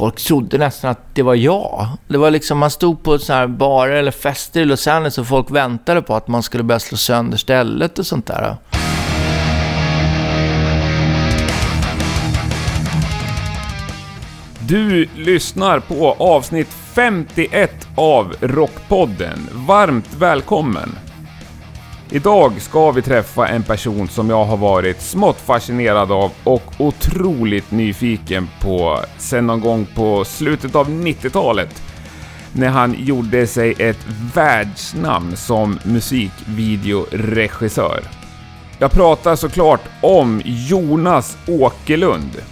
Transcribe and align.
folk 0.00 0.16
trodde 0.16 0.58
nästan 0.58 0.90
att 0.90 1.14
det 1.14 1.22
var 1.22 1.34
jag. 1.34 1.86
Det 2.08 2.18
var 2.18 2.30
liksom, 2.30 2.58
man 2.58 2.70
stod 2.70 3.02
på 3.02 3.18
så 3.18 3.32
här 3.32 3.46
barer 3.46 3.96
eller 3.96 4.10
fester 4.10 4.60
i 4.60 4.64
Los 4.64 4.86
Angeles 4.86 5.18
och 5.18 5.26
folk 5.26 5.50
väntade 5.50 6.02
på 6.02 6.14
att 6.14 6.28
man 6.28 6.42
skulle 6.42 6.62
börja 6.62 6.78
slå 6.78 6.98
sönder 6.98 7.38
stället 7.38 7.98
och 7.98 8.06
sånt 8.06 8.26
där. 8.26 8.56
Du 14.68 15.08
lyssnar 15.16 15.80
på 15.80 16.12
avsnitt 16.18 16.68
51 16.94 17.88
av 17.94 18.34
Rockpodden. 18.40 19.48
Varmt 19.52 20.14
välkommen! 20.18 21.09
Idag 22.12 22.60
ska 22.60 22.90
vi 22.90 23.02
träffa 23.02 23.48
en 23.48 23.62
person 23.62 24.08
som 24.08 24.30
jag 24.30 24.44
har 24.44 24.56
varit 24.56 25.00
smått 25.00 25.40
fascinerad 25.40 26.12
av 26.12 26.32
och 26.44 26.72
otroligt 26.78 27.70
nyfiken 27.70 28.48
på 28.60 29.00
sen 29.18 29.46
någon 29.46 29.60
gång 29.60 29.86
på 29.94 30.24
slutet 30.24 30.74
av 30.74 30.90
90-talet 30.90 31.82
när 32.52 32.68
han 32.68 32.96
gjorde 32.98 33.46
sig 33.46 33.74
ett 33.78 34.06
världsnamn 34.34 35.36
som 35.36 35.78
musikvideoregissör. 35.84 38.00
Jag 38.78 38.90
pratar 38.90 39.36
såklart 39.36 39.82
om 40.00 40.42
Jonas 40.44 41.38
Åkerlund. 41.48 42.42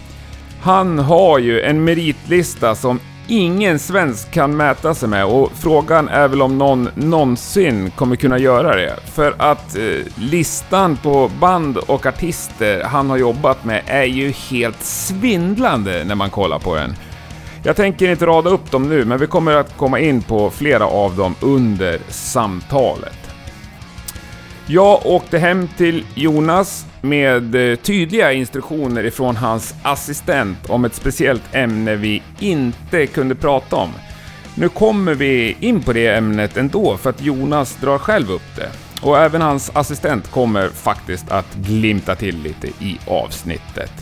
Han 0.61 0.99
har 0.99 1.39
ju 1.39 1.61
en 1.61 1.85
meritlista 1.85 2.75
som 2.75 3.01
ingen 3.29 3.79
svensk 3.79 4.31
kan 4.31 4.57
mäta 4.57 4.95
sig 4.95 5.09
med 5.09 5.25
och 5.25 5.53
frågan 5.55 6.09
är 6.09 6.29
väl 6.29 6.43
om 6.43 6.59
någon 6.59 6.89
någonsin 6.95 7.91
kommer 7.91 8.17
kunna 8.17 8.39
göra 8.39 8.77
det. 8.77 8.97
För 9.05 9.35
att 9.39 9.77
eh, 9.77 9.83
listan 10.17 10.97
på 10.97 11.31
band 11.41 11.77
och 11.77 12.07
artister 12.07 12.85
han 12.85 13.11
har 13.11 13.17
jobbat 13.17 13.65
med 13.65 13.83
är 13.87 14.05
ju 14.05 14.31
helt 14.31 14.83
svindlande 14.83 16.05
när 16.05 16.15
man 16.15 16.31
kollar 16.31 16.59
på 16.59 16.75
den. 16.75 16.95
Jag 17.63 17.77
tänker 17.77 18.11
inte 18.11 18.27
rada 18.27 18.51
upp 18.51 18.71
dem 18.71 18.89
nu, 18.89 19.05
men 19.05 19.19
vi 19.19 19.27
kommer 19.27 19.55
att 19.55 19.77
komma 19.77 19.99
in 19.99 20.23
på 20.23 20.51
flera 20.51 20.87
av 20.87 21.17
dem 21.17 21.35
under 21.41 21.99
samtalet. 22.09 23.19
Jag 24.67 25.07
åkte 25.07 25.39
hem 25.39 25.69
till 25.77 26.05
Jonas 26.15 26.87
med 27.01 27.55
eh, 27.55 27.77
tydliga 27.77 28.33
instruktioner 28.33 29.05
ifrån 29.05 29.37
hans 29.37 29.75
assistent 29.83 30.71
om 30.71 30.85
ett 30.85 30.95
speciellt 30.95 31.55
ämne 31.55 31.97
vi 31.97 32.23
inte 32.39 33.07
kunde 33.07 33.35
prata 33.35 33.77
om. 33.77 33.91
Nu 34.55 34.69
kommer 34.69 35.15
vi 35.15 35.57
in 35.61 35.83
på 35.83 35.93
det 35.93 36.07
ämnet 36.07 36.57
ändå 36.57 36.97
för 36.97 37.11
att 37.11 37.23
Jonas 37.23 37.77
drar 37.77 37.99
själv 37.99 38.31
upp 38.31 38.57
det. 38.57 38.71
Och 39.03 39.19
även 39.19 39.43
hans 39.43 39.71
assistent 39.75 40.31
kommer 40.31 40.69
faktiskt 40.69 41.31
att 41.31 41.55
glimta 41.55 42.15
till 42.15 42.43
lite 42.43 42.67
i 42.67 42.99
avsnittet. 43.07 43.93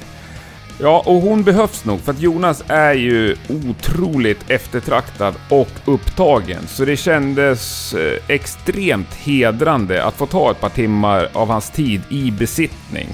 Ja, 0.79 1.03
och 1.07 1.15
hon 1.15 1.43
behövs 1.43 1.85
nog 1.85 2.01
för 2.01 2.13
att 2.13 2.21
Jonas 2.21 2.65
är 2.69 2.95
ju 2.95 3.37
otroligt 3.49 4.51
eftertraktad 4.51 5.35
och 5.49 5.69
upptagen. 5.85 6.67
Så 6.67 6.85
det 6.85 6.97
kändes 6.97 7.95
eh, 7.95 8.23
extremt 8.29 9.15
hedrande 9.15 10.05
att 10.05 10.15
få 10.15 10.27
ta 10.27 10.51
ett 10.51 10.61
par 10.61 10.69
timmar 10.69 11.29
av 11.33 11.49
hans 11.49 11.71
tid 11.71 12.01
i 12.11 12.31
besittning. 12.31 13.09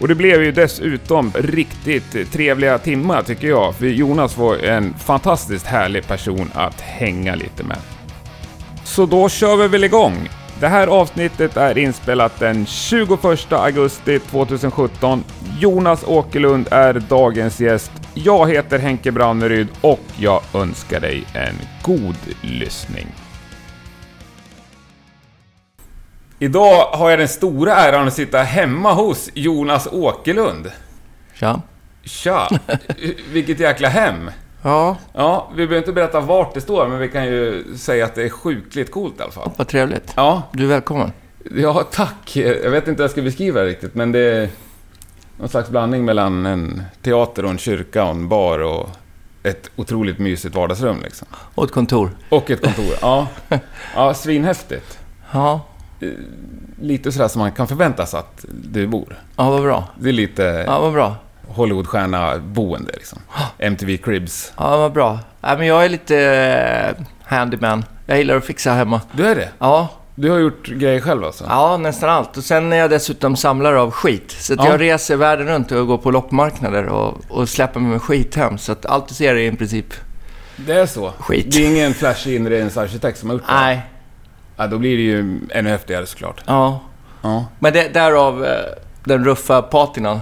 Och 0.00 0.08
det 0.08 0.14
blev 0.14 0.42
ju 0.42 0.52
dessutom 0.52 1.32
riktigt 1.34 2.32
trevliga 2.32 2.78
timmar 2.78 3.22
tycker 3.22 3.48
jag, 3.48 3.74
för 3.74 3.86
Jonas 3.86 4.36
var 4.36 4.56
en 4.56 4.94
fantastiskt 4.94 5.66
härlig 5.66 6.06
person 6.06 6.50
att 6.54 6.80
hänga 6.80 7.34
lite 7.34 7.64
med. 7.64 7.78
Så 8.84 9.06
då 9.06 9.28
kör 9.28 9.56
vi 9.56 9.68
väl 9.68 9.84
igång. 9.84 10.28
Det 10.64 10.68
här 10.68 10.86
avsnittet 10.86 11.56
är 11.56 11.78
inspelat 11.78 12.38
den 12.38 12.66
21 12.66 13.52
augusti 13.52 14.18
2017. 14.18 15.24
Jonas 15.60 16.04
Åkerlund 16.04 16.68
är 16.70 16.94
dagens 16.94 17.60
gäst. 17.60 17.92
Jag 18.14 18.50
heter 18.50 18.78
Henke 18.78 19.12
Branneryd 19.12 19.68
och 19.80 20.00
jag 20.16 20.42
önskar 20.54 21.00
dig 21.00 21.24
en 21.34 21.54
god 21.82 22.16
lyssning. 22.40 23.06
Idag 26.38 26.86
har 26.86 27.10
jag 27.10 27.18
den 27.18 27.28
stora 27.28 27.74
äran 27.74 28.08
att 28.08 28.14
sitta 28.14 28.38
hemma 28.38 28.92
hos 28.92 29.30
Jonas 29.34 29.88
Åkerlund. 29.92 30.72
Tja. 31.34 31.62
Tja! 32.04 32.48
Vilket 33.32 33.60
jäkla 33.60 33.88
hem! 33.88 34.30
Ja, 34.64 34.96
Ja, 35.12 35.48
vi 35.50 35.56
behöver 35.56 35.76
inte 35.76 35.92
berätta 35.92 36.20
vart 36.20 36.54
det 36.54 36.60
står, 36.60 36.88
men 36.88 36.98
vi 36.98 37.08
kan 37.08 37.24
ju 37.26 37.64
säga 37.76 38.04
att 38.04 38.14
det 38.14 38.22
är 38.24 38.28
sjukligt 38.28 38.90
coolt 38.90 39.20
i 39.20 39.22
alla 39.22 39.32
fall. 39.32 39.50
vad 39.56 39.68
trevligt. 39.68 40.12
Ja, 40.16 40.42
Du 40.52 40.64
är 40.64 40.68
välkommen. 40.68 41.12
Ja, 41.56 41.82
tack. 41.92 42.36
Jag 42.36 42.70
vet 42.70 42.88
inte 42.88 43.02
hur 43.02 43.04
jag 43.04 43.10
ska 43.10 43.22
beskriva 43.22 43.60
det 43.60 43.66
riktigt, 43.66 43.94
men 43.94 44.12
det 44.12 44.20
är 44.20 44.48
någon 45.38 45.48
slags 45.48 45.68
blandning 45.70 46.04
mellan 46.04 46.46
en 46.46 46.82
teater 47.02 47.44
och 47.44 47.50
en 47.50 47.58
kyrka 47.58 48.04
och 48.04 48.10
en 48.10 48.28
bar 48.28 48.58
och 48.58 48.88
ett 49.42 49.70
otroligt 49.76 50.18
mysigt 50.18 50.54
vardagsrum 50.54 50.96
liksom. 51.02 51.28
Och 51.54 51.64
ett 51.64 51.70
kontor. 51.72 52.10
Och 52.28 52.50
ett 52.50 52.62
kontor. 52.62 52.94
Ja, 53.00 53.26
ja 53.94 54.14
svinhäftigt. 54.14 54.98
Ja, 55.32 55.60
Lite 56.80 57.12
sådär 57.12 57.28
som 57.28 57.38
man 57.40 57.52
kan 57.52 57.66
förvänta 57.68 58.06
sig 58.06 58.18
att 58.20 58.44
du 58.64 58.86
bor. 58.86 59.18
ja 59.36 59.50
vad 59.50 59.62
bra. 59.62 59.84
Det 60.00 60.08
är 60.08 60.12
lite 60.12 60.42
Ja, 60.66 60.80
vad 60.80 60.92
bra. 60.92 61.16
Hollywoodstjärna-boende 61.48 62.92
liksom. 62.92 63.18
MTV 63.58 63.96
Cribs. 63.96 64.52
Ja, 64.56 64.76
vad 64.76 64.92
bra. 64.92 65.18
Ja, 65.40 65.56
men 65.58 65.66
jag 65.66 65.84
är 65.84 65.88
lite 65.88 66.18
eh, 66.98 67.04
handyman. 67.24 67.84
Jag 68.06 68.18
gillar 68.18 68.36
att 68.36 68.44
fixa 68.44 68.72
hemma. 68.72 69.00
Du 69.12 69.26
är 69.26 69.34
det? 69.34 69.48
Ja, 69.58 69.88
Du 70.14 70.30
har 70.30 70.38
gjort 70.38 70.66
grejer 70.68 71.00
själv 71.00 71.24
alltså? 71.24 71.44
ja 71.48 71.76
nästan 71.76 72.10
allt. 72.10 72.36
Och 72.36 72.44
sen 72.44 72.72
är 72.72 72.76
jag 72.76 72.90
dessutom 72.90 73.36
samlare 73.36 73.80
av 73.80 73.90
skit. 73.90 74.30
Så 74.30 74.52
att 74.52 74.58
Ja. 74.64 74.70
jag 74.70 74.80
reser 74.80 75.16
världen 75.16 75.46
runt 75.46 75.72
och 75.72 75.86
går 75.86 75.98
på 75.98 76.10
loppmarknader 76.10 76.86
och, 76.86 77.14
och 77.28 77.48
släpper 77.48 77.80
med 77.80 77.90
mig 77.90 77.98
skit 77.98 78.34
hem. 78.34 78.58
Så 78.58 78.72
att 78.72 78.86
allt 78.86 79.08
du 79.08 79.14
ser 79.14 79.34
är 79.34 79.52
i 79.52 79.56
princip... 79.56 79.86
Det 80.56 80.72
är 80.72 80.86
så? 80.86 81.12
Skit. 81.18 81.52
Det 81.52 81.64
är 81.66 81.70
ingen 81.70 81.94
flashig 81.94 82.36
inredningsarkitekt 82.36 83.18
som 83.18 83.28
har 83.30 83.36
gjort 83.36 83.46
det? 83.46 83.54
Nej. 83.54 83.80
Ja, 84.56 84.66
då 84.66 84.78
blir 84.78 84.96
det 84.96 85.02
ju 85.02 85.40
ännu 85.50 85.70
häftigare 85.70 86.06
såklart. 86.06 86.42
Ja. 86.46 86.80
Ja. 87.22 87.46
Men 87.58 87.72
det, 87.72 87.88
därav 87.94 88.44
eh, 88.44 88.50
den 89.04 89.24
ruffa 89.24 89.62
patinan. 89.62 90.20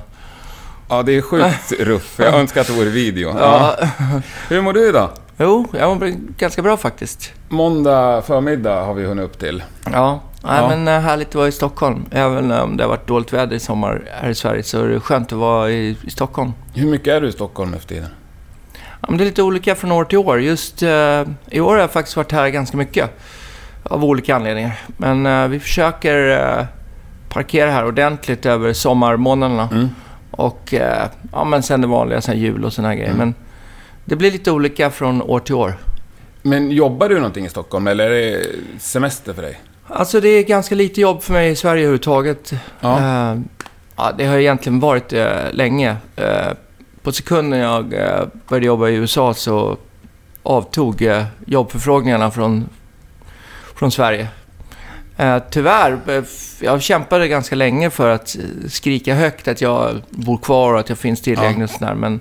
Ja, 0.92 1.03
det 1.03 1.12
är 1.16 1.22
sjukt 1.22 1.72
ruff. 1.80 2.14
Jag 2.19 2.34
önskar 2.34 2.60
att 2.60 2.66
det 2.66 2.72
vore 2.72 2.88
video. 2.88 3.34
Ja. 3.38 3.76
Hur 4.48 4.60
mår 4.60 4.72
du 4.72 4.88
idag? 4.88 5.10
Jo, 5.38 5.66
jag 5.78 5.97
mår 5.97 6.12
ganska 6.38 6.62
bra 6.62 6.76
faktiskt. 6.76 7.32
Måndag 7.48 8.22
förmiddag 8.22 8.84
har 8.84 8.94
vi 8.94 9.04
hunnit 9.06 9.25
upp 9.25 9.38
till. 9.38 9.62
Ja. 9.92 10.20
Nej, 10.44 10.60
Ja. 10.60 10.69
men 10.69 10.88
eh, 10.88 11.00
härligt 11.00 11.28
att 11.28 11.34
vara 11.34 11.48
i 11.48 11.53
Stockholm. 11.53 12.04
Även 12.10 12.53
om 12.53 12.76
det 12.76 12.84
har 12.84 12.88
varit 12.88 13.06
dåligt 13.06 13.32
väder 13.32 13.56
i 13.56 13.60
sommar 13.60 14.03
här 14.22 14.28
i 14.28 14.34
Sverige 14.34 14.62
så 14.62 14.82
är 14.84 14.88
det 14.88 15.00
skönt 15.00 15.32
att 15.32 15.38
vara 15.38 15.70
i, 15.70 15.97
i 16.06 16.10
Stockholm. 16.10 16.53
Hur 16.75 16.86
mycket 16.91 17.09
är 17.09 17.20
du 17.20 17.28
i 17.28 17.32
Stockholm 17.32 17.70
nu 17.70 17.78
för 17.78 17.88
tiden? 17.88 18.09
Ja, 19.00 19.06
men 19.09 19.19
det 19.19 19.24
är 19.24 19.26
lite 19.26 19.42
olika 19.42 19.74
från 19.74 19.92
år 19.92 20.04
till 20.04 20.19
år. 20.19 20.41
Just 20.41 20.82
eh, 20.82 21.22
i 21.50 21.60
år 21.60 21.72
har 21.74 21.78
jag 21.78 21.91
faktiskt 21.91 22.16
varit 22.16 22.32
här 22.32 22.48
ganska 22.48 22.76
mycket. 22.76 23.10
Av 23.84 24.04
olika 24.04 24.36
anledningar. 24.36 24.78
Men 24.97 25.26
eh, 25.26 25.48
vi 25.48 25.60
försöker 25.60 26.30
eh, 26.59 26.64
parkera 27.28 27.70
här 27.70 27.86
ordentligt 27.86 28.47
över 28.47 28.72
sommarmånaderna. 28.72 29.69
Mm. 29.72 29.88
Och 30.32 30.75
eh, 30.75 31.09
ja, 31.32 31.44
men 31.44 31.62
sen 31.62 31.81
det 31.81 31.87
vanliga, 31.87 32.20
sen 32.20 32.38
jul 32.38 32.65
och 32.65 32.72
såna 32.72 32.88
här 32.88 32.94
grejer. 32.94 33.10
Mm. 33.10 33.19
Men 33.19 33.34
det 34.04 34.16
blir 34.16 34.31
lite 34.31 34.50
olika 34.50 34.91
från 34.91 35.22
år 35.22 35.41
till 35.41 35.54
år. 35.54 35.75
Men 36.43 36.70
jobbar 36.70 37.09
du 37.09 37.15
någonting 37.15 37.47
i 37.47 37.48
Stockholm 37.48 37.87
eller 37.87 38.10
är 38.10 38.10
det 38.10 38.47
semester 38.78 39.32
för 39.32 39.42
dig? 39.42 39.60
Alltså 39.87 40.21
det 40.21 40.28
är 40.28 40.42
ganska 40.42 40.75
lite 40.75 41.00
jobb 41.00 41.22
för 41.22 41.32
mig 41.32 41.50
i 41.50 41.56
Sverige 41.56 41.82
överhuvudtaget. 41.82 42.53
Ja. 42.81 42.98
Eh, 42.98 43.41
ja, 43.97 44.12
det 44.19 44.26
har 44.26 44.38
egentligen 44.38 44.81
varit 44.81 45.09
det 45.09 45.50
länge. 45.53 45.97
Eh, 46.16 46.53
på 47.03 47.12
sekunden 47.12 47.59
jag 47.60 47.94
eh, 47.94 48.25
började 48.48 48.66
jobba 48.66 48.88
i 48.88 48.94
USA 48.94 49.34
så 49.34 49.76
avtog 50.42 51.03
eh, 51.03 51.25
jobbförfrågningarna 51.47 52.31
från, 52.31 52.69
från 53.75 53.91
Sverige. 53.91 54.28
Eh, 55.16 55.38
tyvärr, 55.50 55.98
eh, 56.06 56.22
jag 56.62 56.82
kämpade 56.82 57.28
ganska 57.28 57.56
länge 57.56 57.90
för 57.90 58.10
att 58.10 58.36
eh, 58.36 58.68
skrika 58.68 59.14
högt 59.14 59.48
att 59.48 59.60
jag 59.60 60.02
bor 60.10 60.38
kvar 60.38 60.74
och 60.74 60.80
att 60.80 60.88
jag 60.88 60.98
finns 60.98 61.20
tillgänglig 61.20 61.64
och 61.64 61.70
sådär. 61.70 61.94
Men 61.94 62.20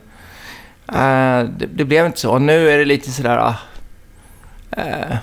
eh, 0.87 1.49
det, 1.57 1.65
det 1.73 1.85
blev 1.85 2.05
inte 2.05 2.19
så. 2.19 2.31
Och 2.31 2.41
nu 2.41 2.69
är 2.69 2.77
det 2.77 2.85
lite 2.85 3.11
sådär... 3.11 3.53
Eh, 4.71 5.15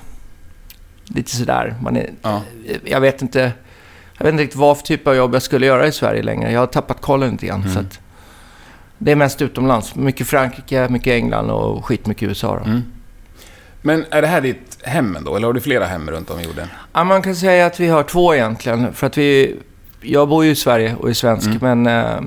lite 1.05 1.31
sådär. 1.37 1.75
Man 1.83 1.97
är, 1.97 2.11
Ja. 2.23 2.43
jag 2.85 3.01
vet 3.01 3.23
inte... 3.23 3.53
Jag 4.19 4.25
vet 4.25 4.33
inte 4.33 4.43
riktigt 4.43 4.59
vad 4.59 4.77
för 4.77 4.85
typ 4.85 5.07
av 5.07 5.15
jobb 5.15 5.35
jag 5.35 5.43
skulle 5.43 5.67
göra 5.67 5.87
i 5.87 5.93
Sverige 5.93 6.23
längre. 6.23 6.53
Jag 6.53 6.61
har 6.61 6.67
tappat 6.67 7.01
kollen 7.01 7.31
lite 7.31 7.47
grann. 7.47 7.61
Mm. 7.63 7.75
Så 7.75 7.81
att 7.81 8.01
det 8.99 9.13
är 9.13 9.17
mest 9.17 9.43
utomlands. 9.43 9.95
Mycket 9.95 10.27
Frankrike, 10.27 10.89
mycket 10.89 11.13
England 11.13 11.51
och 11.51 11.85
skitmycket 11.85 12.29
USA. 12.29 12.57
Då. 12.57 12.65
Mm. 12.71 12.83
Men 13.89 14.05
är 14.11 14.23
det 14.23 14.29
här 14.29 14.41
ditt 14.41 14.79
hem 14.83 15.17
ändå? 15.17 15.37
Eller 15.37 15.47
har 15.47 15.53
du 15.55 15.61
flera 15.61 15.87
hem 15.87 16.11
runt 16.11 16.31
om 16.31 16.41
i 16.41 16.45
jorden? 16.45 16.69
Ja, 16.93 17.05
man 17.05 17.23
kan 17.23 17.37
säga 17.37 17.67
att 17.67 17.81
vi 17.81 17.89
har 17.89 18.03
två 18.03 18.35
egentligen. 18.35 18.93
För 18.93 19.07
att 19.07 19.19
vi... 19.19 19.57
Jag 20.01 20.29
bor 20.29 20.45
ju 20.45 20.51
i 20.51 20.55
Sverige 20.55 20.95
och 20.95 21.09
är 21.09 21.13
svensk, 21.15 21.47
Mm. 21.49 21.83
men... 21.83 22.05
Eh, 22.05 22.21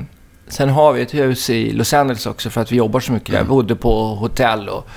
sen 0.47 0.69
har 0.69 0.93
vi 0.93 1.01
ett 1.01 1.13
hus 1.13 1.49
i 1.49 1.71
Los 1.71 1.93
Angeles 1.93 2.25
också 2.25 2.49
för 2.49 2.61
att 2.61 2.71
vi 2.71 2.75
jobbar 2.75 2.99
så 2.99 3.11
mycket 3.11 3.27
där. 3.27 3.33
Mm. 3.37 3.47
Jag 3.47 3.47
bodde 3.55 3.75
på 3.75 4.15
hotell 4.15 4.69
och 4.69 4.87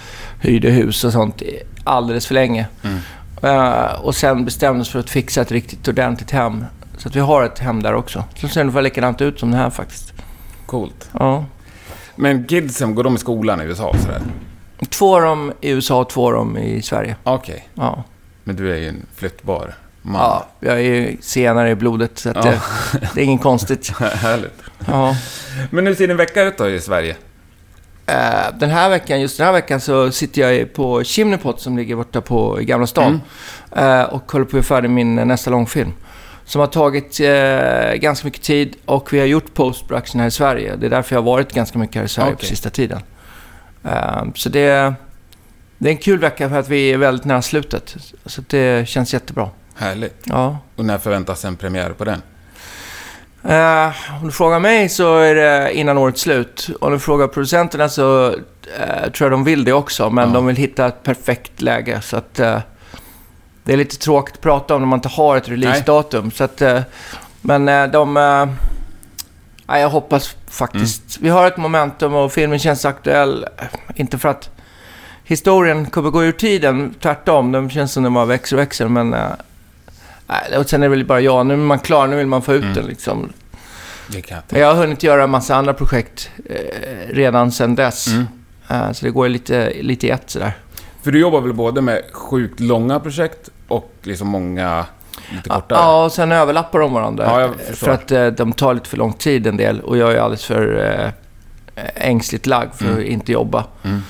hyrde 0.40 0.70
hus 0.70 1.04
och 1.04 1.12
sånt 1.12 1.42
alldeles 1.84 2.26
för 2.26 2.34
länge. 2.34 2.66
Mm. 2.82 2.98
Eh, 3.42 4.00
och 4.02 4.14
sen 4.14 4.44
bestämdes 4.44 4.88
för 4.88 4.98
att 5.00 5.10
fixa 5.10 5.40
ett 5.40 5.52
riktigt 5.52 5.88
ordentligt 5.88 6.30
hem. 6.30 6.64
Så 6.98 7.08
att 7.08 7.16
vi 7.16 7.20
har 7.20 7.42
ett 7.44 7.58
hem 7.58 7.82
där 7.82 7.94
också. 7.94 8.24
Så 8.36 8.48
ser 8.48 8.60
ungefär 8.60 8.82
likadant 8.82 9.20
ut 9.20 9.40
som 9.40 9.50
det 9.50 9.56
här 9.56 9.70
faktiskt. 9.70 10.12
Coolt. 10.66 11.08
Ja. 11.12 11.44
Men 12.16 12.44
kidsen, 12.44 12.94
går 12.94 13.04
de 13.04 13.14
i 13.14 13.18
skolan 13.18 13.60
i 13.60 13.64
USA 13.64 13.88
och 13.88 13.96
sådär? 13.96 14.20
Två 14.90 15.16
av 15.16 15.22
dem 15.22 15.52
i 15.60 15.70
USA 15.70 16.00
och 16.00 16.08
två 16.10 16.26
av 16.26 16.32
dem 16.32 16.58
i 16.58 16.82
Sverige. 16.82 17.16
Okej. 17.24 17.68
Ja. 17.74 18.04
Men 18.44 18.56
du 18.56 18.72
är 18.72 18.76
ju 18.76 18.88
en 18.88 19.06
flyttbar 19.16 19.74
man. 20.02 20.20
ja, 20.20 20.46
jag 20.60 20.74
är 20.74 20.80
ju 20.82 21.16
senare 21.20 21.70
i 21.70 21.74
blodet 21.74 22.18
så 22.18 22.28
Ja. 22.34 22.42
det, 22.42 22.60
det 23.14 23.20
är 23.20 23.24
inget 23.24 23.42
konstigt. 23.42 23.88
Härligt. 23.98 24.62
Ja. 24.86 25.16
Men 25.70 25.86
hur 25.86 25.94
ser 25.94 26.08
din 26.08 26.16
vecka 26.16 26.42
ut 26.42 26.58
då 26.58 26.68
i 26.68 26.80
Sverige? 26.80 27.16
Eh, 28.06 28.14
den 28.58 28.70
här 28.70 28.88
veckan, 28.90 29.20
just 29.20 29.36
den 29.38 29.46
här 29.46 29.52
veckan 29.52 29.80
så 29.80 30.10
sitter 30.10 30.42
jag 30.52 30.72
på 30.74 31.04
Chimneypot 31.04 31.60
som 31.60 31.76
ligger 31.78 31.96
borta 31.96 32.20
på 32.20 32.60
i 32.60 32.64
Gamla 32.64 32.86
stan. 32.86 33.20
Eh, 33.76 34.02
och 34.02 34.32
håller 34.32 34.44
på 34.44 34.48
att 34.48 34.52
göra 34.52 34.62
färdig 34.62 34.90
min 34.90 35.14
nästa 35.14 35.50
långfilm. 35.50 35.92
Som 36.44 36.60
har 36.60 36.66
tagit 36.66 37.20
eh, 37.20 37.94
ganska 37.94 38.26
mycket 38.26 38.42
tid 38.42 38.76
och 38.84 39.12
vi 39.12 39.18
har 39.18 39.26
gjort 39.26 39.54
post-production 39.54 40.20
här 40.20 40.28
i 40.28 40.30
Sverige. 40.30 40.76
Det 40.76 40.86
är 40.86 40.90
därför 40.90 41.14
jag 41.16 41.22
har 41.22 41.26
varit 41.26 41.52
ganska 41.52 41.78
mycket 41.78 41.96
här 41.96 42.04
i 42.04 42.08
Sverige 42.08 42.30
på 42.30 42.36
Okej. 42.36 42.48
sista 42.48 42.70
tiden. 42.70 43.00
Eh, 43.84 44.22
så 44.34 44.48
det, 44.48 44.94
det 45.78 45.88
är 45.88 45.92
en 45.92 45.98
kul 45.98 46.18
vecka 46.18 46.48
för 46.48 46.58
att 46.58 46.68
vi 46.68 46.92
är 46.92 46.98
väldigt 46.98 47.24
nära 47.24 47.42
slutet. 47.42 47.96
Så 48.26 48.42
det 48.48 48.88
känns 48.88 49.14
jättebra. 49.14 49.48
Härligt. 49.76 50.22
Ja. 50.24 50.58
Och 50.76 50.84
när 50.84 50.98
förväntas 50.98 51.44
en 51.44 51.56
premiär 51.56 51.90
på 51.90 52.04
den? 52.04 52.22
Eh, 53.48 53.92
om 54.20 54.26
du 54.26 54.32
frågar 54.32 54.60
mig 54.60 54.88
så 54.88 55.18
är 55.18 55.34
det 55.34 55.72
innan 55.74 55.98
årets 55.98 56.20
slut. 56.20 56.68
Om 56.80 56.92
du 56.92 56.98
frågar 56.98 57.28
producenterna 57.28 57.88
så 57.88 58.26
eh, 58.78 59.10
tror 59.12 59.24
jag 59.26 59.30
de 59.30 59.44
vill 59.44 59.64
det 59.64 59.72
också. 59.72 60.10
Men 60.10 60.28
Ja. 60.28 60.34
de 60.34 60.46
vill 60.46 60.56
hitta 60.56 60.86
ett 60.86 61.02
perfekt 61.02 61.62
läge. 61.62 62.00
Så 62.00 62.16
att 62.16 62.40
eh, 62.40 62.58
det 63.64 63.72
är 63.72 63.76
lite 63.76 63.96
tråkigt 63.98 64.34
att 64.34 64.40
prata 64.40 64.74
om 64.74 64.80
när 64.80 64.86
man 64.88 64.96
inte 64.96 65.08
har 65.08 65.36
ett 65.36 65.48
releasedatum. 65.48 66.30
Så 66.30 66.44
att, 66.44 66.62
eh, 66.62 66.80
men 67.40 67.90
de... 67.90 68.16
Nej, 69.66 69.82
jag 69.82 69.88
hoppas 69.90 70.36
faktiskt. 70.46 71.18
Vi 71.20 71.28
har 71.28 71.46
ett 71.46 71.56
momentum 71.56 72.14
och 72.14 72.32
filmen 72.32 72.58
känns 72.58 72.84
aktuell. 72.84 73.46
Inte 73.94 74.18
för 74.18 74.28
att 74.28 74.50
historien 75.24 75.86
kommer 75.86 76.10
gå 76.10 76.24
ur 76.24 76.32
tiden. 76.32 76.94
Tvärtom, 77.00 77.52
den 77.52 77.70
känns 77.70 77.92
som 77.92 78.02
den 78.02 78.14
bara 78.14 78.24
växer 78.24 78.56
och 78.56 78.60
växer. 78.62 78.88
Men... 78.88 79.10
Nej, 80.26 80.58
och 80.58 80.68
sen 80.70 80.82
är 80.82 80.88
det 80.88 80.96
väl 80.96 81.04
bara 81.04 81.20
jag. 81.20 81.46
Nu 81.46 81.54
är 81.54 81.58
man 81.58 81.78
klar, 81.78 82.06
nu 82.06 82.16
vill 82.16 82.26
man 82.26 82.42
få 82.42 82.54
ut 82.54 82.62
Mm. 82.62 82.74
den 82.74 82.86
liksom. 82.86 83.32
Jag 84.08 84.42
jag 84.60 84.66
har 84.68 84.74
hunnit 84.74 85.02
göra 85.02 85.24
en 85.24 85.30
massa 85.30 85.56
andra 85.56 85.74
projekt 85.74 86.30
eh, 86.50 87.08
redan 87.08 87.52
sedan 87.52 87.74
dess. 87.74 88.06
mm. 88.06 88.24
Eh, 88.68 88.92
så 88.92 89.04
det 89.04 89.10
går 89.10 89.28
lite, 89.28 89.72
lite 89.82 90.06
i 90.06 90.10
ett 90.10 90.30
sådär. 90.30 90.52
För 91.02 91.12
du 91.12 91.20
jobbar 91.20 91.40
väl 91.40 91.52
både 91.52 91.80
med 91.80 92.02
sjukt 92.12 92.60
långa 92.60 93.00
projekt 93.00 93.48
och 93.68 93.92
liksom 94.02 94.28
många 94.28 94.86
lite 95.32 95.48
kortare? 95.48 95.78
Ja, 95.78 96.04
och 96.04 96.12
sen 96.12 96.32
överlappar 96.32 96.78
de 96.80 96.92
varandra. 96.92 97.24
Ja, 97.26 97.40
jag 97.40 97.54
förstår. 97.54 97.86
för 97.86 97.92
att 97.94 98.10
eh, 98.10 98.26
de 98.26 98.52
tar 98.52 98.74
lite 98.74 98.88
för 98.88 98.96
lång 98.96 99.12
tid 99.12 99.46
en 99.46 99.56
del 99.56 99.80
och 99.80 99.96
jag 99.96 100.12
är 100.12 100.18
alldeles 100.18 100.44
för 100.44 100.90
eh, 101.76 101.80
ängsligt 101.94 102.46
lagd 102.46 102.74
för 102.74 102.84
Mm. 102.84 102.98
att 102.98 103.04
inte 103.04 103.32
jobba. 103.32 103.64
Mm. 103.82 104.02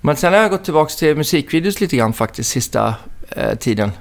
Men 0.00 0.16
sen 0.16 0.32
har 0.32 0.40
jag 0.40 0.50
gått 0.50 0.64
tillbaka 0.64 0.90
till 0.98 1.16
musikvideos 1.16 1.80
lite 1.80 1.96
grann 1.96 2.12
faktiskt 2.12 2.50
sista 2.50 2.94
eh, 3.30 3.54
tiden. 3.54 3.92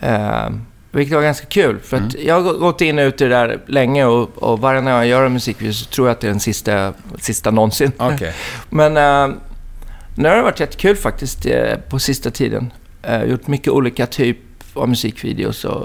Eh, 0.00 0.48
vilket 0.90 1.14
var 1.16 1.22
ganska 1.22 1.46
kul. 1.46 1.78
För 1.80 1.96
att 1.96 2.14
Mm. 2.14 2.26
jag 2.26 2.40
har 2.40 2.52
gått 2.52 2.80
in 2.80 2.98
och 2.98 3.02
ut 3.02 3.20
i 3.20 3.24
det 3.24 3.30
där 3.30 3.60
länge 3.66 4.04
och, 4.04 4.42
och 4.42 4.58
varje 4.60 4.80
gång 4.80 4.88
jag 4.90 5.06
gör 5.06 5.26
en 5.26 5.32
musikvideo 5.32 5.72
så 5.72 5.86
tror 5.86 6.08
jag 6.08 6.12
att 6.14 6.20
det 6.20 6.26
är 6.26 6.30
den 6.30 6.40
sista, 6.40 6.92
sista 7.18 7.50
någonsin. 7.50 7.92
Okej. 7.96 8.34
Men 8.70 8.96
eh, 8.96 9.36
nu 10.14 10.28
har 10.28 10.36
det 10.36 10.42
varit 10.42 10.60
jättekul 10.60 10.96
faktiskt 10.96 11.46
eh, 11.46 11.74
på 11.88 11.98
sista 11.98 12.30
tiden. 12.30 12.72
Eh, 13.02 13.24
gjort 13.24 13.46
mycket 13.46 13.68
olika 13.68 14.06
typ 14.06 14.38
av 14.74 14.88
musikvideos 14.88 15.64
och, 15.64 15.82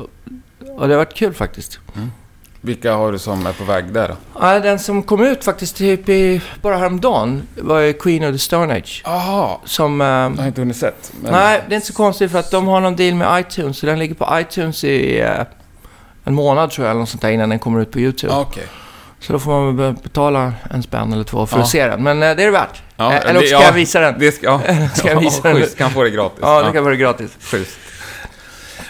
och 0.78 0.88
det 0.88 0.94
har 0.94 0.98
varit 0.98 1.14
kul 1.14 1.34
faktiskt. 1.34 1.80
Vilka 2.62 2.94
har 2.94 3.12
du 3.12 3.20
som 3.20 3.46
är 3.46 3.54
på 3.54 3.64
väg 3.64 3.94
där? 3.94 4.16
Ja, 4.40 4.60
den 4.60 4.80
som 4.80 5.04
kom 5.04 5.24
ut 5.24 5.44
faktiskt 5.44 5.76
typ 5.78 6.10
i, 6.10 6.42
bara 6.62 6.78
häromdagen 6.78 7.42
var 7.56 7.92
Queen 8.00 8.24
of 8.24 8.32
the 8.32 8.40
Stone 8.40 8.74
Age. 8.76 9.02
Jaha, 9.06 9.58
Som... 9.66 10.02
eh, 10.02 10.08
jag 10.08 10.30
har 10.38 10.48
inte 10.48 10.62
hunnit 10.62 10.78
sett. 10.78 11.12
Men... 11.22 11.32
Nej, 11.32 11.62
det 11.68 11.74
är 11.74 11.76
inte 11.76 11.88
så 11.88 11.94
konstigt 11.94 12.32
för 12.32 12.40
att 12.40 12.52
de 12.52 12.68
har 12.68 12.80
någon 12.82 12.96
deal 12.96 13.16
med 13.16 13.40
iTunes. 13.40 13.78
Så 13.78 13.86
den 13.86 14.00
ligger 14.00 14.16
på 14.16 14.40
iTunes 14.40 14.84
i 14.84 15.20
eh, 15.20 15.30
en 16.24 16.34
månad 16.36 16.72
tror 16.72 16.86
jag, 16.88 16.92
eller 16.92 17.00
något 17.00 17.10
sånt 17.10 17.22
där, 17.22 17.30
innan 17.30 17.50
den 17.50 17.60
kommer 17.60 17.82
ut 17.82 17.92
på 17.92 18.00
YouTube. 18.00 18.34
Okej. 18.34 18.64
Så 19.20 19.34
då 19.34 19.40
får 19.40 19.52
man 19.52 19.96
betala 20.04 20.54
en 20.72 20.84
spänn 20.84 21.14
eller 21.14 21.24
två 21.24 21.46
för 21.46 21.58
Ja. 21.58 21.64
att 21.64 21.70
se 21.70 21.88
den. 21.88 22.04
Men 22.04 22.24
eh, 22.24 22.36
det 22.36 22.42
är 22.44 22.46
det 22.46 22.52
värt. 22.52 22.82
Ja, 22.98 23.14
Eh, 23.14 23.22
eller 23.22 23.34
det- 23.34 23.40
också 23.40 23.48
ska 23.48 23.56
ja. 23.58 23.64
jag 23.64 23.74
visa 23.74 24.00
den. 24.00 24.16
Det 24.20 24.32
ska, 24.32 24.46
ja. 24.46 24.62
Ska 24.96 25.08
jag 25.10 25.20
visa 25.20 25.42
den? 25.48 25.58
Schysst, 25.62 25.78
kan 25.78 25.92
få 25.92 26.04
det 26.04 26.10
gratis. 26.10 26.40
Ja, 26.42 26.64
det 26.64 26.72
kan 26.72 26.84
vara 26.84 26.96
gratis. 26.96 27.32
Schysst. 27.40 27.78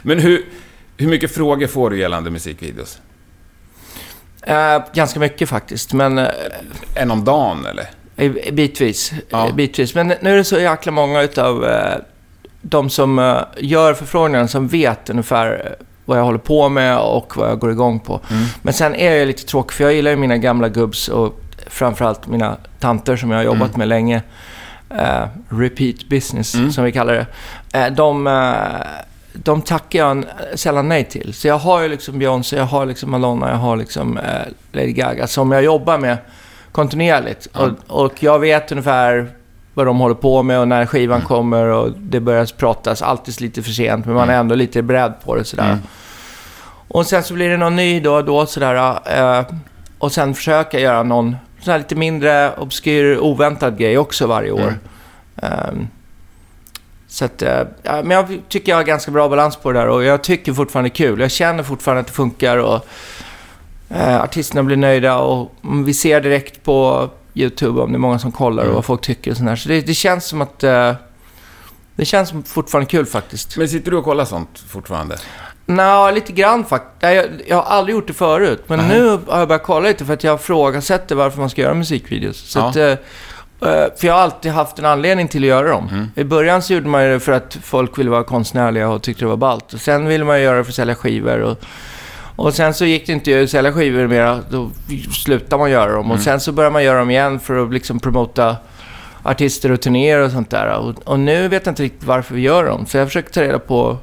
Men 0.07 0.19
hur, 0.19 0.45
hur 0.98 1.07
mycket 1.07 1.31
frågor 1.36 1.68
får 1.68 1.89
du 1.89 2.00
gällande 2.00 2.30
musikvideos? 2.30 3.00
Eh, 4.44 4.81
ganska 4.94 5.19
mycket 5.19 5.50
faktiskt, 5.50 5.94
men 5.94 6.18
eh, 6.18 6.27
En 6.95 7.12
om 7.12 7.24
dagen 7.25 7.65
eller? 7.65 7.86
bitvis. 8.51 9.12
Ja. 9.30 9.50
Bitvis. 9.56 9.95
Men 9.95 10.07
nu 10.07 10.31
är 10.33 10.36
det 10.38 10.44
så 10.44 10.59
jäkla 10.59 10.92
många 10.92 11.21
utav 11.21 11.65
eh, 11.65 11.95
de 12.62 12.89
som 12.89 13.19
eh, 13.19 13.38
gör 13.57 13.94
förfrågningarna 13.94 14.48
som 14.48 14.68
vet 14.68 15.09
ungefär 15.09 15.65
eh, 15.65 15.86
vad 16.06 16.18
jag 16.19 16.24
håller 16.24 16.38
på 16.39 16.69
med 16.69 16.98
och 16.98 17.38
vad 17.38 17.50
jag 17.50 17.59
går 17.59 17.71
igång 17.71 18.00
på. 18.00 18.21
Mm. 18.31 18.45
Men 18.62 18.74
sen 18.74 18.95
är 18.95 19.15
jag 19.15 19.27
lite 19.27 19.44
tråkig, 19.45 19.74
för 19.74 19.83
jag 19.83 19.94
gillar 19.94 20.12
ju 20.12 20.18
mina 20.18 20.38
gamla 20.38 20.69
gubbs 20.69 21.07
och 21.07 21.39
framförallt 21.68 22.27
mina 22.27 22.57
tanter 22.80 23.15
som 23.18 23.31
jag 23.31 23.38
har 23.38 23.44
jobbat 23.44 23.68
Mm. 23.69 23.80
med 23.80 23.88
länge. 23.88 24.21
Eh, 24.89 25.27
repeat 25.50 26.07
business, 26.09 26.56
Mm. 26.56 26.71
som 26.71 26.83
vi 26.83 26.92
kallar 26.92 27.13
det. 27.71 27.89
De, 27.89 28.27
de 29.44 29.62
tackar 29.62 30.00
jag 30.00 30.25
sällan 30.56 30.89
nej 30.89 31.04
till. 31.04 31.34
Så 31.34 31.48
jag 31.48 31.57
har 31.57 31.81
ju 31.81 31.88
liksom 31.88 32.19
Beyoncé, 32.19 32.56
jag 32.57 32.66
har 32.66 32.86
liksom 32.86 33.12
Madonna, 33.12 33.50
jag 33.50 33.57
har 33.57 33.78
liksom 33.78 34.18
eh, 34.18 34.24
Lady 34.72 34.92
Gaga 34.92 35.28
som 35.28 35.51
jag 35.51 35.63
jobbar 35.63 35.98
med 35.98 36.18
kontinuerligt. 36.72 37.48
Ja. 37.54 37.69
Och, 37.88 38.04
och 38.06 38.24
jag 38.24 38.39
vet 38.39 38.72
ungefär 38.72 39.30
vad 39.74 39.86
de 39.86 40.00
håller 40.00 40.16
på 40.16 40.44
med 40.44 40.60
och 40.60 40.68
när 40.68 40.86
skivan 40.86 41.16
Mm. 41.18 41.28
kommer 41.28 41.66
och 41.66 41.92
det 41.98 42.19
börjar 42.19 42.57
pratas 42.57 43.01
alltid 43.01 43.42
lite 43.42 43.63
för 43.63 43.72
sent 43.72 44.06
men 44.06 44.16
man 44.16 44.30
är 44.30 44.34
Mm. 44.34 44.39
ändå 44.39 44.56
lite 44.56 44.81
beredd 44.81 45.13
på 45.25 45.36
det 45.36 45.44
sådär. 45.44 45.66
Mm. 45.66 45.80
Och 46.88 47.06
sen 47.06 47.24
så 47.24 47.33
blir 47.33 47.50
det 47.50 47.57
någon 47.57 47.75
ny 47.75 48.00
då 48.00 48.13
och 48.13 48.25
då 48.25 48.45
sådär. 48.45 49.00
Eh, 49.40 49.45
och 49.98 50.12
sen 50.12 50.33
försöka 50.36 50.80
göra 50.80 51.04
någon 51.04 51.36
sån 51.62 51.78
lite 51.78 51.95
mindre 51.95 52.51
obskyr, 52.57 53.18
oväntad 53.18 53.78
grej 53.78 53.98
också 53.98 54.28
varje 54.28 54.51
år. 54.51 54.60
Mm. 54.62 54.80
Ehm, 55.42 55.88
så 57.07 57.25
att, 57.25 57.42
eh, 57.42 57.62
ja, 57.83 58.01
men 58.04 58.12
jag 58.12 58.42
tycker 58.50 58.71
jag 58.71 58.77
har 58.77 58.83
ganska 58.83 59.12
bra 59.12 59.30
balans 59.30 59.56
på 59.56 59.71
det 59.71 59.80
där 59.80 59.88
och 59.88 60.04
jag 60.04 60.24
tycker 60.24 60.54
fortfarande 60.54 60.89
kul. 60.89 61.19
Jag 61.19 61.31
känner 61.31 61.63
fortfarande 61.63 62.01
att 62.01 62.07
det 62.07 62.13
funkar 62.13 62.57
och 62.57 62.86
eh, 63.89 64.21
artisterna 64.21 64.63
blir 64.63 64.77
nöjda 64.77 65.18
och 65.18 65.54
mm, 65.63 65.83
vi 65.86 65.94
ser 65.94 66.21
direkt 66.21 66.63
på 66.63 67.09
YouTube 67.33 67.81
om 67.81 67.92
det 67.92 67.95
är 67.95 68.00
många 68.00 68.19
som 68.19 68.31
kollar 68.31 68.57
och 68.63 68.68
Mm. 68.68 68.75
vad 68.75 68.86
folk 68.86 69.01
tycker 69.01 69.31
och 69.31 69.38
sådär. 69.38 69.56
Så 69.56 69.69
det, 69.69 69.81
det 69.81 69.94
känns 69.94 70.25
som 70.25 70.42
att 70.42 70.63
eh, 70.63 70.94
det 71.95 72.06
känns 72.06 72.30
som 72.30 72.44
fortfarande 72.44 72.90
kul 72.90 73.06
faktiskt. 73.06 73.57
Men 73.57 73.69
sitter 73.69 73.92
du 73.92 73.97
och 73.97 74.04
kollar 74.04 74.26
sånt 74.26 74.59
fortfarande? 74.68 75.18
Nå, 75.66 76.11
lite 76.11 76.31
grann 76.31 76.66
faktiskt. 76.66 77.04
Jag, 77.14 77.26
jag 77.47 77.56
har 77.56 77.64
aldrig 77.64 77.95
gjort 77.95 78.07
det 78.07 78.14
förut. 78.14 78.64
Men 78.68 78.80
Nej. 78.80 78.87
nu 78.99 79.09
har 79.28 79.40
jag 79.40 79.47
börjat 79.47 79.64
kolla 79.64 79.87
lite 79.87 80.06
för 80.06 80.14
att 80.14 80.23
jag 80.23 80.35
ifrågasätter 80.40 81.16
varför 81.16 81.40
man 81.40 81.49
ska 81.49 81.61
göra 81.61 81.73
musikvideos. 81.73 82.37
Så 82.37 82.59
Ja. 82.59 82.69
att, 82.69 82.76
eh, 82.76 82.94
för 83.59 84.06
jag 84.06 84.14
har 84.14 84.21
alltid 84.21 84.52
haft 84.52 84.80
en 84.80 84.85
anledning 84.85 85.28
till 85.28 85.44
att 85.44 85.47
göra 85.47 85.69
dem. 85.69 85.90
Mm. 85.92 86.11
I 86.16 86.23
början 86.23 86.61
så 86.61 86.73
gjorde 86.73 86.87
man 86.87 87.04
det 87.04 87.19
för 87.19 87.31
att 87.31 87.57
folk 87.64 87.97
ville 87.97 88.09
vara 88.09 88.23
konstnärliga 88.23 88.90
och 88.90 89.02
tyckte 89.02 89.23
det 89.23 89.30
var 89.30 89.37
ballt. 89.37 89.73
Och 89.73 89.80
sen 89.80 90.06
ville 90.06 90.23
man 90.26 90.42
göra 90.42 90.57
det 90.57 90.64
för 90.64 90.71
att 90.71 90.76
sälja 90.76 90.95
skivor. 90.95 91.40
Och, 91.40 91.57
och 92.35 92.54
sen 92.54 92.73
så 92.73 92.85
gick 92.85 93.07
det 93.07 93.14
inte 93.14 93.44
att 93.44 93.49
sälja 93.49 93.73
skivor 93.73 94.07
mera. 94.07 94.40
Då 94.49 94.71
slutade 95.11 95.59
man 95.59 95.71
göra 95.71 95.92
dem. 95.92 96.06
Mm. 96.06 96.11
Och 96.11 96.19
sen 96.19 96.40
så 96.40 96.52
började 96.52 96.73
man 96.73 96.83
göra 96.83 96.99
dem 96.99 97.09
igen 97.09 97.40
för 97.40 97.64
att 97.64 97.73
liksom 97.73 97.99
promota 97.99 98.56
artister 99.23 99.71
och 99.71 99.81
turnéer 99.81 100.19
och 100.19 100.31
sånt 100.31 100.49
där. 100.49 100.78
Och, 100.78 100.95
och 101.04 101.19
nu 101.19 101.47
vet 101.47 101.66
jag 101.66 101.71
inte 101.71 101.83
riktigt 101.83 102.04
varför 102.04 102.35
vi 102.35 102.42
gör 102.42 102.66
dem. 102.66 102.85
Så 102.85 102.97
jag 102.97 103.07
försöker 103.07 103.30
ta 103.30 103.42
reda 103.42 103.59
på 103.59 103.97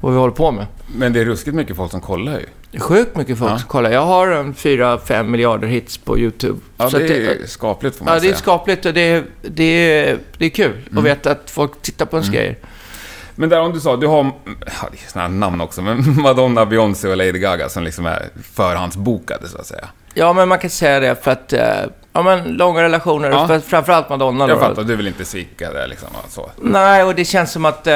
vad 0.00 0.12
vi 0.12 0.18
håller 0.18 0.34
på 0.34 0.50
med. 0.50 0.66
Men 0.86 1.12
det 1.12 1.20
är 1.20 1.24
ruskigt 1.24 1.54
mycket 1.56 1.76
folk 1.76 1.90
som 1.90 2.00
kollar 2.00 2.32
ju. 2.32 2.46
Det 2.70 2.76
är 2.78 2.82
sjukt 2.82 3.16
mycket 3.16 3.38
folk 3.38 3.52
Ja. 3.52 3.58
som 3.58 3.68
kollar. 3.68 3.90
Jag 3.90 4.00
har 4.06 4.28
en 4.28 4.54
4-5 4.54 5.22
miljarder 5.30 5.68
hits 5.68 5.98
på 5.98 6.18
YouTube. 6.18 6.58
Ja, 6.76 6.90
Så 6.90 6.98
det 6.98 7.26
är 7.26 7.46
skapligt 7.46 7.96
får 7.96 8.04
man 8.04 8.14
ja, 8.14 8.20
det 8.20 8.26
är 8.26 8.28
säga. 8.30 8.36
skapligt 8.38 8.86
och 8.86 8.94
det 8.94 9.00
är, 9.00 9.24
det 9.42 9.62
är, 9.64 10.18
det 10.38 10.44
är 10.46 10.50
kul 10.50 10.72
Mm. 10.86 10.98
att 10.98 11.04
veta 11.04 11.30
att 11.30 11.50
folk 11.50 11.82
tittar 11.82 12.06
på 12.06 12.16
ens 12.16 12.28
Mm. 12.28 12.38
grejer. 12.40 12.56
Men 13.34 13.48
där 13.48 13.60
om 13.60 13.72
du 13.72 13.80
sa, 13.80 13.96
du 13.96 14.06
har, 14.06 14.24
ja, 14.44 14.88
det 14.92 14.98
är 15.06 15.10
sådana 15.12 15.28
här 15.28 15.34
namn 15.34 15.60
också, 15.60 15.82
men 15.82 16.20
Madonna, 16.22 16.66
Beyoncé 16.66 17.08
och 17.08 17.16
Lady 17.16 17.32
Gaga 17.38 17.68
som 17.68 17.82
liksom 17.82 18.06
är 18.06 18.28
förhandsbokade 18.52 19.48
så 19.48 19.58
att 19.58 19.66
säga. 19.66 19.88
Ja, 20.14 20.32
men 20.32 20.48
man 20.48 20.58
kan 20.58 20.70
säga 20.70 21.00
det 21.00 21.24
för 21.24 21.30
att... 21.30 21.52
eh, 21.52 21.60
Ja, 22.12 22.22
men 22.22 22.44
långa 22.44 22.82
relationer. 22.82 23.30
Ja. 23.30 23.46
För, 23.46 23.58
framförallt 23.60 24.08
Madonna 24.08 24.48
Jag 24.48 24.58
fattar, 24.60 24.82
du 24.82 24.96
vill 24.96 25.06
inte 25.06 25.24
svika 25.24 25.72
det 25.72 25.86
liksom 25.86 26.08
så. 26.28 26.50
Nej, 26.62 27.02
och 27.04 27.14
det 27.14 27.24
känns 27.24 27.52
som 27.52 27.64
att... 27.64 27.86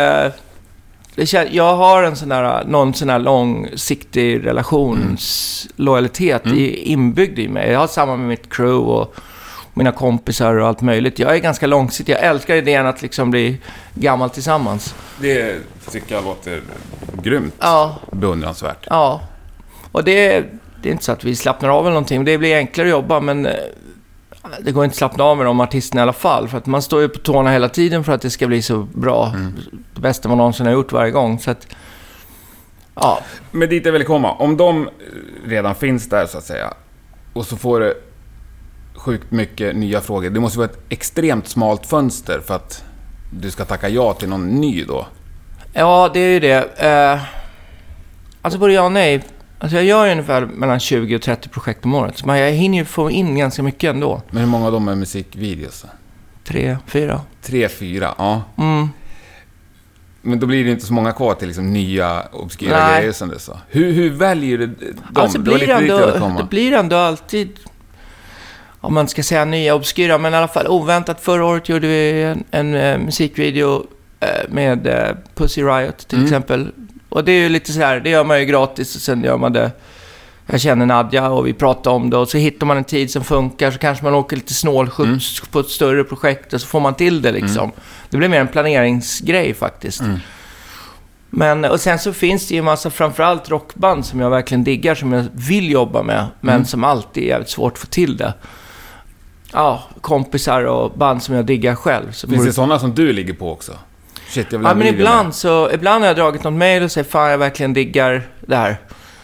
det 1.20 1.26
kän, 1.26 1.48
jag 1.50 1.76
har 1.76 2.02
en 2.02 2.16
sån 2.16 2.28
där, 2.28 2.64
någon 2.64 2.94
sån 2.94 3.08
här 3.08 3.18
långsiktig 3.18 4.46
relationslojalitet 4.46 6.44
Mm. 6.46 6.74
inbyggd 6.76 7.38
i 7.38 7.48
mig. 7.48 7.70
Jag 7.70 7.78
har 7.80 7.86
samma 7.86 8.16
med 8.16 8.28
mitt 8.28 8.50
crew 8.54 8.92
och 8.92 9.14
mina 9.74 9.92
kompisar 9.92 10.54
och 10.54 10.68
allt 10.68 10.80
möjligt. 10.80 11.18
Jag 11.18 11.34
är 11.34 11.38
ganska 11.38 11.66
långsiktig. 11.66 12.12
Jag 12.12 12.22
älskar 12.24 12.54
idén 12.56 12.86
att 12.86 13.02
liksom 13.02 13.30
bli 13.30 13.58
gammal 13.94 14.30
tillsammans. 14.30 14.94
Det 15.20 15.56
tycker 15.90 16.14
jag 16.14 16.24
låter 16.24 16.60
grymt 17.22 17.54
Ja, 17.60 17.96
beundransvärt. 18.12 18.86
ja. 18.90 19.20
Och 19.92 20.04
det, 20.04 20.44
det 20.82 20.88
är 20.88 20.92
inte 20.92 21.04
så 21.04 21.12
att 21.12 21.24
vi 21.24 21.36
slappnar 21.36 21.68
av 21.68 21.80
eller 21.84 21.90
någonting. 21.90 22.24
Det 22.24 22.38
blir 22.38 22.56
enklare 22.56 22.88
att 22.88 22.90
jobba, 22.90 23.20
men 23.20 23.46
eh, 23.46 23.52
det 24.60 24.72
går 24.72 24.84
inte 24.84 24.92
att 24.92 24.98
slappna 24.98 25.24
av 25.24 25.36
med 25.36 25.46
de 25.46 25.60
artisterna 25.60 26.00
i 26.00 26.02
alla 26.02 26.12
fall. 26.12 26.48
För 26.48 26.58
att 26.58 26.66
man 26.66 26.82
står 26.82 27.00
ju 27.00 27.08
på 27.08 27.18
tårna 27.18 27.50
hela 27.52 27.68
tiden 27.68 28.04
för 28.04 28.12
att 28.12 28.22
det 28.22 28.30
ska 28.30 28.46
bli 28.46 28.62
så 28.62 28.78
bra. 28.78 29.34
Det 29.94 30.00
bästa 30.00 30.28
man 30.28 30.38
någonsin 30.38 30.66
har 30.66 30.72
gjort 30.72 30.92
varje 30.92 31.10
gång. 31.10 31.38
Så 31.38 31.50
att, 31.50 31.66
ja, 32.94 33.18
Men 33.50 33.68
dit 33.68 33.86
jag 33.86 33.92
vill 33.92 34.04
komma, 34.04 34.32
om 34.32 34.56
de 34.56 34.88
redan 35.44 35.74
finns 35.74 36.08
där 36.08 36.26
så 36.26 36.38
att 36.38 36.44
säga, 36.44 36.74
och 37.32 37.46
så 37.46 37.56
får 37.56 37.80
du 37.80 38.02
sjukt 38.94 39.30
mycket 39.30 39.76
nya 39.76 40.00
frågor. 40.00 40.30
Det 40.30 40.40
måste 40.40 40.58
vara 40.58 40.68
ett 40.68 40.78
extremt 40.88 41.48
smalt 41.48 41.86
fönster 41.86 42.40
för 42.46 42.54
att 42.54 42.84
du 43.32 43.50
ska 43.50 43.64
tacka 43.64 43.88
ja 43.88 44.12
till 44.14 44.28
någon 44.28 44.46
ny 44.48 44.84
då. 44.84 45.06
ja 45.72 46.10
det 46.14 46.20
är 46.20 46.28
ju 46.28 46.40
det. 46.40 46.78
Eh, 46.78 47.20
alltså 48.42 48.58
både 48.58 48.72
ja 48.72 48.82
och 48.82 48.92
nej. 48.92 49.22
Alltså 49.62 49.76
jag 49.76 49.84
gör 49.84 50.06
ju 50.06 50.12
ungefär 50.12 50.46
mellan 50.46 50.80
20 50.80 51.16
och 51.16 51.22
30 51.22 51.48
projekt 51.48 51.84
om 51.84 51.94
året. 51.94 52.18
Så 52.18 52.26
man- 52.26 52.38
jag 52.38 52.50
hinner 52.52 52.78
ju 52.78 52.84
få 52.84 53.10
in 53.10 53.38
ganska 53.38 53.62
mycket 53.62 53.90
ändå. 53.94 54.22
Men 54.30 54.42
hur 54.42 54.48
många 54.50 54.66
av 54.66 54.72
dem 54.72 54.88
är 54.88 54.94
musikvideos? 54.94 55.84
Tre, 56.44 56.76
fyra. 56.86 57.20
Tre, 57.42 57.68
fyra, 57.68 58.14
ja. 58.18 58.42
Mm. 58.58 58.88
Men 60.22 60.40
då 60.40 60.46
blir 60.46 60.64
det 60.64 60.70
inte 60.70 60.86
så 60.86 60.92
många 60.92 61.12
kvar 61.12 61.34
till 61.34 61.48
liksom 61.48 61.72
nya 61.72 62.22
obskyra 62.32 62.86
Nej. 62.86 62.98
grejer 63.00 63.12
som 63.12 63.28
du 63.28 63.38
sa. 63.38 63.58
Hur, 63.68 63.92
hur 63.92 64.10
väljer 64.10 64.58
du 64.58 64.66
dem? 64.66 64.76
Alltså 65.14 65.38
blir 65.38 65.58
det, 65.66 65.72
ändå, 65.72 66.36
det 66.38 66.44
blir 66.50 66.72
ändå 66.72 66.96
alltid, 66.96 67.58
om 68.80 68.94
man 68.94 69.08
ska 69.08 69.22
säga 69.22 69.44
nya 69.44 69.74
obskyra, 69.74 70.18
men 70.18 70.34
i 70.34 70.36
alla 70.36 70.48
fall 70.48 70.66
oväntat. 70.66 71.20
Förra 71.20 71.44
året 71.44 71.68
gjorde 71.68 71.86
vi 71.88 72.22
en, 72.22 72.44
en 72.50 72.74
eh, 72.74 72.98
musikvideo 72.98 73.86
eh, 74.20 74.28
med 74.48 74.86
eh, 74.86 75.16
Pussy 75.34 75.62
Riot 75.62 75.98
till 76.08 76.18
Mm. 76.18 76.26
exempel. 76.26 76.72
Och 77.10 77.24
det 77.24 77.32
är 77.32 77.42
ju 77.42 77.48
lite 77.48 77.72
så 77.72 77.80
här, 77.80 78.00
det 78.00 78.10
gör 78.10 78.24
man 78.24 78.40
ju 78.40 78.44
gratis 78.46 78.96
och 78.96 79.02
sen 79.02 79.24
gör 79.24 79.36
man 79.36 79.52
det. 79.52 79.70
Jag 80.46 80.60
känner 80.60 80.86
Nadja 80.86 81.28
och 81.30 81.46
vi 81.46 81.52
pratar 81.52 81.90
om 81.90 82.10
det 82.10 82.16
och 82.16 82.28
så 82.28 82.38
hittar 82.38 82.66
man 82.66 82.76
en 82.76 82.84
tid 82.84 83.10
som 83.10 83.24
funkar 83.24 83.70
så 83.70 83.78
kanske 83.78 84.04
man 84.04 84.14
åker 84.14 84.36
lite 84.36 84.54
snålskjuts 84.54 85.40
Mm. 85.40 85.50
på 85.52 85.60
ett 85.60 85.68
större 85.68 86.04
projekt 86.04 86.52
och 86.52 86.60
så 86.60 86.66
får 86.66 86.80
man 86.80 86.94
till 86.94 87.22
det 87.22 87.32
liksom. 87.32 87.72
Det 88.10 88.16
blir 88.16 88.28
mer 88.28 88.40
en 88.40 88.48
planeringsgrej 88.48 89.54
faktiskt. 89.54 90.00
Mm. 90.00 90.18
Men, 91.30 91.64
och 91.64 91.80
sen 91.80 91.98
så 91.98 92.12
finns 92.12 92.48
det 92.48 92.54
ju 92.54 92.58
en 92.58 92.64
massa, 92.64 92.90
framförallt 92.90 93.50
rockband 93.50 94.06
som 94.06 94.20
jag 94.20 94.30
verkligen 94.30 94.64
diggar, 94.64 94.94
som 94.94 95.12
jag 95.12 95.24
vill 95.32 95.70
jobba 95.70 96.02
med, 96.02 96.26
men 96.40 96.54
Mm. 96.54 96.66
som 96.66 96.84
alltid 96.84 97.22
är 97.22 97.26
jävligt 97.28 97.50
svårt 97.50 97.72
att 97.72 97.78
få 97.78 97.86
till 97.86 98.16
det. 98.16 98.34
Ja, 99.52 99.82
kompisar 100.00 100.64
och 100.64 100.90
band 100.98 101.22
som 101.22 101.34
jag 101.34 101.44
diggar 101.44 101.74
själv. 101.74 102.12
Så 102.12 102.28
Finns 102.28 102.44
det 102.44 102.52
sådana 102.52 102.78
som 102.78 102.94
du 102.94 103.12
ligger 103.12 103.32
på 103.34 103.52
också? 103.52 103.72
Shit, 104.30 104.52
jag 104.52 104.58
vill 104.58 104.68
Ja, 104.68 104.74
men 104.74 104.86
ibland 104.86 105.34
så, 105.34 105.70
ibland 105.70 106.02
har 106.02 106.06
jag 106.08 106.16
dragit 106.16 106.44
något 106.44 106.52
mejl 106.52 106.82
och 106.82 106.92
säger 106.92 107.08
fan 107.08 107.30
jag 107.30 107.38
verkligen 107.38 107.72
diggar 107.72 108.22
det 108.40 108.56
här. 108.56 108.76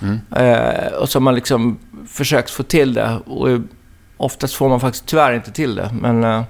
Mm. 0.02 0.20
Eh, 0.36 0.92
och 0.92 1.08
så 1.08 1.18
har 1.18 1.22
man 1.22 1.34
liksom 1.34 1.78
försökt 2.08 2.50
få 2.50 2.62
till 2.62 2.94
det. 2.94 3.18
Och 3.26 3.48
oftast 4.16 4.54
får 4.54 4.68
man 4.68 4.80
faktiskt 4.80 5.06
tyvärr 5.06 5.32
inte 5.32 5.52
till 5.52 5.74
det. 5.74 5.90
Men 6.00 6.24
eh, 6.24 6.42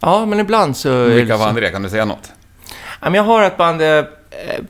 ja, 0.00 0.26
men 0.26 0.40
ibland 0.40 0.76
så... 0.76 1.04
Vilka 1.04 1.38
band 1.38 1.58
är 1.58 1.62
det? 1.62 1.70
Kan 1.70 1.82
du 1.82 1.88
säga 1.88 2.04
något? 2.04 2.32
Ja, 3.00 3.10
men 3.10 3.14
jag 3.14 3.22
har 3.22 3.42
ett 3.42 3.56
band 3.56 3.82
eh, 3.82 4.04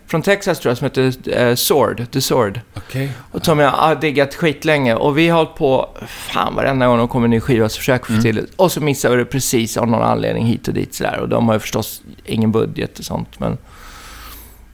från 0.07 0.23
Texas 0.23 0.61
tror 0.61 0.71
jag 0.71 0.79
som 0.79 0.85
heter 0.85 1.39
eh, 1.39 1.55
Sword, 1.55 2.11
The 2.13 2.21
Sword. 2.21 2.61
Okej. 2.77 3.13
Och 3.33 3.45
som 3.45 3.59
jag 3.59 3.71
har 3.71 3.95
diggat 3.95 4.35
skitlänge. 4.35 4.95
Och 4.95 5.19
vi 5.19 5.29
har 5.29 5.37
hållit 5.37 5.55
på, 5.55 5.89
fan 6.07 6.55
varenda 6.55 6.87
gång 6.87 6.99
de 6.99 7.09
kommer 7.09 7.25
en 7.25 7.31
ny 7.31 7.41
skiva 7.41 7.69
så 7.69 7.79
försöker 7.79 8.09
vi 8.09 8.17
få 8.17 8.23
till 8.23 8.37
det. 8.37 8.45
Och 8.57 8.73
så 8.73 8.81
missar 8.81 9.11
vi 9.11 9.17
det 9.17 9.25
precis 9.25 9.77
av 9.77 9.89
någon 9.89 10.03
anledning 10.03 10.47
hit 10.47 10.69
och 10.69 10.75
dit 10.75 10.95
sådär. 10.95 11.21
Och 11.21 11.29
de 11.29 11.47
har 11.47 11.55
ju 11.55 11.61
förstås 11.61 12.03
ingen 12.25 12.53
budget 12.53 12.99
och 12.99 13.05
sånt. 13.05 13.41
Men... 13.41 13.59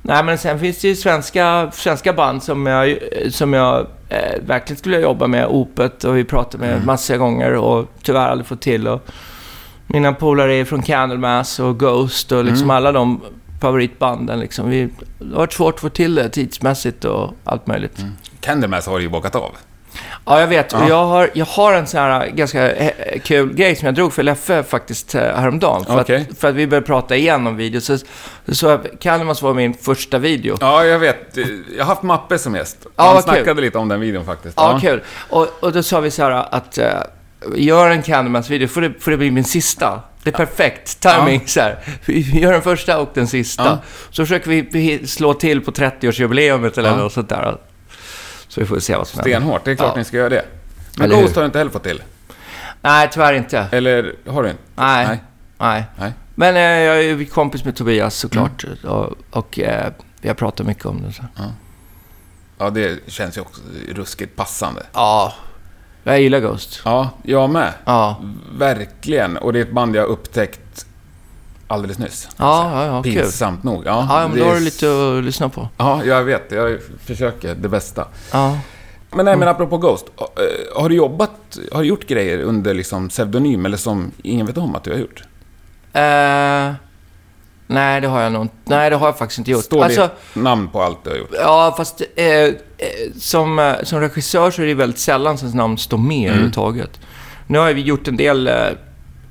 Nej 0.03 0.25
men 0.25 0.39
sen 0.39 0.61
finns 0.61 0.81
det 0.81 0.89
ju 0.89 0.97
svenska, 0.97 1.71
svenska 1.73 2.13
band 2.13 2.43
som 2.43 2.67
jag, 2.67 2.99
som 3.31 3.53
jag 3.53 3.87
eh, 4.09 4.41
verkligen 4.47 4.79
skulle 4.79 5.01
jobba 5.01 5.27
med. 5.27 5.47
Opet 5.47 6.05
och 6.05 6.17
vi 6.17 6.25
pratat 6.25 6.61
med 6.61 6.87
massa 6.87 7.17
gånger 7.17 7.53
och 7.53 7.91
tyvärr 8.03 8.29
aldrig 8.29 8.47
fått 8.47 8.61
till. 8.61 8.89
Och 8.89 9.07
mina 9.87 10.13
polare 10.13 10.55
är 10.55 10.65
från 10.65 10.83
Candlemass 10.83 11.61
och 11.61 11.79
Ghost 11.79 12.33
och 12.33 12.45
liksom 12.45 12.71
alla 12.71 12.93
de 12.93 13.21
favoritbanden 13.65 14.41
liksom. 14.41 14.71
Vi, 14.71 14.89
det 15.19 15.33
har 15.33 15.39
varit 15.39 15.53
svårt 15.53 15.75
att 15.75 15.81
få 15.81 15.89
till 15.89 16.15
det 16.15 16.29
tidsmässigt 16.29 17.05
och 17.05 17.35
allt 17.45 17.67
möjligt. 17.67 18.05
Candlemass 18.41 18.87
har 18.87 18.99
ju 18.99 19.09
bockat 19.09 19.35
av. 19.35 19.57
Ja, 20.27 20.41
jag 20.41 20.47
vet. 20.47 20.73
Ja. 20.73 20.89
Jag 20.89 21.07
har, 21.07 21.31
jag 21.33 21.47
har 21.47 21.73
en 21.73 21.87
sån 21.87 22.01
här 22.01 22.27
ganska 22.29 22.73
eh, 22.73 23.21
kul 23.21 23.55
grej 23.55 23.77
som 23.77 23.87
jag 23.87 23.95
drog 23.95 24.13
för 24.13 24.23
Leffe 24.23 24.63
faktiskt 24.63 25.15
eh, 25.15 25.21
häromdagen. 25.21 25.85
För, 25.85 26.01
Okej. 26.01 26.27
att, 26.31 26.39
för 26.39 26.49
att 26.49 26.55
vi 26.55 26.67
började 26.67 26.87
prata 26.87 27.17
igen 27.17 27.47
om 27.47 27.57
video. 27.57 27.81
Så, 27.81 27.99
så 28.49 28.79
Kalmars 29.01 29.43
var 29.43 29.55
min 29.55 29.75
första 29.75 30.19
video. 30.19 30.57
Ja, 30.61 30.85
jag 30.85 30.99
vet. 30.99 31.37
Jag 31.77 31.85
har 31.85 31.85
haft 31.85 32.03
Mappe 32.03 32.39
som 32.39 32.55
gäst. 32.55 32.79
Ja, 32.83 32.91
Han 32.97 33.15
vad 33.15 33.25
kul. 33.25 33.35
snackade 33.35 33.61
lite 33.61 33.79
om 33.79 33.89
den 33.89 34.01
videon 34.01 34.25
faktiskt. 34.25 34.55
Ja, 34.57 34.79
kul. 34.81 35.03
Och, 35.31 35.49
och 35.61 35.73
då 35.73 35.83
sa 35.83 36.01
vi 36.01 36.11
så 36.11 36.23
här 36.23 36.31
att 36.31 36.79
uh, 36.79 36.85
gör 37.57 37.91
en 37.91 38.03
Candlemass-video, 38.03 38.69
får 38.69 38.81
det, 38.81 38.93
får 39.01 39.11
det 39.11 39.17
bli 39.17 39.31
min 39.31 39.45
sista. 39.45 40.01
Det 40.25 40.31
är 40.31 40.35
perfekt 40.37 41.01
timing 41.01 41.43
så 41.47 41.61
här. 41.61 41.79
Vi 42.05 42.41
gör 42.41 42.53
den 42.53 42.63
första 42.63 42.99
och 43.01 43.11
den 43.15 43.27
sista. 43.27 43.65
Ja. 43.65 43.79
Så 44.11 44.23
försöker 44.23 44.51
vi 44.51 45.07
slå 45.07 45.35
till 45.35 45.61
på 45.61 45.71
30-årsjubileumet 45.71 46.79
eller 46.79 46.89
Ja. 46.91 46.97
något 46.97 47.13
sånt 47.13 47.29
där. 47.29 47.57
Så 48.49 48.61
vi 48.61 48.67
får 48.67 48.79
se 48.79 48.97
vad 48.97 49.09
som 49.09 49.19
händer. 49.21 49.31
Stenhårt, 49.39 49.65
det 49.65 49.71
är 49.71 49.75
klart 49.77 49.91
Ja. 49.95 49.99
ni 49.99 50.05
ska 50.05 50.17
göra 50.17 50.29
det. 50.29 50.45
Men 50.97 51.05
Eller 51.05 51.17
hur? 51.17 51.23
Ghost 51.23 51.35
har 51.35 51.43
du 51.43 51.47
inte 51.47 51.59
heller 51.59 51.71
fått 51.71 51.83
till? 51.83 52.03
Nej, 52.83 53.09
tyvärr 53.13 53.33
inte. 53.35 53.67
Eller 53.73 54.15
har 54.29 54.43
du 54.43 54.49
inte? 54.51 54.63
Nej. 54.75 55.07
Nej. 55.07 55.19
Nej. 55.59 55.85
Nej. 55.99 56.13
Men 56.35 56.57
eh, 56.57 56.61
jag 56.63 56.97
är 56.97 57.03
ju 57.03 57.25
kompis 57.27 57.65
med 57.65 57.77
Tobias 57.77 58.15
såklart. 58.17 58.65
Och, 58.85 59.13
och 59.31 59.59
eh, 59.59 59.93
vi 60.21 60.29
har 60.29 60.35
pratat 60.35 60.67
mycket 60.67 60.87
om 60.87 61.03
det. 61.03 61.13
Så. 61.13 61.23
Ja, 62.59 62.71
det 62.71 62.99
känns 63.11 63.37
ju 63.37 63.41
också 63.41 63.61
ruskigt 63.95 64.37
passande. 64.37 64.83
Ja, 64.93 65.35
jag 66.05 66.21
gillar 66.21 66.41
Ghost. 66.41 66.81
Ja, 66.85 67.11
jag 67.23 67.51
med. 67.51 67.73
Ja, 67.85 68.17
Verkligen. 68.59 69.37
Och 69.37 69.53
det 69.53 69.59
är 69.59 69.63
ett 69.63 69.73
band 69.73 69.97
jag 69.97 70.07
upptäckt 70.09 70.87
alldeles 71.67 71.99
nyss. 71.99 72.29
ja, 72.37 72.71
ja, 72.73 72.87
ja 72.87 73.03
kul. 73.03 73.13
Pinsamt 73.15 73.63
nog. 73.63 73.83
Ja, 73.87 74.07
Ja, 74.11 74.29
men 74.29 74.39
då 74.39 74.45
har 74.45 74.55
du 74.55 74.61
lite 74.61 74.87
att 75.19 75.25
lyssna 75.25 75.49
på. 75.49 75.69
Ja, 75.77 76.05
jag 76.05 76.25
vet. 76.25 76.53
Jag 76.53 76.79
försöker 77.05 77.55
det 77.55 77.69
bästa. 77.69 78.09
Ja. 78.33 78.59
Men 79.11 79.25
nej, 79.25 79.37
men 79.37 79.49
apropå 79.49 79.79
Ghost. 79.79 80.07
eh, 80.19 80.81
Har 80.83 80.89
du 80.89 80.95
jobbat, 80.95 81.59
har 81.73 81.83
du 81.83 81.89
gjort 81.89 82.07
grejer 82.07 82.39
under 82.43 82.75
liksom 82.75 83.09
pseudonym 83.09 83.67
eller 83.67 83.77
som 83.77 84.11
ingen 84.23 84.47
vet 84.47 84.59
om 84.59 84.75
att 84.75 84.85
du 84.85 84.91
har 84.91 84.99
gjort? 84.99 85.23
Eh, 85.93 86.75
nej, 87.75 88.01
det 88.01 88.09
har 88.09 88.21
jag 88.21 88.33
nog 88.33 88.43
inte. 88.43 88.55
Nej, 88.65 88.91
det 88.91 88.97
har 88.97 89.07
jag 89.07 89.19
faktiskt 89.19 89.39
inte 89.39 89.51
gjort. 89.51 89.65
Står 89.65 89.85
alltså, 89.85 90.03
ditt 90.03 90.43
namn 90.43 90.69
på 90.69 90.83
allt 90.83 91.05
du 91.05 91.11
har 91.11 91.17
gjort? 91.17 91.31
ja, 91.33 91.75
fast 91.77 92.03
eh, 92.17 92.27
eh, 92.27 92.53
som, 93.21 93.59
eh, 93.59 93.75
som 93.83 94.01
regissör 94.01 94.51
så 94.51 94.63
är 94.63 94.67
det 94.67 94.75
väldigt 94.75 94.99
sällan 94.99 95.39
som 95.39 95.49
namn 95.51 95.79
står 95.79 95.99
med 95.99 96.17
Mm. 96.19 96.29
överhuvudtaget. 96.31 97.01
Nu 97.47 97.59
har 97.59 97.73
vi 97.73 97.81
gjort 97.81 98.09
en 98.09 98.17
del 98.17 98.47
eh, 98.49 98.55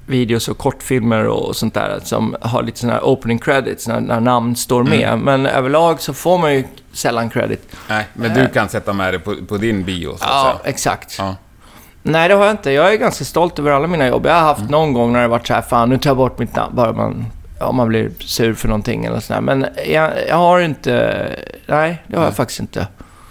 videos 0.06 0.48
och 0.48 0.58
kortfilmer 0.58 1.28
och 1.28 1.56
sånt 1.56 1.74
där 1.74 2.00
som 2.04 2.36
har 2.42 2.64
lite 2.64 2.80
sådana 2.80 2.94
här 2.94 3.04
opening 3.06 3.40
credits 3.40 3.88
när, 3.88 4.00
när 4.02 4.20
namn 4.20 4.56
står 4.56 4.84
med. 4.84 5.08
Mm. 5.10 5.20
Men 5.20 5.46
överlag 5.46 6.02
så 6.02 6.14
får 6.14 6.38
man 6.38 6.54
ju 6.56 6.64
sällan 6.94 7.30
credit. 7.30 7.76
Nej, 7.90 8.06
men 8.14 8.34
du 8.34 8.48
kan 8.50 8.70
sätta 8.70 8.94
med 8.94 9.14
det 9.14 9.20
på, 9.20 9.36
på 9.48 9.58
din 9.58 9.84
bio, 9.84 10.08
så 10.18 10.24
att 10.24 10.30
Ja, 10.30 10.42
säga. 10.64 10.72
exakt. 10.74 11.16
Ja. 11.20 11.36
Nej, 12.06 12.30
det 12.30 12.36
har 12.36 12.44
jag 12.46 12.54
inte. 12.54 12.72
Jag 12.72 12.94
är 12.94 12.98
ganska 12.98 13.26
stolt 13.26 13.60
över 13.60 13.72
alla 13.72 13.88
mina 13.88 14.08
jobb. 14.08 14.26
Jag 14.26 14.34
har 14.34 14.42
haft 14.42 14.60
Mm. 14.60 14.72
någon 14.72 14.94
gång 14.94 15.14
när 15.14 15.22
det 15.22 15.28
varit 15.28 15.48
så 15.48 15.54
här, 15.54 15.62
fan 15.62 15.90
nu 15.90 15.98
tar 15.98 16.10
jag 16.10 16.18
bort 16.18 16.40
mitt 16.40 16.56
namn. 16.56 16.76
Bara 16.76 16.94
man, 16.94 17.26
om 17.64 17.76
man 17.76 17.88
blir 17.88 18.12
sur 18.20 18.54
för 18.54 18.68
någonting 18.68 19.06
eller 19.06 19.20
sådär. 19.20 19.42
Men 19.42 19.66
jag, 19.88 20.12
jag 20.28 20.36
har 20.36 20.60
inte... 20.60 20.92
Nej, 21.66 22.04
det 22.08 22.16
har 22.16 22.24
jag 22.24 22.30
Nej. 22.30 22.36
faktiskt 22.36 22.60
inte. 22.60 22.88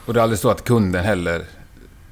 Och 0.07 0.15
det 0.15 0.21
är 0.21 0.23
aldrig 0.23 0.39
så 0.39 0.51
att 0.51 0.65
kunden 0.65 1.05
heller... 1.05 1.43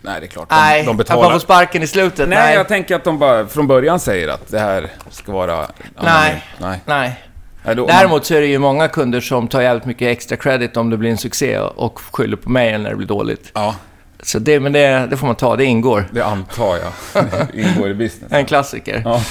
Nej, 0.03 0.21
det 0.21 0.27
är 0.27 0.29
klart. 0.29 0.49
De, 0.49 0.55
nej, 0.55 0.83
de 0.83 0.87
jag 0.87 0.97
betalar. 0.97 1.23
bara 1.23 1.33
får 1.33 1.41
sparken 1.41 1.83
i 1.83 1.87
slutet. 1.87 2.29
Nej, 2.29 2.39
Nej, 2.39 2.55
jag 2.55 2.69
tänker 2.69 2.97
att 2.97 3.05
de 3.05 3.19
bara 3.19 3.47
från 3.47 3.67
början 3.67 4.00
säger 4.00 4.29
att 4.29 4.49
det 4.49 4.59
här 4.59 4.89
ska 5.11 5.33
vara... 5.33 5.67
Nej. 6.03 6.45
nej. 6.59 6.81
Nej, 6.87 7.21
Däremot 7.65 8.27
så 8.27 8.35
är 8.35 8.41
det 8.41 8.47
ju 8.47 8.59
många 8.59 8.89
kunder 8.89 9.21
som 9.21 9.49
tar 9.49 9.61
jävligt 9.61 9.85
mycket 9.85 10.09
extra 10.09 10.37
credit 10.37 10.77
om 10.77 10.91
det 10.91 10.97
blir 10.97 11.11
en 11.11 11.19
succé 11.19 11.59
och 11.59 12.00
skyller 12.12 12.37
på 12.37 12.50
mig 12.50 12.79
när 12.79 12.91
det 12.91 12.97
blir 12.97 13.07
dåligt. 13.07 13.50
Ja, 13.55 13.75
Så 14.23 14.39
det, 14.39 14.61
men 14.61 14.73
det, 14.73 15.07
det 15.11 15.17
får 15.17 15.27
man 15.27 15.37
ta, 15.37 15.57
det 15.57 15.65
ingår. 15.65 16.09
det 16.12 16.23
antar 16.25 16.77
jag. 16.77 17.25
Det 17.53 17.61
ingår 17.62 17.89
i 17.89 17.95
business. 17.95 18.33
En 18.33 18.45
klassiker. 18.47 19.03
Ja, 19.05 19.23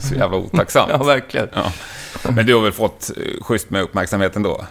så 0.00 0.14
jävla 0.14 0.36
otacksamt. 0.36 0.90
Ja, 0.98 0.98
verkligen. 1.04 1.48
Ja. 1.54 1.72
Men 2.28 2.46
du 2.46 2.54
har 2.54 2.62
väl 2.62 2.72
fått 2.72 3.10
eh, 3.16 3.42
schysst 3.44 3.70
med 3.70 3.82
uppmärksamhet 3.82 4.36
ändå? 4.36 4.64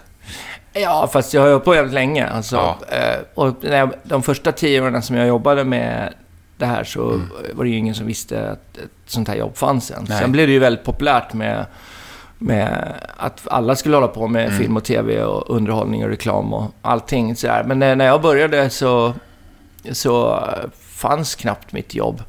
Ja, 0.74 1.10
fast 1.14 1.34
jag 1.34 1.42
har 1.42 1.50
hållit 1.50 1.66
på 1.66 1.76
jävligt 1.76 1.94
länge. 1.94 2.28
Alltså, 2.28 2.56
Ja. 2.56 2.78
eh, 2.98 3.20
och 3.34 3.56
när 3.62 3.78
jag, 3.78 3.94
de 4.04 4.24
första 4.24 4.52
tio 4.52 4.82
åren 4.82 5.02
som 5.02 5.16
jag 5.16 5.28
jobbade 5.28 5.64
med 5.64 6.14
det 6.58 6.66
här 6.66 6.84
så 6.84 7.10
Mm. 7.10 7.30
var 7.54 7.64
det 7.64 7.70
ju 7.70 7.78
ingen 7.78 7.96
som 7.96 8.06
visste 8.08 8.50
att 8.52 8.78
ett 8.78 8.90
sånt 9.06 9.28
här 9.28 9.36
jobb 9.36 9.58
fanns 9.58 9.92
än. 9.92 10.06
Nej. 10.10 10.20
Sen 10.22 10.32
blev 10.32 10.48
det 10.48 10.54
ju 10.54 10.60
väldigt 10.60 10.86
populärt 10.86 11.34
med, 11.34 11.66
med 12.38 12.94
att 13.18 13.42
alla 13.48 13.76
skulle 13.76 13.96
hålla 13.96 14.08
på 14.08 14.28
med 14.28 14.46
Mm. 14.46 14.58
film 14.58 14.78
och 14.78 14.84
tv 14.84 15.24
och 15.24 15.56
underhållning 15.56 16.04
och 16.04 16.10
reklam 16.10 16.54
och 16.54 16.72
allting 16.82 17.36
sådär. 17.36 17.64
Men 17.68 17.80
när, 17.80 18.06
jag 18.06 18.22
började 18.22 18.70
så, 18.70 19.14
så 19.92 20.44
fanns 20.80 21.36
knappt 21.36 21.74
mitt 21.74 21.96
jobb. 21.96 22.24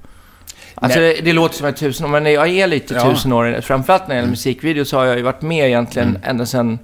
Alltså 0.81 0.99
det, 0.99 1.21
det 1.25 1.33
låter 1.33 1.55
som 1.57 1.67
ett 1.67 1.77
tusen 1.77 2.07
år, 2.07 2.11
men 2.11 2.33
jag 2.33 2.49
är 2.49 2.67
lite 2.67 2.95
Ja. 2.95 3.01
Mm. 3.01 3.15
tusen 3.15 3.33
år. 3.33 3.61
Framförallt 3.61 4.03
när 4.09 4.15
det 4.15 4.19
gäller 4.19 4.31
musikvideo 4.31 4.85
så 4.85 4.99
har 4.99 5.05
jag 5.05 5.17
ju 5.17 5.23
varit 5.23 5.43
med 5.43 5.67
egentligen 5.67 6.19
ända 6.23 6.47
sedan... 6.47 6.79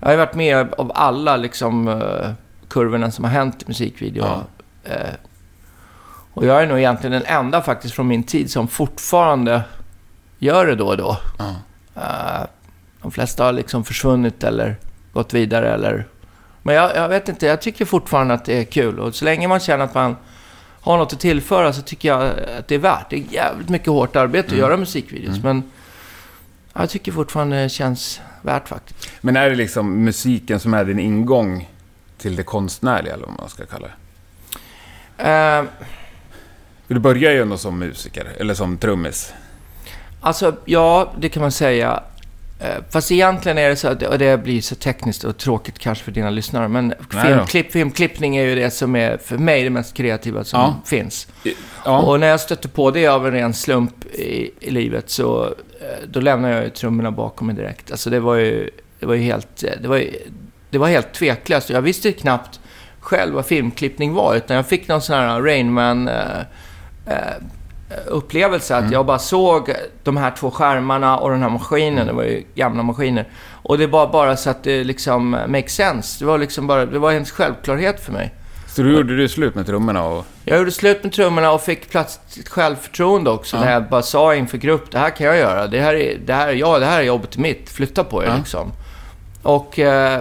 Jag 0.00 0.06
har 0.06 0.12
ju 0.12 0.18
varit 0.18 0.34
med 0.34 0.74
av 0.74 0.92
alla 0.94 1.36
liksom 1.36 1.88
uh, 1.88 2.30
kurvorna 2.68 3.10
som 3.10 3.24
har 3.24 3.30
hänt 3.30 3.62
i 3.62 3.64
musikvideo. 3.68 4.24
Ja. 4.24 4.44
Eh, 4.84 5.14
Och 6.34 6.46
jag 6.46 6.62
är 6.62 6.66
nog 6.66 6.78
egentligen 6.78 7.12
den 7.12 7.24
enda 7.36 7.62
faktiskt 7.62 7.94
från 7.94 8.06
min 8.08 8.22
tid 8.22 8.50
som 8.50 8.68
fortfarande 8.68 9.62
gör 10.38 10.66
det 10.66 10.74
då 10.74 10.86
och 10.86 10.96
då. 10.96 11.16
Ja. 11.38 11.54
Eh, 11.96 12.46
de 13.02 13.10
flesta 13.10 13.44
har 13.44 13.52
liksom 13.52 13.84
försvunnit 13.84 14.44
eller 14.44 14.76
gått 15.12 15.34
vidare 15.34 15.74
eller... 15.74 16.06
Men 16.62 16.74
jag, 16.74 16.96
jag 16.96 17.08
vet 17.08 17.28
inte, 17.28 17.46
jag 17.46 17.60
tycker 17.62 17.84
fortfarande 17.84 18.34
att 18.34 18.44
det 18.44 18.58
är 18.58 18.64
kul. 18.64 18.98
Och 19.00 19.14
så 19.14 19.24
länge 19.24 19.48
man 19.48 19.60
känner 19.60 19.84
att 19.84 19.94
man 19.94 20.16
har 20.80 20.98
något 20.98 21.12
att 21.12 21.20
tillföra 21.20 21.72
så 21.72 21.82
tycker 21.82 22.08
jag 22.08 22.22
att 22.58 22.68
det 22.68 22.74
är 22.74 22.78
värt. 22.78 23.10
Det 23.10 23.16
är 23.16 23.24
jävligt 23.30 23.68
mycket 23.68 23.88
hårt 23.88 24.16
arbete 24.16 24.46
att 24.46 24.52
Mm. 24.52 24.60
göra 24.60 24.76
musikvideos. 24.76 25.38
Men 25.42 25.62
jag 26.72 26.90
tycker 26.90 27.12
fortfarande 27.12 27.62
det 27.62 27.68
känns 27.68 28.20
värt 28.42 28.68
faktiskt. 28.68 29.10
Men 29.20 29.36
är 29.36 29.50
det 29.50 29.56
liksom 29.56 30.04
musiken 30.04 30.60
som 30.60 30.74
är 30.74 30.84
din 30.84 30.98
ingång 30.98 31.68
till 32.18 32.36
det 32.36 32.42
konstnärliga, 32.42 33.14
eller 33.14 33.26
vad 33.26 33.36
man 33.36 33.48
ska 33.48 33.66
kalla 33.66 33.86
det? 33.86 33.92
För 36.86 36.94
du 36.94 37.00
börjar 37.00 37.32
ju 37.32 37.42
ändå 37.42 37.58
som 37.58 37.78
musiker, 37.78 38.26
eller 38.38 38.54
som 38.54 38.78
trummis. 38.78 39.32
Alltså, 40.20 40.56
ja, 40.64 41.12
det 41.18 41.28
kan 41.28 41.40
man 41.42 41.52
säga. 41.52 42.02
Eh, 42.60 42.66
Fast 42.90 43.12
egentligen 43.12 43.58
är 43.58 43.68
det 43.68 43.76
så 43.76 43.88
att, 43.88 44.02
och 44.02 44.18
det 44.18 44.42
blir 44.42 44.60
så 44.60 44.74
tekniskt 44.74 45.24
och 45.24 45.36
tråkigt 45.38 45.78
kanske 45.78 46.04
för 46.04 46.12
dina 46.12 46.30
lyssnare, 46.30 46.68
men 46.68 46.94
filmklipp, 47.22 47.72
filmklippning 47.72 48.36
är 48.36 48.42
ju 48.44 48.54
det 48.54 48.70
som 48.70 48.96
är 48.96 49.16
för 49.16 49.38
mig 49.38 49.64
det 49.64 49.70
mest 49.70 49.94
kreativa 49.94 50.44
som 50.44 50.60
Ja. 50.60 50.74
finns. 50.86 51.26
Ja, 51.84 51.98
Och 52.02 52.20
när 52.20 52.26
jag 52.26 52.40
stötte 52.40 52.68
på 52.68 52.90
det 52.90 53.06
av 53.06 53.26
en 53.26 53.32
ren 53.32 53.54
slump 53.54 54.04
i, 54.04 54.50
i 54.60 54.70
livet 54.70 55.10
så 55.10 55.44
eh, 55.80 56.08
då 56.08 56.20
lämnade 56.20 56.54
jag 56.54 56.64
ju 56.64 56.70
trummorna 56.70 57.10
bakom 57.10 57.46
mig 57.46 57.56
direkt. 57.56 57.90
Alltså 57.90 58.10
det 58.10 58.20
var 58.20 58.34
ju, 58.34 58.70
det 59.00 59.06
var 59.06 59.14
ju 59.14 59.22
helt, 59.22 59.64
eh, 59.64 59.70
det 59.82 59.88
var, 59.88 59.96
ju- 59.96 60.16
det 60.70 60.78
var 60.78 60.88
helt 60.88 61.12
tveklöst. 61.12 61.70
Jag 61.70 61.82
visste 61.82 62.12
knappt 62.12 62.60
själv 63.00 63.34
vad 63.34 63.46
filmklippning 63.46 64.12
var, 64.14 64.34
utan 64.36 64.56
jag 64.56 64.66
fick 64.66 64.88
någon 64.88 65.02
sån 65.02 65.16
här 65.16 65.40
Rainman 65.42 66.08
eh, 66.08 66.14
eh, 67.06 67.14
upplevelse 68.06 68.76
att 68.76 68.90
jag 68.90 69.06
bara 69.06 69.18
såg 69.18 69.72
de 70.02 70.16
här 70.16 70.30
två 70.30 70.50
skärmarna 70.50 71.16
och 71.18 71.30
den 71.30 71.42
här 71.42 71.48
maskinen. 71.50 72.06
Det 72.06 72.12
var 72.12 72.22
ju 72.22 72.44
gamla 72.54 72.82
maskiner. 72.82 73.28
Och 73.62 73.78
det 73.78 73.86
var 73.86 74.06
bara 74.12 74.36
så 74.36 74.50
att 74.50 74.64
det 74.64 74.84
liksom 74.84 75.30
make 75.30 75.68
sense. 75.68 76.24
Det 76.24 76.26
var 76.26 76.38
liksom 76.38 76.66
bara, 76.66 76.86
det 76.86 76.98
var 76.98 77.12
en 77.12 77.24
självklarhet 77.24 78.00
för 78.04 78.12
mig. 78.12 78.34
så 78.68 78.82
då 78.82 78.88
gjorde 78.88 79.16
du 79.16 79.28
slut 79.28 79.54
med 79.54 79.66
trummorna 79.66 80.04
och... 80.04 80.26
Jag 80.44 80.58
gjorde 80.58 80.70
slut 80.72 81.02
med 81.04 81.12
trummorna 81.12 81.52
och 81.52 81.60
fick 81.62 81.90
plats 81.90 82.20
till 82.34 82.44
självförtroende 82.46 83.30
också. 83.30 83.56
Ja. 83.56 83.64
När 83.64 83.72
jag 83.72 83.88
bara 83.88 84.02
sa 84.02 84.34
inför 84.34 84.58
grupp, 84.58 84.90
det 84.90 84.98
här 84.98 85.10
kan 85.10 85.26
jag 85.26 85.36
göra. 85.38 85.66
Det 85.66 85.80
här 85.80 85.94
är, 85.94 86.18
det 86.26 86.32
här, 86.34 86.48
ja, 86.52 86.78
det 86.78 86.86
här 86.86 86.98
är 86.98 87.04
jobbet 87.04 87.36
mitt. 87.36 87.70
Flytta 87.70 88.04
på 88.04 88.22
er 88.24 88.26
Ja. 88.28 88.36
liksom. 88.36 88.72
Och 89.42 89.78
eh, 89.78 90.20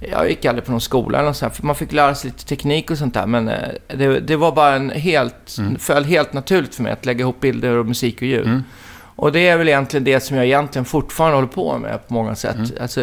jag 0.00 0.28
gick 0.30 0.44
aldrig 0.44 0.64
på 0.64 0.70
någon 0.70 0.80
skola 0.80 1.18
eller 1.18 1.28
något 1.28 1.36
sånt, 1.36 1.56
för 1.56 1.66
man 1.66 1.74
fick 1.74 1.92
lära 1.92 2.14
sig 2.14 2.30
lite 2.30 2.46
teknik 2.46 2.90
och 2.90 2.98
sånt 2.98 3.14
där. 3.14 3.26
Men 3.26 3.48
eh, 3.48 3.68
det, 3.88 4.20
det 4.20 4.36
var 4.36 4.52
bara 4.52 4.74
en 4.74 4.90
helt, 4.90 5.58
Mm. 5.58 5.78
föll 5.78 6.04
helt 6.04 6.32
naturligt 6.32 6.74
för 6.74 6.82
mig 6.82 6.92
att 6.92 7.06
lägga 7.06 7.20
ihop 7.20 7.40
bilder 7.40 7.76
och 7.76 7.86
musik 7.86 8.16
och 8.16 8.22
ljud. 8.22 8.46
Mm. 8.46 8.62
Och 9.16 9.32
det 9.32 9.48
är 9.48 9.56
väl 9.58 9.68
egentligen 9.68 10.04
det 10.04 10.20
som 10.20 10.36
jag 10.36 10.46
egentligen 10.46 10.84
fortfarande 10.84 11.36
håller 11.36 11.48
på 11.48 11.78
med 11.78 12.08
på 12.08 12.14
många 12.14 12.34
sätt. 12.34 12.54
Mm. 12.56 12.70
Alltså 12.80 13.00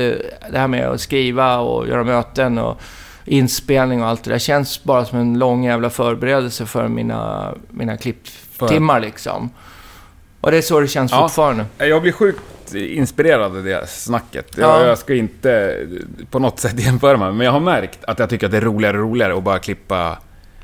det 0.52 0.58
här 0.60 0.68
med 0.68 0.88
att 0.90 1.02
skriva 1.02 1.58
och 1.58 1.88
göra 1.88 2.04
möten 2.04 2.58
och 2.58 2.82
inspelning 3.26 4.02
och 4.02 4.08
allt 4.08 4.24
det 4.24 4.30
där 4.32 4.40
känns 4.40 4.84
bara 4.84 5.06
som 5.06 5.20
en 5.20 5.40
lång 5.40 5.64
jävla 5.64 5.90
förberedelse 5.90 6.66
för 6.66 6.88
mina, 6.88 7.54
mina 7.70 7.98
klipptimmar 7.98 9.00
liksom. 9.00 9.50
Och 10.42 10.52
det 10.52 10.58
är 10.58 10.62
så 10.62 10.80
det 10.80 10.88
känns 10.88 11.12
Ja. 11.12 11.22
fortfarande. 11.22 11.66
Jag 11.78 12.02
blir 12.02 12.12
sjukt 12.12 12.42
inspirerad 12.76 13.58
av 13.58 13.64
det 13.64 13.90
snacket. 13.90 14.48
Ja. 14.58 14.80
Jag, 14.80 14.90
jag 14.90 14.98
ska 14.98 15.14
inte 15.16 15.78
på 16.32 16.40
något 16.40 16.60
sätt 16.60 16.80
jämföra 16.80 17.18
mig, 17.18 17.32
men 17.34 17.46
jag 17.46 17.52
har 17.52 17.60
märkt 17.60 18.00
att 18.08 18.20
jag 18.20 18.30
tycker 18.30 18.46
att 18.46 18.52
det 18.52 18.58
är 18.58 18.62
roligare 18.62 18.98
och 18.98 19.04
roligare 19.04 19.38
att 19.38 19.44
bara 19.44 19.60
klippa 19.60 20.18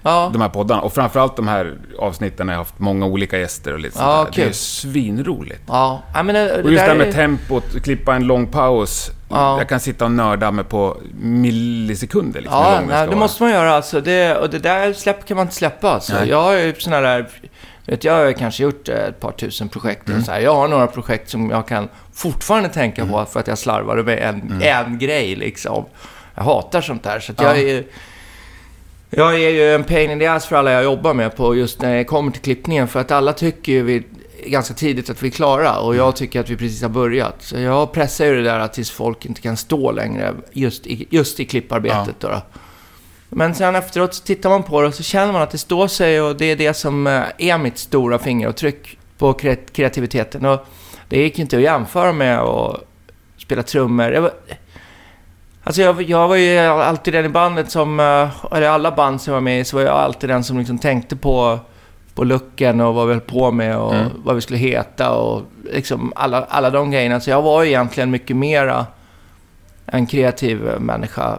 Ja, 0.05 0.29
de 0.33 0.41
här 0.41 0.49
poddarna. 0.49 0.81
Och 0.81 0.93
framförallt 0.93 1.35
de 1.35 1.47
här 1.47 1.73
avsnitten 1.99 2.47
när 2.47 2.53
jag 2.53 2.57
har 2.59 2.63
haft 2.65 2.79
många 2.79 3.05
olika 3.05 3.39
gäster 3.39 3.73
och 3.73 3.79
lite 3.79 3.97
sånt 3.97 4.07
Ja, 4.07 4.27
där. 4.35 4.43
Det 4.43 4.49
är 4.49 4.51
svinroligt. 4.53 5.61
ja. 5.67 6.01
ja 6.13 6.23
men 6.23 6.35
det, 6.35 6.61
Och 6.63 6.71
just 6.71 6.83
det 6.83 6.89
här 6.91 6.95
med 6.97 7.07
är- 7.07 7.11
tempot, 7.13 7.83
klippa 7.83 8.15
en 8.15 8.23
lång 8.27 8.47
paus. 8.47 9.11
Ja. 9.29 9.57
Jag 9.57 9.69
kan 9.69 9.79
sitta 9.79 10.05
och 10.05 10.11
nörda 10.11 10.51
mig 10.51 10.65
på 10.65 10.97
millisekunder 11.21 12.41
liksom, 12.41 12.59
Ja, 12.59 12.79
nej, 12.87 13.01
det 13.01 13.07
vara. 13.07 13.17
måste 13.19 13.43
man 13.43 13.51
göra 13.51 13.73
alltså. 13.75 14.01
Det, 14.01 14.35
och 14.37 14.49
det 14.49 14.59
där 14.59 14.93
släpp 14.93 15.25
kan 15.25 15.37
man 15.37 15.45
inte 15.45 15.55
släppa 15.55 15.89
alltså. 15.91 16.13
Nej. 16.13 16.29
Jag 16.29 16.41
har 16.43 16.53
ju 16.53 16.73
såna 16.77 17.01
där... 17.01 17.27
Vet, 17.85 18.03
jag 18.03 18.13
har 18.13 18.31
kanske 18.31 18.63
gjort 18.63 18.89
eh, 18.89 18.95
ett 18.95 19.19
par 19.19 19.31
tusen 19.31 19.69
projekt. 19.69 20.07
Mm. 20.07 20.19
Och 20.19 20.25
så 20.25 20.31
här. 20.31 20.39
Jag 20.39 20.55
har 20.55 20.67
några 20.67 20.87
projekt 20.87 21.29
som 21.29 21.49
jag 21.49 21.67
kan 21.67 21.87
fortfarande 22.13 22.69
tänka 22.69 23.01
Mm. 23.01 23.13
på 23.13 23.25
för 23.25 23.39
att 23.39 23.47
jag 23.47 23.57
slarvade 23.57 24.03
med 24.03 24.19
en, 24.19 24.61
en 24.61 24.99
grej 24.99 25.35
liksom. 25.35 25.85
Jag 26.35 26.43
hatar 26.43 26.81
sånt 26.81 27.03
där. 27.03 27.19
Så 27.19 27.33
Ja. 27.37 27.43
jag 27.43 27.59
är 27.59 27.83
jag 29.09 29.33
är 29.35 29.49
ju 29.49 29.75
en 29.75 29.83
pain 29.83 30.11
in 30.11 30.19
the 30.19 30.25
ass 30.25 30.45
för 30.45 30.55
alla 30.55 30.71
jag 30.71 30.83
jobbar 30.83 31.13
med 31.13 31.35
på 31.35 31.55
just 31.55 31.81
när 31.81 31.95
det 31.97 32.03
kommer 32.03 32.31
till 32.31 32.41
klippningen. 32.41 32.87
För 32.87 32.99
att 32.99 33.11
alla 33.11 33.33
tycker 33.33 33.71
ju 33.71 33.83
vi, 33.83 34.03
ganska 34.45 34.73
tidigt 34.73 35.09
att 35.09 35.23
vi 35.23 35.27
är 35.27 35.31
klara 35.31 35.77
och 35.79 35.93
Mm. 35.93 36.05
jag 36.05 36.15
tycker 36.15 36.39
att 36.39 36.49
vi 36.49 36.55
precis 36.57 36.81
har 36.81 36.89
börjat. 36.89 37.35
Så 37.39 37.59
jag 37.59 37.91
pressar 37.93 38.25
ju 38.25 38.35
det 38.35 38.43
där 38.43 38.67
tills 38.67 38.91
folk 38.91 39.25
inte 39.25 39.41
kan 39.41 39.57
stå 39.57 39.91
längre 39.91 40.33
just 40.51 40.87
i, 40.87 41.07
just 41.09 41.39
i 41.39 41.45
klipparbetet. 41.45 42.15
Då, 42.19 42.27
då. 42.27 42.41
Men 43.35 43.55
sen 43.55 43.75
efteråt 43.75 44.13
så 44.13 44.23
tittar 44.23 44.49
man 44.49 44.63
på 44.63 44.81
det 44.81 44.87
och 44.87 44.93
så 44.93 45.03
känner 45.03 45.33
man 45.33 45.41
att 45.41 45.49
det 45.51 45.57
står 45.57 45.87
sig 45.87 46.21
och 46.21 46.35
det 46.35 46.45
är 46.45 46.55
det 46.55 46.73
som 46.73 47.07
eh, 47.07 47.21
är 47.37 47.57
mitt 47.57 47.77
stora 47.77 48.19
fingeravtryck 48.19 48.97
på 49.17 49.33
kre- 49.33 49.71
kreativiteten. 49.71 50.45
Och 50.45 50.65
det 51.09 51.17
gick 51.19 51.39
inte 51.39 51.55
att 51.55 51.61
jämföra 51.61 52.11
med 52.13 52.39
att 52.39 52.79
spela 53.37 53.63
trummor. 53.63 54.11
Jag 54.11 54.21
var, 54.21 54.31
alltså 55.63 55.81
jag, 55.81 56.01
jag 56.01 56.27
var 56.27 56.35
ju 56.35 56.57
alltid 56.59 57.13
den 57.13 57.25
i 57.25 57.29
bandet 57.29 57.71
som, 57.71 57.99
eh, 57.99 58.29
eller 58.51 58.69
alla 58.69 58.91
band 58.91 59.21
som 59.21 59.31
jag 59.31 59.35
var 59.35 59.41
med 59.41 59.59
i, 59.59 59.63
så 59.65 59.75
var 59.77 59.83
jag 59.83 59.93
alltid 59.93 60.29
den 60.29 60.43
som 60.43 60.57
liksom 60.59 60.77
tänkte 60.79 61.15
på, 61.15 61.59
på 62.15 62.23
looken 62.23 62.81
och 62.81 62.93
vad 62.93 63.07
vi 63.07 63.13
höll 63.13 63.21
på 63.21 63.51
med 63.51 63.77
och 63.77 63.93
Mm. 63.95 64.07
vad 64.23 64.35
vi 64.35 64.41
skulle 64.41 64.59
heta 64.59 65.11
och 65.11 65.41
liksom 65.71 66.13
alla, 66.15 66.43
alla 66.49 66.69
de 66.69 66.91
grejerna. 66.91 67.19
Så 67.19 67.29
jag 67.29 67.41
var 67.41 67.63
egentligen 67.63 68.11
mycket 68.11 68.35
mera 68.35 68.85
en 69.85 70.05
kreativ 70.07 70.61
människa 70.79 71.37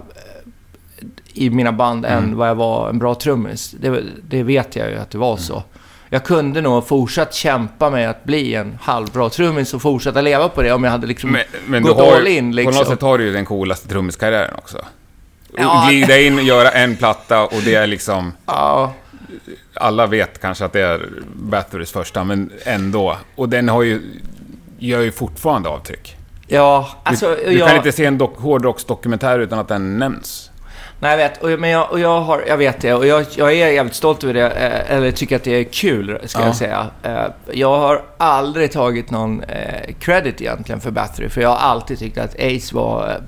i 1.35 1.51
mina 1.51 1.73
band 1.73 2.05
Mm. 2.07 2.25
än 2.25 2.37
vad 2.37 2.49
jag 2.49 2.55
var 2.55 2.89
en 2.89 2.99
bra 2.99 3.15
trummis. 3.15 3.75
Det, 3.81 4.03
det 4.29 4.43
vet 4.43 4.77
jag 4.77 4.91
ju 4.91 4.97
att 4.99 5.11
det 5.11 5.19
var 5.19 5.37
så. 5.37 5.63
Jag 6.11 6.25
kunde 6.25 6.61
nog 6.61 6.87
fortsatt 6.87 7.35
kämpa 7.35 7.91
med 7.91 8.11
att 8.11 8.25
bli 8.25 8.55
en 8.55 8.79
halvbra 8.83 9.29
trummis 9.31 9.75
och 9.75 9.83
fortsätta 9.83 10.21
leva 10.21 10.49
på 10.49 10.63
det 10.63 10.73
om 10.73 10.85
jag 10.85 10.91
hade 10.91 11.07
liksom 11.07 11.31
Men, 11.31 11.43
men 11.67 11.83
gått 11.83 11.97
har, 11.97 12.17
all 12.17 12.27
in 12.27 12.51
På 12.51 12.57
liksom. 12.57 12.75
något 12.75 12.89
sätt 12.89 13.03
har 13.03 13.19
du 13.19 13.25
ju 13.25 13.33
den 13.33 13.45
coolaste 13.45 13.89
trummiskarriären 13.89 14.55
också. 14.55 14.79
Ja. 15.57 15.87
Glida 15.89 16.19
in, 16.21 16.39
göra 16.47 16.71
en 16.71 16.97
platta 16.97 17.43
och 17.45 17.61
det 17.65 17.75
är 17.75 17.87
liksom... 17.87 18.33
Ja, 18.47 18.93
Alla 19.75 20.07
vet 20.07 20.41
kanske 20.41 20.65
att 20.65 20.73
det 20.73 20.81
är 20.81 21.09
Batherys 21.35 21.93
första, 21.93 22.25
men 22.25 22.51
ändå. 22.65 23.17
Och 23.37 23.49
den 23.49 23.69
har 23.69 23.83
ju... 23.83 24.03
Gör 24.79 25.01
ju 25.01 25.13
fortfarande 25.13 25.69
avtryck. 25.69 26.17
ja, 26.47 26.89
alltså... 27.03 27.29
du 27.29 27.45
du 27.51 27.59
jag, 27.59 27.69
kan 27.69 27.77
inte 27.77 27.93
se 27.93 28.05
en 28.05 28.19
dok- 28.21 28.39
hårdrocksdokumentär 28.41 29.39
utan 29.39 29.59
att 29.59 29.69
den 29.69 29.99
nämns. 29.99 30.51
Nej, 31.01 31.11
jag 31.11 31.17
vet. 31.17 31.43
Och, 31.43 31.61
men 31.61 31.71
jag, 31.71 31.91
och 31.91 32.01
jag, 32.01 32.21
har, 32.21 32.45
jag 32.49 32.57
vet 32.57 32.81
det. 32.81 32.95
Och 32.95 33.07
jag, 33.07 33.27
jag 33.37 33.53
är 33.53 33.73
jävligt 33.73 33.95
stolt 33.95 34.25
över 34.25 34.35
det. 34.35 34.51
Eh, 34.51 34.97
eller 34.97 35.11
tycker 35.11 35.37
att 35.37 35.45
det 35.45 35.51
är 35.61 35.65
kul, 35.65 36.19
ska 36.25 36.41
Ja. 36.41 36.47
jag 36.47 36.57
säga. 36.57 36.87
Eh, 37.03 37.25
jag 37.53 37.79
har 37.79 38.03
aldrig 38.19 38.73
tagit 38.73 39.11
någon 39.11 39.43
eh, 39.43 39.95
credit 40.01 40.41
egentligen 40.41 40.81
för 40.81 40.91
Battery. 40.91 41.29
För 41.29 41.41
jag 41.41 41.49
har 41.49 41.57
alltid 41.57 41.99
tyckt 41.99 42.19
att 42.19 42.35
Ace 42.35 42.75
var 42.75 43.21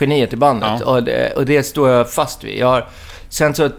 geniet 0.00 0.32
i 0.32 0.36
bandet. 0.36 0.70
Ja. 0.80 0.86
Och, 0.86 1.02
det, 1.02 1.32
och 1.36 1.44
det 1.46 1.62
står 1.62 1.90
jag 1.90 2.10
fast 2.10 2.44
vid. 2.44 2.58
Jag 2.58 2.66
har, 2.66 2.88
sen 3.28 3.54
så 3.54 3.70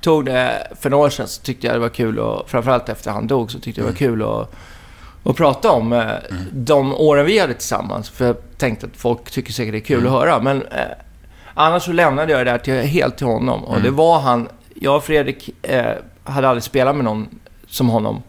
tog 0.00 0.24
det, 0.24 0.68
för 0.80 0.90
några 0.90 1.04
år 1.06 1.10
sedan 1.10 1.28
så 1.28 1.42
tyckte 1.42 1.66
jag 1.66 1.76
det 1.76 1.80
var 1.80 1.88
kul 1.88 2.18
och 2.18 2.50
framförallt 2.50 2.88
efter 2.88 3.10
han 3.10 3.26
dog 3.26 3.50
så 3.50 3.58
tyckte 3.58 3.80
jag 3.80 3.88
det 3.88 3.92
var 3.92 3.96
kul 3.98 4.22
att 4.22 4.52
och 5.22 5.36
prata 5.36 5.70
om 5.70 5.92
eh, 5.92 6.06
de 6.52 6.94
åren 6.94 7.26
vi 7.26 7.38
hade 7.38 7.54
tillsammans. 7.54 8.10
För 8.10 8.26
jag 8.26 8.36
tänkte 8.58 8.86
att 8.86 8.96
folk 9.00 9.30
tycker 9.30 9.52
säkert 9.52 9.72
det 9.72 9.78
är 9.78 9.96
kul 9.96 10.06
att 10.06 10.12
höra. 10.12 10.40
Men 10.40 10.62
eh, 10.62 10.78
annars 11.58 11.82
så 11.82 11.92
lämnade 11.92 12.32
jag 12.32 12.46
det 12.46 12.50
där 12.50 12.58
till, 12.58 12.74
helt 12.74 13.16
till 13.16 13.26
honom. 13.26 13.64
Och 13.64 13.80
det 13.80 13.90
var 13.90 14.20
han... 14.20 14.48
Jag 14.74 14.96
och 14.96 15.04
Fredrik 15.04 15.50
eh, 15.62 15.94
hade 16.24 16.48
aldrig 16.48 16.62
spelat 16.62 16.96
med 16.96 17.04
någon 17.04 17.28
som 17.66 17.88
honom. 17.88 18.22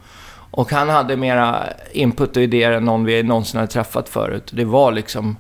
Och 0.52 0.72
han 0.72 0.90
hade 0.90 1.18
mera 1.18 1.64
input 1.92 2.38
och 2.38 2.44
idéer 2.44 2.72
än 2.72 2.86
någon 2.86 3.06
vi 3.06 3.24
någonsin 3.24 3.60
hade 3.60 3.72
träffat 3.72 4.10
förut. 4.10 4.52
Det 4.56 4.66
var 4.66 4.92
liksom... 4.92 5.38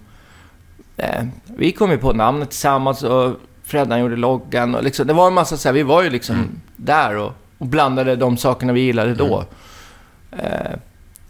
Eh, 0.97 1.23
vi 1.45 1.71
kom 1.71 1.91
ju 1.91 1.97
på 1.97 2.13
namnet 2.13 2.49
tillsammans 2.49 3.03
och 3.03 3.33
Freddan 3.63 3.99
gjorde 3.99 4.15
loggan 4.15 4.75
och 4.75 4.83
liksom, 4.83 5.07
det 5.07 5.13
var 5.13 5.27
en 5.27 5.33
massa 5.33 5.57
så 5.57 5.67
här, 5.67 5.73
vi 5.73 5.83
var 5.83 6.03
ju 6.03 6.09
liksom 6.09 6.61
där 6.75 7.17
och, 7.17 7.31
och 7.57 7.65
blandade 7.65 8.15
de 8.15 8.37
sakerna 8.37 8.73
vi 8.73 8.81
gillade 8.81 9.13
då. 9.13 9.45
Eh, 10.31 10.71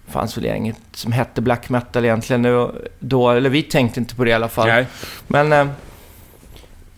fanns 0.08 0.38
väl 0.38 0.46
inget 0.46 0.78
som 0.92 1.12
hette 1.12 1.42
black 1.42 1.70
metal 1.70 2.06
egentligen 2.06 2.72
då, 3.00 3.30
eller 3.30 3.50
vi 3.50 3.64
tänkte 3.64 4.00
inte 4.00 4.16
på 4.16 4.24
det 4.24 4.30
i 4.30 4.34
alla 4.34 4.48
fall. 4.50 4.68
Nej. 4.68 4.88
Men, 5.28 5.54
eh, 5.54 5.68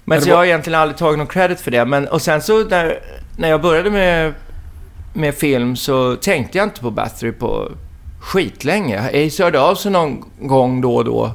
men 0.05 0.21
så 0.21 0.29
jag 0.29 0.35
har 0.35 0.45
egentligen 0.45 0.79
aldrig 0.79 0.97
tagit 0.97 1.17
någon 1.17 1.27
credit 1.27 1.59
för 1.59 1.71
det. 1.71 1.85
Men, 1.85 2.07
och 2.07 2.21
sen 2.21 2.41
så 2.41 2.63
där, 2.63 2.99
när 3.37 3.49
jag 3.49 3.61
började 3.61 3.89
med, 3.89 4.33
med 5.13 5.35
film 5.35 5.75
så 5.75 6.15
tänkte 6.15 6.57
jag 6.57 6.65
inte 6.65 6.81
på 6.81 6.91
Battery 6.91 7.31
på 7.31 7.71
skitlänge. 8.19 8.99
Ace 8.99 9.43
hörde 9.43 9.59
av 9.61 9.75
sig 9.75 9.91
någon 9.91 10.25
gång 10.39 10.81
då 10.81 10.95
och 10.95 11.05
då 11.05 11.31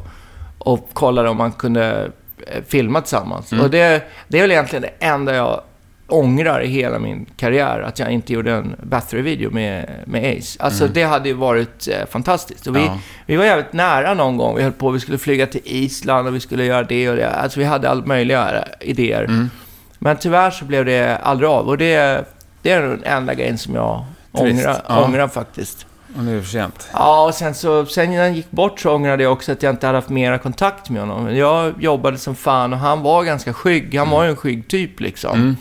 och 0.59 0.89
kollade 0.93 1.29
om 1.29 1.37
man 1.37 1.53
kunde 1.53 2.11
eh, 2.47 2.63
filma 2.69 3.01
tillsammans. 3.01 3.53
Mm. 3.53 3.65
Och 3.65 3.71
det, 3.71 4.03
det 4.29 4.39
är 4.39 4.43
väl 4.43 4.51
egentligen 4.51 4.83
det 4.83 5.07
enda 5.07 5.35
jag 5.35 5.61
ångrar 6.09 6.61
i 6.61 6.67
hela 6.67 6.99
min 6.99 7.27
karriär 7.37 7.81
att 7.81 7.99
jag 7.99 8.11
inte 8.11 8.33
gjorde 8.33 8.53
en 8.53 8.77
Bathory-video 8.83 9.51
med, 9.51 9.91
med 10.07 10.39
Ace. 10.39 10.63
Alltså 10.63 10.83
Mm. 10.85 10.95
det 10.95 11.03
hade 11.03 11.29
ju 11.29 11.35
varit 11.35 11.89
eh, 11.89 12.07
fantastiskt. 12.11 12.67
Och 12.67 12.77
vi, 12.77 12.81
Ja. 12.85 12.99
vi 13.27 13.37
var 13.37 13.45
jävligt 13.45 13.73
nära 13.73 14.15
någon 14.15 14.37
gång. 14.37 14.57
Vi 14.57 14.63
höll 14.63 14.73
på, 14.73 14.91
vi 14.91 15.01
skulle 15.01 15.19
flyga 15.19 15.47
till 15.47 15.61
Island 15.65 16.29
och 16.29 16.35
vi 16.35 16.41
skulle 16.41 16.65
göra 16.65 16.83
det 16.83 17.11
och 17.11 17.17
det. 17.17 17.31
Alltså 17.31 17.59
vi 17.61 17.65
hade 17.67 17.91
alla 17.91 18.05
möjliga 18.07 18.51
eh, 18.59 18.63
idéer. 18.91 19.23
Mm. 19.25 19.51
Men 19.99 20.17
tyvärr 20.17 20.51
så 20.51 20.65
blev 20.65 20.85
det 20.85 21.17
aldrig 21.23 21.51
av. 21.51 21.69
Och 21.69 21.79
det, 21.79 22.25
det 22.63 22.71
är 22.71 22.83
den 22.83 23.03
enda 23.05 23.35
grejen 23.35 23.59
som 23.59 23.75
jag 23.75 24.05
Trist. 24.39 24.67
ångrar, 24.67 24.83
Ja. 24.89 25.05
ångrar 25.05 25.29
faktiskt. 25.29 25.87
Och 26.17 26.25
nu 26.25 26.33
är 26.33 26.37
det 26.37 26.43
för 26.43 26.51
sent. 26.51 26.89
Ja, 26.93 27.25
och 27.27 27.35
sen 27.35 27.55
så, 27.55 27.87
sen 27.87 28.11
när 28.11 28.21
han 28.23 28.35
gick 28.35 28.51
bort 28.51 28.81
så 28.81 28.95
ångrade 28.95 29.23
jag 29.23 29.33
också 29.33 29.53
att 29.53 29.63
jag 29.63 29.73
inte 29.73 29.87
hade 29.87 29.99
haft 29.99 30.09
mera 30.09 30.39
kontakt 30.39 30.91
med 30.91 31.01
honom. 31.03 31.37
Jag 31.37 31.75
jobbade 31.83 32.19
som 32.19 32.35
fan 32.35 32.73
och 32.73 32.79
han 32.79 33.03
var 33.03 33.25
ganska 33.25 33.53
skygg. 33.53 33.99
Han 33.99 34.11
var 34.11 34.25
ju 34.25 34.31
en 34.31 34.37
skygg 34.37 34.69
typ 34.69 35.01
liksom. 35.01 35.57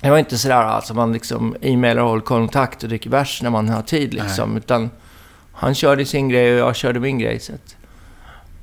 Det 0.00 0.10
var 0.10 0.18
inte 0.18 0.38
sådär 0.38 0.54
alltså 0.56 0.94
man 0.94 1.12
liksom 1.12 1.56
e-mailar 1.60 2.02
och 2.02 2.08
håller 2.08 2.22
kontakt 2.22 2.82
och 2.82 2.88
dricker 2.88 3.10
bärs 3.10 3.42
när 3.42 3.50
man 3.50 3.68
har 3.68 3.82
tid 3.82 4.14
liksom. 4.14 4.56
Utan 4.56 4.90
han 5.52 5.74
körde 5.74 6.04
sin 6.04 6.28
grej 6.28 6.52
och 6.52 6.68
jag 6.68 6.76
körde 6.76 7.00
min 7.00 7.18
grej. 7.18 7.40
Så 7.40 7.52
att, 7.52 7.76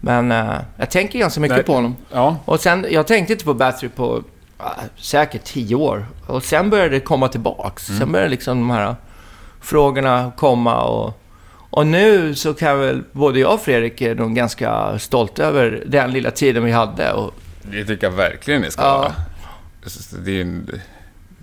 men 0.02 0.32
eh, 0.32 0.56
jag 0.78 0.89
tänker 0.91 1.19
ganska 1.19 1.39
mycket 1.41 1.58
Nej. 1.58 1.65
på 1.65 1.73
honom. 1.73 1.95
Ja. 2.12 2.38
Och 2.45 2.60
sen, 2.60 2.86
jag 2.89 3.08
tänkte 3.08 3.34
inte 3.34 3.45
på 3.45 3.54
Battery 3.54 3.89
på 3.89 4.23
äh, 4.60 4.65
säkert 4.95 5.43
tio 5.43 5.76
år. 5.76 6.06
Och 6.28 6.43
sen 6.43 6.69
började 6.69 6.89
det 6.89 7.00
komma 7.00 7.28
tillbaks. 7.28 7.89
Mm. 7.89 8.00
Sen 8.00 8.12
började 8.12 8.30
liksom 8.32 8.58
de 8.60 8.69
här 8.69 8.95
frågorna 9.62 10.32
komma 10.38 10.82
och... 10.84 11.21
Och 11.69 11.88
nu 11.88 12.36
så 12.36 12.54
kan 12.54 12.80
väl 12.80 13.04
både 13.12 13.39
jag 13.39 13.54
och 13.54 13.62
Fredrik 13.62 14.02
är 14.02 14.15
nog 14.15 14.36
ganska 14.36 15.00
stolta 15.00 15.43
över 15.43 15.84
den 15.88 16.12
lilla 16.12 16.32
tiden 16.32 16.63
vi 16.63 16.71
hade. 16.71 17.13
Och, 17.13 17.34
Det 17.62 17.86
tycker 17.86 18.08
jag 18.08 18.12
verkligen 18.15 18.62
ni 18.62 18.71
ska 18.71 18.82
Ja. 18.82 18.97
vara. 18.97 19.13
Det 20.26 20.32
är 20.32 20.36
ju 20.36 20.41
en... 20.41 20.82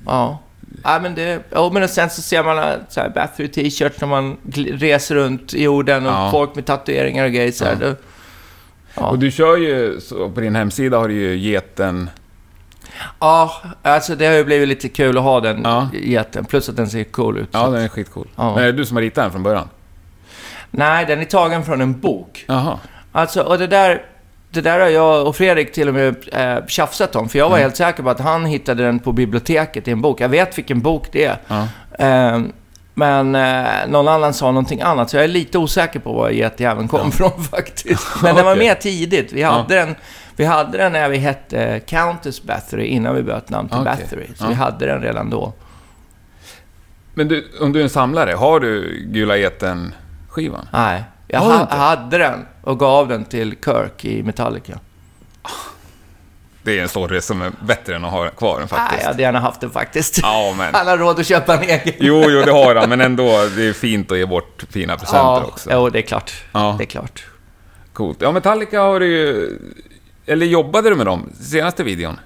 ja. 0.07 0.39
Ja, 0.85 0.99
men 1.03 1.15
det... 1.15 1.41
Ja, 1.51 1.71
men 1.73 1.89
sen 1.89 2.11
så 2.11 2.23
ser 2.23 2.45
man 2.45 2.59
äh, 2.59 2.65
så 2.89 3.01
här 3.01 3.09
Battery 3.09 3.49
t-shirts 3.49 4.01
när 4.01 4.09
man 4.09 4.37
reser 4.73 5.15
runt 5.15 5.55
i 5.55 5.63
jorden 5.63 6.07
och 6.07 6.13
Ja. 6.13 6.31
folk 6.31 6.55
med 6.55 6.67
tatueringar 6.67 7.25
och 7.25 7.33
grejer 7.33 7.53
så 7.53 7.65
här. 7.65 7.75
Det, 7.77 7.97
ja. 8.95 9.07
Och 9.07 9.19
du 9.19 9.31
kör 9.31 9.57
ju, 9.57 10.01
på 10.35 10.41
din 10.41 10.57
hemsida 10.57 10.99
har 10.99 11.09
du 11.09 11.15
ju 11.15 11.37
geten... 11.39 12.11
ja, 13.21 13.63
alltså 13.83 14.15
det 14.17 14.27
har 14.27 14.35
ju 14.35 14.45
blivit 14.45 14.69
lite 14.69 14.89
kul 14.89 15.19
att 15.19 15.25
ha 15.25 15.41
den 15.41 15.61
Ja. 15.65 15.89
jätten. 16.03 16.45
Plus 16.45 16.69
att 16.69 16.77
den 16.77 16.91
ser 16.91 17.05
cool 17.05 17.39
ut. 17.39 17.49
Ja, 17.53 17.67
den 17.69 17.83
är 17.83 17.89
skitcool. 17.89 18.29
Ja. 18.37 18.55
Men 18.55 18.63
är 18.63 18.67
det 18.67 18.73
du 18.73 18.87
som 18.87 18.97
har 18.97 19.03
ritat 19.03 19.25
den 19.25 19.33
från 19.33 19.43
början? 19.43 19.69
Nej, 20.71 21.07
den 21.07 21.21
är 21.21 21.25
tagen 21.25 21.65
från 21.65 21.81
en 21.81 22.01
bok. 22.01 22.45
Jaha. 22.49 22.79
Alltså, 23.13 23.43
och 23.43 23.59
det 23.59 23.67
där, 23.67 24.03
det 24.55 24.61
där 24.61 24.81
har 24.81 24.87
jag 24.89 25.27
och 25.27 25.37
Fredrik 25.37 25.73
till 25.73 25.89
och 25.89 25.95
med 25.95 26.15
eh, 26.33 26.67
tjafsat 26.67 27.17
om. 27.17 27.29
För 27.29 27.39
jag 27.39 27.49
var 27.49 27.57
Mm. 27.57 27.63
helt 27.65 27.77
säker 27.77 28.03
på 28.03 28.11
att 28.11 28.21
han 28.21 28.45
hittade 28.47 28.83
den 28.83 28.99
på 28.99 29.13
biblioteket 29.13 29.89
i 29.89 29.91
en 29.91 30.01
bok. 30.03 30.21
Jag 30.21 30.29
vet 30.29 30.59
vilken 30.59 30.81
bok 30.81 31.09
det 31.13 31.25
är. 31.25 31.37
Ja. 31.49 31.67
Eh, 32.07 32.41
men 32.95 33.35
eh, 33.35 33.65
någon 33.89 34.09
annan 34.09 34.35
sa 34.35 34.47
någonting 34.47 34.81
annat. 34.81 35.11
Så 35.11 35.17
jag 35.17 35.25
är 35.25 35.29
lite 35.29 35.59
osäker 35.59 36.01
på 36.01 36.13
var 36.13 36.31
getjäveln 36.31 36.89
kom 36.89 37.13
från 37.13 37.45
faktiskt. 37.51 38.07
Men 38.23 38.35
den 38.35 38.45
var 38.45 38.57
med 38.57 38.81
tidigt. 38.81 39.33
Vi 39.33 39.43
hade, 39.43 39.75
den, 39.75 39.95
vi 40.37 40.45
hade 40.45 40.79
den 40.79 40.93
när 40.93 41.09
vi 41.09 41.17
hette 41.17 41.81
Countess 41.87 42.43
Bathory 42.43 42.85
innan 42.87 43.15
vi 43.15 43.23
bytte 43.23 43.45
namn 43.49 43.69
till 43.69 43.79
Okej. 43.79 43.93
Bathory. 44.01 44.27
Så 44.37 44.45
Ja. 44.45 44.49
vi 44.49 44.55
hade 44.55 44.87
den 44.87 45.03
redan 45.03 45.31
då. 45.31 45.53
Men 47.15 47.29
du, 47.29 47.45
om 47.61 47.73
du 47.73 47.79
är 47.79 47.83
en 47.85 47.91
samlare, 47.91 48.33
har 48.33 48.61
du 48.61 49.03
Gula 49.07 49.37
Geten-skivan? 49.37 50.69
Nej, 50.73 51.03
jag 51.35 51.41
Har 51.41 51.51
du 51.51 51.55
ha, 51.55 51.63
inte? 51.63 51.75
hade 51.75 52.19
den 52.19 52.47
och 52.63 52.79
gav 52.79 53.09
den 53.09 53.25
till 53.25 53.55
Kirk 53.65 54.05
i 54.05 54.23
Metallica. 54.23 54.79
Det 56.63 56.79
är 56.79 56.83
en 56.83 56.89
story 56.89 57.21
som 57.21 57.43
är 57.43 57.53
bättre 57.67 57.97
än 57.97 58.05
att 58.05 58.11
ha 58.11 58.29
kvar 58.29 58.59
den 58.59 58.69
Nej, 58.71 58.81
faktiskt. 58.81 59.03
jag 59.03 59.09
hade 59.09 59.23
gärna 59.23 59.41
haft 59.41 59.61
den 59.61 59.71
faktiskt. 59.71 60.19
Ja, 60.23 60.55
men... 60.59 60.75
Han 60.75 60.87
har 60.87 60.99
råd 60.99 61.21
att 61.21 61.27
köpa 61.27 61.55
en 61.55 61.63
egen. 61.63 61.95
Jo, 62.01 62.25
jo, 62.29 62.43
det 62.43 62.53
har 62.53 62.75
han, 62.75 62.89
men 62.89 63.01
ändå, 63.01 63.25
det 63.57 63.69
är 63.69 63.73
fint 63.73 64.13
att 64.13 64.19
ge 64.19 64.27
bort 64.27 64.65
fina 64.71 64.97
presenter 64.97 65.25
ja, 65.25 65.45
också. 65.45 65.71
Jo, 65.73 65.91
det 65.91 65.99
är 65.99 66.03
klart. 66.03 66.33
Ja. 66.53 66.75
Det 66.79 66.85
är 66.85 66.87
klart. 66.87 67.25
Coolt. 67.93 68.19
Ja, 68.21 68.33
Metallica 68.33 68.81
har 68.81 69.01
du 69.01 69.07
ju... 69.07 69.59
Eller 70.27 70.47
jobbade 70.47 70.91
du 70.91 70.97
med 70.97 71.07
dem 71.07 71.33
senaste 71.41 71.83
videon? 71.83 72.19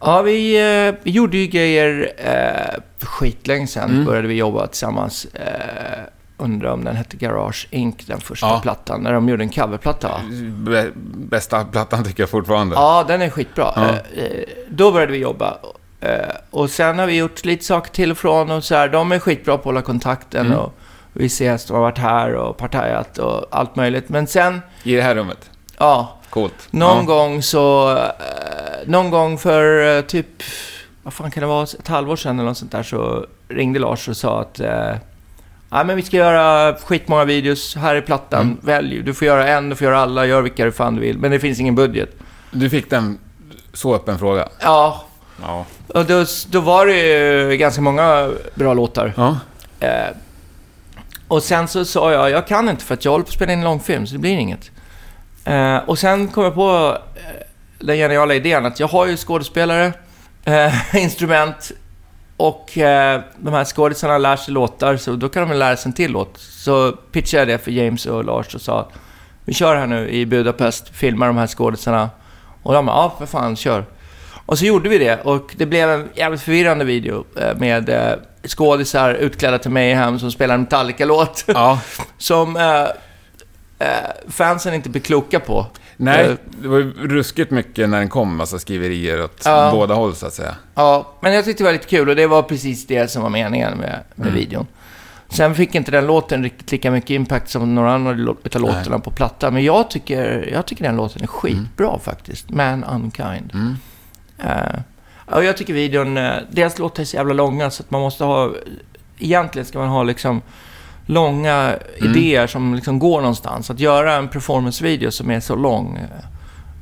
Ja, 0.00 0.22
vi, 0.22 0.56
eh, 0.86 0.94
vi 1.02 1.10
gjorde 1.10 1.36
ju 1.36 1.46
grejer 1.46 2.12
eh, 2.16 3.06
skitlänge 3.06 3.66
sedan. 3.66 3.90
Mm. 3.90 4.04
Började 4.04 4.28
vi 4.28 4.34
jobba 4.34 4.66
tillsammans. 4.66 5.24
Eh, 5.24 6.02
undrar 6.36 6.70
om 6.72 6.84
den 6.84 6.96
hette 6.96 7.16
Garage 7.16 7.68
Inc, 7.70 7.96
den 8.06 8.20
första 8.20 8.46
Ja. 8.46 8.60
plattan. 8.62 9.00
När 9.02 9.12
de 9.12 9.28
gjorde 9.28 9.42
en 9.44 9.50
coverplatta, 9.50 10.08
va? 10.08 10.20
Bä- 10.48 10.92
Bästa 11.16 11.64
plattan 11.64 12.04
tycker 12.04 12.22
jag 12.22 12.30
fortfarande. 12.30 12.74
Ja, 12.76 13.04
den 13.08 13.22
är 13.22 13.30
skitbra. 13.30 13.72
Ja. 13.76 13.82
Eh, 13.84 14.24
eh, 14.24 14.30
då 14.68 14.92
började 14.92 15.12
vi 15.12 15.18
jobba. 15.18 15.58
Eh, 16.00 16.10
och 16.50 16.70
sen 16.70 16.98
har 16.98 17.06
vi 17.06 17.16
gjort 17.16 17.44
lite 17.44 17.64
saker 17.64 17.90
till 17.92 18.10
och 18.10 18.18
från 18.18 18.50
och 18.50 18.64
så 18.64 18.74
här. 18.74 18.88
De 18.88 19.12
är 19.12 19.18
skitbra 19.18 19.54
på 19.54 19.58
att 19.60 19.64
hålla 19.64 19.82
kontakten 19.82 20.46
Mm. 20.46 20.58
och 20.58 20.74
vi 21.12 21.26
ses, 21.26 21.64
de 21.66 21.72
har 21.74 21.80
varit 21.80 21.98
här 21.98 22.34
och 22.34 22.56
partajat 22.56 23.18
och 23.18 23.46
allt 23.50 23.76
möjligt. 23.76 24.08
Men 24.08 24.26
sen, 24.26 24.60
I 24.82 24.94
det 24.96 25.02
här 25.02 25.14
rummet. 25.14 25.50
ja, 25.78 26.12
Coolt. 26.30 26.68
Någon 26.70 26.96
ja. 26.98 27.02
gång 27.02 27.42
så... 27.42 27.98
Någon 28.86 29.10
gång 29.10 29.38
för 29.38 30.02
typ... 30.02 30.26
Vad 31.02 31.12
fan 31.14 31.30
kan 31.30 31.40
det 31.40 31.46
vara? 31.46 31.62
Ett 31.62 31.88
halvår 31.88 32.16
sedan 32.16 32.38
eller 32.38 32.48
något 32.48 32.58
sånt 32.58 32.72
där 32.72 32.82
så 32.82 33.26
ringde 33.48 33.78
Lars 33.78 34.08
och 34.08 34.16
sa 34.16 34.40
att... 34.40 34.60
Ja, 35.70 35.84
men 35.84 35.96
vi 35.96 36.02
ska 36.02 36.16
göra 36.16 36.74
skitmånga 36.74 37.24
videos. 37.24 37.76
Här 37.76 37.94
är 37.94 38.00
plattan. 38.00 38.42
Mm. 38.42 38.56
Välj. 38.62 39.02
Du 39.02 39.14
får 39.14 39.26
göra 39.26 39.48
en, 39.48 39.68
du 39.68 39.76
får 39.76 39.84
göra 39.84 39.98
alla. 40.00 40.26
Gör 40.26 40.42
vilka 40.42 40.64
du 40.64 40.72
fan 40.72 40.94
du 40.94 41.00
vill. 41.00 41.18
Men 41.18 41.30
det 41.30 41.38
finns 41.40 41.60
ingen 41.60 41.74
budget. 41.74 42.10
Du 42.50 42.70
fick 42.70 42.90
den 42.90 43.18
så 43.72 43.94
öppen 43.94 44.18
fråga. 44.18 44.48
Ja, 44.60 45.02
Ja. 45.42 45.64
och 45.88 46.04
då, 46.04 46.24
då 46.48 46.60
var 46.60 46.86
det 46.86 46.96
ju 46.98 47.56
ganska 47.56 47.80
många 47.80 48.30
bra 48.54 48.74
låtar. 48.74 49.12
Ja. 49.16 49.38
Eh, 49.80 49.90
och 51.28 51.42
sen 51.42 51.68
så 51.68 51.84
sa 51.84 52.12
jag, 52.12 52.30
jag 52.30 52.46
kan 52.46 52.68
inte 52.68 52.84
för 52.84 52.94
att 52.94 53.04
jag 53.04 53.12
håller 53.12 53.24
på 53.24 53.28
att 53.28 53.34
spela 53.34 53.52
in 53.52 53.58
en 53.58 53.64
långfilm, 53.64 54.06
så 54.06 54.12
det 54.12 54.18
blir 54.18 54.36
inget. 54.36 54.70
Eh, 55.44 55.76
och 55.76 55.98
sen 55.98 56.28
kom 56.28 56.44
jag 56.44 56.54
på 56.54 56.98
eh, 57.14 57.22
den 57.78 57.96
geniala 57.96 58.34
idén 58.34 58.66
att 58.66 58.80
jag 58.80 58.88
har 58.88 59.06
ju 59.06 59.16
skådespelare, 59.16 59.92
eh, 60.44 60.96
instrument 60.96 61.72
och 62.36 62.78
eh, 62.78 63.20
de 63.36 63.54
här 63.54 63.64
skådisarna 63.64 64.18
lär 64.18 64.36
sig 64.36 64.54
låtar, 64.54 64.96
så 64.96 65.12
då 65.12 65.28
kan 65.28 65.42
de 65.42 65.48
väl 65.48 65.58
lära 65.58 65.76
sig 65.76 65.88
en 65.88 65.92
till 65.92 66.12
låt. 66.12 66.38
Så 66.38 66.92
pitchade 66.92 67.40
jag 67.40 67.48
det 67.48 67.64
för 67.64 67.70
James 67.70 68.06
och 68.06 68.24
Lars 68.24 68.54
och 68.54 68.60
sa, 68.60 68.88
vi 69.44 69.54
kör 69.54 69.76
här 69.76 69.86
nu 69.86 70.08
i 70.08 70.26
Budapest, 70.26 70.88
filmar 70.88 71.26
de 71.26 71.36
här 71.36 71.46
skådisarna. 71.46 72.10
Och 72.62 72.74
de 72.74 72.86
bara, 72.86 72.96
ja 72.96 73.14
för 73.18 73.26
fan, 73.26 73.56
kör. 73.56 73.84
Och 74.46 74.58
så 74.58 74.64
gjorde 74.64 74.88
vi 74.88 74.98
det 74.98 75.20
och 75.20 75.54
det 75.56 75.66
blev 75.66 75.90
en 75.90 76.08
jävligt 76.14 76.42
förvirrande 76.42 76.84
video 76.84 77.24
eh, 77.40 77.56
med 77.56 77.88
eh, 77.88 78.12
skådisar 78.46 79.14
utklädda 79.14 79.58
till 79.58 79.70
Mayhem 79.70 80.18
som 80.18 80.32
spelar 80.32 80.54
en 80.54 80.60
Metallica-låt. 80.60 81.44
ja. 81.46 81.80
som 82.18 82.56
eh, 82.56 82.82
eh, 83.78 84.10
fansen 84.28 84.74
inte 84.74 84.88
blir 84.88 85.02
kloka 85.02 85.40
på. 85.40 85.66
Eh, 85.98 86.04
Nej, 86.04 86.36
det 86.62 86.68
var 86.68 86.78
ju 86.78 86.92
ruskigt 87.08 87.50
mycket 87.50 87.88
när 87.88 87.98
den 87.98 88.08
kom, 88.08 88.36
massa 88.36 88.58
skriverier 88.58 89.24
åt 89.24 89.42
Ja. 89.44 89.70
båda 89.72 89.94
håll 89.94 90.14
så 90.14 90.26
att 90.26 90.34
säga. 90.34 90.54
Ja, 90.74 91.12
men 91.20 91.32
jag 91.34 91.44
tyckte 91.44 91.62
det 91.62 91.66
var 91.66 91.72
lite 91.72 91.86
kul 91.88 92.08
och 92.08 92.16
det 92.16 92.26
var 92.26 92.42
precis 92.42 92.86
det 92.86 93.10
som 93.10 93.22
var 93.22 93.30
meningen 93.30 93.78
med, 93.78 94.00
med 94.14 94.26
Mm. 94.28 94.34
videon. 94.34 94.66
Sen 95.28 95.54
fick 95.54 95.74
inte 95.74 95.90
den 95.90 96.06
låten 96.06 96.42
riktigt 96.42 96.72
lika 96.72 96.90
mycket 96.90 97.10
impact 97.10 97.48
som 97.50 97.74
några 97.74 97.92
andra 97.94 98.12
Nej. 98.12 98.34
låtarna 98.54 98.98
på 98.98 99.10
plattan. 99.10 99.54
Men 99.54 99.64
jag 99.64 99.90
tycker, 99.90 100.48
jag 100.52 100.66
tycker 100.66 100.84
den 100.84 100.96
låten 100.96 101.22
är 101.22 101.26
skitbra 101.26 101.98
faktiskt. 101.98 102.50
Man 102.50 102.84
Unkind. 102.84 103.50
Mm. 103.54 103.76
Eh, 104.38 104.80
och 105.36 105.44
jag 105.44 105.56
tycker 105.56 105.72
videon, 105.72 106.16
uh, 106.16 106.32
deras 106.50 106.78
låtar 106.78 107.00
är 107.02 107.04
så 107.04 107.16
jävla 107.16 107.34
långa 107.34 107.70
så 107.70 107.82
att 107.82 107.90
man 107.90 108.00
måste 108.00 108.24
ha... 108.24 108.52
Egentligen 109.18 109.66
ska 109.66 109.78
man 109.78 109.88
ha 109.88 110.02
liksom 110.02 110.42
långa 111.06 111.54
Mm. 112.00 112.10
idéer 112.16 112.46
som 112.46 112.74
liksom 112.74 112.98
går 112.98 113.20
någonstans. 113.20 113.70
Att 113.70 113.80
göra 113.80 114.14
en 114.14 114.28
performance-video 114.28 115.10
som 115.10 115.30
är 115.30 115.40
så 115.40 115.56
lång 115.56 115.98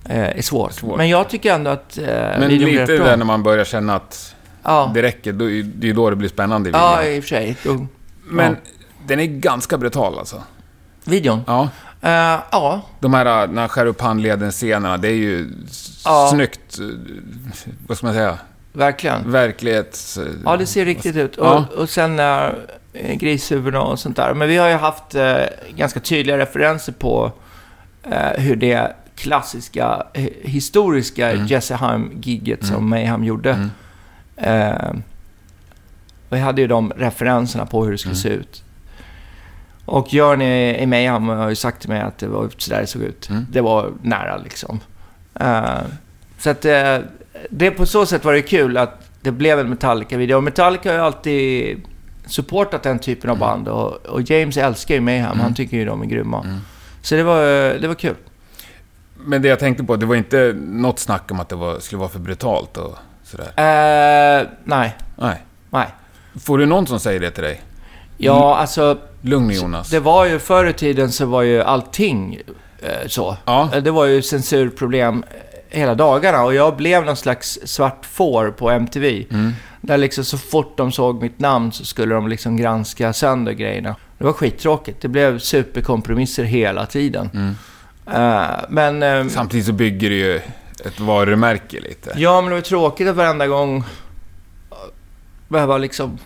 eh, 0.05 0.19
är 0.39 0.43
svårt. 0.43 0.73
Svårt. 0.73 0.97
Men 0.97 1.09
jag 1.09 1.29
tycker 1.29 1.55
ändå 1.55 1.71
att 1.71 1.99
uh, 2.01 2.07
Men 2.07 2.49
lite 2.51 2.87
bra. 2.97 3.05
där 3.07 3.17
när 3.17 3.25
man 3.25 3.43
börjar 3.43 3.65
känna 3.65 3.95
att 3.95 4.35
ja. 4.63 4.91
det 4.95 5.03
räcker, 5.03 5.33
då, 5.33 5.45
det 5.45 5.53
är 5.53 5.87
ju 5.87 5.93
då 5.93 6.11
det 6.11 6.17
blir 6.17 6.29
spännande 6.29 6.69
i 6.69 6.73
videon. 6.73 6.83
ja, 6.91 7.05
i 7.05 7.19
och 7.21 7.25
för 7.25 7.29
sig. 7.29 7.57
Jo. 7.65 7.87
Men 8.25 8.53
ja. 8.65 8.71
den 9.07 9.21
är 9.21 9.25
ganska 9.27 9.79
brutal 9.79 10.19
alltså. 10.19 10.43
Videon? 11.05 11.41
Ja. 11.47 11.69
Eh, 12.03 12.41
ja. 12.53 12.81
De 13.01 13.15
här 13.15 13.47
när 13.47 13.61
han 13.63 13.69
skär 13.69 13.87
upp 13.87 14.01
handleden-scenerna, 14.01 14.97
det 14.97 15.09
är 15.09 15.13
ju 15.17 15.51
Ja. 16.05 16.29
snyggt, 16.33 16.79
eh, 16.79 16.87
vad 17.87 17.97
ska 17.97 18.07
man 18.07 18.15
säga, 18.15 18.39
Verkligen. 18.77 19.31
verklighets... 19.33 20.19
eh, 20.19 20.25
Ja, 20.45 20.57
det 20.57 20.67
ser 20.67 20.85
riktigt 20.85 21.17
ut. 21.17 21.37
Och, 21.37 21.47
Ja. 21.47 21.65
och 21.77 21.89
sen 21.91 22.21
uh, 22.21 22.51
grishuvudena 23.15 23.83
och 23.83 23.99
sånt 23.99 24.17
där. 24.17 24.35
Men 24.35 24.49
vi 24.49 24.57
har 24.57 24.69
ju 24.69 24.75
haft 24.75 25.15
eh, 25.15 25.37
ganska 25.77 26.01
tydliga 26.01 26.39
referenser 26.39 26.93
på 26.93 27.33
eh, 28.11 28.41
hur 28.43 28.57
det 28.57 28.97
klassiska, 29.17 30.07
eh, 30.15 30.27
historiska 30.43 31.33
Mm. 31.33 31.47
Jesse 31.47 31.75
Heim-giget 31.75 32.63
Mm. 32.63 32.75
som 32.75 32.89
Mayhem 32.91 33.25
gjorde. 33.25 33.51
Mm. 33.51 33.71
Eh, 34.37 34.91
vi 36.29 36.39
hade 36.39 36.61
ju 36.61 36.67
de 36.67 36.93
referenserna 36.97 37.67
på 37.67 37.85
hur 37.85 37.93
det 37.93 37.99
skulle 37.99 38.13
Mm. 38.15 38.23
se 38.23 38.29
ut. 38.29 38.63
Och 39.85 40.09
Journey 40.11 40.75
i 40.75 40.87
Mayhem 40.87 41.29
har 41.29 41.49
ju 41.49 41.55
sagt 41.55 41.81
till 41.81 41.89
mig 41.91 42.01
att 42.01 42.19
det 42.19 42.27
var 42.27 42.49
så 42.59 42.71
där 42.71 42.81
det 42.81 42.87
såg 42.87 43.03
ut. 43.03 43.29
Mm. 43.31 43.47
Det 43.51 43.61
var 43.61 43.93
nära 44.03 44.37
liksom. 44.37 44.81
Eh, 45.41 45.81
så 46.39 46.51
att 46.51 46.65
eh, 46.65 46.99
det 47.51 47.71
på 47.71 47.87
så 47.87 48.07
sätt 48.07 48.25
var 48.25 48.33
det 48.33 48.43
kul 48.43 48.77
att 48.77 49.09
det 49.21 49.31
blev 49.31 49.61
en 49.61 49.69
Metallica-video. 49.69 50.37
Och 50.37 50.43
Metallica 50.43 50.89
har 50.89 50.97
ju 50.97 51.03
alltid 51.03 51.81
supportat 52.27 52.83
den 52.83 52.99
typen 52.99 53.31
av 53.31 53.39
band. 53.39 53.69
Och, 53.69 54.07
och 54.07 54.31
James 54.31 54.57
älskar 54.57 54.95
ju 54.95 55.01
Mayhem. 55.01 55.27
Mm. 55.27 55.41
Han 55.41 55.55
tycker 55.55 55.77
ju 55.77 55.85
de 55.85 56.03
är 56.03 56.07
grymma. 56.07 56.61
Så 57.03 57.15
det 57.15 57.23
var, 57.23 57.43
det 57.79 57.89
var 57.89 57.95
kul. 57.95 58.15
Men 59.27 59.43
det 59.43 59.49
jag 59.49 59.59
tänkte 59.59 59.85
på, 59.85 59.97
det 59.97 60.07
var 60.07 60.15
inte 60.15 60.55
något 60.59 60.99
snack 60.99 61.31
om 61.31 61.41
att 61.41 61.49
det 61.49 61.57
var, 61.57 61.79
skulle 61.79 61.99
vara 61.99 62.09
för 62.09 62.19
brutalt 62.19 62.77
och 62.77 62.97
sådär? 63.25 63.47
Eh, 63.47 64.47
nej, 64.65 64.97
Nej. 65.17 65.43
nej. 65.71 65.89
Får 66.41 66.59
du 66.59 66.67
någon 66.67 66.87
som 66.87 67.01
säger 67.01 67.21
det 67.21 67.31
till 67.31 67.43
dig? 67.43 67.63
Ja, 68.17 68.57
alltså... 68.57 68.99
Lugn 69.21 69.51
Jonas. 69.51 69.91
Det 69.91 70.01
var 70.01 70.25
ju 70.25 70.39
förr 70.39 70.67
i 70.67 70.73
tiden 70.73 71.13
så 71.13 71.27
var 71.27 71.43
ju 71.43 71.63
allting 71.63 72.41
eh, 72.81 73.07
så. 73.07 73.37
Ja. 73.45 73.71
Det 73.83 73.91
var 73.91 74.05
ju 74.05 74.23
censurproblem 74.23 75.25
hela 75.75 75.95
dagarna 75.95 76.45
och 76.45 76.55
jag 76.55 76.77
blev 76.77 77.05
någon 77.05 77.17
slags 77.17 77.59
svart 77.65 78.07
får 78.07 78.51
på 78.51 78.71
MTV. 78.71 79.25
Mm. 79.31 79.53
Där 79.81 79.99
liksom 79.99 80.25
så 80.25 80.39
fort 80.39 80.77
de 80.77 80.93
såg 80.93 81.23
mitt 81.23 81.39
namn 81.39 81.73
så 81.73 81.85
skulle 81.85 82.15
de 82.15 82.29
liksom 82.29 82.57
granska 82.57 83.13
sönder 83.13 83.53
grejerna. 83.53 83.97
Det 84.19 84.25
var 84.25 84.33
skittråkigt. 84.33 85.01
Det 85.03 85.09
blev 85.09 85.39
superkompromisser 85.39 86.45
hela 86.45 86.87
tiden. 86.87 87.31
Mm. 87.35 87.55
Eh, 88.07 88.57
men... 88.69 89.03
eh, 89.03 89.27
Samtidigt 89.29 89.67
så 89.67 89.73
bygger 89.73 90.11
det 90.11 90.17
ju 90.17 90.37
ett 90.85 91.01
varumärke 91.01 91.81
lite. 91.81 92.13
Ja, 92.17 92.41
men 92.41 92.51
det 92.51 92.55
var 92.57 92.61
tråkigt 92.63 93.09
att 93.09 93.17
varenda 93.17 93.47
gång 93.47 93.77
eh, 93.79 93.85
behöva 95.49 95.79
liksom... 95.79 96.19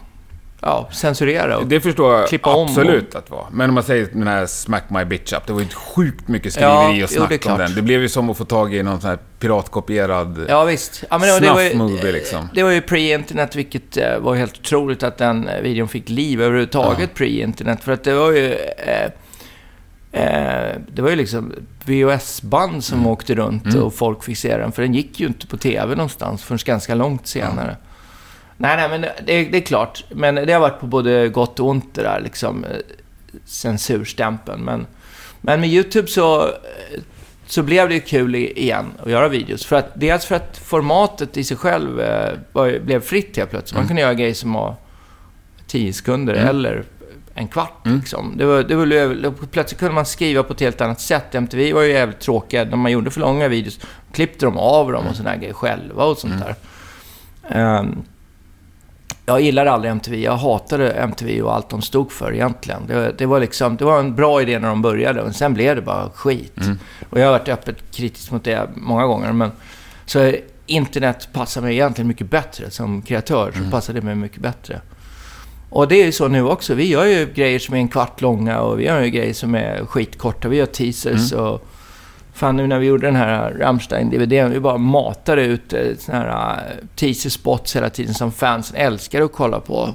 Ja, 0.61 0.89
censurera 0.93 1.59
och... 1.59 1.67
Det 1.67 1.81
förstår 1.81 2.15
jag 2.15 2.29
Klippa 2.29 2.55
om 2.55 2.67
absolut 2.67 3.15
att 3.15 3.27
det 3.27 3.33
var. 3.33 3.47
Men 3.53 3.69
om 3.69 3.75
man 3.75 3.85
säger 3.85 4.09
den 4.13 4.27
här 4.27 4.47
Smack 4.47 4.91
My 4.91 5.05
Bitch 5.05 5.33
Up, 5.33 5.47
det 5.47 5.53
var 5.53 5.61
ju 5.61 5.65
inte 5.65 5.77
sjukt 5.77 6.29
mycket 6.29 6.53
skriveri 6.53 6.73
Ja, 6.75 6.89
och 6.89 6.95
jo, 6.95 7.07
snack 7.07 7.47
är 7.47 7.53
om 7.53 7.59
den. 7.59 7.75
Det 7.75 7.83
blev 7.83 8.01
ju 8.01 8.09
som 8.09 8.31
att 8.31 8.37
få 8.39 8.45
tag 8.45 8.75
i 8.75 8.83
någon 8.83 9.01
sån 9.01 9.11
här 9.11 9.19
piratkopierad... 9.39 10.47
Ja, 10.49 10.65
visst. 10.65 11.05
Ja, 11.11 11.19
men 11.19 11.43
det, 11.43 11.51
var 11.51 11.61
ju, 11.61 11.71
Snuff-movie, 11.71 12.13
liksom. 12.13 12.49
det 12.55 12.63
var 12.63 12.71
ju 12.71 12.81
pre-internet, 12.81 13.57
vilket 13.57 13.97
eh, 13.97 14.19
var 14.19 14.35
helt 14.35 14.59
otroligt 14.59 15.03
att 15.03 15.19
den 15.19 15.49
eh, 15.49 15.63
videon 15.63 15.89
fick 15.89 16.09
liv 16.09 16.43
överhuvudtaget 16.43 17.15
pre-internet. 17.15 17.85
För 17.85 17.93
att 17.93 18.05
det 18.05 18.15
var 18.15 18.31
ju... 18.33 18.53
Eh, 18.53 19.11
eh, 20.13 20.77
det 20.93 21.03
var 21.03 21.11
ju 21.11 21.17
liksom 21.17 21.53
VHS-band 21.85 22.85
som 22.85 23.07
åkte 23.07 23.35
runt 23.35 23.65
Mm. 23.67 23.83
och 23.83 23.95
folk 23.95 24.25
fick 24.25 24.39
se 24.39 24.57
den. 24.57 24.73
För 24.73 24.83
den 24.83 24.95
gick 24.95 25.21
ju 25.21 25.27
inte 25.27 25.47
på 25.47 25.57
TV 25.57 25.95
någonstans 25.95 26.45
förrän 26.45 26.59
ganska 26.65 26.95
långt 26.95 27.27
senare. 27.27 27.77
Nej, 28.61 28.77
nej, 28.77 28.89
men 28.89 29.01
det, 29.01 29.45
det 29.45 29.59
är 29.59 29.63
klart. 29.63 30.05
Men 30.11 30.35
det 30.35 30.53
har 30.53 30.61
varit 30.61 30.81
på 30.81 30.87
både 30.87 31.29
gott 31.29 31.61
och 31.61 31.69
ont 31.69 31.95
det 31.95 32.03
där 32.03 32.21
liksom 32.21 32.65
eh, 32.65 32.71
censurstämpeln. 33.45 34.65
Men, 34.65 34.87
men 35.41 35.61
med 35.61 35.69
YouTube 35.69 36.09
så, 36.09 36.47
eh, 36.47 37.01
så 37.47 37.63
blev 37.63 37.89
det 37.89 37.95
ju 37.95 38.01
kul 38.01 38.35
igen 38.35 38.87
att 39.03 39.11
göra 39.11 39.29
videos. 39.29 39.67
För 39.67 39.77
att, 39.77 39.91
dels 39.95 40.25
för 40.27 40.35
att 40.35 40.59
formatet 40.59 41.37
i 41.37 41.45
sig 41.45 41.57
själv 41.57 42.01
eh, 42.01 42.35
var, 42.53 42.79
blev 42.79 43.01
fritt 43.01 43.37
helt 43.37 43.51
plötsligt. 43.51 43.79
Man 43.79 43.87
kunde 43.87 44.03
göra 44.03 44.15
grejer 44.15 44.35
som 44.35 44.53
var 44.53 44.75
10 45.67 45.93
sekunder 45.93 46.35
Mm. 46.35 46.49
eller 46.49 46.85
en 47.35 47.49
kvart. 47.49 47.87
Mm. 47.87 47.99
Liksom. 47.99 48.35
Det 48.37 48.45
var, 48.45 48.63
det 48.63 48.77
var, 48.77 49.47
plötsligt 49.47 49.79
kunde 49.81 49.95
man 49.95 50.07
skriva 50.07 50.43
på 50.43 50.53
ett 50.53 50.61
helt 50.61 50.81
annat 50.81 51.01
sätt. 51.01 51.35
MTV 51.35 51.73
var 51.73 51.83
ju 51.83 51.93
jävligt 51.93 52.21
tråkiga. 52.21 52.65
När 52.65 52.77
man 52.77 52.93
gjorde 52.93 53.11
för 53.11 53.21
långa 53.21 53.49
videos 53.49 53.81
klippte 54.13 54.47
de 54.47 54.59
av 54.59 54.93
dem 54.93 55.07
och 55.07 55.17
sådana 55.17 55.31
här 55.31 55.37
grejer 55.39 55.55
själva 55.55 56.05
och 56.05 56.19
sånt 56.19 56.35
där. 56.41 56.55
Ehm, 57.49 58.03
jag 59.29 59.41
gillade 59.41 59.71
aldrig 59.71 59.91
MTV. 59.91 60.23
Jag 60.23 60.37
hatade 60.37 60.91
MTV 60.91 61.43
och 61.43 61.55
allt 61.55 61.69
de 61.69 61.83
stod 61.83 62.13
för 62.13 62.35
egentligen. 62.35 62.87
Det, 62.87 63.15
det, 63.19 63.27
var 63.27 63.41
liksom, 63.41 63.77
det 63.77 63.85
var 63.85 63.99
en 63.99 64.15
bra 64.15 64.43
idé 64.43 64.59
när 64.59 64.69
de 64.69 64.83
började, 64.83 65.23
och 65.23 65.35
sen 65.35 65.55
blev 65.55 65.77
det 65.77 65.83
bara 65.83 66.11
skit. 66.11 66.59
Mm. 66.61 66.79
Och 67.11 67.21
jag 67.21 67.25
har 67.25 67.33
varit 67.33 67.49
öppet 67.49 67.77
kritisk 67.93 68.31
mot 68.31 68.45
det 68.45 68.69
många 68.75 69.07
gånger. 69.07 69.33
Men, 69.33 69.51
så 70.07 70.33
internet 70.67 71.29
passar 71.33 71.63
mig 71.63 71.75
egentligen 71.75 72.09
mycket 72.09 72.31
bättre. 72.31 72.71
Som 72.71 73.03
kreatör 73.03 73.53
så 73.53 73.71
passar 73.71 73.95
det 73.95 74.01
mig 74.01 74.15
mycket 74.15 74.41
bättre. 74.41 74.81
Och 75.71 75.89
det 75.89 76.01
är 76.01 76.07
ju 76.07 76.13
så 76.13 76.29
nu 76.29 76.43
också. 76.43 76.75
Vi 76.75 76.89
gör 76.89 77.05
ju 77.05 77.33
grejer 77.35 77.59
som 77.59 77.75
är 77.75 77.79
en 77.79 77.89
kvart 77.89 78.21
långa 78.21 78.61
och 78.61 78.81
vi 78.81 78.85
gör 78.85 79.01
ju 79.01 79.11
grejer 79.11 79.35
som 79.35 79.55
är 79.55 79.85
skitkorta. 79.85 80.49
Vi 80.49 80.57
gör 80.57 80.67
teasers 80.67 81.33
och... 81.33 81.69
Fan, 82.39 82.57
nu 82.57 82.67
när 82.67 82.79
vi 82.79 82.87
gjorde 82.87 83.07
den 83.07 83.17
här 83.17 83.51
Rammstein-DVDn, 83.61 84.49
vi 84.51 84.61
bara 84.61 84.79
matade 84.79 85.43
ut 85.45 85.73
eh, 85.73 85.81
såna 85.99 86.19
här 86.19 86.53
eh, 86.55 86.85
teaser-spots 86.97 87.75
hela 87.77 87.91
tiden 87.91 88.15
som 88.15 88.33
fansen 88.33 88.77
älskar 88.77 89.23
att 89.23 89.33
kolla 89.33 89.61
på. 89.61 89.91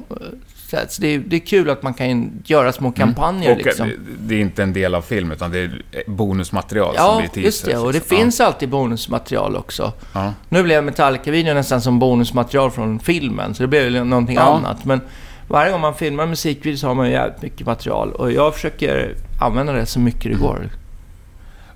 Så 0.70 0.78
att 0.78 0.98
det, 1.02 1.08
är, 1.08 1.20
det 1.20 1.36
är 1.36 1.40
kul 1.40 1.70
att 1.70 1.84
man 1.84 1.94
kan 1.94 2.32
göra 2.46 2.72
små 2.72 2.92
kampanjer 2.92 3.52
Och 3.52 3.60
eh, 3.60 3.66
liksom. 3.66 3.92
det, 4.20 4.36
är 4.36 4.40
inte 4.40 4.64
en 4.64 4.74
del 4.74 4.96
av 4.96 5.02
film, 5.02 5.32
utan 5.32 5.52
det 5.52 5.60
är 5.60 5.82
bonusmaterial 6.08 6.96
som 6.96 7.06
Ja, 7.06 7.18
blir 7.20 7.28
teasers. 7.28 7.44
just 7.46 7.66
det. 7.66 7.78
Och 7.78 7.88
det 7.94 8.00
liksom. 8.00 8.18
finns 8.18 8.42
alltid 8.42 8.70
bonusmaterial 8.70 9.56
också. 9.56 9.94
Ja. 10.14 10.34
Nu 10.50 10.64
blev 10.64 10.84
Metallica-videon 10.84 11.56
nästan 11.56 11.82
som 11.82 12.00
bonusmaterial 12.00 12.72
från 12.72 13.00
filmen, 13.00 13.54
så 13.54 13.64
det 13.64 13.68
blev 13.68 14.06
någonting 14.06 14.36
Ja. 14.36 14.42
annat. 14.42 14.86
Men 14.86 15.02
varje 15.48 15.72
gång 15.72 15.82
man 15.82 15.96
filmar 15.96 16.26
musikvideo 16.26 16.78
så 16.78 16.88
har 16.88 16.96
man 16.96 17.06
ju 17.08 17.12
jävligt 17.12 17.42
mycket 17.42 17.68
material. 17.68 18.12
Och 18.12 18.32
jag 18.32 18.54
försöker 18.54 19.16
använda 19.42 19.74
det 19.74 19.86
så 19.86 20.00
mycket 20.00 20.26
Mm. 20.26 20.38
det 20.38 20.44
går. 20.48 20.70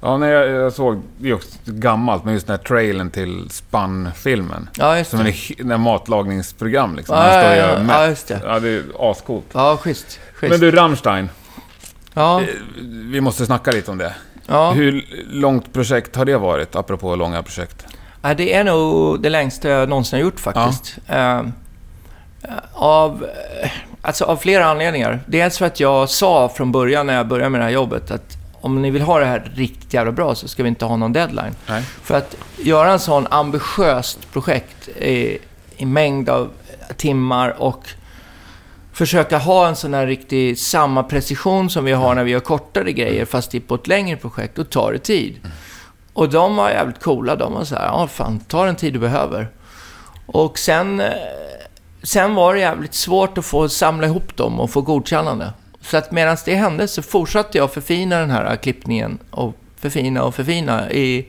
Ja, 0.01 0.17
när 0.17 0.27
jag, 0.31 0.49
jag 0.49 0.73
såg, 0.73 1.01
det 1.17 1.29
är 1.29 1.33
också 1.33 1.49
gammalt, 1.65 2.23
men 2.23 2.33
just 2.33 2.47
den 2.47 2.57
här 2.57 2.63
trailern 2.63 3.09
till 3.11 3.47
Spann-filmen. 3.49 4.69
Ja, 4.77 4.97
just 4.97 5.09
Som 5.11 5.19
en 5.19 5.25
det. 5.25 5.33
den 5.57 5.71
här 5.71 5.77
matlagningsprogram 5.77 6.95
liksom. 6.95 7.15
Ja, 7.17 7.43
ja, 7.43 7.55
ja, 7.55 7.79
ja, 7.87 8.07
just 8.07 8.27
det. 8.27 8.41
Ja, 8.45 8.59
det 8.59 8.69
är 8.69 8.83
ascoolt. 9.11 9.45
Ja, 9.53 9.77
schysst. 9.81 10.19
schysst. 10.33 10.51
Men 10.51 10.59
du, 10.59 10.71
Rammstein. 10.71 11.29
ja, 12.13 12.41
Eh, 12.41 12.47
Vi 12.83 13.21
måste 13.21 13.45
snacka 13.45 13.71
lite 13.71 13.91
om 13.91 13.97
det. 13.97 14.13
ja. 14.47 14.71
Hur 14.71 15.05
långt 15.31 15.73
projekt 15.73 16.15
har 16.15 16.25
det 16.25 16.37
varit, 16.37 16.75
apropå 16.75 17.15
långa 17.15 17.43
projekt? 17.43 17.85
Ja, 18.21 18.33
det 18.33 18.53
är 18.53 18.63
nog 18.63 19.21
det 19.21 19.29
längsta 19.29 19.69
jag 19.69 19.89
någonsin 19.89 20.19
har 20.19 20.23
gjort 20.23 20.39
faktiskt. 20.39 20.97
Eh, 21.07 21.41
av, 22.73 23.25
eh, 23.63 23.69
alltså 24.01 24.25
av 24.25 24.37
flera 24.37 24.65
anledningar. 24.65 25.19
Dels 25.27 25.57
för 25.57 25.65
att 25.65 25.79
jag 25.79 26.09
sa 26.09 26.49
från 26.49 26.71
början 26.71 27.07
när 27.07 27.13
jag 27.13 27.27
började 27.27 27.49
med 27.49 27.61
det 27.61 27.65
här 27.65 27.71
jobbet 27.71 28.11
att 28.11 28.36
om 28.61 28.81
ni 28.81 28.89
vill 28.89 29.01
ha 29.01 29.19
det 29.19 29.25
här 29.25 29.51
riktigt 29.55 29.93
jävla 29.93 30.11
bra 30.11 30.35
så 30.35 30.47
ska 30.47 30.63
vi 30.63 30.69
inte 30.69 30.85
ha 30.85 30.95
någon 30.95 31.13
deadline. 31.13 31.55
Nej. 31.67 31.83
För 32.03 32.17
att 32.17 32.35
göra 32.57 32.91
en 32.91 32.99
sån 32.99 33.27
ambitiöst 33.27 34.31
projekt 34.31 34.87
i, 34.87 35.37
i 35.77 35.85
mängd 35.85 36.29
av 36.29 36.49
timmar 36.97 37.55
och 37.61 37.89
försöka 38.93 39.37
ha 39.37 39.67
en 39.67 39.75
sån 39.75 39.93
här 39.93 40.07
riktig 40.07 40.59
samma 40.59 41.03
precision 41.03 41.69
som 41.69 41.85
vi 41.85 41.91
har 41.91 42.15
när 42.15 42.23
vi 42.23 42.31
gör 42.31 42.39
kortare 42.39 42.91
grejer 42.91 43.25
fast 43.25 43.51
det 43.51 43.57
är 43.57 43.61
på 43.61 43.75
ett 43.75 43.87
längre 43.87 44.17
projekt, 44.17 44.55
då 44.55 44.63
tar 44.63 44.91
det 44.91 44.99
tid. 44.99 45.39
Och 46.13 46.29
de 46.29 46.55
var 46.55 46.69
jävligt 46.69 46.99
coola. 46.99 47.35
De 47.35 47.53
var 47.53 47.63
så 47.63 47.75
här, 47.75 47.85
ja 47.85 48.07
fan, 48.07 48.39
ta 48.39 48.65
den 48.65 48.75
tid 48.75 48.93
du 48.93 48.99
behöver. 48.99 49.49
Och 50.25 50.57
sen, 50.57 50.99
eh, 50.99 51.11
sen 52.03 52.35
var 52.35 52.53
det 52.53 52.59
jävligt 52.59 52.93
svårt 52.93 53.37
att 53.37 53.45
få 53.45 53.69
samla 53.69 54.07
ihop 54.07 54.37
dem 54.37 54.59
och 54.59 54.69
få 54.69 54.81
godkännande. 54.81 55.53
Så 55.89 55.97
att 55.97 56.11
medan 56.11 56.37
det 56.45 56.55
hände 56.55 56.87
så 56.87 57.01
fortsatte 57.01 57.57
jag 57.57 57.73
förfina 57.73 58.19
den 58.19 58.29
här 58.29 58.55
klippningen 58.55 59.17
och 59.31 59.55
förfina 59.79 60.23
och 60.23 60.35
förfina 60.35 60.91
i, 60.91 61.27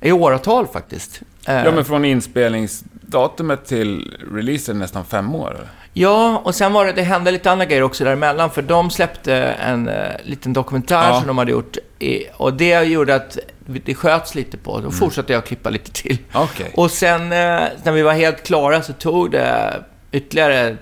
i 0.00 0.12
åratal 0.12 0.66
faktiskt. 0.66 1.20
Eh, 1.46 1.54
Ja, 1.64 1.72
men 1.72 1.84
från 1.84 2.04
inspelningsdatumet 2.04 3.64
till 3.66 4.18
releasen 4.34 4.78
nästan 4.78 5.04
fem 5.04 5.34
år. 5.34 5.50
eller? 5.54 5.68
Ja, 5.92 6.40
och 6.44 6.54
sen 6.54 6.72
var 6.72 6.86
det, 6.86 6.92
det 6.92 7.02
hände 7.02 7.30
lite 7.30 7.50
andra 7.50 7.64
grejer 7.64 7.82
också 7.82 8.04
däremellan. 8.04 8.50
För 8.50 8.62
de 8.62 8.90
släppte 8.90 9.34
en 9.36 9.88
eh, 9.88 9.94
liten 10.24 10.52
dokumentär 10.52 11.08
Ja. 11.08 11.18
som 11.18 11.26
de 11.26 11.38
hade 11.38 11.50
gjort. 11.50 11.76
I, 11.98 12.24
och 12.36 12.54
det 12.54 12.82
gjorde 12.82 13.14
att 13.14 13.38
det 13.66 13.94
sköts 13.94 14.34
lite 14.34 14.56
på. 14.56 14.72
Mm. 14.72 14.84
Då 14.84 14.90
fortsatte 14.90 15.32
jag 15.32 15.44
klippa 15.46 15.70
lite 15.70 15.90
till. 15.92 16.18
Okej. 16.32 16.70
Och 16.74 16.90
sen 16.90 17.20
eh, 17.22 17.62
när 17.82 17.92
vi 17.92 18.02
var 18.02 18.12
helt 18.12 18.42
klara 18.46 18.82
så 18.82 18.92
tog 18.92 19.30
det 19.30 19.74
ytterligare 20.12 20.76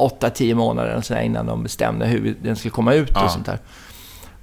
8-10 0.00 0.54
månader 0.54 0.90
eller 0.90 1.00
så 1.02 1.14
där 1.14 1.20
innan 1.20 1.46
de 1.46 1.62
bestämde 1.62 2.06
hur 2.06 2.36
den 2.42 2.56
skulle 2.56 2.70
komma 2.72 2.94
ut 2.94 3.10
Ja. 3.14 3.24
och 3.24 3.30
sånt 3.30 3.46
där. 3.46 3.58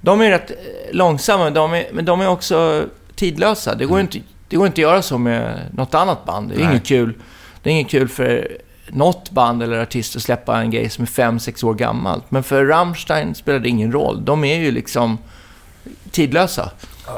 De 0.00 0.20
är 0.20 0.30
rätt 0.30 0.50
eh, 0.50 0.56
långsamma, 0.96 1.44
men 1.44 1.54
de 1.54 1.74
är, 1.74 1.86
men 1.92 2.04
de 2.04 2.20
är 2.20 2.28
också 2.28 2.84
tidlösa. 3.14 3.74
Det 3.74 3.84
går, 3.86 4.00
inte, 4.00 4.18
det 4.48 4.56
går 4.56 4.66
inte 4.66 4.74
att 4.74 4.82
göra 4.82 5.02
så 5.02 5.18
med 5.18 5.58
något 5.74 5.94
annat 5.94 6.24
band. 6.24 6.48
Det 6.48 6.54
är 6.54 6.58
Nej. 6.58 6.68
inget 6.70 6.86
kul. 6.86 7.14
Det 7.62 7.70
är 7.70 7.74
inget 7.74 7.90
kul 7.90 8.08
för 8.08 8.48
något 8.88 9.30
band 9.30 9.62
eller 9.62 9.78
artist 9.82 10.16
att 10.16 10.22
släppa 10.22 10.60
en 10.60 10.70
grej 10.70 10.90
som 10.90 11.02
är 11.02 11.06
5-6 11.06 11.64
år 11.64 11.74
gammalt. 11.74 12.30
Men 12.30 12.42
för 12.42 12.64
Rammstein 12.64 13.34
spelar 13.34 13.58
det 13.58 13.68
ingen 13.68 13.92
roll. 13.92 14.24
De 14.24 14.44
är 14.44 14.56
ju 14.58 14.70
liksom 14.70 15.18
tidlösa. 16.10 16.70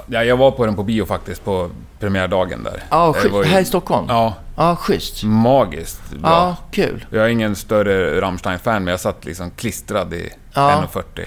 Ja, 0.07 0.25
jag 0.25 0.37
var 0.37 0.51
på 0.51 0.67
den 0.67 0.77
på 0.77 0.83
bio 0.83 1.07
faktiskt, 1.07 1.45
på 1.45 1.71
premiärdagen 2.01 2.63
där. 2.65 2.83
Ja, 2.91 3.15
var 3.31 3.43
ju- 3.45 3.49
Här 3.51 3.61
i 3.61 3.65
Stockholm? 3.65 4.07
Ja, 4.09 4.35
Ja, 4.57 4.77
schysst. 4.77 5.25
magiskt 5.25 6.11
bra. 6.11 6.31
Ja, 6.31 6.57
kul. 6.71 7.05
Jag 7.11 7.25
är 7.25 7.29
ingen 7.29 7.57
större 7.57 8.21
Rammstein-fan, 8.21 8.85
men 8.85 8.91
jag 8.91 9.01
satt 9.01 9.25
liksom 9.25 9.51
klistrad 9.51 10.15
i 10.15 10.33
Ja. 10.55 10.85
1,40. 10.93 11.27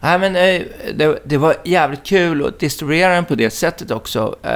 Nej, 0.00 0.18
men 0.18 0.36
eh, 0.36 0.62
det, 0.94 1.18
det 1.24 1.36
var 1.36 1.54
jävligt 1.64 2.04
kul 2.06 2.46
att 2.46 2.58
distribuera 2.60 3.14
den 3.14 3.24
på 3.24 3.34
det 3.34 3.50
sättet 3.50 3.90
också. 3.90 4.36
Eh, 4.42 4.50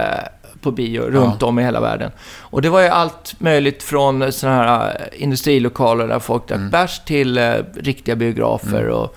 på 0.63 0.71
bio 0.71 1.03
runt 1.03 1.43
om 1.43 1.59
i 1.59 1.63
hela 1.63 1.81
världen. 1.81 2.11
Och 2.39 2.63
det 2.63 2.69
var 2.69 2.81
ju 2.81 2.89
allt 2.89 3.35
möjligt 3.39 3.83
från 3.83 4.33
sådana 4.33 4.63
här 4.63 5.09
eh, 5.13 5.23
industrilokaler 5.23 6.09
där 6.09 6.19
folk 6.19 6.49
drack 6.49 6.61
bärs 6.71 7.01
till 7.05 7.39
eh, 7.39 7.53
riktiga 7.77 8.17
biografer 8.17 8.89
och 8.89 9.17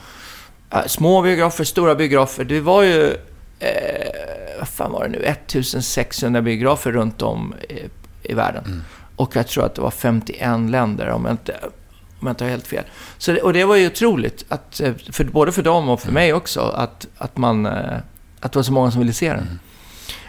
eh, 0.73 0.85
små 0.87 1.21
biografer, 1.21 1.63
stora 1.63 1.95
biografer. 1.95 2.43
Det 2.43 2.59
var 2.59 2.83
ju, 2.83 3.17
eh, 3.61 4.59
vad 4.59 4.67
fan 4.67 4.91
var 4.91 5.03
det 5.03 5.09
nu, 5.09 5.23
1600 5.23 6.41
biografer 6.41 6.91
runt 6.91 7.21
om 7.21 7.53
eh, 7.69 7.85
i 8.23 8.33
världen. 8.33 8.83
Och 9.15 9.35
jag 9.35 9.47
tror 9.47 9.65
att 9.65 9.75
det 9.75 9.81
var 9.81 9.91
51 9.91 10.69
länder, 10.69 11.09
om 11.09 11.25
jag 11.25 11.33
inte, 11.33 11.55
om 12.19 12.27
jag 12.27 12.31
inte 12.31 12.43
har 12.43 12.51
helt 12.51 12.67
fel. 12.67 12.83
Så 13.17 13.31
det, 13.31 13.41
och 13.41 13.53
det 13.53 13.65
var 13.65 13.75
ju 13.75 13.87
otroligt, 13.87 14.45
att, 14.49 14.79
eh, 14.79 14.93
för, 15.11 15.23
både 15.23 15.51
för 15.51 15.63
dem 15.63 15.89
och 15.89 16.01
för 16.01 16.11
mig 16.11 16.33
också, 16.33 16.61
att, 16.61 17.07
att, 17.17 17.37
man, 17.37 17.65
eh, 17.65 17.97
att 18.39 18.51
det 18.51 18.59
var 18.59 18.63
så 18.63 18.73
många 18.73 18.91
som 18.91 18.99
ville 18.99 19.13
se 19.13 19.29
den. 19.29 19.59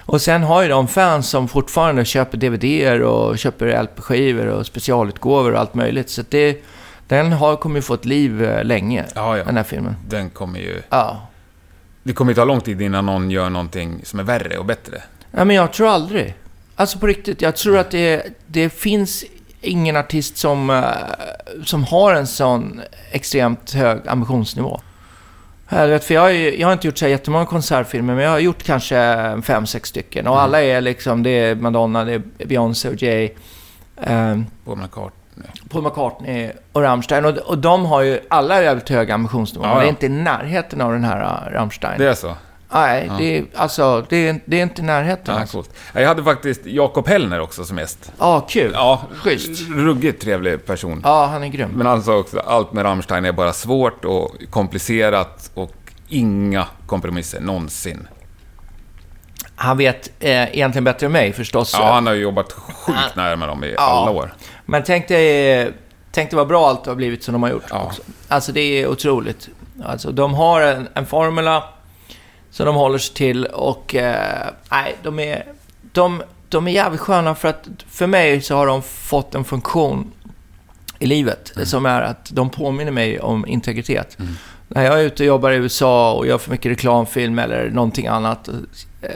Och 0.04 0.20
sen 0.20 0.42
har 0.42 0.62
ju 0.62 0.68
de 0.68 0.88
fans 0.88 1.28
som 1.28 1.48
fortfarande 1.48 2.04
köper 2.04 2.38
DVDer 2.38 3.02
och 3.02 3.38
köper 3.38 3.82
LP-skivor 3.82 4.46
och 4.46 4.66
specialutgåvor 4.66 5.52
och 5.52 5.60
allt 5.60 5.74
möjligt. 5.74 6.10
Så 6.10 6.22
det, 6.28 6.64
den 7.08 7.32
har, 7.32 7.56
kommer 7.56 7.76
ju 7.76 7.82
få 7.82 7.94
ett 7.94 8.04
liv 8.04 8.60
länge, 8.62 9.04
Ja, 9.14 9.38
ja. 9.38 9.44
den 9.44 9.56
här 9.56 9.64
filmen. 9.64 9.96
Den 10.08 10.30
kommer 10.30 10.58
ju... 10.58 10.82
Ja. 10.90 11.28
Det 12.02 12.12
kommer 12.12 12.32
ju 12.32 12.34
ta 12.34 12.44
lång 12.44 12.60
tid 12.60 12.82
innan 12.82 13.06
någon 13.06 13.30
gör 13.30 13.50
någonting 13.50 14.00
som 14.04 14.20
är 14.20 14.24
värre 14.24 14.58
och 14.58 14.64
bättre. 14.64 15.02
Nej, 15.30 15.44
men 15.44 15.56
jag 15.56 15.72
tror 15.72 15.88
aldrig. 15.88 16.34
Alltså 16.76 16.98
på 16.98 17.06
riktigt, 17.06 17.42
jag 17.42 17.56
tror 17.56 17.78
att 17.78 17.90
det, 17.90 18.22
det 18.46 18.70
finns 18.70 19.24
ingen 19.60 19.96
artist 19.96 20.36
som, 20.36 20.70
eh, 20.70 20.84
som 21.64 21.84
har 21.84 22.14
en 22.14 22.26
sån 22.26 22.80
extremt 23.10 23.72
hög 23.72 24.08
ambitionsnivå. 24.08 24.80
För 25.68 26.12
jag, 26.12 26.20
har 26.20 26.30
ju, 26.30 26.60
jag 26.60 26.68
har 26.68 26.72
inte 26.72 26.86
gjort 26.86 26.98
så 26.98 27.08
jättemånga 27.08 27.46
konsertfilmer, 27.46 28.14
men 28.14 28.24
jag 28.24 28.30
har 28.30 28.38
gjort 28.38 28.62
kanske 28.62 29.42
fem, 29.42 29.66
sex 29.66 29.88
stycken. 29.88 30.26
Och 30.26 30.40
alla 30.40 30.62
är 30.62 30.80
liksom, 30.80 31.22
det 31.22 31.30
är 31.30 31.54
Madonna, 31.54 32.04
det 32.04 32.12
är 32.12 32.46
Beyoncé 32.46 32.88
och 32.88 33.02
Jay, 33.02 33.30
eh, 33.96 34.40
Paul 34.64 34.78
McCartney. 34.78 35.21
Paul 35.70 35.82
McCartney 35.84 36.50
och 36.72 36.82
Rammstein. 36.82 37.24
Och, 37.24 37.36
och 37.36 37.58
de 37.58 37.84
har 37.84 38.00
ju 38.02 38.20
alla 38.30 38.62
jävligt 38.62 38.88
hög 38.88 39.10
ambitionsnivå, 39.10 39.64
Ja, 39.64 39.68
men 39.68 39.78
det 39.78 39.82
är 39.82 39.86
ja. 39.86 39.90
inte 39.90 40.06
i 40.06 40.08
närheten 40.08 40.80
av 40.80 40.92
den 40.92 41.04
här 41.04 41.46
uh, 41.48 41.52
Rammstein. 41.52 41.98
Det 41.98 42.08
är 42.08 42.14
så? 42.14 42.36
Nej, 42.74 43.04
Ja. 43.08 43.14
det, 43.18 43.38
är, 43.38 43.44
alltså, 43.56 44.06
det, 44.08 44.28
är, 44.28 44.40
det 44.44 44.58
är 44.58 44.62
inte 44.62 44.82
i 44.82 44.84
närheten. 44.84 45.34
Ja, 45.34 45.40
alltså. 45.40 45.62
Jag 45.94 46.08
hade 46.08 46.24
faktiskt 46.24 46.60
Jakob 46.66 47.08
Hellner 47.08 47.40
också 47.40 47.64
som 47.64 47.78
gäst. 47.78 48.12
Ja, 48.18 48.40
kul. 48.48 48.70
Ja, 48.74 49.02
Schysst. 49.14 49.62
ruggigt 49.70 50.22
trevlig 50.22 50.66
person. 50.66 51.00
Ja, 51.04 51.26
han 51.26 51.42
är 51.44 51.48
grym. 51.48 51.70
Men 51.74 51.86
han 51.86 52.02
sa 52.02 52.16
också 52.16 52.38
allt 52.38 52.72
med 52.72 52.84
Rammstein 52.84 53.24
är 53.24 53.32
bara 53.32 53.52
svårt 53.52 54.04
och 54.04 54.30
komplicerat 54.50 55.50
och 55.54 55.72
inga 56.08 56.66
kompromisser 56.86 57.40
någonsin. 57.40 58.08
Han 59.56 59.76
vet 59.78 60.10
eh, 60.20 60.30
egentligen 60.56 60.84
bättre 60.84 61.06
än 61.06 61.12
mig 61.12 61.32
förstås. 61.32 61.76
Ja, 61.78 61.92
han 61.94 62.06
har 62.06 62.14
ju 62.14 62.20
jobbat 62.22 62.52
sjukt 62.52 63.16
nära 63.16 63.36
med 63.36 63.48
dem 63.48 63.64
i 63.64 63.74
Ja. 63.76 63.82
alla 63.82 64.10
år. 64.10 64.34
Men 64.72 64.82
tänk 64.84 65.08
dig, 65.08 65.72
tänk 66.12 66.30
dig 66.30 66.36
vad 66.36 66.48
bra 66.48 66.68
allt 66.68 66.86
har 66.86 66.94
blivit 66.94 67.22
som 67.24 67.32
de 67.32 67.42
har 67.42 67.50
gjort 67.50 67.64
Ja. 67.70 67.84
också. 67.86 68.02
Alltså 68.28 68.52
det 68.52 68.60
är 68.60 68.86
otroligt. 68.86 69.48
Alltså 69.84 70.10
de 70.12 70.34
har 70.34 70.60
en, 70.60 70.88
en 70.94 71.06
formula 71.06 71.64
som 72.50 72.66
de 72.66 72.74
håller 72.74 72.98
sig 72.98 73.14
till 73.14 73.44
och 73.46 73.94
eh, 73.94 74.46
nej, 74.70 74.96
de 75.02 75.18
är, 75.18 75.44
de, 75.92 76.22
de 76.48 76.68
är 76.68 76.72
jävligt 76.72 77.00
sköna 77.00 77.34
för 77.34 77.48
att 77.48 77.68
för 77.88 78.06
mig 78.06 78.40
så 78.40 78.56
har 78.56 78.66
de 78.66 78.82
fått 78.82 79.34
en 79.34 79.44
funktion 79.44 80.12
i 80.98 81.06
livet 81.06 81.52
som 81.64 81.86
är 81.86 82.02
att 82.02 82.30
de 82.32 82.50
påminner 82.50 82.92
mig 82.92 83.20
om 83.20 83.46
integritet. 83.46 84.16
När 84.68 84.84
jag 84.84 85.00
är 85.00 85.02
ute 85.04 85.22
och 85.22 85.26
jobbar 85.26 85.50
i 85.50 85.56
USA 85.56 86.12
och 86.12 86.26
gör 86.26 86.38
för 86.38 86.50
mycket 86.50 86.70
reklamfilm 86.72 87.38
eller 87.38 87.70
någonting 87.70 88.06
annat. 88.06 88.48
eh, 89.02 89.10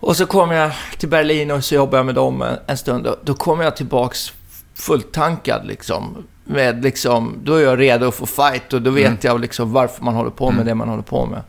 Och 0.00 0.16
så 0.16 0.26
kommer 0.26 0.54
jag 0.54 0.70
till 0.98 1.08
Berlin 1.08 1.50
och 1.50 1.64
så 1.64 1.74
jobbar 1.74 1.98
jag 1.98 2.06
med 2.06 2.14
dem 2.14 2.42
en, 2.42 2.56
en 2.66 2.76
stund. 2.78 3.04
Då, 3.04 3.16
då 3.22 3.34
kommer 3.34 3.64
jag 3.64 3.76
tillbaks 3.76 4.32
fulltankad 4.78 5.66
liksom. 5.66 6.26
Med 6.44 6.82
liksom, 6.82 7.34
då 7.44 7.54
är 7.54 7.62
jag 7.62 7.78
redo 7.80 8.10
för 8.10 8.26
fight 8.26 8.72
och 8.72 8.82
då 8.82 8.90
vet 8.90 9.06
Mm. 9.06 9.18
jag 9.22 9.40
liksom 9.40 9.72
varför 9.72 10.04
man 10.04 10.14
håller 10.14 10.30
på 10.30 10.50
med 10.50 10.66
det 10.66 10.74
man 10.74 10.88
håller 10.88 11.02
på 11.02 11.26
med. 11.26 11.42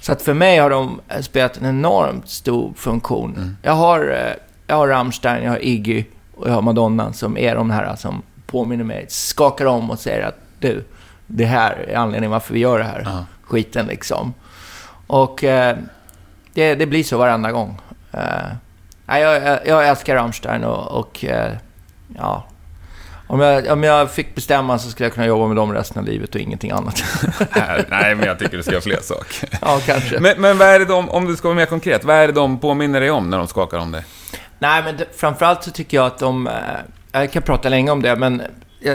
Så 0.00 0.12
att 0.12 0.22
för 0.22 0.34
mig 0.34 0.58
har 0.58 0.70
de 0.70 1.00
spelat 1.20 1.56
en 1.56 1.66
enormt 1.66 2.28
stor 2.28 2.72
funktion. 2.76 3.34
Mm. 3.36 3.56
Jag, 3.62 3.72
har, 3.72 4.00
eh, 4.00 4.34
jag 4.66 4.76
har 4.76 4.88
Rammstein, 4.88 5.44
jag 5.44 5.50
har 5.50 5.64
Iggy 5.64 6.04
och 6.36 6.48
jag 6.48 6.52
har 6.54 6.62
Madonna 6.62 7.12
som 7.12 7.36
är 7.38 7.54
de 7.54 7.70
här 7.70 7.96
som 7.96 8.22
påminner 8.46 8.84
mig, 8.84 9.06
skakar 9.08 9.66
om 9.66 9.90
och 9.90 9.98
säger 9.98 10.26
att 10.26 10.38
du, 10.58 10.84
det 11.26 11.44
här 11.44 11.72
är 11.88 11.96
anledningen 11.96 12.30
varför 12.30 12.54
vi 12.54 12.60
gör 12.60 12.78
det 12.78 12.84
här. 12.84 13.02
Ja. 13.06 13.24
Skiten 13.42 13.86
liksom. 13.86 14.34
Och 15.06 15.44
eh, 15.44 15.76
det, 16.54 16.74
det 16.74 16.86
blir 16.86 17.04
så 17.04 17.18
varenda 17.18 17.52
gång. 17.52 17.80
Eh, 18.12 19.18
jag, 19.20 19.42
jag, 19.42 19.66
jag 19.66 19.88
älskar 19.88 20.14
Rammstein 20.14 20.64
och, 20.64 20.98
och 21.00 21.24
eh, 21.24 21.52
ja... 22.16 22.44
Om 23.30 23.40
jag, 23.40 23.66
om 23.66 23.82
jag 23.82 24.10
fick 24.10 24.34
bestämma 24.34 24.78
så 24.78 24.90
skulle 24.90 25.06
jag 25.06 25.14
kunna 25.14 25.26
jobba 25.26 25.46
med 25.46 25.56
dem 25.56 25.72
resten 25.72 25.98
av 25.98 26.04
livet 26.04 26.34
och 26.34 26.40
ingenting 26.40 26.70
annat. 26.70 27.02
Nej, 27.88 28.14
men 28.14 28.26
jag 28.26 28.38
tycker 28.38 28.56
du 28.56 28.62
ska 28.62 28.72
göra 28.72 28.82
fler 28.82 29.00
saker. 29.02 29.48
ja, 29.62 29.80
kanske. 29.86 30.20
Men, 30.20 30.40
men 30.40 30.58
vad 30.58 30.68
är 30.68 30.78
det 30.78 30.84
de, 30.84 31.08
om 31.10 31.26
du 31.26 31.36
ska 31.36 31.48
vara 31.48 31.56
mer 31.56 31.66
konkret, 31.66 32.04
vad 32.04 32.16
är 32.16 32.26
det 32.26 32.32
de 32.32 32.58
påminner 32.58 33.00
dig 33.00 33.10
om 33.10 33.30
när 33.30 33.38
de 33.38 33.46
skakar 33.48 33.78
om 33.78 33.92
dig? 33.92 34.04
Nej, 34.58 34.82
men 34.82 34.98
framförallt 35.16 35.64
så 35.64 35.70
tycker 35.70 35.96
jag 35.96 36.06
att 36.06 36.18
de... 36.18 36.46
eh, 36.46 36.52
Jag 37.12 37.32
kan 37.32 37.42
prata 37.42 37.68
länge 37.68 37.90
om 37.90 38.02
det, 38.02 38.16
men 38.16 38.40
eh, 38.80 38.94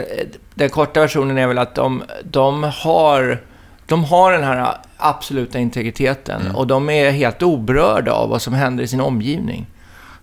den 0.54 0.70
korta 0.70 1.00
versionen 1.00 1.38
är 1.38 1.46
väl 1.46 1.58
att 1.58 1.74
de, 1.74 2.02
de 2.24 2.62
har... 2.62 3.42
De 3.86 4.04
har 4.04 4.32
den 4.32 4.44
här 4.44 4.76
absoluta 4.96 5.58
integriteten 5.58 6.50
och 6.54 6.66
de 6.66 6.90
är 6.90 7.10
helt 7.10 7.42
oberörda 7.42 8.12
av 8.12 8.28
vad 8.28 8.42
som 8.42 8.54
händer 8.54 8.84
i 8.84 8.88
sin 8.88 9.00
omgivning. 9.00 9.66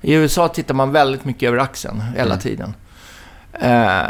I 0.02 0.13
USA 0.13 0.47
tittar 0.47 0.74
man 0.74 0.91
väldigt 0.91 1.26
mycket 1.26 1.47
över 1.47 1.58
axeln 1.58 2.02
hela 2.17 2.38
tiden. 2.38 2.74
Eh, 3.62 4.02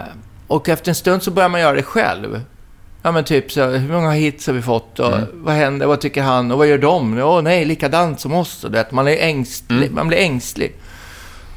och 0.48 0.70
efter 0.70 0.92
en 0.92 0.96
stund 0.96 1.24
så 1.24 1.32
börjar 1.32 1.50
man 1.50 1.62
göra 1.62 1.76
det 1.76 1.84
själv. 1.84 2.42
Ja 3.04 3.12
men 3.12 3.24
typ 3.24 3.52
så, 3.52 3.66
hur 3.66 3.94
många 3.94 4.12
hits 4.12 4.48
har 4.48 4.54
vi 4.54 4.62
fått 4.62 5.00
och 5.00 5.14
vad 5.34 5.56
händer, 5.56 5.86
vad 5.86 6.02
tycker 6.02 6.22
han 6.22 6.52
och 6.52 6.58
vad 6.58 6.68
gör 6.68 6.78
de? 6.78 7.20
Åh 7.24 7.42
nej, 7.42 7.66
likadant 7.66 8.20
som 8.20 8.34
oss. 8.34 8.64
Och 8.64 8.72
du 8.72 8.78
vet, 8.78 8.92
man, 8.92 9.08
är 9.08 9.18
ängstlig, 9.18 9.92
man 9.92 10.08
blir 10.08 10.18
ängslig. 10.18 10.76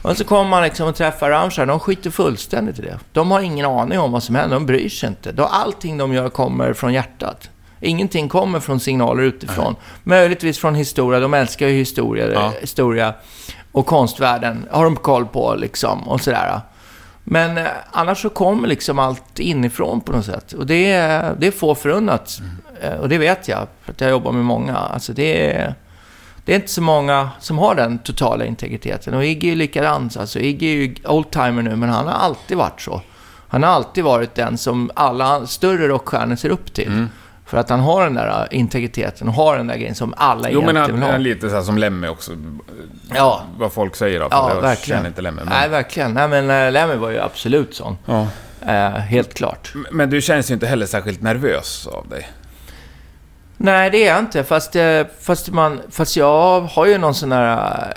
Och 0.03 0.17
så 0.17 0.25
kommer 0.25 0.51
man 0.51 0.63
liksom 0.63 0.89
och 0.89 0.95
träffar 0.97 1.31
Rammstein, 1.31 1.69
de 1.69 1.81
skiter 1.81 2.11
fullständigt 2.11 2.79
i 2.79 2.83
det. 2.83 2.99
De 3.13 3.31
har 3.31 3.41
ingen 3.41 3.67
aning 3.67 3.99
om 3.99 4.13
vad 4.13 4.23
som 4.23 4.35
händer, 4.35 4.57
de 4.57 4.67
bryr 4.67 4.89
sig 4.89 5.09
inte. 5.09 5.33
Då 5.33 5.45
allting 5.45 5.99
de 5.99 6.13
gör 6.13 6.29
kommer 6.29 6.73
från 6.73 6.93
hjärtat. 6.93 7.51
Ingenting 7.81 8.29
kommer 8.29 8.61
från 8.61 8.81
signaler 8.81 9.23
utifrån. 9.23 9.77
Möjligtvis 10.03 10.59
från 10.59 10.75
historia, 10.75 11.21
de 11.21 11.35
älskar 11.35 11.67
ju 11.69 11.75
historia, 11.75 12.33
Ja. 12.33 12.53
historia. 12.61 13.15
Och 13.73 13.87
konstvärlden 13.87 14.67
har 14.71 14.85
de 14.85 14.97
koll 14.97 15.27
på 15.27 15.55
liksom, 15.55 16.09
och 16.09 16.21
sådär. 16.21 16.61
Men 17.25 17.59
eh, 17.59 17.67
annars 17.91 18.23
så 18.23 18.31
kommer 18.31 18.69
liksom 18.69 18.99
allt 18.99 19.39
inifrån 19.39 20.01
på 20.01 20.13
något 20.13 20.25
sätt. 20.25 20.53
Och 20.53 20.67
det 20.67 20.93
är, 20.93 21.35
det 21.39 21.47
är 21.47 21.51
få 21.51 21.75
förunnat. 21.75 22.41
Eh, 22.81 22.95
och 22.95 23.09
det 23.09 23.19
vet 23.19 23.49
jag, 23.49 23.67
för 23.83 23.93
att 23.93 24.01
jag 24.01 24.11
jobbar 24.11 24.33
med 24.33 24.45
många. 24.45 24.77
Alltså 24.77 25.13
det 25.13 25.53
är, 25.53 25.75
det 26.45 26.53
är 26.53 26.57
inte 26.57 26.73
så 26.73 26.83
många 26.83 27.31
som 27.41 27.59
har 27.59 27.75
den 27.75 27.99
totala 27.99 28.45
integriteten. 28.45 29.15
Och 29.15 29.25
Iggy 29.25 29.53
är 29.53 29.57
likadant. 29.57 30.17
Alltså 30.17 30.39
Iggy 30.39 30.67
är 30.67 30.77
ju 30.77 30.95
oldtimer 31.05 31.63
nu, 31.63 31.77
men 31.77 31.89
han 31.89 32.07
har 32.07 32.13
alltid 32.13 32.57
varit 32.57 32.81
så. 32.81 33.03
Han 33.49 33.63
har 33.63 33.71
alltid 33.71 34.05
varit 34.05 34.35
den 34.35 34.59
som 34.59 34.91
alla 34.95 35.47
större 35.47 35.89
rockstjärnor 35.89 36.37
ser 36.37 36.51
upp 36.51 36.75
till. 36.75 36.89
Mm. 36.89 37.09
För 37.55 37.61
att 37.61 37.71
han 37.71 37.81
har 37.81 38.05
den 38.05 38.15
där 38.15 38.49
eh, 38.51 38.59
integriteten 38.59 39.29
och 39.29 39.35
har 39.35 39.57
den 39.57 39.67
där 39.67 39.77
grejen 39.77 39.95
som 39.95 40.15
alla 40.17 40.51
Jo, 40.51 40.61
men 40.61 40.77
egentligen 40.77 40.81
han, 40.81 40.93
vill 40.93 41.03
han 41.03 41.11
ha. 41.11 41.15
är 41.15 41.35
lite 41.35 41.49
så 41.51 41.55
här 41.57 41.63
som 41.63 41.79
Lemmy 41.79 42.09
också. 42.09 42.33
Ja, 43.15 43.43
Vad 43.59 43.73
folk 43.73 43.97
säger 43.97 44.21
av 44.21 44.29
ja 44.31 44.51
jag 44.55 44.61
verkligen. 44.61 44.99
känner 44.99 45.09
inte 45.09 45.23
Lemmy. 45.23 45.37
Men, 45.37 45.49
Nej, 45.49 45.69
verkligen. 45.69 46.15
Nej, 46.15 46.29
men 46.29 46.51
äh, 46.67 46.73
Lemmy 46.73 46.95
var 46.95 47.11
ju 47.11 47.21
absolut 47.21 47.75
sån. 47.75 47.97
ja. 48.07 48.27
Eh, 48.67 48.89
helt 48.91 49.35
klart. 49.35 49.73
men 49.91 50.11
du 50.11 50.21
känns 50.21 50.51
ju 50.51 50.55
inte 50.55 50.67
heller 50.67 50.87
särskilt 50.87 51.23
nervös 51.23 51.87
av 51.87 52.09
dig. 52.09 52.29
Nej, 53.57 53.91
det 53.91 54.07
är 54.07 54.11
jag 54.15 54.19
inte. 54.19 54.45
Fast, 54.45 54.77
fast, 55.21 55.51
man, 55.51 55.81
fast 55.91 56.17
jag 56.17 56.61
har 56.61 56.87
ju 56.87 56.99
någon 56.99 57.15
sån 57.15 57.33
här 57.33 57.95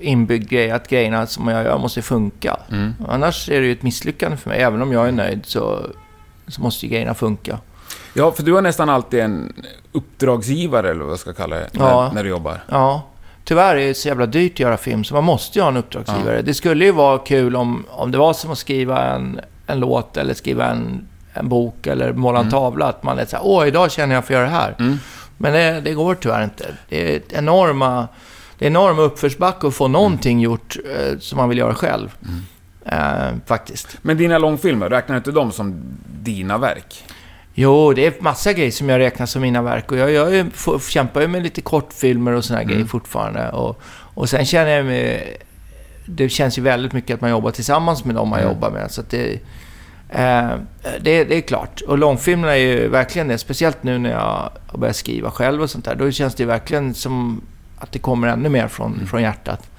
inbyggd 0.00 0.48
grej 0.50 0.70
att 0.70 0.88
grejerna 0.88 1.26
som 1.26 1.48
jag 1.48 1.64
gör 1.64 1.78
måste 1.78 2.02
funka. 2.02 2.56
Mm. 2.70 2.94
Annars 3.08 3.48
är 3.48 3.60
det 3.60 3.66
ju 3.66 3.72
ett 3.72 3.82
misslyckande 3.82 4.36
för 4.36 4.50
mig. 4.50 4.62
Även 4.62 4.82
om 4.82 4.92
jag 4.92 5.08
är 5.08 5.12
nöjd 5.12 5.40
så, 5.46 5.86
så 6.48 6.60
måste 6.62 6.86
ju 6.86 6.92
grejerna 6.92 7.14
funka. 7.14 7.58
Ja, 8.14 8.32
för 8.32 8.42
du 8.42 8.52
har 8.52 8.62
nästan 8.62 8.88
alltid 8.88 9.20
en 9.20 9.52
uppdragsgivare, 9.92 10.90
eller 10.90 11.02
vad 11.02 11.12
jag 11.12 11.18
ska 11.18 11.32
kalla 11.32 11.56
det, 11.56 11.68
när, 11.72 11.88
Ja. 11.88 12.10
när 12.14 12.24
du 12.24 12.30
jobbar. 12.30 12.60
Ja, 12.68 13.02
tyvärr 13.44 13.76
är 13.76 13.86
det 13.86 13.94
så 13.94 14.08
jävla 14.08 14.26
dyrt 14.26 14.52
att 14.52 14.60
göra 14.60 14.76
film, 14.76 15.04
så 15.04 15.14
man 15.14 15.24
måste 15.24 15.58
ju 15.58 15.62
ha 15.62 15.68
en 15.68 15.76
uppdragsgivare. 15.76 16.42
Det 16.42 16.54
skulle 16.54 16.84
ju 16.84 16.92
vara 16.92 17.18
kul 17.18 17.56
om, 17.56 17.84
om 17.90 18.10
det 18.10 18.18
var 18.18 18.32
som 18.32 18.50
att 18.50 18.58
skriva 18.58 19.02
en, 19.14 19.40
en 19.66 19.80
låt 19.80 20.16
eller 20.16 20.34
skriva 20.34 20.66
en, 20.66 21.06
en 21.32 21.48
bok 21.48 21.86
eller 21.86 22.12
måla 22.12 22.40
en 22.40 22.50
tavla. 22.50 22.86
Att 22.86 23.02
man 23.02 23.18
är 23.18 23.26
så 23.26 23.36
här, 23.36 23.46
åh, 23.46 23.66
idag 23.68 23.92
känner 23.92 24.14
jag 24.14 24.24
för 24.24 24.34
att 24.34 24.38
göra 24.38 24.46
det 24.50 24.56
här. 24.56 24.74
Mm. 24.78 24.98
Men 25.38 25.52
det, 25.52 25.80
det 25.80 25.94
går 25.94 26.14
tyvärr 26.14 26.44
inte. 26.44 26.66
Det 26.88 27.14
är 27.16 27.20
enorma, 27.38 28.08
det 28.58 28.64
är 28.64 28.70
enorma 28.70 29.02
uppförsbacke 29.02 29.66
att 29.66 29.74
få 29.74 29.88
någonting 29.88 30.40
gjort 30.40 30.76
eh, 30.96 31.18
som 31.18 31.36
man 31.36 31.48
vill 31.48 31.58
göra 31.58 31.74
själv. 31.74 32.16
Eh, 32.86 33.34
faktiskt. 33.46 33.96
Men 34.02 34.16
dina 34.16 34.38
långfilmer, 34.38 34.90
räknar 34.90 35.14
du 35.14 35.16
inte 35.18 35.30
dem 35.32 35.52
som 35.52 35.82
dina 36.22 36.58
verk? 36.58 37.04
Jo, 37.54 37.92
det 37.92 38.06
är 38.06 38.14
massa 38.20 38.52
grejer 38.52 38.70
som 38.70 38.88
jag 38.88 38.98
räknar 38.98 39.26
som 39.26 39.42
mina 39.42 39.62
verk. 39.62 39.92
Och 39.92 39.98
jag, 39.98 40.10
jag 40.10 40.46
får- 40.52 40.78
kämpar 40.78 41.20
ju 41.20 41.28
med 41.28 41.42
lite 41.42 41.60
kortfilmer 41.60 42.32
och 42.32 42.44
såna 42.44 42.58
här 42.58 42.66
grejer 42.66 42.84
fortfarande. 42.84 43.50
Och, 43.50 43.80
och 44.14 44.28
sen 44.28 44.44
känner 44.46 44.70
jag 44.70 44.86
mig... 44.86 45.36
Det 46.06 46.28
känns 46.28 46.58
ju 46.58 46.62
väldigt 46.62 46.92
mycket 46.92 47.14
att 47.14 47.20
man 47.20 47.30
jobbar 47.30 47.50
tillsammans 47.50 48.04
med 48.04 48.14
dem 48.14 48.28
man 48.28 48.38
Mm. 48.40 48.52
jobbar 48.54 48.70
med. 48.70 48.90
Så 48.90 49.02
det, 49.10 49.32
eh, 50.08 50.50
det, 51.00 51.24
det 51.24 51.36
är 51.36 51.40
klart. 51.40 51.80
Och 51.80 51.98
långfilmerna 51.98 52.52
är 52.52 52.60
ju 52.60 52.88
verkligen 52.88 53.28
det. 53.28 53.38
Speciellt 53.38 53.82
nu 53.82 53.98
när 53.98 54.10
jag 54.10 54.50
har 54.66 54.78
börjat 54.78 54.96
skriva 54.96 55.30
själv 55.30 55.62
och 55.62 55.70
sånt 55.70 55.84
där. 55.84 55.94
Då 55.94 56.10
känns 56.10 56.34
det 56.34 56.44
verkligen 56.44 56.94
som 56.94 57.40
att 57.78 57.92
det 57.92 57.98
kommer 57.98 58.28
ännu 58.28 58.48
mer 58.48 58.68
från, 58.68 59.06
från 59.06 59.22
hjärtat. 59.22 59.70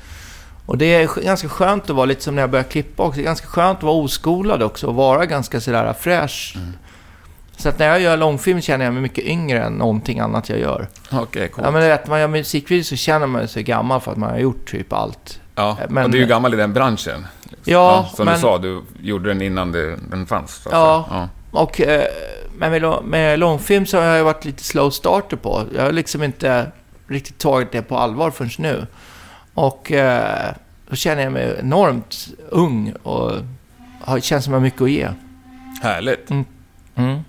Och 0.66 0.78
det 0.78 0.86
är 0.96 1.08
sk- 1.08 1.24
ganska 1.26 1.50
skönt 1.50 1.84
att 1.90 1.96
vara 1.96 2.06
lite 2.06 2.22
som 2.24 2.36
när 2.36 2.42
jag 2.42 2.50
började 2.50 2.70
klippa 2.70 3.04
också. 3.04 3.16
Det 3.18 3.24
är 3.24 3.26
ganska 3.26 3.48
skönt 3.48 3.78
att 3.78 3.84
vara 3.84 3.96
oskolad 3.96 4.64
också 4.64 4.88
och 4.88 4.96
vara 4.96 5.26
ganska 5.26 5.60
sådär 5.62 5.94
fräsch. 6.00 6.54
Mm. 6.56 6.74
Så 7.58 7.70
att 7.70 7.80
när 7.80 7.88
jag 7.88 8.02
gör 8.02 8.18
långfilm 8.18 8.62
känner 8.62 8.86
jag 8.86 8.94
mig 8.94 9.02
mycket 9.02 9.24
yngre 9.24 9.64
än 9.64 9.74
någonting 9.74 10.20
annat 10.20 10.50
jag 10.50 10.60
gör. 10.60 10.88
Okej, 11.12 11.48
coolt. 11.50 11.66
Ja, 11.66 11.72
men 11.72 11.82
vet, 11.82 12.08
man 12.08 12.20
gör 12.20 12.28
musikvideo 12.28 12.84
så 12.84 12.96
känner 12.96 13.28
man 13.28 13.48
sig 13.48 13.64
gammal 13.64 14.02
för 14.02 14.12
att 14.12 14.18
man 14.18 14.30
har 14.30 14.38
gjort 14.38 14.72
typ 14.72 14.94
allt. 14.94 15.40
Ja, 15.56 15.78
men- 15.90 16.04
och 16.06 16.10
du 16.12 16.18
är 16.18 16.22
ju 16.22 16.28
gammal 16.28 16.54
i 16.54 16.58
den 16.58 16.74
branschen. 16.74 17.28
Ja, 17.64 18.10
som 18.16 18.26
men- 18.26 18.34
du 18.36 18.42
sa, 18.42 18.58
du 18.58 18.82
gjorde 19.02 19.30
den 19.30 19.42
innan 19.42 19.72
det, 19.72 19.96
den 20.12 20.26
fanns. 20.26 20.68
Ja. 20.72 21.06
säga. 21.10 21.30
Och 21.52 21.82
eh, 21.82 22.04
men 22.58 22.72
med, 22.72 23.04
med 23.04 23.40
långfilm 23.40 23.86
så 23.86 23.98
har 23.98 24.06
jag 24.06 24.24
varit 24.24 24.46
lite 24.46 24.64
slow 24.64 24.90
starter 24.90 25.38
på. 25.38 25.64
Jag 25.76 25.84
har 25.84 25.92
liksom 25.92 26.24
inte 26.24 26.72
riktigt 27.08 27.38
tagit 27.38 27.72
det 27.72 27.82
på 27.82 27.98
allvar 27.98 28.32
förrän 28.32 28.50
nu. 28.58 28.88
Och 29.54 29.92
eh, 29.92 30.54
då 30.90 30.96
känner 30.96 31.24
jag 31.24 31.34
mig 31.34 31.56
enormt 31.60 32.28
ung 32.50 32.94
och 33.04 33.32
har, 34.02 34.20
känns 34.20 34.44
som 34.44 34.54
jag 34.54 34.60
har 34.60 34.64
mycket 34.64 34.82
att 34.82 34.90
ge. 34.92 35.08
Härligt, 35.84 36.30
Mm. 36.98 37.20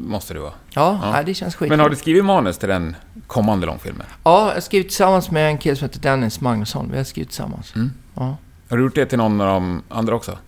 Måste 0.00 0.34
det 0.34 0.40
vara. 0.40 0.52
Ja, 0.70 1.00
Ja. 1.02 1.22
Det 1.22 1.34
känns 1.34 1.54
skit. 1.56 1.68
Men 1.68 1.80
har 1.80 1.88
du 1.88 1.96
skrivit 1.96 2.24
manus 2.24 2.58
till 2.58 2.68
den 2.68 2.96
kommande 3.26 3.66
långfilmen? 3.66 4.06
Ja, 4.24 4.46
jag 4.48 4.54
har 4.54 4.60
skrivit 4.60 4.88
tillsammans 4.88 5.30
med 5.30 5.46
en 5.48 5.58
kille 5.58 5.76
som 5.76 5.88
heter 5.88 6.00
Dennis 6.00 6.40
Magnusson. 6.40 6.88
Vi 6.90 6.96
har 6.96 7.04
skrivit 7.04 7.28
tillsammans. 7.28 7.74
Mm. 7.74 7.92
Ja. 8.14 8.36
Har 8.70 8.76
du 8.76 8.82
gjort 8.82 8.94
det 8.94 9.06
till 9.06 9.18
någon 9.18 9.40
av 9.40 9.46
de 9.46 9.82
andra 9.88 10.14
också? 10.14 10.38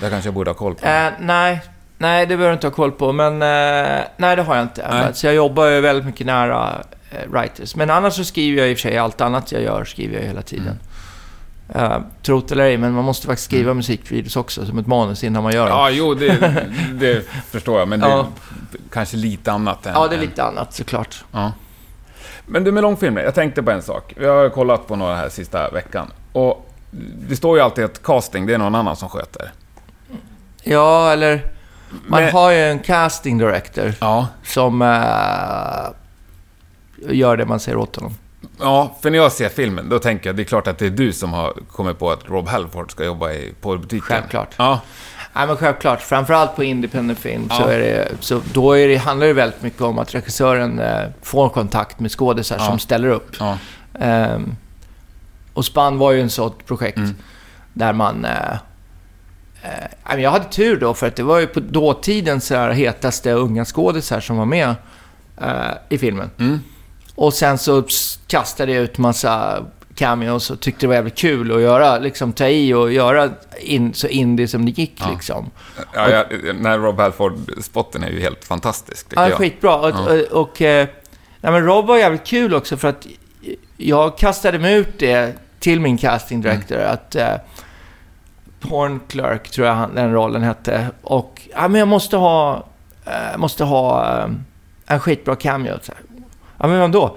Det 0.00 0.10
kanske 0.10 0.26
jag 0.26 0.34
borde 0.34 0.50
ha 0.50 0.54
koll 0.54 0.74
på. 0.74 0.86
Eh, 0.86 1.10
nej, 1.20 1.60
nej, 1.98 2.26
det 2.26 2.36
behöver 2.36 2.48
du 2.48 2.54
inte 2.54 2.66
ha 2.66 2.74
koll 2.74 2.92
på. 2.92 3.12
Men 3.12 3.32
eh, 3.32 4.04
nej, 4.16 4.36
det 4.36 4.42
har 4.42 4.56
jag 4.56 4.64
inte. 4.64 4.88
Nej. 4.90 5.14
Så 5.14 5.26
jag 5.26 5.34
jobbar 5.34 5.66
ju 5.66 5.80
väldigt 5.80 6.06
mycket 6.06 6.26
nära 6.26 6.82
eh, 7.10 7.30
writers. 7.30 7.76
Men 7.76 7.90
annars 7.90 8.14
så 8.14 8.24
skriver 8.24 8.58
jag 8.62 8.70
i 8.70 8.74
och 8.74 8.78
för 8.78 8.82
sig 8.88 8.98
allt 8.98 9.20
annat 9.20 9.52
jag 9.52 9.62
gör, 9.62 9.84
skriver 9.84 10.18
jag 10.18 10.26
hela 10.26 10.42
tiden. 10.42 10.78
Uh, 11.76 11.98
trot 12.22 12.52
eller 12.52 12.64
ej, 12.64 12.76
men 12.78 12.92
man 12.92 13.04
måste 13.04 13.26
faktiskt 13.26 13.44
skriva 13.44 13.74
musikvideos 13.74 14.36
också, 14.36 14.66
som 14.66 14.78
ett 14.78 14.86
manus 14.86 15.24
innan 15.24 15.42
man 15.42 15.52
gör 15.52 15.68
dem. 15.68 15.78
Ja, 15.78 15.90
jo, 15.90 16.14
det, 16.14 16.66
det 16.94 17.26
förstår 17.50 17.78
jag. 17.78 17.88
Men 17.88 18.00
det 18.00 18.06
är 18.06 18.10
Ja. 18.10 18.26
kanske 18.92 19.16
lite 19.16 19.52
annat 19.52 19.86
än... 19.86 19.92
Ja, 19.94 20.08
det 20.08 20.16
är 20.16 20.20
lite 20.20 20.44
annat 20.44 20.74
såklart. 20.74 21.24
Ja. 21.32 21.52
Men 22.46 22.64
du 22.64 22.72
med 22.72 22.82
långfilmer, 22.82 23.22
jag 23.22 23.34
tänkte 23.34 23.62
på 23.62 23.70
en 23.70 23.82
sak. 23.82 24.14
Jag 24.20 24.34
har 24.42 24.48
kollat 24.48 24.86
på 24.86 24.96
några 24.96 25.16
här 25.16 25.28
sista 25.28 25.70
veckan. 25.70 26.10
Och 26.32 26.70
det 27.28 27.36
står 27.36 27.56
ju 27.56 27.62
alltid 27.62 27.84
att 27.84 28.02
casting, 28.02 28.46
det 28.46 28.54
är 28.54 28.58
någon 28.58 28.74
annan 28.74 28.96
som 28.96 29.08
sköter. 29.08 29.52
Ja, 30.62 31.12
eller... 31.12 31.52
Man 32.06 32.22
Men- 32.22 32.32
har 32.32 32.50
ju 32.50 32.58
en 32.58 32.78
casting 32.78 33.38
director 33.38 33.94
Ja. 34.00 34.26
som 34.44 34.82
eh, 34.82 34.88
gör 37.16 37.36
det 37.36 37.46
man 37.46 37.60
säger 37.60 37.78
åt 37.78 37.96
honom. 37.96 38.14
Ja, 38.60 38.96
för 39.02 39.10
när 39.10 39.18
jag 39.18 39.32
ser 39.32 39.48
filmen, 39.48 39.88
då 39.88 39.98
tänker 39.98 40.28
jag 40.28 40.36
det 40.36 40.42
är 40.42 40.44
klart 40.44 40.66
att 40.66 40.78
det 40.78 40.86
är 40.86 40.90
du 40.90 41.12
som 41.12 41.32
har 41.32 41.52
kommit 41.72 41.98
på 41.98 42.10
att 42.10 42.28
Rob 42.28 42.48
Halford 42.48 42.90
ska 42.90 43.04
jobba 43.04 43.32
i 43.32 43.52
porrbutiken. 43.60 44.00
Självklart. 44.08 44.48
Ja, 44.56 44.80
Nej, 45.34 45.46
men 45.46 45.56
självklart. 45.56 46.00
Framförallt 46.02 46.56
på 46.56 46.64
independent 46.64 47.18
film 47.18 47.48
så, 47.50 47.62
Ja. 47.62 47.72
är 47.72 47.78
det, 47.78 48.08
så 48.20 48.40
då 48.52 48.72
är 48.72 48.88
det, 48.88 48.96
handlar 48.96 49.26
det 49.26 49.32
väldigt 49.32 49.62
mycket 49.62 49.80
om 49.82 49.98
att 49.98 50.14
regissören 50.14 50.78
eh, 50.78 51.08
får 51.22 51.48
kontakt 51.48 52.00
med 52.00 52.10
skådisar 52.10 52.56
Ja. 52.58 52.66
som 52.66 52.78
ställer 52.78 53.08
upp. 53.08 53.36
ja. 53.40 53.58
Ehm, 54.00 54.56
och 55.54 55.64
Spann 55.64 55.98
var 55.98 56.12
ju 56.12 56.20
en 56.20 56.30
sånt 56.30 56.66
projekt 56.66 56.96
Mm. 56.98 57.14
där 57.72 57.92
man... 57.92 58.24
Eh, 58.24 58.52
eh, 59.62 59.68
ja, 60.08 60.16
jag 60.18 60.30
hade 60.30 60.44
tur 60.44 60.80
då, 60.80 60.94
för 60.94 61.06
att 61.06 61.16
det 61.16 61.22
var 61.22 61.38
ju 61.40 61.46
på 61.46 61.60
dåtiden 61.60 62.40
så 62.40 62.54
här 62.54 62.70
hetaste 62.70 63.32
unga 63.32 63.64
skådisar 63.64 64.20
som 64.20 64.36
var 64.36 64.44
med 64.46 64.74
eh, 65.42 65.48
i 65.88 65.98
filmen. 65.98 66.30
Mm. 66.38 66.60
Och 67.14 67.34
sen 67.34 67.58
så 67.58 67.82
kastade 68.26 68.72
jag 68.72 68.82
ut 68.82 68.98
massa 68.98 69.64
cameos 69.94 70.50
och 70.50 70.60
tyckte 70.60 70.80
det 70.80 70.86
var 70.88 70.94
jävligt 70.94 71.18
kul 71.18 71.52
att 71.56 71.60
göra, 71.60 71.98
liksom 71.98 72.32
ta 72.32 72.46
i 72.48 72.74
och 72.74 72.92
göra 72.92 73.30
in, 73.60 73.94
så 73.94 74.06
indie 74.06 74.48
som 74.48 74.64
det 74.64 74.70
gick 74.70 74.94
Ja. 75.00 75.10
liksom. 75.12 75.50
ja 75.94 76.10
jag, 76.10 76.26
när 76.60 76.78
Rob 76.78 77.00
Halford-spotten 77.00 78.04
är 78.04 78.10
ju 78.10 78.20
helt 78.20 78.44
fantastisk, 78.44 79.08
tycker 79.08 79.22
Ja, 79.22 79.28
jag. 79.28 79.38
skitbra. 79.38 79.76
Och, 79.76 79.88
Ja. 79.90 80.12
och, 80.30 80.40
och 80.42 80.62
eh, 80.62 80.88
nej, 81.40 81.52
men 81.52 81.64
Rob 81.64 81.86
var 81.86 81.98
jävligt 81.98 82.24
kul 82.26 82.54
också 82.54 82.76
för 82.76 82.88
att 82.88 83.06
jag 83.76 84.18
kastade 84.18 84.58
mig 84.58 84.74
ut 84.74 84.98
det 84.98 85.34
till 85.60 85.80
min 85.80 85.98
casting 85.98 86.40
director 86.40 86.78
att 86.78 87.14
eh, 87.14 87.34
Porn 88.60 89.00
Clerk, 89.08 89.50
tror 89.50 89.66
jag 89.66 89.90
den 89.94 90.12
rollen 90.12 90.42
hette. 90.42 90.86
Och 91.02 91.42
ja, 91.54 91.68
men 91.68 91.78
jag 91.78 91.88
måste 91.88 92.16
ha, 92.16 92.66
eh, 93.06 93.38
måste 93.38 93.64
ha 93.64 94.06
eh, 94.18 94.28
en 94.86 95.00
skitbra 95.00 95.36
cameo. 95.36 95.78
Så 95.82 95.92
här. 95.92 96.02
Ja, 96.62 96.68
men 96.68 96.80
vem 96.80 96.92
då? 96.92 97.16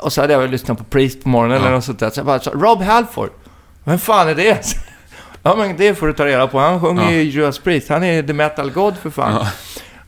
Och 0.00 0.12
så 0.12 0.20
hade 0.20 0.32
jag 0.32 0.50
lyssnat 0.50 0.78
på 0.78 0.84
Priest 0.84 1.22
på 1.22 1.28
morgonen 1.28 1.56
eller 1.60 1.70
något 1.70 1.84
sånt 1.84 1.98
där. 1.98 2.10
Så 2.10 2.18
jag 2.18 2.26
bara, 2.26 2.40
så, 2.40 2.50
Rob 2.50 2.82
Halford. 2.82 3.30
Vem 3.84 3.98
fan 3.98 4.28
är 4.28 4.34
det? 4.34 4.62
ja, 5.42 5.54
men 5.56 5.76
det 5.76 5.94
får 5.94 6.06
du 6.06 6.12
ta 6.12 6.26
reda 6.26 6.46
på. 6.46 6.58
Han 6.58 6.80
sjunger 6.80 7.10
ju 7.10 7.22
Judas 7.22 7.58
Priest. 7.58 7.88
Han 7.88 8.04
är 8.04 8.22
the 8.22 8.32
metal 8.32 8.70
god 8.70 8.96
för 8.96 9.10
fan. 9.10 9.46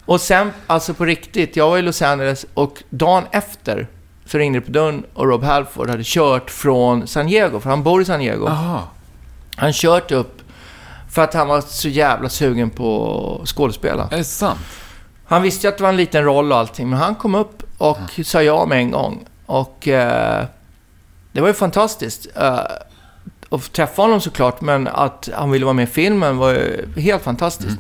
Och 0.05 0.20
sen, 0.20 0.53
alltså 0.66 0.95
på 0.95 1.05
riktigt, 1.05 1.57
jag 1.57 1.70
var 1.70 1.79
i 1.79 1.83
Los 1.83 2.03
Angeles 2.03 2.47
och 2.55 2.83
dagen 2.91 3.24
efter 3.31 3.87
så 4.27 4.39
ringde 4.39 4.59
det 4.59 4.66
på 4.66 4.72
dörren 4.72 5.05
och 5.14 5.27
Rob 5.27 5.45
Halford 5.45 5.91
hade 5.91 6.03
kört 6.05 6.51
från 6.51 7.07
San 7.07 7.27
Diego, 7.27 7.61
för 7.61 7.70
han 7.70 7.83
bor 7.83 8.03
i 8.03 8.05
San 8.05 8.20
Diego. 8.20 8.47
Jaha. 8.49 8.83
Han 9.57 9.72
kört 9.72 10.12
upp 10.12 10.43
för 11.11 11.22
att 11.22 11.35
han 11.35 11.49
var 11.49 11.61
så 11.61 11.89
jävla 11.89 12.29
sugen 12.29 12.70
på 12.70 13.41
att 13.43 13.49
skådespela. 13.49 14.09
Är 14.11 14.16
det 14.16 14.24
sant? 14.24 14.61
Han 15.27 15.43
visste 15.43 15.66
ju 15.66 15.68
att 15.68 15.77
det 15.77 15.83
var 15.83 15.91
en 15.91 15.97
liten 15.97 16.24
roll 16.24 16.53
och 16.53 16.59
allting, 16.59 16.91
men 16.91 16.99
han 16.99 17.14
kom 17.14 17.35
upp 17.35 17.62
och 17.79 17.99
sa 18.24 18.43
ja 18.43 18.66
med 18.66 18.79
en 18.79 18.91
gång. 18.91 19.24
Och 19.47 19.89
eh, 19.89 20.45
det 21.33 21.41
var 21.41 21.49
ju 21.49 21.55
fantastiskt. 21.55 22.27
Eh, 22.37 22.61
att 23.51 23.72
träffa 23.72 24.03
honom 24.03 24.20
såklart, 24.20 24.61
men 24.61 24.89
att 24.89 25.29
han 25.35 25.51
ville 25.51 25.64
vara 25.64 25.72
med 25.74 25.83
i 25.89 25.93
filmen 25.93 26.37
var 26.37 26.51
ju 26.53 26.89
helt 26.97 27.22
fantastiskt. 27.22 27.79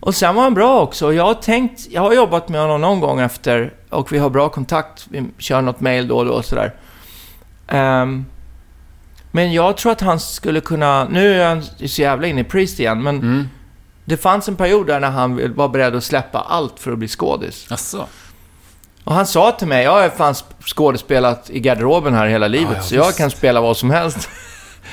Och 0.00 0.14
sen 0.14 0.34
var 0.34 0.42
han 0.42 0.54
bra 0.54 0.80
också. 0.80 1.12
Jag 1.12 1.24
har 1.24 1.34
tänkt, 1.34 1.86
jag 1.90 2.00
har 2.02 2.12
jobbat 2.12 2.48
med 2.48 2.60
honom 2.60 2.80
någon 2.80 3.00
gång 3.00 3.20
efter 3.20 3.72
och 3.90 4.12
vi 4.12 4.18
har 4.18 4.30
bra 4.30 4.48
kontakt. 4.48 5.06
Vi 5.10 5.24
kör 5.38 5.62
något 5.62 5.80
mail 5.80 6.08
då 6.08 6.16
och 6.18 6.24
då 6.24 6.32
och 6.32 6.44
sådär. 6.44 6.74
Ehm, 7.68 8.24
men 9.30 9.52
jag 9.52 9.76
tror 9.76 9.92
att 9.92 10.00
han 10.00 10.20
skulle 10.20 10.60
kunna, 10.60 11.04
nu 11.04 11.40
är 11.40 11.48
han 11.48 11.62
så 11.62 12.02
jävla 12.02 12.26
inne 12.26 12.40
i 12.40 12.44
Priest 12.44 12.80
igen, 12.80 13.02
men 13.02 13.16
Mm. 13.18 13.48
det 14.04 14.16
fanns 14.16 14.48
en 14.48 14.56
period 14.56 14.86
där 14.86 15.00
när 15.00 15.10
han 15.10 15.54
var 15.54 15.68
beredd 15.68 15.96
att 15.96 16.04
släppa 16.04 16.40
allt 16.40 16.80
för 16.80 16.92
att 16.92 16.98
bli 16.98 17.08
skådis. 17.08 17.66
Asså? 17.72 18.06
Och 19.08 19.14
han 19.14 19.26
sa 19.26 19.52
till 19.52 19.66
mig, 19.68 19.84
jag 19.84 19.90
har 20.02 20.08
fan 20.08 20.34
skådespelat 20.74 21.50
i 21.50 21.60
garderoben 21.60 22.14
här 22.14 22.26
hela 22.26 22.48
livet, 22.48 22.76
Ja, 22.76 22.82
så 22.82 22.94
jag 22.94 23.16
kan 23.16 23.30
spela 23.30 23.60
vad 23.60 23.76
som 23.76 23.90
helst. 23.90 24.28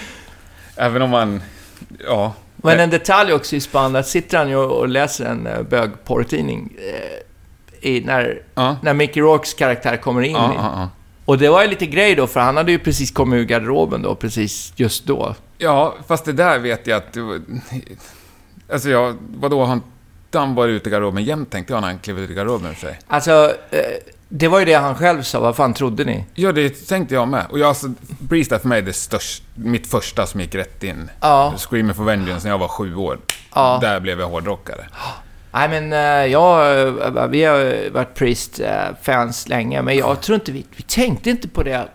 Även 0.76 1.01
om 1.01 1.09
man... 1.09 1.41
Ja. 2.07 2.34
Men 2.55 2.80
en 2.80 2.89
detalj 2.89 3.34
också 3.34 3.55
i 3.55 3.61
Spann, 3.61 3.93
där 3.93 4.01
sitter 4.01 4.38
han 4.38 4.49
ju 4.49 4.55
och 4.57 4.88
läser 4.88 5.26
en 5.26 5.47
uh, 5.47 5.61
bögporrtidning 5.61 6.74
eh, 6.78 7.89
i, 7.89 8.01
när, 8.01 8.41
Ja. 8.55 8.78
när 8.82 8.93
Mickey 8.93 9.22
Rourkes 9.22 9.53
karaktär 9.53 9.97
kommer 9.97 10.22
in. 10.22 10.36
Ja, 10.36 10.53
ja. 10.55 10.89
Och 11.26 11.38
det 11.38 11.49
var 11.49 11.61
ju 11.61 11.68
lite 11.68 11.86
grej 11.86 12.16
då, 12.16 12.28
för 12.28 12.39
han 12.39 12.57
hade 12.57 12.72
ju 12.72 12.80
precis 12.80 13.11
kommit 13.11 13.38
ur 13.38 13.45
garderoben 13.45 14.01
då, 14.01 14.16
precis 14.16 14.74
just 14.76 15.05
då. 15.05 15.36
ja, 15.57 15.95
fast 16.07 16.26
det 16.26 16.34
där 16.34 16.59
vet 16.59 16.88
jag 16.88 16.97
att... 16.97 17.18
Alltså, 18.74 18.89
jag, 18.89 19.16
vadå, 19.39 19.63
han, 19.66 19.82
han 20.40 20.56
var 20.56 20.68
ute 20.68 20.90
i 20.90 20.92
garderoben 20.92 21.24
jämt, 21.24 21.52
tänkte 21.52 21.74
jag, 21.74 21.82
när 21.82 21.88
han 21.88 22.00
klev 22.00 22.20
ut 22.20 22.30
i 22.30 22.34
garderoben 22.34 22.74
för 22.74 22.82
sig. 22.82 23.00
Alltså, 23.08 23.54
eh, 23.72 23.80
det 24.30 24.48
var 24.48 24.60
ju 24.60 24.66
det 24.66 24.74
han 24.74 24.96
själv 24.96 25.22
sa, 25.22 25.40
vad 25.40 25.56
fan 25.56 25.74
trodde 25.74 26.04
ni? 26.04 26.26
Ja, 26.34 26.52
det 26.52 26.88
tänkte 26.88 27.16
jag 27.16 27.28
med. 27.28 27.46
Och 27.50 27.60
jag, 27.60 27.68
alltså, 27.68 27.88
Breeze 28.20 28.56
är 28.56 28.60
för 28.60 28.68
mig 28.68 28.82
det 28.82 28.94
störst, 28.94 29.44
mitt 29.56 29.88
första 29.88 30.26
som 30.26 30.40
gick 30.40 30.56
rätt 30.56 30.84
in. 30.84 31.10
Ja. 31.22 31.54
Screaming 31.58 31.94
for 31.94 32.04
Vengeance 32.04 32.48
när 32.48 32.54
jag 32.54 32.58
var 32.58 32.68
sju 32.68 32.96
år. 32.96 33.20
Ja. 33.56 33.78
Där 33.82 34.00
blev 34.00 34.20
jag 34.20 34.28
hårdrockare. 34.28 34.86
Nej 35.52 35.70
men 35.70 35.94
eh, 35.94 36.32
jag, 36.32 36.82
eh, 36.88 37.28
vi 37.28 37.44
har 37.44 37.90
varit 37.92 38.14
Priest-fans 38.16 39.48
länge, 39.48 39.82
men 39.82 39.98
jag 39.98 40.22
tror 40.22 40.36
inte 40.36 40.52
vi, 40.52 40.66
vi 40.76 40.84
tänkte 40.84 41.30
inte 41.30 41.48
på 41.48 41.64
det. 41.64 41.88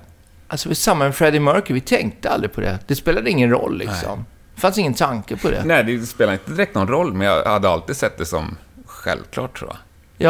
Alltså 0.49 0.75
samma 0.75 1.05
med 1.05 1.15
Freddie 1.15 1.41
Mercury, 1.41 1.75
vi 1.75 1.81
tänkte 1.81 2.31
aldrig 2.31 2.53
på 2.53 2.61
det. 2.61 2.79
Det 2.87 2.95
spelade 2.95 3.31
ingen 3.31 3.51
roll 3.51 3.79
liksom. 3.79 4.25
Det 4.55 4.61
fanns 4.61 4.79
ingen 4.79 4.95
tanke 4.95 5.37
på 5.37 5.51
det. 5.51 5.63
Nej, 5.65 5.85
det 5.85 6.07
spelar 6.07 6.33
inte 6.33 6.51
direkt 6.51 6.75
någon 6.75 6.89
roll, 6.89 7.13
men 7.13 7.27
jag 7.27 7.45
hade 7.45 7.69
alltid 7.71 7.97
sett 7.97 8.19
det 8.19 8.27
som 8.27 8.57
självklart, 8.87 9.59
tror 9.59 9.71
jag. 9.71 9.79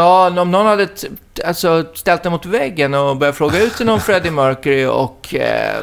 Ja, 0.00 0.40
om 0.40 0.50
någon 0.50 0.66
hade 0.66 0.88
alltså, 1.44 1.84
ställt 1.94 2.22
den 2.22 2.32
mot 2.32 2.46
väggen 2.46 2.94
och 2.94 3.16
börjat 3.16 3.36
fråga 3.36 3.62
ut 3.62 3.76
till 3.76 3.86
någon 3.86 4.00
Freddie 4.00 4.30
Mercury 4.30 4.86
och 4.86 5.34
eh, 5.34 5.76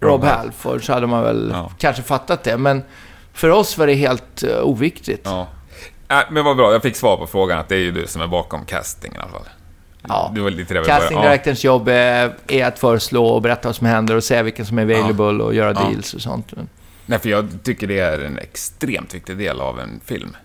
Rob 0.00 0.24
Halford 0.24 0.86
så 0.86 0.92
hade 0.92 1.06
man 1.06 1.22
väl 1.22 1.50
Ja. 1.52 1.70
kanske 1.78 2.02
fattat 2.02 2.42
det. 2.44 2.56
Men 2.56 2.82
för 3.32 3.50
oss 3.50 3.78
var 3.78 3.86
det 3.86 3.94
helt 3.94 4.44
uh, 4.44 4.60
oviktigt. 4.62 5.22
Ja. 5.24 5.46
Äh, 6.08 6.18
men 6.30 6.44
vad 6.44 6.56
bra, 6.56 6.72
jag 6.72 6.82
fick 6.82 6.96
svar 6.96 7.16
på 7.16 7.26
frågan 7.26 7.58
att 7.58 7.68
det 7.68 7.74
är 7.74 7.78
ju 7.80 7.90
du 7.92 8.06
som 8.06 8.22
är 8.22 8.26
bakom 8.26 8.64
castingen 8.64 9.16
i 9.16 9.22
alla 9.22 9.30
fall. 9.32 9.48
Ja. 10.08 10.30
Det 10.34 10.40
var 10.40 10.50
lite 10.50 10.74
det 10.74 10.80
vi 10.80 10.86
Casting 10.86 11.16
började- 11.16 11.28
directorns 11.34 11.64
jobb 11.64 11.88
är, 11.88 12.34
är 12.48 12.66
att 12.66 12.78
föreslå 12.78 13.26
och 13.26 13.42
berätta 13.42 13.68
vad 13.68 13.76
som 13.76 13.86
händer 13.86 14.14
och 14.16 14.24
säga 14.24 14.42
vilken 14.42 14.66
som 14.66 14.78
är 14.78 14.82
available 14.82 15.44
och 15.44 15.54
göra 15.54 15.72
Ja. 15.72 15.88
deals 15.90 16.14
och 16.14 16.20
sånt. 16.20 16.52
Nej, 17.10 17.18
för 17.18 17.28
jag 17.28 17.48
tycker 17.62 17.86
det 17.86 17.98
är 17.98 18.18
en 18.18 18.38
extremt 18.38 19.14
viktig 19.14 19.38
del 19.38 19.60
av 19.60 19.80
en 19.80 20.00
film. 20.04 20.36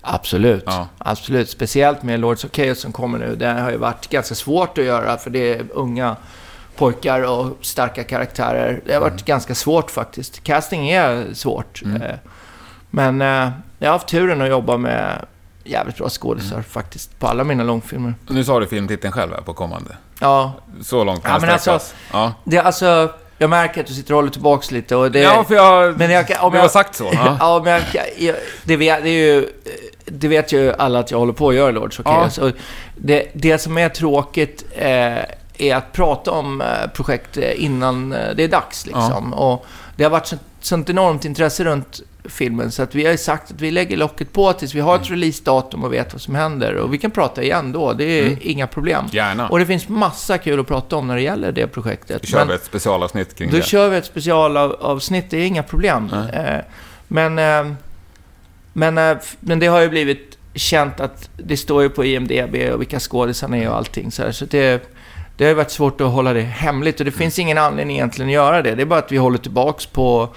Absolut. 0.00 0.62
Ja. 0.66 0.88
Absolut. 0.98 1.50
Speciellt 1.50 2.02
med 2.02 2.20
Lords 2.20 2.44
of 2.44 2.50
Chaos 2.52 2.80
som 2.80 2.92
kommer 2.92 3.18
nu. 3.18 3.36
Det 3.36 3.46
har 3.48 3.70
ju 3.70 3.76
varit 3.76 4.08
ganska 4.08 4.34
svårt 4.34 4.78
att 4.78 4.84
göra 4.84 5.18
för 5.18 5.30
det 5.30 5.52
är 5.54 5.64
unga 5.70 6.16
pojkar 6.76 7.22
och 7.22 7.58
starka 7.60 8.04
karaktärer. 8.04 8.80
Det 8.86 8.92
har 8.94 9.00
varit 9.00 9.12
Mm. 9.12 9.22
ganska 9.24 9.54
svårt 9.54 9.90
faktiskt. 9.90 10.44
Casting 10.44 10.90
är 10.90 11.34
svårt. 11.34 11.82
Mm. 11.84 12.02
Eh, 12.02 12.16
Men 12.90 13.20
eh, 13.22 13.50
jag 13.78 13.88
har 13.88 13.92
haft 13.92 14.08
turen 14.08 14.42
att 14.42 14.48
jobba 14.48 14.76
med 14.76 15.24
jävligt 15.64 15.96
bra 15.96 16.08
skådisar 16.08 16.52
Mm. 16.52 16.64
faktiskt. 16.64 17.18
På 17.18 17.26
alla 17.26 17.44
mina 17.44 17.64
långfilmer. 17.64 18.14
Nu 18.28 18.44
sa 18.44 18.60
du 18.60 18.66
filmtiteln 18.66 19.12
själv 19.12 19.32
här 19.32 19.40
på 19.40 19.54
kommande. 19.54 19.96
Ja, 20.20 20.52
Så 20.82 21.04
långt 21.04 21.22
kan 21.22 21.30
Ja, 21.30 21.34
jag 21.40 21.48
men 21.48 21.58
sträckas. 21.58 21.94
ja. 22.12 22.32
det 22.44 22.58
alltså... 22.58 23.10
Jag 23.42 23.50
märker 23.50 23.80
att 23.80 23.86
du 23.86 23.94
sitter 23.94 24.14
och 24.14 24.18
håller 24.18 24.30
tillbaks 24.30 24.70
lite 24.70 24.96
och 24.96 25.10
det... 25.12 25.20
ja, 25.20 25.44
för 25.44 25.54
jag... 25.54 25.98
men 25.98 26.10
jag, 26.10 26.26
om 26.40 26.54
jag, 26.54 26.62
har 26.62 26.68
sagt 26.68 26.94
så. 26.94 27.10
Ja. 27.12 27.36
Ja, 27.40 27.60
men 27.64 27.82
jag, 27.92 28.06
jag, 28.18 28.36
det, 28.64 28.76
vet, 28.76 29.02
det 29.02 29.10
är 29.10 29.34
ju... 29.34 29.48
Det 30.04 30.28
vet 30.28 30.52
ju 30.52 30.72
alla 30.72 30.98
att 30.98 31.10
jag 31.10 31.18
håller 31.18 31.32
på 31.32 31.48
att 31.48 31.54
göra, 31.54 31.70
Lords 31.70 31.98
of 31.98 32.06
Ja. 32.06 32.12
Chaos. 32.12 32.38
Och 32.38 32.50
det, 32.96 33.26
det 33.32 33.58
som 33.58 33.78
är 33.78 33.88
tråkigt 33.88 34.64
eh, 34.76 35.18
är 35.58 35.74
att 35.74 35.92
prata 35.92 36.30
om 36.30 36.60
eh, 36.60 36.66
projekt 36.94 37.36
eh, 37.36 37.64
innan 37.64 38.12
eh, 38.12 38.34
det 38.36 38.44
är 38.44 38.48
dags. 38.48 38.86
Liksom. 38.86 39.34
Och 39.34 39.66
det 39.96 40.04
har 40.04 40.10
varit 40.10 40.26
så, 40.26 40.36
sånt 40.60 40.90
enormt 40.90 41.24
intresse 41.24 41.64
runt 41.64 42.00
filmen 42.24 42.70
så 42.70 42.82
att 42.82 42.94
vi 42.94 43.06
har 43.06 43.16
sagt 43.16 43.50
att 43.52 43.60
vi 43.60 43.70
lägger 43.70 43.96
locket 43.96 44.32
på 44.32 44.52
tills 44.52 44.74
vi 44.74 44.80
har 44.80 44.96
ett 44.96 45.10
releasedatum 45.10 45.84
och 45.84 45.92
vet 45.92 46.12
vad 46.12 46.20
som 46.22 46.34
händer. 46.34 46.74
Och 46.74 46.94
vi 46.94 46.98
kan 46.98 47.10
prata 47.10 47.42
igen 47.42 47.72
då, 47.72 47.92
det 47.92 48.04
är 48.04 48.26
Mm. 48.26 48.38
inga 48.42 48.66
problem. 48.66 49.04
Gärna. 49.12 49.48
Och 49.48 49.58
det 49.58 49.66
finns 49.66 49.88
massa 49.88 50.38
kul 50.38 50.60
att 50.60 50.66
prata 50.66 50.96
om 50.96 51.06
när 51.06 51.16
det 51.16 51.22
gäller 51.22 51.52
det 51.52 51.66
projektet. 51.66 52.22
Då 52.22 52.26
kör 52.28 52.38
Men- 52.38 52.48
vi 52.48 52.54
ett 52.54 52.64
specialavsnitt 52.64 53.34
kring 53.34 53.50
då 53.50 53.56
det. 53.56 53.62
kör 53.62 53.88
vi 53.88 53.96
ett 53.96 54.06
specialavsnitt, 54.06 55.30
det 55.30 55.36
är 55.38 55.46
inga 55.46 55.62
problem. 55.62 56.10
Eh, 56.34 56.58
men, 57.08 57.38
eh, 57.38 57.72
men, 58.72 58.98
eh, 58.98 59.16
men 59.40 59.58
det 59.58 59.66
har 59.66 59.80
ju 59.80 59.88
blivit 59.88 60.38
känt 60.54 61.00
att 61.00 61.28
det 61.36 61.56
står 61.56 61.82
ju 61.82 61.88
på 61.88 62.04
IMDB 62.04 62.70
och 62.72 62.80
vilka 62.80 63.00
skådisarna 63.00 63.56
är 63.56 63.68
och 63.68 63.76
allting. 63.76 64.10
Så, 64.12 64.22
här, 64.22 64.32
så 64.32 64.44
det, 64.44 64.82
det 65.36 65.44
har 65.44 65.48
ju 65.48 65.54
varit 65.54 65.70
svårt 65.70 66.00
att 66.00 66.10
hålla 66.10 66.32
det 66.32 66.40
hemligt 66.40 66.98
och 67.00 67.04
det 67.06 67.12
finns 67.12 67.38
ingen 67.38 67.58
anledning 67.58 67.96
egentligen 67.96 68.28
att 68.28 68.34
göra 68.34 68.62
det. 68.62 68.74
Det 68.74 68.82
är 68.82 68.86
bara 68.86 68.98
att 68.98 69.12
vi 69.12 69.16
håller 69.16 69.38
tillbaks 69.38 69.86
på 69.86 70.28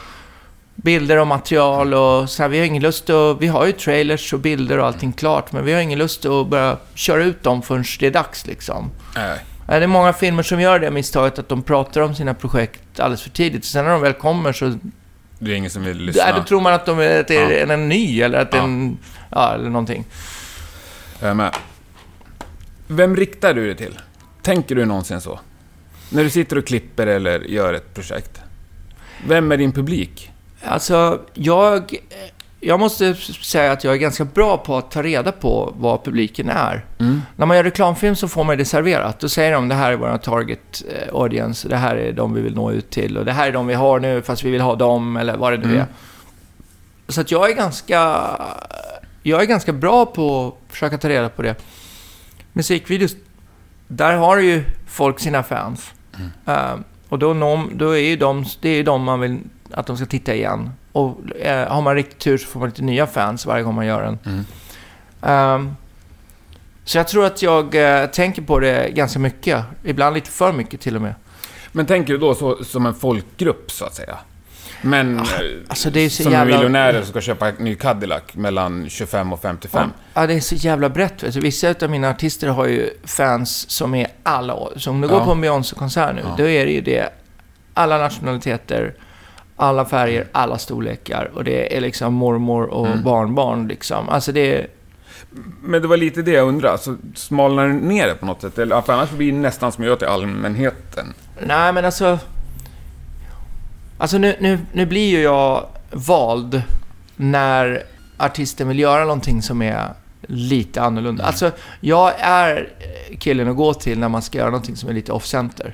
bilder 0.76 1.18
och 1.18 1.28
material 1.28 1.94
och 1.94 2.30
så 2.30 2.42
här, 2.44 2.50
Vi 2.50 2.58
har 2.60 2.66
ingen 2.66 2.84
lust 2.84 3.10
att... 3.10 3.38
Vi 3.42 3.48
har 3.48 3.66
ju 3.66 3.72
trailers 3.72 4.34
och 4.34 4.40
bilder 4.40 4.78
och 4.80 4.86
allting 4.88 5.14
klart, 5.14 5.52
men 5.52 5.66
vi 5.66 5.74
har 5.74 5.82
ingen 5.82 6.00
lust 6.00 6.26
att 6.26 6.48
börja 6.48 6.78
köra 6.94 7.24
ut 7.24 7.44
dem 7.44 7.62
förrän 7.62 7.84
det 8.00 8.08
är 8.08 8.12
dags 8.12 8.46
liksom. 8.48 8.92
Nej. 9.16 9.40
Det 9.68 9.74
är 9.76 9.88
många 9.88 10.14
filmer 10.14 10.44
som 10.44 10.62
gör 10.62 10.80
det 10.80 10.92
misstaget 10.92 11.40
att 11.40 11.50
de 11.50 11.64
pratar 11.64 12.02
om 12.02 12.16
sina 12.16 12.34
projekt 12.34 13.00
alldeles 13.00 13.22
för 13.22 13.30
tidigt. 13.30 13.66
Sen 13.66 13.86
när 13.86 13.92
de 13.92 14.02
väl 14.02 14.14
kommer 14.14 14.54
så 14.54 14.78
Det 15.40 15.52
är 15.52 15.56
ingen 15.56 15.72
som 15.72 15.84
vill 15.84 15.98
lyssna. 15.98 16.36
då 16.38 16.44
tror 16.44 16.62
man 16.62 16.74
att, 16.74 16.86
de 16.86 17.00
är, 17.00 17.20
att 17.20 17.28
det 17.28 17.36
är 17.38 17.52
Ja. 17.52 17.58
en, 17.58 17.72
en 17.72 17.90
ny 17.90 18.22
eller 18.22 18.40
att 18.40 18.54
Ja. 18.54 18.64
en... 18.64 18.98
Ja, 19.32 19.54
eller 19.54 19.70
någonting. 19.70 20.06
Jag 21.20 21.30
är 21.30 21.34
med. 21.34 21.56
Vem 22.88 23.16
riktar 23.16 23.54
du 23.54 23.66
dig 23.66 23.76
till? 23.76 24.00
Tänker 24.42 24.76
du 24.76 24.86
någonsin 24.86 25.22
så? 25.22 25.40
När 26.10 26.24
du 26.24 26.30
sitter 26.30 26.58
och 26.58 26.68
klipper 26.68 27.08
eller 27.08 27.40
gör 27.40 27.74
ett 27.74 27.94
projekt. 27.94 28.42
Vem 29.28 29.52
är 29.52 29.58
din 29.58 29.72
publik? 29.72 30.32
Alltså, 30.66 31.22
jag... 31.34 31.96
Jag 32.60 32.80
måste 32.80 33.16
säga 33.16 33.72
att 33.72 33.84
jag 33.84 33.94
är 33.94 33.98
ganska 33.98 34.26
bra 34.26 34.58
på 34.58 34.78
att 34.78 34.92
ta 34.92 35.04
reda 35.04 35.32
på 35.32 35.74
vad 35.78 36.04
publiken 36.04 36.50
är. 36.50 36.86
Mm. 37.00 37.22
När 37.36 37.46
man 37.46 37.58
gör 37.58 37.64
reklamfilm 37.64 38.16
så 38.16 38.28
får 38.28 38.44
man 38.44 38.58
det 38.58 38.66
serverat. 38.66 39.20
Då 39.20 39.30
säger 39.30 39.52
de 39.52 39.68
det 39.68 39.76
här 39.76 39.92
är 39.92 39.96
vår 39.96 40.18
target 40.18 40.84
eh, 40.92 41.16
audience, 41.16 41.68
det 41.70 41.78
här 41.78 41.96
är 41.96 42.14
de 42.14 42.34
vi 42.34 42.42
vill 42.42 42.56
nå 42.56 42.72
ut 42.72 42.90
till 42.90 43.18
och 43.18 43.26
det 43.26 43.32
här 43.32 43.48
är 43.48 43.52
de 43.52 43.68
vi 43.68 43.74
har 43.74 44.00
nu 44.00 44.22
fast 44.22 44.44
vi 44.44 44.52
vill 44.52 44.62
ha 44.62 44.76
dem 44.76 45.18
eller 45.18 45.38
vad 45.38 45.54
det 45.54 45.58
nu 45.58 45.64
Mm. 45.66 45.78
är. 45.80 45.86
Så 47.08 47.22
att 47.22 47.32
jag 47.32 47.50
är 47.50 47.56
ganska... 47.56 48.20
Jag 49.24 49.42
är 49.42 49.46
ganska 49.46 49.74
bra 49.74 50.06
på 50.06 50.48
att 50.48 50.74
försöka 50.74 50.98
ta 50.98 51.10
reda 51.10 51.30
på 51.30 51.42
det. 51.42 51.56
Musikvideos, 52.54 53.16
där 53.88 54.14
har 54.14 54.38
ju 54.38 54.64
folk 54.88 55.20
sina 55.20 55.44
fans. 55.44 55.94
Mm. 56.18 56.30
Eh, 56.46 56.80
och 57.10 57.20
då, 57.20 57.34
då 57.74 57.90
är 57.90 58.00
ju 58.00 58.16
de, 58.16 58.46
det 58.62 58.70
är 58.70 58.76
ju 58.76 58.84
de 58.84 59.04
man 59.04 59.20
vill 59.20 59.40
att 59.72 59.88
de 59.88 59.98
ska 59.98 60.06
titta 60.06 60.34
igen. 60.36 60.72
Och 60.92 61.18
eh, 61.40 61.68
har 61.74 61.82
man 61.82 61.96
riktigt 61.96 62.20
tur 62.20 62.38
så 62.38 62.48
får 62.48 62.60
man 62.60 62.70
lite 62.70 62.82
nya 62.84 63.08
fans 63.08 63.46
varje 63.46 63.64
gång 63.64 63.76
man 63.76 63.86
gör 63.86 64.02
den. 64.04 64.20
Mm. 64.26 64.46
Ehm, 65.22 65.76
så 66.84 66.98
jag 66.98 67.08
tror 67.08 67.26
att 67.26 67.42
jag 67.42 67.76
eh, 68.02 68.06
tänker 68.10 68.42
på 68.42 68.60
det 68.60 68.90
ganska 68.90 69.20
mycket. 69.20 69.64
Ibland 69.84 70.16
lite 70.16 70.30
för 70.30 70.52
mycket 70.54 70.82
till 70.82 70.96
och 70.96 71.02
med. 71.02 71.16
Men 71.72 71.86
tänker 71.86 72.14
du 72.14 72.20
då 72.20 72.36
så, 72.36 72.64
som 72.64 72.86
en 72.86 72.94
folkgrupp, 72.94 73.72
så 73.72 73.86
att 73.86 73.96
säga? 73.96 74.18
Men 74.82 75.20
eh, 75.20 75.24
alltså 75.68 75.90
det 75.90 76.00
är 76.00 76.10
så 76.10 76.24
som 76.24 76.32
jävla- 76.32 76.56
miljonärer 76.58 77.02
som 77.02 77.10
ska 77.12 77.22
köpa 77.22 77.48
en 77.50 77.56
ny 77.56 77.76
Cadillac 77.76 78.24
mellan 78.34 78.90
25 78.90 79.34
och 79.34 79.42
55. 79.42 79.90
Ja, 80.14 80.28
det 80.28 80.34
är 80.34 80.40
så 80.40 80.56
jävla 80.56 80.90
brett. 80.90 81.34
Du. 81.34 81.40
Vissa 81.40 81.76
av 81.82 81.90
mina 81.90 82.10
artister 82.10 82.48
har 82.48 82.66
ju 82.66 82.90
fans 83.04 83.70
som 83.70 83.96
är 83.96 84.08
alla 84.24 84.54
år. 84.54 84.74
Så 84.78 84.90
om 84.92 85.02
du 85.02 85.08
Ja. 85.08 85.14
går 85.18 85.26
på 85.26 85.32
en 85.32 85.42
Beyoncé-konsert 85.42 86.16
nu, 86.16 86.22
Ja. 86.24 86.36
då 86.38 86.48
är 86.48 86.66
det 86.66 86.72
ju 86.72 86.82
det. 86.82 87.10
Alla 87.74 87.98
nationaliteter, 87.98 88.94
alla 89.56 89.86
färger, 89.86 90.28
alla 90.32 90.58
storlekar. 90.58 91.32
Och 91.34 91.44
det 91.44 91.78
är 91.78 91.82
liksom 91.82 92.14
mormor 92.14 92.64
och 92.64 92.88
Mm. 92.88 93.04
barnbarn 93.04 93.68
liksom. 93.68 94.10
Alltså 94.10 94.32
det 94.32 94.56
är... 94.56 94.68
Men 95.62 95.82
det 95.82 95.88
var 95.88 95.98
lite 95.98 96.22
det 96.22 96.32
jag 96.32 96.48
undrade. 96.48 96.78
Så 96.78 96.96
smalnar 97.16 97.68
det 97.68 97.74
ner 97.74 98.08
det 98.08 98.16
på 98.16 98.26
något 98.26 98.42
sätt? 98.42 98.58
Eller, 98.60 98.82
för 98.82 98.94
annars 98.94 99.10
blir 99.12 99.32
det 99.32 99.38
nästan 99.38 99.72
som 99.72 99.84
jag 99.84 99.90
gör 99.90 99.98
till 99.98 100.08
allmänheten. 100.08 101.14
Nej, 101.48 101.74
men 101.74 101.86
alltså... 101.86 102.20
Alltså 103.98 104.18
nu, 104.18 104.36
nu, 104.40 104.60
nu 104.74 104.86
blir 104.86 105.10
ju 105.10 105.22
jag 105.22 105.66
vald 105.92 106.62
när 107.16 107.84
artisten 108.18 108.68
vill 108.68 108.80
göra 108.80 109.02
någonting 109.04 109.42
som 109.42 109.62
är 109.62 109.94
lite 110.22 110.82
annorlunda. 110.82 111.24
Mm. 111.24 111.28
Alltså, 111.28 111.52
jag 111.80 112.14
är 112.20 112.70
killen 113.20 113.48
att 113.50 113.56
gå 113.56 113.74
till 113.74 114.00
när 114.00 114.10
man 114.10 114.22
ska 114.22 114.38
göra 114.38 114.50
någonting 114.50 114.76
som 114.76 114.90
är 114.90 114.94
lite 114.94 115.12
off-center. 115.12 115.74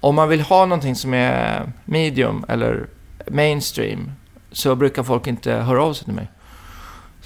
Om 0.00 0.14
man 0.14 0.28
vill 0.28 0.40
ha 0.40 0.66
någonting 0.66 0.94
som 0.94 1.14
är 1.14 1.62
medium 1.84 2.44
eller 2.48 2.86
mainstream 3.30 4.12
så 4.52 4.74
brukar 4.74 5.02
folk 5.02 5.26
inte 5.26 5.52
höra 5.52 5.82
av 5.82 5.92
sig 5.92 6.04
till 6.04 6.14
mig. 6.14 6.30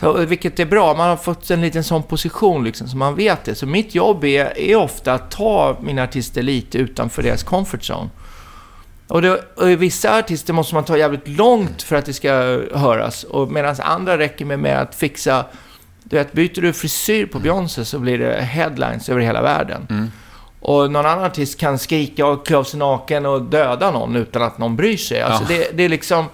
Så, 0.00 0.18
eh, 0.18 0.26
vilket 0.26 0.60
är 0.60 0.66
bra, 0.66 0.94
man 0.94 1.08
har 1.08 1.16
fått 1.16 1.50
en 1.50 1.60
liten 1.60 1.84
sån 1.84 2.02
position 2.02 2.64
liksom, 2.64 2.88
så 2.88 2.96
man 2.96 3.14
vet 3.14 3.44
det. 3.44 3.54
Så 3.54 3.66
mitt 3.66 3.94
jobb 3.94 4.24
är, 4.24 4.58
är 4.58 4.76
ofta 4.76 5.12
att 5.12 5.30
ta 5.30 5.76
mina 5.80 6.02
artister 6.02 6.42
lite 6.42 6.78
utanför 6.78 7.22
deras 7.22 7.42
comfort 7.42 7.80
zone. 7.80 8.10
Och, 9.08 9.22
det, 9.22 9.54
och 9.56 9.68
vissa 9.68 10.18
artister 10.18 10.52
måste 10.52 10.74
man 10.74 10.84
ta 10.84 10.98
jävligt 10.98 11.28
långt 11.28 11.82
för 11.82 11.96
att 11.96 12.04
det 12.04 12.12
ska 12.12 12.30
höras. 12.74 13.24
Och 13.24 13.52
medan 13.52 13.76
andra 13.78 14.18
räcker 14.18 14.44
med, 14.44 14.58
med 14.58 14.80
att 14.80 14.94
fixa... 14.94 15.44
Du 16.04 16.16
vet, 16.16 16.32
byter 16.32 16.60
du 16.60 16.72
frisyr 16.72 17.26
på 17.26 17.38
Beyoncé 17.38 17.84
så 17.84 17.98
blir 17.98 18.18
det 18.18 18.42
headlines 18.42 19.08
över 19.08 19.20
hela 19.20 19.42
världen. 19.42 19.86
Mm. 19.90 20.10
Och 20.60 20.90
någon 20.90 21.06
annan 21.06 21.24
artist 21.24 21.58
kan 21.60 21.78
skrika 21.78 22.26
och 22.26 22.46
klä 22.46 22.56
av 22.56 22.64
sig 22.64 22.78
naken 22.78 23.26
och 23.26 23.42
döda 23.42 23.90
någon 23.90 24.16
utan 24.16 24.42
att 24.42 24.58
någon 24.58 24.76
bryr 24.76 24.96
sig. 24.96 25.20
Alltså 25.22 25.52
Ja. 25.52 25.58
det, 25.58 25.76
det 25.76 25.82
är 25.82 25.88
liksom... 25.88 26.24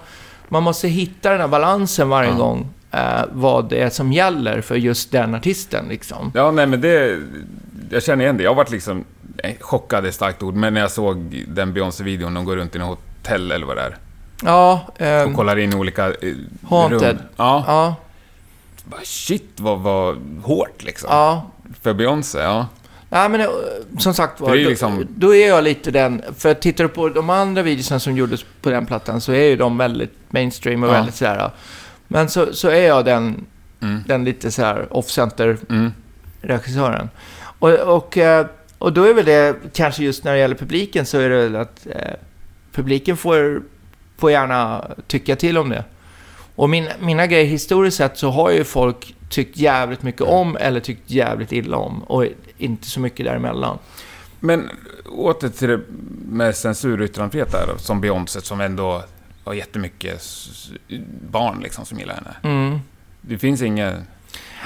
Man 0.49 0.63
måste 0.63 0.87
hitta 0.87 1.29
den 1.31 1.41
här 1.41 1.47
balansen 1.47 2.09
varje 2.09 2.29
Ja. 2.29 2.35
gång. 2.35 2.67
Eh, 2.91 3.21
vad 3.31 3.69
det 3.69 3.79
är 3.81 3.89
som 3.89 4.13
gäller 4.13 4.61
för 4.61 4.75
just 4.75 5.11
den 5.11 5.35
artisten 5.35 5.85
liksom. 5.89 6.31
Ja, 6.35 6.51
nej 6.51 6.65
men 6.67 6.81
det... 6.81 7.19
Jag 7.89 8.03
känner 8.03 8.23
igen 8.23 8.37
det. 8.37 8.43
Jag 8.43 8.49
har 8.51 8.55
varit 8.55 8.71
liksom... 8.71 9.03
Chockad 9.59 10.05
är 10.05 10.11
starkt 10.11 10.43
ord, 10.43 10.53
men 10.55 10.73
när 10.73 10.81
jag 10.81 10.91
såg 10.91 11.43
den 11.47 11.73
Beyoncé-videon, 11.73 12.33
de 12.33 12.45
går 12.45 12.55
runt 12.55 12.75
i 12.75 12.79
något 12.79 12.99
hotell 13.23 13.51
eller 13.51 13.65
vad 13.65 13.77
det 13.77 13.81
är. 13.81 13.97
Ja, 14.43 14.81
ehm, 14.97 15.29
Och 15.29 15.35
kollar 15.35 15.57
in 15.59 15.73
olika 15.75 16.07
eh, 16.07 16.13
Haunted. 16.69 17.01
rum. 17.01 17.17
Ja. 17.37 17.63
ja, 17.67 17.95
Shit, 19.03 19.59
vad, 19.59 19.79
vad 19.79 20.17
hårt 20.43 20.83
liksom. 20.83 21.09
ja. 21.11 21.45
För 21.81 21.93
Beyoncé, 21.93 22.39
ja. 22.39 22.67
Nej, 23.09 23.29
men 23.29 23.41
eh, 23.41 23.47
som 23.99 24.13
sagt 24.13 24.41
var, 24.41 24.55
är 24.55 24.63
då, 24.63 24.69
liksom- 24.69 25.07
då 25.09 25.35
är 25.35 25.47
jag 25.47 25.63
lite 25.63 25.91
den... 25.91 26.21
För 26.37 26.53
tittar 26.53 26.83
du 26.83 26.87
på 26.89 27.09
de 27.09 27.29
andra 27.29 27.61
videorna 27.61 27.99
som 27.99 28.17
gjordes 28.17 28.45
på 28.61 28.69
den 28.69 28.85
plattan 28.85 29.21
så 29.21 29.31
är 29.31 29.43
ju 29.49 29.55
de 29.55 29.77
väldigt 29.77 30.13
mainstream 30.29 30.83
och 30.83 30.89
Ja. 30.89 30.93
väldigt 30.93 31.15
sådär... 31.15 31.51
Men 32.07 32.29
så, 32.29 32.53
så 32.53 32.67
är 32.69 32.87
jag 32.87 33.05
den, 33.05 33.45
Mm. 33.81 34.03
den 34.07 34.25
lite 34.25 34.51
så 34.51 34.61
här 34.61 34.87
off-center-regissören. 34.93 36.95
Mm. 36.95 37.09
Och, 37.59 37.69
och, 37.95 38.17
eh, 38.17 38.45
och 38.77 38.93
då 38.93 39.03
är 39.03 39.13
väl 39.13 39.25
det, 39.25 39.55
kanske 39.73 40.03
just 40.03 40.23
när 40.23 40.33
det 40.33 40.39
gäller 40.39 40.55
publiken, 40.55 41.05
så 41.05 41.19
är 41.19 41.29
det 41.29 41.35
väl 41.37 41.55
att 41.55 41.87
eh, 41.89 42.13
publiken 42.73 43.17
får, 43.17 43.61
får 44.17 44.31
gärna 44.31 44.85
tycka 45.07 45.35
till 45.35 45.57
om 45.57 45.69
det. 45.69 45.83
Och 46.55 46.69
min, 46.69 46.89
mina 46.99 47.27
grejer 47.27 47.45
historiskt 47.45 47.97
sett 47.97 48.17
så 48.17 48.29
har 48.29 48.51
ju 48.51 48.63
folk 48.63 49.15
tyckt 49.29 49.57
jävligt 49.57 50.03
mycket 50.03 50.21
om 50.21 50.57
eller 50.57 50.79
tyckt 50.79 51.11
jävligt 51.11 51.51
illa 51.51 51.77
om. 51.77 52.03
Och 52.03 52.25
inte 52.57 52.87
så 52.87 52.99
mycket 52.99 53.25
däremellan. 53.25 53.77
Men 54.39 54.69
åter 55.05 55.49
till 55.49 55.69
det 55.69 55.81
med 56.25 56.55
censur 56.55 56.99
och 57.01 57.05
yttrandefrihet 57.05 57.51
där, 57.51 57.77
som 57.77 58.01
Beyoncé, 58.01 58.41
som 58.41 58.61
ändå 58.61 59.03
har 59.43 59.53
jättemycket 59.53 60.23
barn 61.31 61.59
liksom 61.63 61.85
som 61.85 61.99
gillar 61.99 62.15
henne. 62.15 62.35
Mm. 62.43 62.79
Det 63.21 63.37
finns 63.37 63.61
inga... 63.61 64.03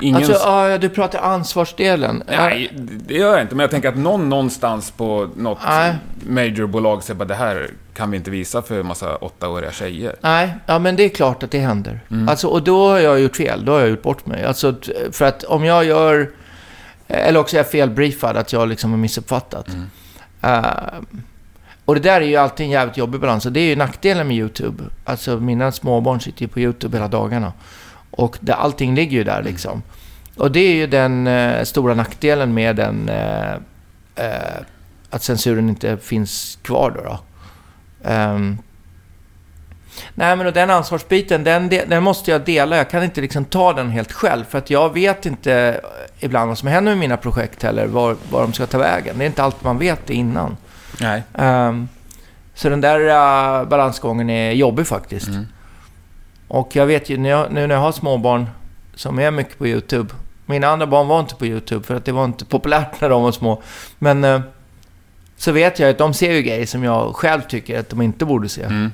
Ingen... 0.02 0.16
Alltså, 0.16 0.34
ja, 0.34 0.78
du 0.78 0.90
pratar 0.90 1.20
ansvarsdelen. 1.20 2.24
Nej, 2.28 2.72
det 3.08 3.14
gör 3.14 3.32
jag 3.34 3.42
inte. 3.42 3.56
Men 3.56 3.64
jag 3.64 3.72
tänker 3.72 3.90
att 3.90 3.98
någon 3.98 4.30
någonstans 4.30 4.92
på 4.92 5.30
något 5.36 5.60
Nej. 5.68 5.96
majorbolag 6.28 7.04
säger 7.04 7.18
bara 7.18 7.26
det 7.26 7.36
här 7.36 7.70
kan 7.94 8.12
vi 8.12 8.18
inte 8.18 8.32
visa 8.32 8.62
för 8.62 8.80
en 8.80 8.86
massa 8.86 9.16
åttaåriga 9.16 9.72
tjejer. 9.72 10.16
Nej, 10.22 10.54
ja 10.66 10.80
men 10.80 10.96
det 10.96 11.04
är 11.04 11.10
klart 11.10 11.44
att 11.44 11.52
det 11.52 11.60
händer. 11.60 12.00
Mm. 12.12 12.30
Alltså, 12.30 12.48
och 12.48 12.64
då 12.64 12.88
har 12.90 13.00
jag 13.00 13.20
gjort 13.20 13.36
fel. 13.36 13.66
Då 13.66 13.72
har 13.72 13.80
jag 13.80 13.90
gjort 13.90 14.02
bort 14.02 14.26
mig. 14.26 14.44
Alltså, 14.46 14.76
för 15.12 15.26
att 15.26 15.44
om 15.44 15.66
jag 15.66 15.86
gör... 15.86 16.30
Eller 17.08 17.40
också 17.40 17.56
är 17.56 17.60
jag 17.60 17.72
felbriefad, 17.72 18.38
att 18.38 18.54
jag 18.54 18.68
liksom 18.70 18.92
har 18.92 18.98
missuppfattat. 18.98 19.68
Mm. 19.68 19.86
Eh, 20.42 20.66
Och 21.86 21.96
det 21.96 22.02
där 22.02 22.22
är 22.22 22.26
ju 22.26 22.36
alltid 22.36 22.64
en 22.66 22.70
jävligt 22.70 22.98
jobbig 22.98 23.22
balans. 23.22 23.46
Och 23.46 23.52
det 23.52 23.60
är 23.60 23.66
ju 23.70 23.76
nackdelen 23.76 24.28
med 24.28 24.38
YouTube. 24.38 24.84
Alltså 25.06 25.38
mina 25.40 25.72
småbarn 25.72 26.20
sitter 26.20 26.42
ju 26.42 26.48
på 26.48 26.60
YouTube 26.60 26.98
hela 26.98 27.08
dagarna. 27.08 27.54
Och 28.12 28.38
det, 28.40 28.54
allting 28.54 28.96
ligger 28.96 29.18
ju 29.18 29.24
där 29.24 29.44
liksom. 29.44 29.84
Och 30.38 30.52
det 30.52 30.60
är 30.60 30.74
ju 30.74 30.88
den 30.88 31.28
eh, 31.28 31.64
stora 31.64 31.94
nackdelen 31.94 32.54
med 32.54 32.76
den... 32.76 33.10
Eh, 33.10 33.54
eh, 34.16 34.62
att 35.10 35.24
censuren 35.24 35.70
inte 35.70 35.98
finns 35.98 36.60
kvar 36.62 36.92
då. 36.96 37.02
då. 37.04 37.20
Um, 38.12 38.58
nej, 40.14 40.36
men 40.36 40.48
och 40.48 40.54
den 40.54 40.70
ansvarsbiten, 40.70 41.44
den, 41.44 41.70
den 41.70 42.04
måste 42.04 42.32
jag 42.32 42.42
dela. 42.42 42.78
Jag 42.78 42.90
kan 42.90 43.04
inte 43.04 43.22
liksom 43.22 43.46
ta 43.46 43.74
den 43.74 43.90
helt 43.90 44.12
själv. 44.12 44.44
För 44.46 44.58
att 44.58 44.70
jag 44.70 44.94
vet 44.94 45.26
inte 45.26 45.82
ibland 46.20 46.48
vad 46.48 46.58
som 46.58 46.68
händer 46.68 46.92
med 46.92 47.00
mina 47.00 47.18
projekt 47.18 47.64
heller. 47.64 47.88
Var, 47.88 48.16
var 48.32 48.42
de 48.42 48.54
ska 48.54 48.66
ta 48.66 48.78
vägen. 48.78 49.18
Det 49.18 49.24
är 49.24 49.28
inte 49.28 49.44
allt 49.44 49.64
man 49.64 49.78
vet 49.78 50.10
innan. 50.10 50.58
Nej. 51.00 51.24
Um, 51.34 51.90
så 52.54 52.70
den 52.70 52.82
där 52.82 53.00
uh, 53.00 53.70
balansgången 53.70 54.30
är 54.30 54.52
jobbig 54.52 54.88
faktiskt. 54.88 55.28
Mm. 55.28 55.48
Och 56.50 56.76
jag 56.76 56.86
vet 56.86 57.10
ju 57.10 57.18
när 57.18 57.30
jag, 57.30 57.52
nu 57.52 57.68
när 57.68 57.76
jag 57.76 57.82
har 57.82 57.92
småbarn 57.92 58.50
som 58.96 59.20
är 59.20 59.32
mycket 59.32 59.58
på 59.58 59.68
YouTube. 59.68 60.14
Mina 60.46 60.68
andra 60.68 60.88
barn 60.88 61.08
var 61.08 61.20
inte 61.20 61.36
på 61.36 61.46
YouTube 61.46 61.86
för 61.86 61.96
att 61.96 62.06
det 62.06 62.12
var 62.12 62.26
inte 62.26 62.46
populärt 62.46 63.02
när 63.02 63.10
de 63.10 63.24
var 63.24 63.32
små. 63.32 63.62
Men 64.00 64.24
uh, 64.24 64.42
så 65.38 65.52
vet 65.52 65.80
jag 65.80 65.90
att 65.90 65.98
de 65.98 66.14
ser 66.14 66.34
ju 66.34 66.42
grejer 66.42 66.66
som 66.66 66.84
jag 66.84 67.16
själv 67.16 67.42
tycker 67.42 67.80
att 67.80 67.90
de 67.90 68.02
inte 68.02 68.26
borde 68.26 68.50
se. 68.50 68.64
Mm. 68.64 68.92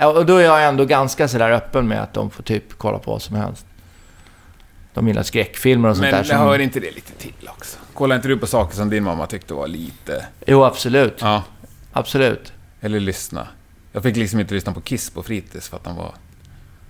Uh, 0.00 0.06
och 0.06 0.26
då 0.26 0.36
är 0.36 0.44
jag 0.44 0.64
ändå 0.64 0.84
ganska 0.84 1.28
sådär 1.28 1.50
öppen 1.50 1.88
med 1.88 2.02
att 2.02 2.14
de 2.14 2.30
får 2.30 2.42
typ 2.42 2.78
kolla 2.78 2.98
på 2.98 3.10
vad 3.10 3.22
som 3.22 3.36
helst. 3.36 3.66
De 4.94 5.08
gillar 5.08 5.22
skräckfilmer 5.22 5.88
och 5.88 5.96
sånt 5.96 6.02
Men, 6.02 6.10
där. 6.10 6.18
Men 6.18 6.26
som... 6.26 6.36
hör 6.36 6.58
inte 6.58 6.80
det 6.80 6.90
lite 6.90 7.12
till 7.12 7.48
också? 7.48 7.78
Kollar 7.94 8.16
inte 8.16 8.28
du 8.28 8.38
på 8.38 8.46
saker 8.46 8.76
som 8.76 8.90
din 8.90 9.04
mamma 9.04 9.26
tyckte 9.26 9.54
var 9.54 9.66
lite... 9.66 10.26
Jo, 10.46 10.64
absolut. 10.64 11.18
Ja. 11.20 11.42
Absolut. 11.92 12.52
Eller 12.80 13.00
lyssna. 13.00 13.46
Jag 13.92 14.02
fick 14.02 14.16
liksom 14.16 14.40
inte 14.40 14.54
lyssna 14.54 14.72
på 14.72 14.80
Kiss 14.80 15.10
på 15.10 15.22
fritids 15.22 15.68
för 15.68 15.76
att 15.76 15.84
de 15.84 15.96
var... 15.96 16.14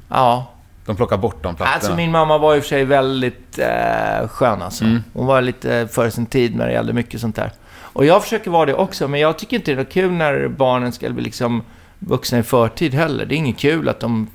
Ja. 0.09 0.51
De 0.87 0.97
plockade 0.97 1.23
bort 1.23 1.43
de 1.43 1.57
plattorna. 1.57 1.75
Alltså 1.75 1.97
min 1.97 2.11
mamma 2.11 2.39
var 2.39 2.57
i 2.57 2.59
och 2.59 2.63
för 2.63 2.69
sig 2.69 2.85
väldigt 2.85 3.59
eh, 3.59 4.29
skön 4.29 4.63
alltså. 4.63 4.85
Mm. 4.85 5.03
Hon 5.13 5.27
var 5.27 5.43
lite 5.43 5.89
före 5.93 6.11
sin 6.11 6.27
tid 6.27 6.57
när 6.57 6.67
det 6.67 6.73
gällde 6.73 6.93
mycket 6.93 7.21
sånt 7.21 7.37
där. 7.37 7.53
Och 7.93 8.05
jag 8.05 8.23
försöker 8.23 8.51
vara 8.51 8.67
det 8.67 8.75
också, 8.75 9.09
men 9.09 9.21
jag 9.21 9.39
tycker 9.39 9.57
inte 9.57 9.75
det 9.75 9.81
är 9.81 9.85
kul 9.85 10.13
när 10.13 10.49
barnen 10.49 10.93
ska 10.93 11.11
bli 11.11 11.23
liksom 11.23 11.63
vuxna 11.99 12.39
i 12.39 12.43
förtid 12.43 12.95
heller. 12.95 13.27
Det 13.27 13.35
är 13.35 13.37
inget 13.37 13.59
kul 13.59 13.89
att 13.89 14.01
de 14.01 14.29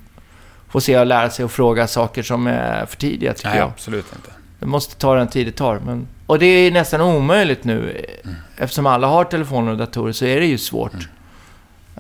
får 0.70 0.80
se 0.80 0.99
och 0.99 1.05
lära 1.05 1.30
sig 1.30 1.45
och 1.45 1.51
fråga 1.51 1.88
saker 1.88 2.24
som 2.24 2.47
är 2.47 2.86
för 2.86 2.97
tidiga, 2.97 3.34
tycker 3.34 3.49
Nej, 3.49 3.57
jag. 3.57 3.68
absolut 3.68 4.05
inte. 4.16 4.30
Det 4.59 4.66
måste 4.66 4.95
ta 4.95 5.16
den 5.16 5.28
tid 5.28 5.47
det 5.47 5.51
tar. 5.51 5.80
Men... 5.86 6.07
Och 6.26 6.39
det 6.39 6.45
är 6.45 6.72
nästan 6.72 7.01
omöjligt 7.01 7.64
nu. 7.64 8.05
Mm. 8.24 8.36
Eftersom 8.57 8.86
alla 8.86 9.07
har 9.07 9.24
telefoner 9.24 9.72
och 9.72 9.78
datorer 9.78 10.11
så 10.11 10.26
är 10.26 10.39
det 10.39 10.45
ju 10.45 10.57
svårt. 10.57 10.93
Mm. 10.93 11.05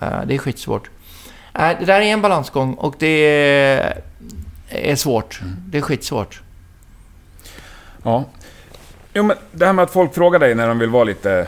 Uh, 0.01 0.25
det 0.25 0.33
är 0.33 0.37
skitsvårt. 0.37 0.89
Uh, 1.59 1.69
det 1.79 1.85
där 1.85 2.01
är 2.01 2.05
en 2.05 2.21
balansgång 2.21 2.73
och 2.73 2.95
det 2.99 3.07
är, 3.07 4.01
är 4.69 4.95
svårt. 4.95 5.41
Mm. 5.41 5.55
Det 5.67 5.77
är 5.77 5.81
skitsvårt. 5.81 6.41
Ja. 8.03 8.25
Jo, 9.13 9.23
men 9.23 9.37
det 9.51 9.65
här 9.65 9.73
med 9.73 9.83
att 9.83 9.91
folk 9.91 10.13
frågar 10.13 10.39
dig 10.39 10.55
när 10.55 10.67
de 10.67 10.79
vill 10.79 10.89
vara 10.89 11.03
lite... 11.03 11.47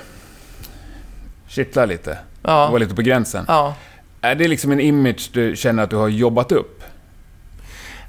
Kittla 1.48 1.86
lite. 1.86 2.18
Ja. 2.42 2.68
Vara 2.68 2.78
lite 2.78 2.96
på 2.96 3.02
gränsen. 3.02 3.46
Ja. 3.48 3.76
Är 4.22 4.36
det 4.36 4.48
liksom 4.48 4.72
en 4.72 4.80
image 4.80 5.30
du 5.34 5.56
känner 5.56 5.84
att 5.84 5.90
du 5.90 5.96
har 5.96 6.08
jobbat 6.08 6.52
upp? 6.52 6.84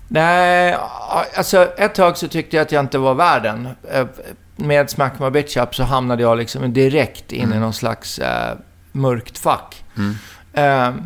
Nej, 0.09 0.77
alltså 1.35 1.73
ett 1.79 1.95
tag 1.95 2.19
så 2.19 2.29
tyckte 2.29 2.57
jag 2.57 2.63
att 2.63 2.73
jag 2.73 2.85
inte 2.85 2.99
var 2.99 3.15
värden. 3.15 3.69
Eh, 3.93 4.07
med 4.57 4.91
Smack 4.91 5.19
My 5.19 5.31
Bitch 5.31 5.57
Up 5.57 5.75
så 5.75 5.83
hamnade 5.83 6.23
jag 6.23 6.39
liksom 6.39 6.73
direkt 6.73 7.33
in 7.33 7.45
mm. 7.45 7.57
i 7.57 7.61
någon 7.61 7.73
slags 7.73 8.19
äh, 8.19 8.57
mörkt 8.93 9.39
fack. 9.39 9.85
Mm. 9.97 10.17
Uh, 10.59 11.03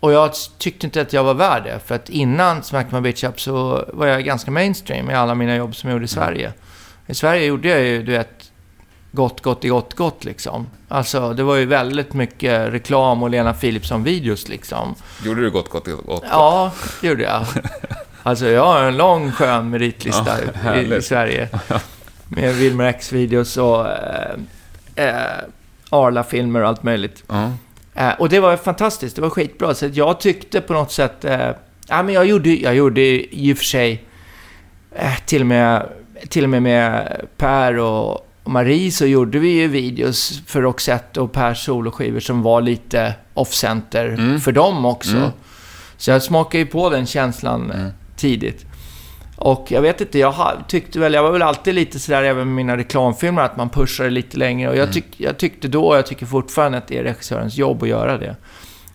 och 0.00 0.12
jag 0.12 0.32
tyckte 0.58 0.86
inte 0.86 1.00
att 1.00 1.12
jag 1.12 1.24
var 1.24 1.34
värd 1.34 1.64
det. 1.64 1.80
För 1.84 1.94
att 1.94 2.08
innan 2.08 2.62
Smack 2.62 2.92
My 2.92 3.00
Bitch 3.00 3.24
Up 3.24 3.40
så 3.40 3.84
var 3.92 4.06
jag 4.06 4.24
ganska 4.24 4.50
mainstream 4.50 5.10
i 5.10 5.14
alla 5.14 5.34
mina 5.34 5.56
jobb 5.56 5.76
som 5.76 5.90
jag 5.90 5.94
gjorde 5.94 6.06
i 6.06 6.14
mm. 6.14 6.24
Sverige. 6.24 6.46
Mm. 6.46 6.58
I 7.06 7.14
Sverige 7.14 7.46
gjorde 7.46 7.68
jag 7.68 7.80
ju, 7.80 8.02
du 8.02 8.12
vet, 8.12 8.50
gott, 9.12 9.40
gott, 9.40 9.64
gott, 9.64 9.94
gott 9.94 10.24
liksom. 10.24 10.66
Alltså, 10.88 11.32
det 11.32 11.42
var 11.42 11.56
ju 11.56 11.66
väldigt 11.66 12.12
mycket 12.12 12.72
reklam 12.72 13.22
och 13.22 13.30
Lena 13.30 13.52
Philipsson-videos 13.52 14.48
liksom. 14.48 14.94
Gjorde 15.24 15.40
du 15.40 15.50
gott, 15.50 15.68
gott, 15.68 15.84
gott? 15.86 16.06
gott? 16.06 16.24
Ja, 16.30 16.72
det 17.00 17.08
gjorde 17.08 17.22
jag. 17.22 17.44
Alltså, 18.26 18.46
jag 18.46 18.64
har 18.64 18.82
en 18.82 18.96
lång 18.96 19.32
skön 19.32 19.70
meritlista 19.70 20.36
ja, 20.64 20.74
i, 20.74 20.94
i, 20.94 21.02
Sverige. 21.02 21.48
Med 22.28 22.54
Wilmer 22.54 22.84
X-videos 22.84 23.56
och 23.56 23.88
eh, 23.88 24.34
eh, 24.94 25.44
Arla-filmer 25.90 26.60
och 26.60 26.68
allt 26.68 26.82
möjligt. 26.82 27.24
-huh. 27.28 27.52
Eh, 27.94 28.12
och 28.12 28.28
det 28.28 28.40
var 28.40 28.56
fantastiskt. 28.56 29.16
Det 29.16 29.22
var 29.22 29.30
skitbra. 29.30 29.74
Så 29.74 29.90
jag 29.92 30.20
tyckte 30.20 30.60
på 30.60 30.72
något 30.72 30.92
sätt... 30.92 31.24
Eh, 31.24 31.50
ja, 31.88 32.02
men 32.02 32.14
jag 32.14 32.26
gjorde, 32.26 32.50
jag 32.50 32.74
gjorde 32.74 33.00
i 33.36 33.52
och 33.52 33.58
för 33.58 33.64
sig 33.64 34.04
eh, 34.94 35.18
till 35.26 35.40
och 35.40 35.46
med 35.46 35.88
till 36.28 36.44
och 36.44 36.50
med 36.50 36.62
med 36.62 37.20
Per 37.36 37.78
och 37.78 38.30
Marie 38.44 38.90
så 38.90 39.06
gjorde 39.06 39.38
vi 39.38 39.48
ju 39.48 39.68
videos 39.68 40.42
för 40.46 40.62
Roxette 40.62 41.20
och 41.20 41.32
Pers 41.32 41.64
soloskivor 41.64 42.20
som 42.20 42.42
var 42.42 42.60
lite 42.60 43.14
off-center 43.34 44.08
mm. 44.08 44.40
för 44.40 44.52
dem 44.52 44.84
också. 44.84 45.16
Mm. 45.16 45.30
Så 45.96 46.10
jag 46.10 46.22
smakade 46.22 46.58
ju 46.58 46.66
på 46.66 46.90
den 46.90 47.06
känslan 47.06 47.70
mm. 47.70 47.90
tidigt. 48.16 48.66
Och 49.44 49.72
jag 49.72 49.82
vet 49.82 50.00
inte, 50.00 50.18
jag 50.18 50.34
tyckte 50.68 50.98
väl, 50.98 51.14
jag 51.14 51.22
var 51.22 51.30
väl 51.30 51.42
alltid 51.42 51.74
lite 51.74 51.98
sådär 51.98 52.22
även 52.22 52.46
med 52.46 52.56
mina 52.56 52.76
reklamfilmer, 52.76 53.42
att 53.42 53.56
man 53.56 53.70
pushade 53.70 54.10
lite 54.10 54.36
längre. 54.36 54.68
Och 54.70 54.76
jag, 54.76 54.82
mm. 54.82 54.92
tyck, 54.92 55.06
jag 55.16 55.38
tyckte 55.38 55.68
då, 55.68 55.86
och 55.86 55.96
jag 55.96 56.06
tycker 56.06 56.26
fortfarande 56.26 56.78
att 56.78 56.88
det 56.88 56.98
är 56.98 57.02
regissörens 57.02 57.56
jobb 57.56 57.82
att 57.82 57.88
göra 57.88 58.18
det. 58.18 58.36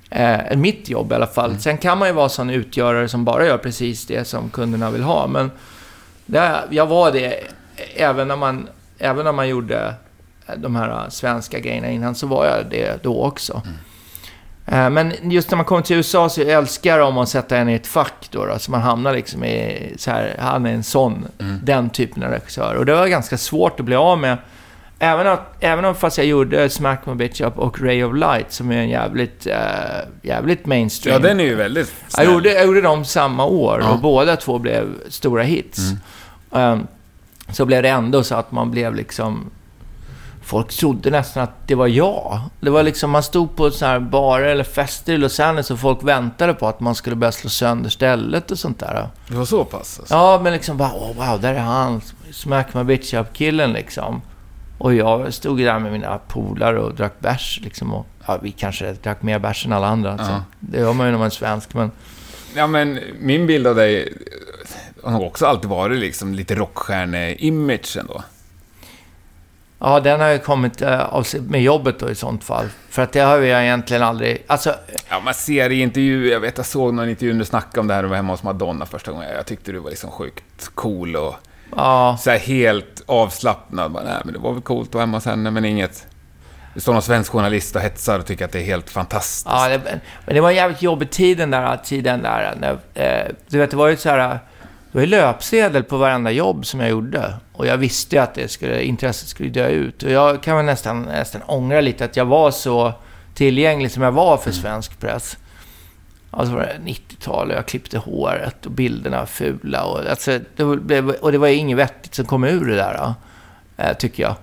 Eh, 0.09 0.57
mitt 0.57 0.89
jobb 0.89 1.11
i 1.11 1.15
alla 1.15 1.27
fall. 1.27 1.49
Mm. 1.49 1.59
Sen 1.59 1.77
kan 1.77 1.97
man 1.97 2.07
ju 2.07 2.13
vara 2.13 2.29
sån 2.29 2.49
utgörare 2.49 3.07
som 3.07 3.25
bara 3.25 3.45
gör 3.45 3.57
precis 3.57 4.05
det 4.05 4.27
som 4.27 4.49
kunderna 4.49 4.91
vill 4.91 5.03
ha. 5.03 5.27
Men 5.27 5.51
det, 6.25 6.59
jag 6.69 6.85
var 6.85 7.11
det 7.11 7.43
även 7.95 8.27
när, 8.27 8.35
man, 8.35 8.67
även 8.97 9.25
när 9.25 9.31
man 9.31 9.49
gjorde 9.49 9.93
de 10.57 10.75
här 10.75 11.09
svenska 11.09 11.59
grejerna 11.59 11.89
innan, 11.89 12.15
så 12.15 12.27
var 12.27 12.45
jag 12.45 12.65
det 12.69 13.03
då 13.03 13.23
också. 13.23 13.61
Mm. 13.65 13.77
Eh, 14.71 14.89
men 14.89 15.13
just 15.31 15.51
när 15.51 15.55
man 15.55 15.65
kommer 15.65 15.81
till 15.81 15.95
USA 15.95 16.29
så 16.29 16.41
älskar 16.41 16.99
de 16.99 17.17
att 17.17 17.29
sätta 17.29 17.57
en 17.57 17.69
i 17.69 17.73
ett 17.73 17.87
fack 17.87 18.27
då, 18.31 18.45
då 18.45 18.59
så 18.59 18.71
man 18.71 18.81
hamnar 18.81 19.13
liksom 19.13 19.43
i 19.43 19.93
så 19.97 20.11
här, 20.11 20.35
han 20.39 20.65
är 20.65 20.73
en 20.73 20.83
sån, 20.83 21.27
mm. 21.39 21.59
den 21.63 21.89
typen 21.89 22.23
av 22.23 22.29
regissör. 22.29 22.75
Och 22.75 22.85
det 22.85 22.93
var 22.93 23.07
ganska 23.07 23.37
svårt 23.37 23.79
att 23.79 23.85
bli 23.85 23.95
av 23.95 24.19
med. 24.19 24.37
Även, 24.99 25.27
att, 25.27 25.55
även 25.59 25.85
om 25.85 25.95
fast 25.95 26.17
jag 26.17 26.27
gjorde 26.27 26.69
Smack 26.69 27.05
My 27.05 27.13
Bitch 27.13 27.41
Up 27.41 27.57
och 27.57 27.81
Ray 27.81 28.03
of 28.03 28.15
Light 28.15 28.51
som 28.51 28.71
är 28.71 28.77
en 28.77 28.89
jävligt, 28.89 29.47
äh, 29.47 29.53
jävligt 30.21 30.65
mainstream. 30.65 31.21
Ja, 31.21 31.29
den 31.29 31.39
är 31.39 31.43
ju 31.43 31.55
väldigt 31.55 31.93
snäll. 32.07 32.25
Jag 32.25 32.33
gjorde, 32.33 32.53
jag 32.53 32.65
gjorde 32.65 32.81
dem 32.81 33.05
samma 33.05 33.45
år 33.45 33.79
ja. 33.81 33.89
och 33.89 33.99
båda 33.99 34.35
två 34.35 34.59
blev 34.59 35.09
stora 35.09 35.43
hits. 35.43 35.79
Mm. 36.51 36.71
Um, 36.71 36.87
så 37.51 37.65
blev 37.65 37.83
det 37.83 37.89
ändå 37.89 38.23
så 38.23 38.35
att 38.35 38.51
man 38.51 38.71
blev 38.71 38.95
liksom... 38.95 39.51
Folk 40.49 40.69
trodde 40.69 41.09
nästan 41.09 41.43
att 41.43 41.67
det 41.67 41.75
var 41.75 41.87
jag. 41.87 42.39
Det 42.59 42.69
var 42.69 42.83
liksom, 42.83 43.11
man 43.11 43.23
stod 43.23 43.55
på 43.55 43.71
så 43.71 43.85
här 43.85 43.99
barer 43.99 44.47
eller 44.47 44.63
fester 44.63 45.13
i 45.13 45.17
Los 45.17 45.39
Angeles 45.39 45.71
och 45.71 45.79
folk 45.79 46.03
väntade 46.03 46.53
på 46.53 46.67
att 46.67 46.79
man 46.79 46.95
skulle 46.95 47.15
börja 47.15 47.31
slå 47.31 47.49
sönder 47.49 47.89
stället 47.89 48.51
och 48.51 48.59
sånt 48.59 48.79
där. 48.79 49.09
Det 49.27 49.35
var 49.35 49.45
så 49.45 49.65
pass? 49.65 49.99
Alltså. 49.99 50.15
Ja, 50.15 50.39
men 50.43 50.53
liksom 50.53 50.77
bara, 50.77 50.89
oh, 50.89 51.15
wow, 51.15 51.41
där 51.41 51.53
är 51.53 51.59
han. 51.59 52.01
Smack 52.31 52.73
my 52.73 52.83
bitch 52.83 53.13
up-killen 53.13 53.73
liksom. 53.73 54.21
Och 54.77 54.93
jag 54.93 55.33
stod 55.33 55.57
där 55.57 55.79
med 55.79 55.91
mina 55.91 56.17
polare 56.17 56.79
och 56.79 56.95
drack 56.95 57.19
bärs 57.19 57.59
liksom. 57.63 57.93
Och, 57.93 58.05
ja, 58.27 58.39
vi 58.41 58.51
kanske 58.51 58.93
drack 58.93 59.21
mer 59.21 59.39
bärs 59.39 59.65
än 59.65 59.73
alla 59.73 59.87
andra. 59.87 60.11
Alltså. 60.11 60.31
Ja. 60.31 60.43
Det 60.59 60.79
gör 60.79 60.93
man 60.93 61.05
ju 61.05 61.11
när 61.11 61.19
man 61.19 61.25
är 61.25 61.31
svensk, 61.31 61.73
men... 61.73 61.91
Ja, 62.55 62.67
men 62.67 62.99
min 63.19 63.47
bild 63.47 63.67
av 63.67 63.75
dig 63.75 64.13
har 65.03 65.11
nog 65.11 65.23
också 65.23 65.45
alltid 65.45 65.69
varit 65.69 65.99
liksom 65.99 66.33
lite 66.33 66.55
rockstjärne-image 66.55 67.99
ändå. 67.99 68.23
Ja, 69.79 69.99
den 69.99 70.19
har 70.19 70.29
ju 70.29 70.39
kommit 70.39 70.81
uh, 70.81 71.25
med 71.41 71.61
jobbet 71.61 71.99
då 71.99 72.09
i 72.09 72.15
sånt 72.15 72.43
fall. 72.43 72.65
För 72.89 73.01
att 73.01 73.11
det 73.11 73.19
har 73.19 73.37
jag 73.37 73.63
egentligen 73.63 74.03
aldrig... 74.03 74.43
Alltså... 74.47 74.75
Ja, 75.09 75.19
man 75.19 75.33
ser 75.33 75.69
i 75.69 75.81
intervjuer. 75.81 76.31
Jag 76.31 76.39
vet, 76.39 76.57
jag 76.57 76.65
såg 76.65 76.93
någon 76.93 77.09
intervju 77.09 77.33
när 77.33 77.39
du 77.39 77.45
snackade 77.45 77.79
om 77.79 77.87
det 77.87 77.93
här 77.93 78.03
och 78.03 78.09
var 78.09 78.15
hemma 78.15 78.33
hos 78.33 78.43
Madonna 78.43 78.85
första 78.85 79.11
gången. 79.11 79.29
Jag 79.35 79.45
tyckte 79.45 79.71
du 79.71 79.79
var 79.79 79.89
liksom 79.89 80.11
sjukt 80.11 80.69
cool 80.75 81.15
och 81.15 81.35
ja. 81.75 82.17
så 82.19 82.31
helt 82.31 83.03
avslappnad. 83.05 83.91
Bara, 83.91 84.03
Nej, 84.03 84.21
men 84.23 84.33
det 84.33 84.39
var 84.39 84.53
väl 84.53 84.61
coolt 84.61 84.89
att 84.89 84.93
vara 84.93 85.01
hemma 85.01 85.17
hos 85.17 85.25
henne, 85.25 85.51
men 85.51 85.65
inget... 85.65 86.07
Det 86.73 86.81
står 86.81 86.93
någon 86.93 87.01
svensk 87.01 87.31
journalist 87.31 87.75
och 87.75 87.81
hetsar 87.81 88.19
och 88.19 88.25
tycker 88.25 88.45
att 88.45 88.51
det 88.51 88.59
är 88.59 88.63
helt 88.63 88.89
fantastiskt. 88.89 89.47
Ja, 89.49 89.69
det, 89.69 89.81
men 90.25 90.35
det 90.35 90.41
var 90.41 90.49
en 90.49 90.55
jävligt 90.55 90.81
jobbig 90.81 91.09
tid 91.09 91.37
den 91.37 91.51
där 91.51 91.77
tiden 91.77 92.21
där. 92.21 92.55
När, 92.59 92.71
eh, 92.93 93.31
du 93.47 93.57
vet, 93.57 93.71
det 93.71 93.77
var 93.77 93.87
ju 93.87 93.97
så 93.97 94.09
här 94.09 94.39
det 94.91 94.97
var 94.97 95.01
ju 95.01 95.07
löpsedel 95.07 95.83
på 95.83 95.97
varenda 95.97 96.31
jobb 96.31 96.65
som 96.65 96.79
jag 96.79 96.89
gjorde. 96.89 97.33
Och 97.51 97.67
jag 97.67 97.77
visste 97.77 98.23
att 98.23 98.33
det 98.33 98.51
skulle, 98.51 98.83
intresset 98.83 99.29
skulle 99.29 99.49
dö 99.49 99.67
ut. 99.67 100.03
Och 100.03 100.11
jag 100.11 100.43
kan 100.43 100.57
väl 100.57 100.65
nästan, 100.65 101.01
nästan 101.01 101.41
ångra 101.45 101.81
lite 101.81 102.05
att 102.05 102.17
jag 102.17 102.25
var 102.25 102.51
så 102.51 102.93
tillgänglig 103.33 103.91
som 103.91 104.03
jag 104.03 104.11
var 104.11 104.37
för 104.37 104.49
mm. 104.49 104.61
svensk 104.61 104.99
press. 104.99 105.37
Alltså 106.31 106.55
var 106.55 106.61
det 106.61 106.91
90-tal 106.91 107.49
och 107.49 107.55
jag 107.55 107.65
klippte 107.65 107.97
håret 107.97 108.65
och 108.65 108.71
bilderna 108.71 109.19
var 109.19 109.25
fula. 109.25 109.83
Och, 109.83 110.05
alltså, 110.09 110.39
det, 110.55 110.65
blev, 110.65 111.09
och 111.09 111.31
det 111.31 111.37
var 111.37 111.47
inget 111.47 111.77
vettigt 111.77 112.15
som 112.15 112.25
kom 112.25 112.43
ur 112.43 112.65
det 112.65 112.75
där, 112.75 113.13
äh, 113.77 113.93
tycker 113.93 114.23
jag. 114.23 114.35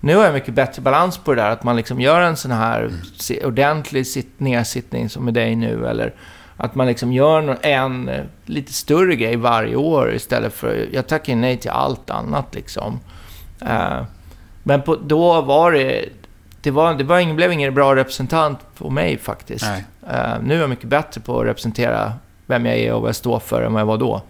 Nu 0.00 0.16
har 0.16 0.24
jag 0.24 0.34
mycket 0.34 0.54
bättre 0.54 0.82
balans 0.82 1.18
på 1.18 1.34
det 1.34 1.42
där. 1.42 1.50
Att 1.50 1.64
man 1.64 1.76
liksom 1.76 2.00
gör 2.00 2.20
en 2.20 2.36
sån 2.36 2.50
här 2.50 2.90
si- 3.18 3.44
ordentlig 3.44 4.06
sit- 4.06 4.38
nedsittning 4.38 5.08
som 5.08 5.24
med 5.24 5.34
dig 5.34 5.56
nu. 5.56 5.86
Eller 5.86 6.14
att 6.56 6.74
man 6.74 6.86
liksom 6.86 7.12
gör 7.12 7.58
en 7.62 8.08
eh, 8.08 8.24
lite 8.44 8.72
större 8.72 9.16
grej 9.16 9.36
varje 9.36 9.76
år 9.76 10.14
istället 10.14 10.54
för... 10.54 10.88
Jag 10.92 11.06
tackar 11.06 11.36
nej 11.36 11.56
till 11.56 11.70
allt 11.70 12.10
annat 12.10 12.54
liksom. 12.54 13.00
Eh, 13.60 14.02
men 14.62 14.82
på, 14.82 14.96
då 14.96 15.40
var 15.40 15.72
det... 15.72 16.04
Det, 16.60 16.70
var, 16.70 16.94
det 16.94 17.04
var 17.04 17.18
ingen, 17.18 17.36
blev 17.36 17.52
ingen 17.52 17.74
bra 17.74 17.96
representant 17.96 18.58
på 18.78 18.90
mig 18.90 19.18
faktiskt. 19.18 19.64
Nej. 19.64 19.84
Eh, 20.10 20.42
nu 20.42 20.54
är 20.54 20.60
jag 20.60 20.70
mycket 20.70 20.88
bättre 20.88 21.20
på 21.20 21.40
att 21.40 21.46
representera 21.46 22.12
vem 22.46 22.66
jag 22.66 22.76
är 22.76 22.92
och 22.92 23.00
vad 23.00 23.08
jag 23.08 23.16
står 23.16 23.40
för 23.40 23.62
än 23.62 23.72
vad 23.72 23.80
jag 23.80 23.86
var 23.86 23.98
då. 23.98 24.22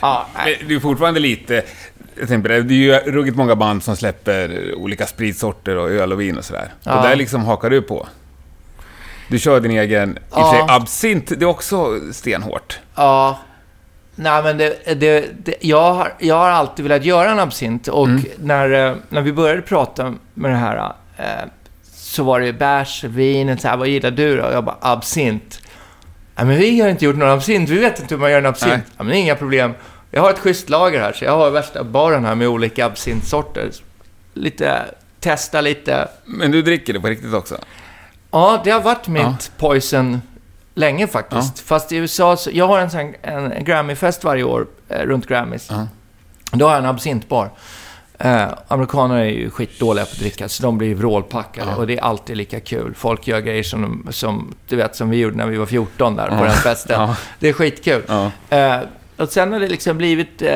Ja. 0.00 0.26
Men 0.34 0.68
det 0.68 0.74
är 0.74 0.80
fortfarande 0.80 1.20
lite... 1.20 1.62
Jag 2.18 2.28
tänker 2.28 2.48
det 2.48 2.74
är 2.74 2.76
ju 2.76 3.12
ruggigt 3.12 3.36
många 3.36 3.56
band 3.56 3.82
som 3.82 3.96
släpper 3.96 4.74
olika 4.74 5.06
spritsorter 5.06 5.76
och 5.76 5.90
öl 5.90 6.12
och 6.12 6.20
vin 6.20 6.38
och 6.38 6.44
sådär. 6.44 6.72
Ja. 6.82 6.96
Och 6.96 7.08
där 7.08 7.16
liksom 7.16 7.44
hakar 7.44 7.70
du 7.70 7.82
på. 7.82 8.06
Du 9.28 9.38
kör 9.38 9.60
din 9.60 9.70
egen... 9.70 10.10
I 10.10 10.20
och 10.30 10.34
för 10.34 10.50
sig, 10.50 10.58
Ja. 10.68 10.74
absint, 10.76 11.26
det 11.26 11.42
är 11.44 11.48
också 11.48 12.00
stenhårt. 12.12 12.78
Ja. 12.94 13.38
Nej, 14.14 14.42
men 14.42 14.58
det, 14.58 14.94
det, 15.00 15.24
det, 15.44 15.54
jag, 15.60 15.92
har, 15.94 16.12
jag 16.18 16.34
har 16.34 16.50
alltid 16.50 16.82
velat 16.82 17.04
göra 17.04 17.30
en 17.30 17.38
absint 17.40 17.88
och 17.88 18.08
när, 18.38 18.88
eh, 18.88 18.94
när 19.08 19.20
vi 19.20 19.32
började 19.32 19.62
prata 19.62 20.14
med 20.34 20.50
det 20.50 20.56
här 20.56 20.92
eh, 21.16 21.24
så 21.92 22.22
var 22.22 22.40
det 22.40 22.52
bärs, 22.52 23.04
vin, 23.04 23.58
så 23.58 23.68
här, 23.68 23.76
vad 23.76 23.88
gillar 23.88 24.10
du 24.10 24.36
då? 24.36 24.42
Och 24.44 24.52
jag 24.54 24.64
bara, 24.64 24.76
absint. 24.80 25.60
Ja, 26.36 26.44
men 26.44 26.56
vi 26.58 26.80
har 26.80 26.88
inte 26.88 27.04
gjort 27.04 27.16
någon 27.16 27.28
absint, 27.30 27.68
vi 27.70 27.78
vet 27.78 28.00
inte 28.00 28.14
hur 28.14 28.20
man 28.20 28.30
gör 28.30 28.38
en 28.38 28.46
absint. 28.46 28.72
Nej. 28.72 28.82
Ja, 28.98 29.04
men 29.04 29.14
inga 29.16 29.34
problem. 29.34 29.74
Jag 30.10 30.22
har 30.22 30.30
ett 30.30 30.38
schysst 30.38 30.68
lager 30.70 31.00
här, 31.00 31.12
så 31.12 31.24
jag 31.24 31.36
har 31.36 31.50
värsta 31.50 31.84
baren 31.84 32.24
här 32.24 32.34
med 32.34 32.48
olika 32.48 32.86
absintsorter. 32.86 33.70
Lite, 34.34 34.82
testa 35.20 35.60
lite. 35.60 36.08
Men 36.24 36.50
du 36.50 36.62
dricker 36.62 36.92
det 36.92 37.00
på 37.00 37.06
riktigt 37.06 37.34
också? 37.34 37.56
Ja, 38.36 38.60
det 38.64 38.70
har 38.70 38.80
varit 38.80 39.08
mitt 39.08 39.22
Ja. 39.22 39.36
poison 39.58 40.22
länge 40.74 41.06
faktiskt. 41.06 41.58
Fast 41.60 41.92
i 41.92 41.96
USA, 41.96 42.36
så, 42.36 42.50
jag 42.52 42.66
har 42.68 42.78
en, 42.78 42.90
sån, 42.90 43.14
en, 43.22 43.64
Grammy-fest 43.64 44.24
varje 44.24 44.42
år 44.44 44.66
eh, 44.88 44.98
runt 45.02 45.26
Grammys. 45.26 45.68
Ja. 45.70 45.86
Då 46.52 46.66
har 46.66 46.72
jag 46.72 46.78
en 46.84 46.88
absintbar. 46.90 47.50
Eh, 48.18 48.44
amerikaner 48.68 49.16
är 49.16 49.24
ju 49.24 49.50
skitdåliga 49.50 50.04
på 50.04 50.10
att 50.12 50.18
dricka, 50.18 50.48
så 50.48 50.62
de 50.62 50.78
blir 50.78 50.94
vrålpackade. 50.94 51.70
Ja. 51.70 51.76
Och 51.76 51.86
det 51.86 51.98
är 51.98 52.02
alltid 52.02 52.36
lika 52.36 52.60
kul. 52.60 52.94
Folk 52.94 53.26
gör 53.26 53.40
grejer 53.40 53.62
som, 53.62 54.06
som, 54.10 54.54
du 54.68 54.76
vet, 54.76 54.96
som 54.96 55.10
vi 55.10 55.16
gjorde 55.16 55.36
när 55.36 55.46
vi 55.46 55.56
var 55.56 55.66
14 55.66 56.16
där 56.16 56.28
på 56.28 56.34
Ja. 56.34 56.42
den 56.44 56.52
festen. 56.52 57.00
Ja. 57.00 57.16
Det 57.38 57.48
är 57.48 57.52
skitkul. 57.52 58.02
Ja. 58.08 58.30
Eh, 58.56 58.78
och 59.16 59.28
sen 59.28 59.52
har 59.52 59.60
det 59.60 59.68
liksom 59.68 59.96
blivit 59.98 60.42
eh, 60.42 60.50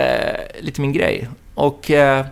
lite 0.61 0.81
min 0.81 0.93
grej. 0.93 1.29
Och 1.55 1.91
eh, 1.91 2.25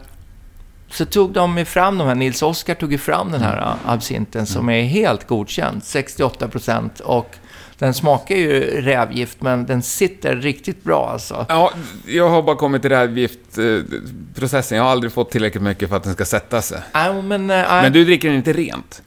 så 0.91 1.05
tog 1.05 1.32
de 1.32 1.64
fram 1.64 1.99
de 1.99 2.07
här, 2.09 2.14
Nils 2.14 2.43
Oskar 2.43 2.74
tog 2.74 2.93
ju 2.93 2.99
fram 2.99 3.32
den 3.32 3.41
här 3.41 3.57
Mm. 3.57 3.78
absinten 3.86 4.47
som 4.47 4.68
är 4.68 4.82
helt 4.82 5.26
godkänd, 5.26 5.84
68 5.84 6.49
procent. 6.49 7.01
Och 7.01 7.36
den 7.78 7.95
smakar 7.95 8.34
ju 8.36 8.61
rävgift, 8.80 9.43
men 9.43 9.66
den 9.66 9.82
sitter 9.82 10.36
riktigt 10.36 10.84
bra 10.84 11.11
alltså. 11.12 11.47
Ja, 11.49 11.72
jag 12.07 12.28
har 12.28 12.43
bara 12.43 12.57
kommit 12.57 12.82
till 12.82 12.91
rävgiftprocessen. 12.91 14.78
Jag 14.78 14.84
har 14.84 14.91
aldrig 14.91 15.12
fått 15.12 15.30
tillräckligt 15.30 15.62
mycket 15.62 15.89
för 15.89 15.97
att 15.97 16.03
den 16.05 16.14
ska 16.14 16.24
sätta 16.24 16.62
sig. 16.62 16.80
Nej, 16.95 17.22
men, 17.22 17.51
eh, 17.51 17.66
Men 17.68 17.93
du 17.93 18.05
dricker 18.05 18.28
den 18.28 18.36
inte 18.36 18.53
rent? 18.53 19.03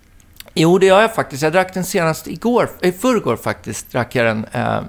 Jo, 0.53 0.77
det 0.77 0.85
gör 0.85 1.01
jag 1.01 1.15
faktiskt. 1.15 1.43
Jag 1.43 1.51
drack 1.53 1.73
den 1.73 1.83
senast 1.85 2.27
igår, 2.27 2.69
i 2.81 2.91
förrgår 2.91 3.35
faktiskt, 3.35 3.91
drack 3.91 4.15
jag 4.15 4.25
den 4.25 4.45
eh, 4.51 4.79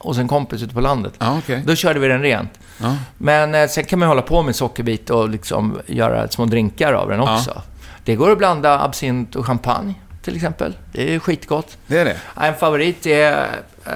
hos 0.00 0.18
en 0.18 0.28
kompis 0.28 0.62
ute 0.62 0.74
på 0.74 0.80
landet. 0.80 1.12
Ja, 1.18 1.38
okej. 1.38 1.62
Då 1.66 1.74
körde 1.74 2.00
vi 2.00 2.08
den 2.08 2.22
rent. 2.22 2.58
Ja. 2.78 2.96
Men 3.18 3.54
eh, 3.54 3.68
sen 3.68 3.84
kan 3.84 3.98
man 3.98 4.08
hålla 4.08 4.22
på 4.22 4.42
med 4.42 4.56
sockerbit 4.56 5.10
och 5.10 5.28
liksom 5.28 5.78
göra 5.86 6.28
små 6.28 6.44
drinkar 6.44 6.92
av 6.92 7.08
den 7.08 7.20
också. 7.20 7.62
Det 8.04 8.14
går 8.16 8.30
att 8.30 8.38
blanda 8.38 8.80
absint 8.80 9.36
och 9.36 9.46
champagne, 9.46 9.94
till 10.22 10.36
exempel. 10.36 10.76
Det 10.92 11.14
är 11.14 11.18
skitgott. 11.18 11.76
Det 11.86 11.98
är 11.98 12.04
det? 12.04 12.16
En 12.40 12.54
favorit 12.54 13.06
är 13.06 13.48
eh, 13.86 13.92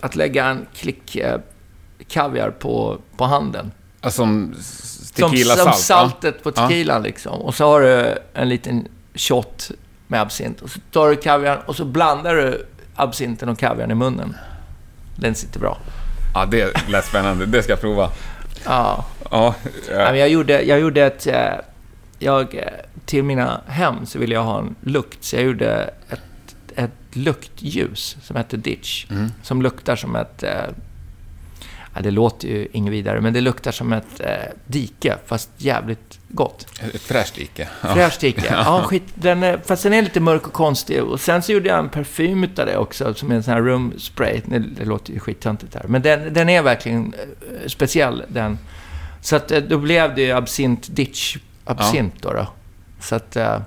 att 0.00 0.16
lägga 0.16 0.44
en 0.46 0.66
klick 0.74 1.16
eh, 1.16 1.38
kaviar 2.08 2.50
på, 2.50 2.98
på 3.16 3.24
handen. 3.24 3.72
Alltså, 4.00 4.22
som 4.22 4.54
Som, 5.14 5.30
tequila 5.30 5.54
som 5.56 5.64
salt? 5.64 5.78
saltet 5.78 6.42
på 6.42 6.50
tequilan 6.52 7.02
liksom. 7.02 7.40
Och 7.40 7.54
så 7.54 7.64
har 7.66 7.80
du 7.80 8.18
en 8.34 8.48
liten 8.48 8.88
shot 9.14 9.70
med 10.06 10.20
absint. 10.20 10.60
Och 10.60 10.70
så 10.70 10.80
tar 10.92 11.08
du 11.08 11.16
kaviarn 11.16 11.58
och 11.66 11.76
så 11.76 11.84
blandar 11.84 12.34
du 12.34 12.66
absinten 12.94 13.48
och 13.48 13.58
kaviarn 13.58 13.90
i 13.90 13.94
munnen. 13.94 14.36
Den 15.16 15.34
sitter 15.34 15.60
bra. 15.60 15.78
Ja, 16.34 16.46
det 16.46 16.88
lät 16.88 17.04
spännande. 17.04 17.46
Det 17.46 17.62
ska 17.62 17.72
jag 17.72 17.80
prova. 17.80 18.10
Ja. 18.64 19.04
Ja, 19.30 19.54
Ja, 19.90 19.96
men 20.10 20.18
jag, 20.18 20.28
gjorde, 20.28 20.62
jag 20.62 20.80
gjorde 20.80 21.02
ett... 21.06 21.26
eh, 21.26 21.34
Jag, 22.18 22.54
eh, 22.54 22.62
till 23.06 23.22
mina 23.24 23.60
hem 23.66 24.06
så 24.06 24.18
ville 24.18 24.34
jag 24.34 24.42
ha 24.44 24.58
en 24.58 24.74
lukt, 24.80 25.24
så 25.24 25.36
jag 25.36 25.42
gjorde 25.44 25.90
ett, 26.10 26.20
ett 26.76 26.90
luktljus 27.16 28.16
som 28.22 28.36
heter 28.36 28.56
Ditch. 28.56 29.06
Mm. 29.10 29.30
Som 29.42 29.62
luktar 29.62 29.96
som 29.96 30.16
ett... 30.16 30.42
eh, 30.42 30.50
Ja, 31.96 32.00
det 32.02 32.10
låter 32.10 32.48
ju 32.48 32.68
inget 32.72 32.92
vidare, 32.92 33.20
men 33.20 33.32
det 33.32 33.40
luktar 33.40 33.72
som 33.72 33.92
ett 33.92 34.20
dike, 34.66 35.16
fast 35.26 35.50
jävligt 35.56 36.18
gott. 36.34 36.66
Ett 36.94 37.02
fräscht 37.02 37.34
dike. 37.34 37.68
Ja. 37.80 37.94
Fräscht 37.94 38.20
dike. 38.20 38.42
Ja, 38.50 38.82
skit, 38.86 39.02
den 39.14 39.42
är, 39.42 39.60
fast 39.64 39.82
den 39.82 39.92
är 39.92 40.02
lite 40.02 40.20
mörk 40.20 40.46
och 40.46 40.52
konstig. 40.52 41.02
Och 41.02 41.20
sen 41.20 41.42
så 41.42 41.52
gjorde 41.52 41.68
jag 41.68 41.78
en 41.78 41.88
parfym 41.88 42.44
utav 42.44 42.66
det 42.66 42.76
också, 42.76 43.14
som 43.14 43.30
är 43.30 43.34
en 43.34 43.42
sån 43.42 43.54
här 43.54 43.60
room 43.60 43.92
spray. 43.98 44.40
Det, 44.46 44.84
låter 44.84 45.12
ju 45.12 45.18
skittöntigt 45.18 45.74
här. 45.74 45.84
Men 45.88 46.02
den, 46.02 46.34
den 46.34 46.48
är 46.48 46.62
verkligen 46.62 47.14
eh, 47.14 47.68
speciell, 47.68 48.24
den. 48.28 48.58
Så 49.20 49.36
att 49.36 49.50
eh, 49.50 49.58
då 49.60 49.78
blev 49.78 50.14
det 50.14 50.22
ju 50.22 50.32
absint 50.32 50.96
ditch 50.96 51.36
absint 51.64 52.14
då, 52.22 52.32
då. 52.32 52.46
Så 53.00 53.14
att... 53.14 53.36
eh, 53.36 53.58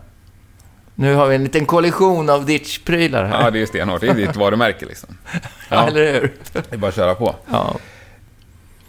nu 0.99 1.15
har 1.15 1.27
vi 1.27 1.35
en 1.35 1.43
liten 1.43 1.65
koalition 1.65 2.29
av 2.29 2.45
ditch-prylar 2.45 3.25
här. 3.25 3.43
Ja, 3.43 3.51
det 3.51 3.61
är 3.61 3.65
stenhårt. 3.65 4.01
Det 4.01 4.07
är 4.07 4.13
ditt 4.13 4.35
varumärke 4.35 4.85
liksom. 4.85 5.17
Ja, 5.69 5.87
Eller 5.87 6.13
hur? 6.13 6.33
det 6.53 6.73
är 6.73 6.77
bara 6.77 6.87
att 6.87 6.95
köra 6.95 7.15
på. 7.15 7.35
Ja. 7.51 7.75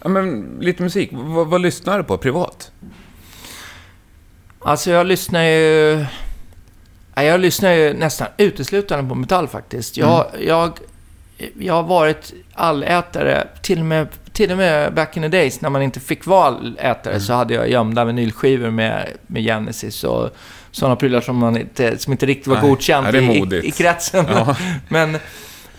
Ja, 0.03 0.09
men 0.09 0.57
lite 0.61 0.83
musik. 0.83 1.11
Vad, 1.13 1.47
vad 1.47 1.61
lyssnar 1.61 1.99
du 1.99 2.05
på 2.05 2.19
privat? 2.19 2.73
Alltså 4.61 4.91
jag 4.91 5.07
lyssnar 5.07 5.43
ju... 5.43 6.05
Ja, 7.15 7.23
Jag 7.23 7.41
lyssnar 7.41 7.73
ju 7.73 7.93
nästan 7.93 8.29
uteslutande 8.37 9.09
på 9.09 9.15
metall 9.15 9.49
faktiskt. 9.49 9.97
Jag, 9.97 10.27
jag, 10.41 10.79
jag 11.59 11.75
har 11.75 11.83
varit 11.83 12.33
allätare, 12.55 13.49
till 13.63 13.79
och, 13.79 13.87
med, 13.87 14.09
till 14.33 14.51
och 14.51 14.57
med 14.57 14.95
back 14.95 15.17
in 15.17 15.23
the 15.23 15.29
days 15.29 15.61
när 15.61 15.71
man 15.71 15.83
inte 15.83 16.01
fick 16.01 16.27
vara 16.27 16.47
allätare 16.47 17.21
så 17.21 17.33
hade 17.33 17.55
jag 17.55 17.71
gömda 17.71 18.05
vinylskivor 18.05 18.71
med, 18.71 19.09
med 19.27 19.43
Genesis 19.43 20.05
och 20.05 20.31
sådana 20.71 20.97
prylar 20.97 21.21
som, 21.21 21.37
man 21.37 21.57
inte, 21.57 21.99
som 21.99 22.13
inte 22.13 22.27
riktigt 22.27 22.47
var 22.47 22.57
Nej, 22.57 22.69
godkänt 22.69 23.09
ja, 23.13 23.21
i, 23.21 23.61
i, 23.69 23.71
kretsen. 23.71 24.27
Ja. 24.29 24.57
Men, 24.89 25.19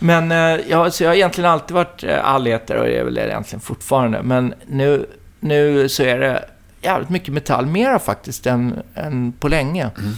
men 0.02 0.32
eh, 0.32 0.60
jag, 0.68 0.92
så 0.92 1.04
jag 1.04 1.10
har 1.10 1.14
egentligen 1.14 1.50
alltid 1.50 1.74
varit 1.74 2.04
eh, 2.04 2.28
allätare 2.28 2.80
och 2.80 2.86
det 2.86 2.98
är 2.98 3.04
väl 3.04 3.14
det 3.14 3.26
egentligen 3.26 3.60
fortfarande. 3.60 4.22
Men 4.22 4.54
nu, 4.66 5.06
nu 5.40 5.88
så 5.88 6.02
är 6.02 6.18
det 6.18 6.44
jävligt 6.82 7.10
mycket 7.10 7.34
metall, 7.34 7.66
mera 7.66 7.98
faktiskt 7.98 8.46
än, 8.46 8.82
än 8.94 9.32
på 9.32 9.48
länge. 9.48 9.90
Mm. 9.98 10.12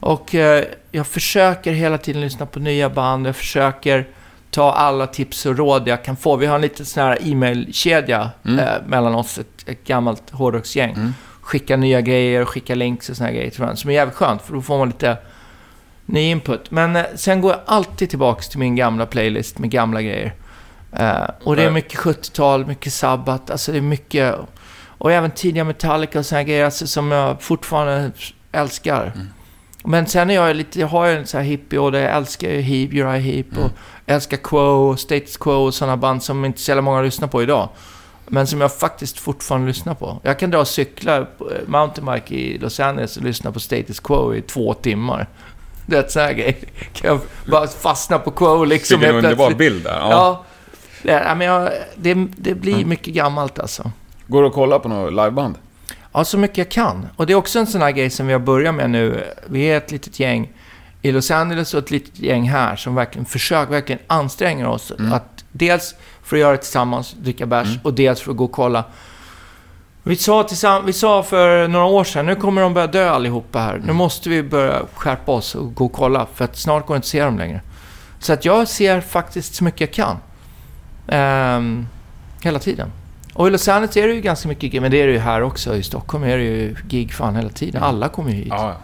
Och 0.00 0.34
eh, 0.34 0.64
jag 0.90 1.06
försöker 1.06 1.72
hela 1.72 1.98
tiden 1.98 2.20
lyssna 2.20 2.46
på 2.46 2.58
nya 2.60 2.90
band, 2.90 3.26
jag 3.26 3.36
försöker 3.36 4.06
ta 4.50 4.72
alla 4.72 5.06
tips 5.06 5.46
och 5.46 5.56
råd 5.56 5.88
jag 5.88 6.04
kan 6.04 6.16
få. 6.16 6.36
Vi 6.36 6.46
har 6.46 6.54
en 6.54 6.60
liten 6.60 6.86
sån 6.86 7.02
här 7.02 7.18
e-mailkedja 7.22 8.30
Mm. 8.44 8.58
eh, 8.58 8.72
mellan 8.86 9.14
oss, 9.14 9.38
ett, 9.38 9.46
ett 9.66 9.84
gammalt 9.84 10.30
hårdrocksgäng. 10.30 10.92
Mm. 10.92 11.14
Skicka 11.40 11.76
nya 11.76 12.00
grejer, 12.00 12.44
skicka 12.44 12.74
links 12.74 13.10
och 13.10 13.16
såna 13.16 13.26
här 13.28 13.34
grejer 13.36 13.50
till 13.50 13.60
varandra, 13.60 13.76
som 13.76 13.90
är 13.90 13.94
jävligt 13.94 14.16
skönt, 14.16 14.42
för 14.42 14.52
då 14.54 14.62
får 14.62 14.78
man 14.78 14.88
lite 14.88 15.16
ny 16.06 16.20
input. 16.30 16.70
Men 16.70 16.96
eh, 16.96 17.04
sen 17.14 17.40
går 17.40 17.50
jag 17.52 17.60
alltid 17.66 18.10
tillbaks 18.10 18.48
till 18.48 18.58
min 18.58 18.76
gamla 18.76 19.06
playlist 19.06 19.58
med 19.58 19.70
gamla 19.70 20.02
grejer. 20.02 20.34
Eh, 20.92 21.30
och 21.44 21.56
det 21.56 21.62
är 21.62 21.70
mycket 21.70 21.98
70-tal, 22.00 22.66
mycket 22.66 22.92
Sabbath, 22.92 23.52
alltså 23.52 23.72
det 23.72 23.78
är 23.78 23.82
mycket... 23.82 24.34
Och 24.98 25.12
även 25.12 25.30
tidiga 25.30 25.64
Metallica 25.64 26.18
och 26.18 26.24
här 26.30 26.42
grejer 26.42 26.64
alltså, 26.64 26.86
som 26.86 27.10
jag 27.10 27.42
fortfarande 27.42 28.10
älskar. 28.52 29.12
Mm. 29.14 29.26
Men 29.84 30.06
sen 30.06 30.30
är 30.30 30.34
jag 30.34 30.56
lite, 30.56 30.80
jag 30.80 30.86
har 30.86 31.06
ju 31.06 31.16
en 31.16 31.26
sån 31.26 31.40
här 31.40 31.46
hippie 31.46 31.78
och 31.78 31.96
jag 31.96 32.16
älskar 32.16 32.50
ju 32.50 32.60
Heap, 32.60 32.92
Uriah 32.92 33.12
Heep 33.12 33.58
och 33.58 33.70
älskar 34.06 34.36
Quo, 34.36 34.96
Status 34.96 35.36
Quo 35.36 35.52
och 35.52 35.74
sådana 35.74 35.96
band 35.96 36.22
som 36.22 36.44
inte 36.44 36.60
så 36.60 36.82
många 36.82 37.02
lyssnar 37.02 37.28
på 37.28 37.42
idag. 37.42 37.68
Men 38.26 38.46
som 38.46 38.60
jag 38.60 38.72
faktiskt 38.74 39.18
fortfarande 39.18 39.66
lyssnar 39.66 39.94
på. 39.94 40.20
Jag 40.22 40.38
kan 40.38 40.50
dra 40.50 40.58
och 40.58 40.68
cykla 40.68 41.16
eh, 41.16 41.24
mountainbike 41.66 42.34
i 42.34 42.58
Los 42.58 42.80
Angeles 42.80 43.16
och 43.16 43.22
lyssna 43.22 43.52
på 43.52 43.60
Status 43.60 44.00
Quo 44.00 44.34
i 44.34 44.42
två 44.42 44.74
timmar. 44.74 45.26
Det 45.86 45.96
är 45.96 46.08
sån 46.08 46.22
här 46.22 46.32
grej. 46.32 46.58
Kan 46.92 47.10
jag 47.10 47.20
bara 47.50 47.66
fastna 47.66 48.18
på 48.18 48.30
Quo 48.30 48.64
liksom 48.64 49.00
Vilken 49.00 49.16
underbar 49.16 49.50
bild 49.50 49.84
där. 49.84 49.98
Ja. 49.98 50.10
Ja. 50.10 50.44
Det, 51.02 51.12
ja, 51.12 51.34
men 51.34 51.46
jag, 51.46 51.70
det, 51.96 52.14
det 52.36 52.54
blir 52.54 52.84
mycket 52.84 53.14
gammalt 53.14 53.58
alltså. 53.58 53.90
Går 54.28 54.42
du 54.42 54.48
att 54.48 54.54
kolla 54.54 54.78
på 54.78 54.88
något 54.88 55.12
liveband? 55.12 55.54
Ja, 56.12 56.24
så 56.24 56.38
mycket 56.38 56.58
jag 56.58 56.68
kan. 56.68 57.06
Och 57.16 57.26
det 57.26 57.32
är 57.32 57.36
också 57.36 57.58
en 57.58 57.66
sån 57.66 57.82
här 57.82 57.90
grej 57.90 58.10
som 58.10 58.26
vi 58.26 58.32
har 58.32 58.40
börjat 58.40 58.74
med 58.74 58.90
nu. 58.90 59.24
Vi 59.46 59.62
är 59.64 59.76
ett 59.76 59.90
litet 59.90 60.20
gäng 60.20 60.52
i 61.02 61.12
Los 61.12 61.30
Angeles 61.30 61.74
och 61.74 61.78
ett 61.82 61.90
litet 61.90 62.18
gäng 62.18 62.48
här 62.48 62.76
som 62.76 62.94
verkligen 62.94 63.24
försöker, 63.26 63.72
verkligen 63.72 64.00
anstränger 64.06 64.66
oss. 64.66 64.92
Mm. 64.98 65.12
Att 65.12 65.44
dels 65.52 65.94
för 66.22 66.36
att 66.36 66.40
göra 66.40 66.52
det 66.52 66.58
tillsammans, 66.58 67.12
dricka 67.12 67.46
bärs, 67.46 67.66
Mm. 67.68 67.78
och 67.82 67.94
dels 67.94 68.20
för 68.20 68.30
att 68.30 68.36
gå 68.36 68.44
och 68.44 68.52
kolla 68.52 68.84
Vi 70.02 70.16
sa, 70.16 70.42
tillsamm- 70.42 70.84
vi 70.86 70.92
sa 70.92 71.22
för 71.22 71.68
några 71.68 71.84
år 71.86 72.04
sedan, 72.04 72.26
nu 72.26 72.34
kommer 72.34 72.62
de 72.62 72.74
börja 72.74 72.86
dö 72.86 73.10
allihopa 73.10 73.58
här. 73.58 73.82
Nu 73.86 73.92
måste 73.92 74.28
vi 74.28 74.42
börja 74.42 74.82
skärpa 74.94 75.32
oss 75.32 75.54
och 75.54 75.74
gå 75.74 75.84
och 75.84 75.92
kolla, 75.92 76.26
för 76.34 76.44
att 76.44 76.56
snart 76.56 76.86
går 76.86 76.94
det 76.94 76.96
inte 76.96 77.04
att 77.04 77.08
se 77.08 77.24
dem 77.24 77.38
längre. 77.38 77.60
Så 78.18 78.32
att 78.32 78.44
jag 78.44 78.68
ser 78.68 79.00
faktiskt 79.00 79.54
så 79.54 79.64
mycket 79.64 79.80
jag 79.80 79.92
kan. 79.92 80.16
Ehm, 81.08 81.86
hela 82.42 82.58
tiden. 82.58 82.92
Och 83.38 83.46
i 83.46 83.50
Los 83.50 83.68
Angeles 83.68 83.96
är 83.96 84.08
det 84.08 84.14
ju 84.14 84.20
ganska 84.20 84.48
mycket 84.48 84.70
gig, 84.72 84.82
men 84.82 84.90
det 84.90 85.02
är 85.02 85.06
det 85.06 85.12
ju 85.12 85.18
här 85.18 85.42
också. 85.42 85.76
I 85.76 85.82
Stockholm 85.82 86.24
är 86.24 86.36
det 86.36 86.42
ju 86.44 86.76
gig 86.88 87.12
fan 87.12 87.36
hela 87.36 87.48
tiden. 87.48 87.82
Alla 87.82 88.08
kommer 88.08 88.30
ju 88.30 88.36
hit. 88.36 88.46
Ja, 88.50 88.76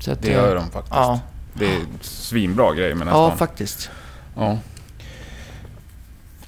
Så 0.00 0.12
att, 0.12 0.22
det 0.22 0.30
gör 0.30 0.54
de 0.56 0.70
faktiskt. 0.70 0.94
Ja, 0.94 1.20
Det 1.54 1.66
är 1.66 1.80
svinbra 2.00 2.74
grejer 2.74 2.94
med 2.94 3.06
nästan. 3.06 3.22
ja 3.22 3.36
faktiskt. 3.36 3.90
Ja. 4.36 4.58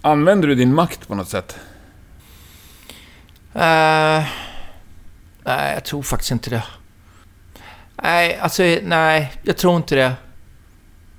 Använder 0.00 0.48
du 0.48 0.54
din 0.54 0.74
makt 0.74 1.08
på 1.08 1.14
något 1.14 1.28
sätt? 1.28 1.56
Eh, 3.54 4.24
nej, 5.44 5.74
jag 5.74 5.84
tror 5.84 6.02
faktiskt 6.02 6.30
inte 6.30 6.50
det. 6.50 6.64
Nej, 8.02 8.38
alltså 8.38 8.62
nej, 8.82 9.32
jag 9.42 9.56
tror 9.56 9.76
inte 9.76 9.94
det. 9.94 10.12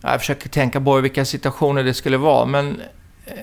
Jag 0.02 0.20
försöker 0.20 0.50
tänka 0.50 0.82
på 0.82 1.02
vilka 1.02 1.26
situationer 1.26 1.84
det 1.84 1.94
skulle 1.94 2.18
vara, 2.18 2.46
men 2.46 2.82
eh, 3.26 3.34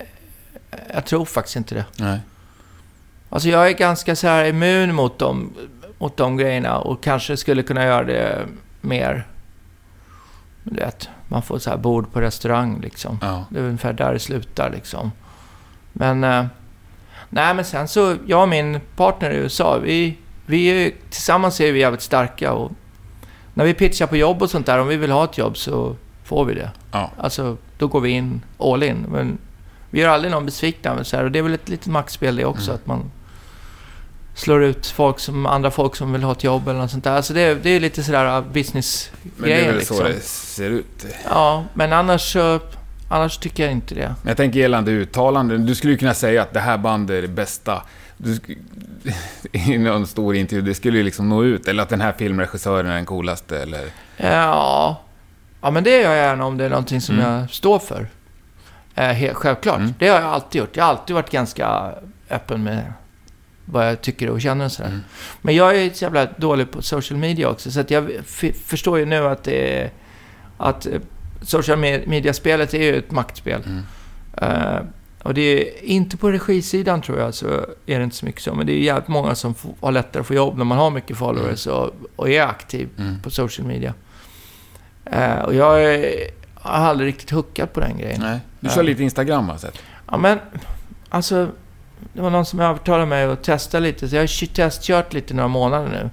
jag 0.93 1.05
tror 1.05 1.25
faktiskt 1.25 1.55
inte 1.55 1.75
det. 1.75 1.85
Nej. 1.97 2.19
Alltså 3.35 3.49
jag 3.49 3.67
är 3.67 3.71
ganska 3.71 4.15
så 4.15 4.27
här 4.27 4.45
immun 4.45 4.95
mot 4.95 5.19
de, 5.19 5.53
mot 5.97 6.17
de 6.17 6.37
grejerna 6.37 6.77
och 6.77 7.03
kanske 7.03 7.37
skulle 7.37 7.63
kunna 7.63 7.83
göra 7.83 8.03
det 8.03 8.45
mer. 8.81 9.27
Vet, 10.63 11.09
man 11.27 11.41
får 11.41 11.59
så 11.59 11.69
här 11.69 11.77
bord 11.77 12.11
på 12.13 12.21
restaurang 12.21 12.79
liksom. 12.81 13.19
Ja. 13.21 13.45
Det 13.49 13.59
är 13.59 13.63
ungefär 13.63 13.93
där 13.93 14.13
det 14.13 14.19
slutar 14.19 14.69
liksom. 14.69 15.11
Men... 15.93 16.23
Eh, 16.23 16.45
nej, 17.29 17.53
men 17.53 17.65
sen 17.65 17.87
så, 17.87 18.15
jag 18.25 18.41
och 18.41 18.49
min 18.49 18.79
partner 18.95 19.31
i 19.31 19.35
USA, 19.35 19.77
vi, 19.77 20.17
vi 20.45 20.67
är, 20.67 20.91
tillsammans 21.09 21.61
är 21.61 21.71
vi 21.71 21.79
jävligt 21.79 22.01
starka 22.01 22.53
och 22.53 22.71
när 23.53 23.65
vi 23.65 23.73
pitchar 23.73 24.07
på 24.07 24.17
jobb 24.17 24.41
och 24.41 24.49
sånt 24.49 24.65
där, 24.65 24.79
om 24.79 24.87
vi 24.87 24.97
vill 24.97 25.11
ha 25.11 25.23
ett 25.23 25.37
jobb 25.37 25.57
så 25.57 25.95
får 26.23 26.45
vi 26.45 26.53
det. 26.53 26.71
Ja. 26.91 27.11
Alltså, 27.17 27.57
då 27.77 27.87
går 27.87 28.01
vi 28.01 28.09
in 28.09 28.41
all 28.59 28.83
in. 28.83 29.05
Men 29.09 29.37
vi 29.89 30.01
gör 30.01 30.09
aldrig 30.09 30.31
någon 30.31 30.45
besvikna. 30.45 30.95
Men 30.95 31.05
så 31.05 31.17
här, 31.17 31.23
och 31.23 31.31
det 31.31 31.39
är 31.39 31.43
väl 31.43 31.53
ett 31.53 31.69
litet 31.69 31.87
maktspel 31.87 32.35
det 32.35 32.45
också, 32.45 32.71
Mm. 32.71 32.75
att 32.75 32.87
man 32.87 33.11
slår 34.35 34.63
ut 34.63 34.87
folk 34.87 35.19
som, 35.19 35.45
andra 35.45 35.71
folk 35.71 35.95
som 35.95 36.13
vill 36.13 36.23
ha 36.23 36.31
ett 36.31 36.43
jobb 36.43 36.67
eller 36.67 36.79
något 36.79 36.91
sånt 36.91 37.03
där. 37.03 37.11
Alltså 37.15 37.33
det, 37.33 37.41
är- 37.41 37.55
det 37.55 37.69
är 37.69 37.79
lite 37.79 38.03
sådär 38.03 38.23
Men 38.23 38.33
det 38.43 38.49
är 38.49 38.53
business-grejer 38.53 39.67
väl 39.67 39.75
liksom. 39.77 39.97
så 39.97 40.03
det 40.03 40.19
ser 40.23 40.69
ut. 40.69 41.05
Ja, 41.29 41.63
men 41.73 41.93
annars. 41.93 42.37
Annars 43.09 43.37
tycker 43.37 43.63
jag 43.63 43.71
inte 43.71 43.95
det. 43.95 44.15
Jag 44.27 44.37
tänker 44.37 44.59
gällande 44.59 44.91
uttalanden. 44.91 45.65
Du 45.65 45.75
skulle 45.75 45.93
ju 45.93 45.97
kunna 45.99 46.13
säga 46.13 46.41
att 46.41 46.53
det 46.53 46.59
här 46.59 46.77
bandet 46.77 47.17
är 47.17 47.21
det 47.21 47.27
bästa. 47.27 47.81
Du 48.17 48.39
I 49.51 49.77
någon 49.77 50.07
stor 50.07 50.35
intervju. 50.35 50.61
Det 50.65 50.73
skulle 50.73 50.97
ju 50.97 51.03
liksom 51.03 51.29
nå 51.29 51.43
ut. 51.43 51.67
Eller 51.67 51.83
att 51.83 51.89
den 51.89 52.01
här 52.01 52.11
filmregissören 52.17 52.87
är 52.91 52.95
den 52.95 53.05
coolaste. 53.05 53.59
Eller... 53.61 53.85
Ja, 54.17 55.01
ja 55.61 55.71
men 55.71 55.83
det 55.83 55.89
gör 56.01 56.13
jag 56.13 56.15
gärna 56.15 56.45
om 56.45 56.57
det 56.57 56.65
är 56.65 56.69
någonting 56.69 57.01
som 57.01 57.19
Mm. 57.19 57.31
jag 57.31 57.49
står 57.51 57.79
för. 57.79 58.07
Eh, 58.95 59.33
självklart. 59.33 59.77
Mm. 59.79 59.93
Det 59.99 60.07
har 60.07 60.15
jag 60.21 60.29
alltid 60.29 60.59
gjort. 60.61 60.75
Jag 60.77 60.83
har 60.83 60.89
alltid 60.91 61.13
varit 61.15 61.29
ganska 61.31 61.91
öppen 62.29 62.63
med 62.63 62.93
vad 63.65 63.87
jag 63.87 64.01
tycker 64.01 64.29
och 64.29 64.41
känner 64.41 64.65
och 64.65 64.71
sådär. 64.71 64.89
Mm. 64.89 65.01
Men 65.41 65.55
jag 65.55 65.75
är 65.77 65.89
så 65.89 66.03
jävla 66.03 66.25
dålig 66.37 66.71
på 66.71 66.81
social 66.81 67.19
media 67.19 67.49
också. 67.49 67.71
Så 67.71 67.79
att 67.79 67.91
jag 67.91 68.09
förstår 68.65 68.99
ju 68.99 69.05
nu 69.05 69.25
att 69.27 69.43
det 69.43 69.79
är... 69.81 69.91
Att 70.57 70.85
eh, 70.85 70.99
social 71.41 71.77
me- 71.77 72.07
media-spelet 72.07 72.73
är 72.73 72.81
ju 72.83 72.95
ett 72.97 73.11
maktspel. 73.11 73.61
Mm. 73.65 73.83
Eh, 74.37 74.79
och 75.23 75.33
det 75.33 75.41
är 75.41 75.83
inte 75.85 76.17
på 76.17 76.31
regisidan 76.31 77.01
tror 77.01 77.19
jag, 77.19 77.33
så 77.33 77.47
är 77.85 77.97
det 77.97 78.03
inte 78.03 78.15
så 78.15 78.25
mycket 78.25 78.41
så. 78.41 78.53
Men 78.55 78.67
det 78.67 78.73
är 78.73 78.79
jävligt 78.79 79.07
många 79.07 79.35
som 79.35 79.55
får, 79.55 79.73
har 79.81 79.91
lättare 79.91 80.21
att 80.21 80.27
få 80.27 80.33
jobb 80.33 80.57
när 80.57 80.65
man 80.65 80.77
har 80.77 80.89
mycket 80.91 81.17
followers 81.17 81.67
och, 81.67 81.91
och 82.15 82.29
är 82.29 82.41
aktiv 82.41 82.89
Mm. 82.97 83.19
på 83.21 83.29
social 83.29 83.67
media. 83.67 83.93
Eh, 85.05 85.39
och 85.39 85.53
jag 85.55 85.83
är, 85.83 86.13
har 86.53 86.71
aldrig 86.85 87.07
riktigt 87.07 87.29
hookat 87.31 87.73
på 87.73 87.79
den 87.79 87.97
grejen. 87.97 88.21
Nej. 88.21 88.39
Du 88.59 88.69
kör 88.69 88.83
lite 88.83 89.03
Instagram 89.03 89.45
har 89.45 89.53
jag 89.53 89.61
sett. 89.61 89.77
Ja, 90.11 90.17
men 90.17 90.39
alltså... 91.09 91.49
Det 92.13 92.21
var 92.21 92.29
någon 92.29 92.45
som 92.45 92.59
övertalade 92.59 93.05
mig 93.05 93.23
att 93.23 93.43
testa 93.43 93.79
lite, 93.79 94.09
så 94.09 94.15
jag 94.15 94.21
har 94.21 94.53
testkört 94.53 95.13
lite 95.13 95.33
några 95.33 95.47
månader 95.47 95.87
nu. 95.87 95.99
Mm. 95.99 96.11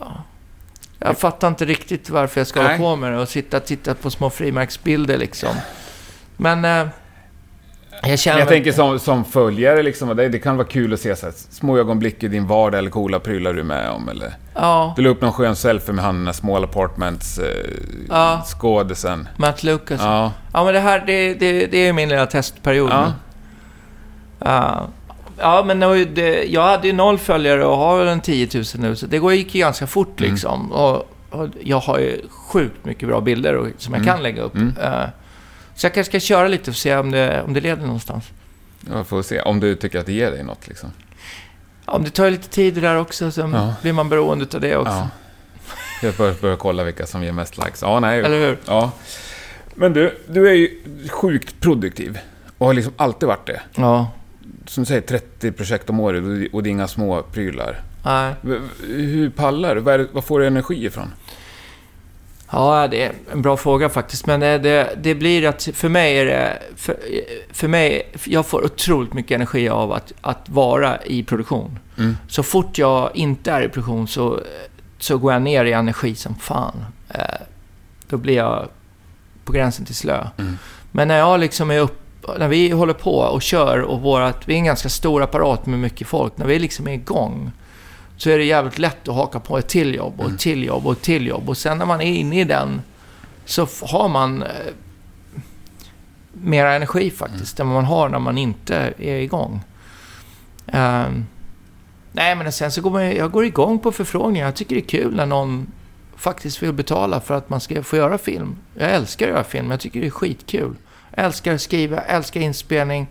Ja. 0.00 0.22
Jag 0.98 1.18
fattar 1.18 1.48
inte 1.48 1.64
riktigt 1.64 2.10
varför 2.10 2.40
jag 2.40 2.46
ska 2.46 2.62
Nej. 2.62 2.78
hålla 2.78 2.90
på 2.90 2.96
med 2.96 3.12
det 3.12 3.18
och 3.18 3.28
sitta 3.28 3.56
och 3.56 3.64
titta 3.64 3.94
på 3.94 4.10
små 4.10 4.30
frimärksbilder 4.30 5.18
liksom. 5.18 5.54
Men... 6.36 6.64
Eh, 6.64 6.86
jag 8.02 8.18
känner... 8.18 8.38
Jag 8.38 8.48
tänker 8.48 8.72
som, 8.72 8.98
som 8.98 9.24
följare, 9.24 9.82
liksom, 9.82 10.16
det, 10.16 10.28
det 10.28 10.38
kan 10.38 10.56
vara 10.56 10.66
kul 10.66 10.92
att 10.92 11.00
se 11.00 11.16
så 11.16 11.26
här, 11.26 11.32
små 11.50 11.78
ögonblick 11.78 12.22
i 12.22 12.28
din 12.28 12.46
vardag 12.46 12.78
eller 12.78 12.90
coola 12.90 13.20
prylar 13.20 13.52
du 13.52 13.60
är 13.60 13.64
med 13.64 13.90
om. 13.90 14.08
Eller, 14.08 14.32
Ja, 14.54 14.92
du 14.96 15.02
la 15.02 15.08
upp 15.08 15.20
någon 15.20 15.32
skön 15.32 15.56
selfie 15.56 15.94
med 15.94 16.04
han 16.04 16.24
den 16.24 16.34
Small 16.34 16.64
Apartments 16.64 17.38
eh, 17.38 17.70
Ja. 18.08 18.42
skådisen. 18.46 19.28
Matt 19.36 19.62
Lucas. 19.62 20.00
Ja. 20.00 20.32
Ja. 20.52 20.64
men 20.64 20.74
det 20.74 20.80
här, 20.80 21.02
det, 21.06 21.34
det, 21.34 21.66
det 21.66 21.78
är 21.78 21.92
min 21.92 22.08
lilla 22.08 22.26
testperiod 22.26 22.90
Ja. 22.90 23.12
Nu. 24.40 24.46
Ja. 24.50 24.88
ja, 25.38 25.64
men 25.66 25.80
det, 26.14 26.44
jag 26.44 26.62
hade 26.62 26.86
ju 26.86 26.92
noll 26.92 27.18
följare 27.18 27.64
och 27.64 27.76
har 27.76 27.98
väl 27.98 28.08
en 28.08 28.20
10 28.20 28.48
000 28.54 28.64
nu, 28.74 28.96
så 28.96 29.06
det 29.06 29.16
gick 29.34 29.54
ju 29.54 29.60
ganska 29.60 29.86
fort 29.86 30.20
Mm. 30.20 30.30
liksom. 30.32 30.72
Och, 30.72 31.08
och 31.30 31.48
jag 31.60 31.78
har 31.80 31.98
ju 31.98 32.20
sjukt 32.30 32.84
mycket 32.84 33.08
bra 33.08 33.20
bilder 33.20 33.54
och, 33.56 33.66
som 33.78 33.94
jag 33.94 34.02
Mm. 34.02 34.14
kan 34.14 34.22
lägga 34.22 34.42
upp. 34.42 34.54
Mm. 34.54 34.74
Eh, 34.82 35.04
så 35.74 35.86
jag 35.86 35.94
kanske 35.94 36.10
ska 36.10 36.20
köra 36.20 36.48
lite 36.48 36.70
och 36.70 36.76
se 36.76 36.96
om 36.96 37.10
det, 37.10 37.42
om 37.42 37.52
det 37.54 37.60
leder 37.60 37.82
någonstans. 37.82 38.24
Jag 38.94 39.06
får 39.06 39.22
se 39.22 39.40
om 39.40 39.60
du 39.60 39.74
tycker 39.74 39.98
att 39.98 40.06
det 40.06 40.12
ger 40.12 40.30
dig 40.30 40.42
något. 40.42 40.68
Liksom. 40.68 40.92
Ja, 41.86 41.92
om 41.92 42.04
det 42.04 42.10
tar 42.10 42.30
lite 42.30 42.48
tid 42.48 42.74
det 42.74 42.80
där 42.80 42.96
också, 42.98 43.30
så 43.30 43.40
Ja. 43.40 43.74
blir 43.82 43.92
man 43.92 44.08
beroende 44.08 44.46
av 44.54 44.60
det 44.60 44.76
också. 44.76 44.92
Ja. 44.92 45.08
Jag 46.02 46.14
bör, 46.14 46.34
bör 46.40 46.56
kolla 46.56 46.84
vilka 46.84 47.06
som 47.06 47.22
ger 47.24 47.32
mest 47.32 47.58
likes. 47.58 47.82
Ja, 47.82 48.00
nej. 48.00 48.18
Eller 48.20 48.38
hur? 48.46 48.58
Ja. 48.66 48.90
Men 49.74 49.92
du, 49.92 50.18
du 50.28 50.48
är 50.48 50.52
ju 50.52 50.82
sjukt 51.10 51.60
produktiv. 51.60 52.18
Och 52.58 52.66
har 52.66 52.74
liksom 52.74 52.92
alltid 52.96 53.26
varit 53.28 53.46
det. 53.46 53.60
Ja. 53.74 54.10
Som 54.66 54.82
du 54.82 54.86
säger, 54.88 55.00
30 55.00 55.52
projekt 55.52 55.90
om 55.90 56.00
året 56.00 56.50
och- 56.52 56.62
det 56.62 56.68
är 56.68 56.70
inga 56.70 56.88
små 56.88 57.22
prylar. 57.22 57.80
Nej. 58.04 58.34
Hur 58.86 59.30
pallar 59.30 59.74
du? 59.74 60.08
Vad, 60.12 60.24
får 60.24 60.40
du 60.40 60.46
energi 60.46 60.86
ifrån? 60.86 61.12
Ja, 62.50 62.88
det 62.90 63.02
är 63.02 63.12
en 63.32 63.42
bra 63.42 63.56
fråga 63.56 63.88
faktiskt. 63.88 64.26
Men 64.26 64.40
det, 64.40 64.58
det, 64.58 64.90
det 65.02 65.14
blir 65.14 65.46
att 65.46 65.68
för 65.72 65.88
mig 65.88 66.18
är 66.18 66.24
det... 66.24 66.58
För, 66.76 66.96
för 67.52 67.68
mig, 67.68 68.12
jag 68.24 68.46
får 68.46 68.64
otroligt 68.64 69.12
mycket 69.12 69.34
energi 69.34 69.68
av 69.68 69.92
att, 69.92 70.12
att 70.20 70.48
vara 70.48 71.02
i 71.04 71.22
produktion. 71.22 71.78
Mm. 71.98 72.16
Så 72.28 72.42
fort 72.42 72.78
jag 72.78 73.10
inte 73.14 73.52
är 73.52 73.62
i 73.62 73.68
produktion 73.68 74.08
så, 74.08 74.40
så 74.98 75.18
går 75.18 75.32
jag 75.32 75.42
ner 75.42 75.64
i 75.64 75.72
energi 75.72 76.14
som 76.14 76.34
fan. 76.34 76.84
Eh, 77.08 77.20
då 78.08 78.16
blir 78.16 78.36
jag 78.36 78.68
på 79.44 79.52
gränsen 79.52 79.84
till 79.84 79.94
slö. 79.94 80.26
Mm. 80.38 80.58
Men 80.92 81.08
när 81.08 81.18
jag 81.18 81.40
liksom 81.40 81.70
är 81.70 81.78
upp, 81.78 82.00
när 82.38 82.48
vi 82.48 82.70
håller 82.70 82.94
på 82.94 83.18
och 83.18 83.42
kör 83.42 83.80
och 83.80 84.00
vårat, 84.00 84.48
vi 84.48 84.54
är 84.54 84.58
en 84.58 84.64
ganska 84.64 84.88
stor 84.88 85.22
apparat 85.22 85.66
med 85.66 85.78
mycket 85.78 86.06
folk. 86.08 86.36
När 86.36 86.46
vi 86.46 86.58
liksom 86.58 86.88
är 86.88 86.92
igång 86.92 87.50
så 88.16 88.30
är 88.30 88.38
det 88.38 88.44
jävligt 88.44 88.78
lätt 88.78 89.08
att 89.08 89.14
haka 89.14 89.40
på 89.40 89.58
ett 89.58 89.68
till 89.68 89.94
jobb 89.94 90.14
och 90.16 90.24
Mm. 90.24 90.34
ett 90.34 90.40
till 90.40 90.64
jobb 90.64 90.86
och 90.86 90.92
ett 90.92 91.02
till 91.02 91.26
jobb. 91.26 91.48
Och 91.48 91.56
sen 91.56 91.78
när 91.78 91.86
man 91.86 92.00
är 92.00 92.12
inne 92.14 92.40
i 92.40 92.44
den 92.44 92.80
så 93.44 93.68
har 93.82 94.08
man 94.08 94.42
eh, 94.42 94.48
mera 96.32 96.74
energi 96.74 97.10
faktiskt 97.10 97.60
än 97.60 97.66
vad 97.68 97.74
man 97.74 97.84
har 97.84 98.08
när 98.08 98.18
man 98.18 98.38
inte 98.38 98.92
är 98.98 99.16
igång. 99.16 99.60
Ehm, 100.66 101.26
nej, 102.12 102.34
men 102.36 102.52
sen 102.52 102.72
så 102.72 102.80
går 102.80 102.90
man, 102.90 103.10
jag 103.16 103.30
går 103.30 103.44
igång 103.44 103.78
på 103.78 103.92
förfrågningar. 103.92 104.46
Jag 104.46 104.54
tycker 104.56 104.74
det 104.74 104.80
är 104.80 104.88
kul 104.88 105.16
när 105.16 105.26
någon 105.26 105.66
faktiskt 106.16 106.62
vill 106.62 106.72
betala 106.72 107.20
för 107.20 107.34
att 107.34 107.48
man 107.50 107.60
ska 107.60 107.82
få 107.82 107.96
göra 107.96 108.18
film. 108.18 108.56
Jag 108.78 108.90
älskar 108.90 109.26
att 109.26 109.32
göra 109.32 109.44
film, 109.44 109.70
jag 109.70 109.80
tycker 109.80 110.00
det 110.00 110.06
är 110.06 110.10
skitkul. 110.10 110.74
Jag 111.16 111.24
älskar 111.24 111.54
att 111.54 111.60
skriva, 111.60 111.96
jag 111.96 112.16
älskar 112.16 112.40
inspelning. 112.40 113.06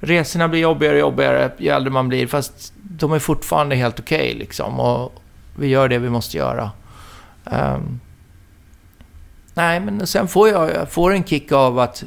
Resorna 0.00 0.48
blir 0.48 0.60
jobbigare 0.60 0.94
och 0.94 1.00
jobbigare 1.00 1.52
ju 1.58 1.68
äldre 1.68 1.90
man 1.90 2.08
blir, 2.08 2.26
fast 2.26 2.72
de 2.76 3.12
är 3.12 3.18
fortfarande 3.18 3.76
helt 3.76 4.00
okej 4.00 4.34
liksom. 4.34 4.80
Och 4.80 5.12
vi 5.56 5.66
gör 5.66 5.88
det 5.88 5.98
vi 5.98 6.10
måste 6.10 6.36
göra. 6.36 6.70
Um, 7.44 8.00
nej, 9.54 9.80
men 9.80 10.06
sen 10.06 10.28
får 10.28 10.48
jag, 10.48 10.74
jag 10.74 10.88
får 10.88 11.12
en 11.12 11.24
kick 11.24 11.52
av 11.52 11.78
att 11.78 12.04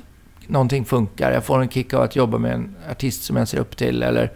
någonting 0.47 0.85
funkar. 0.85 1.31
Jag 1.31 1.43
får 1.43 1.61
en 1.61 1.69
kick 1.69 1.93
av 1.93 2.01
att 2.01 2.15
jobba 2.15 2.38
med 2.38 2.53
en 2.53 2.75
artist 2.91 3.23
som 3.23 3.35
jag 3.35 3.47
ser 3.47 3.57
upp 3.57 3.77
till, 3.77 4.03
eller 4.03 4.31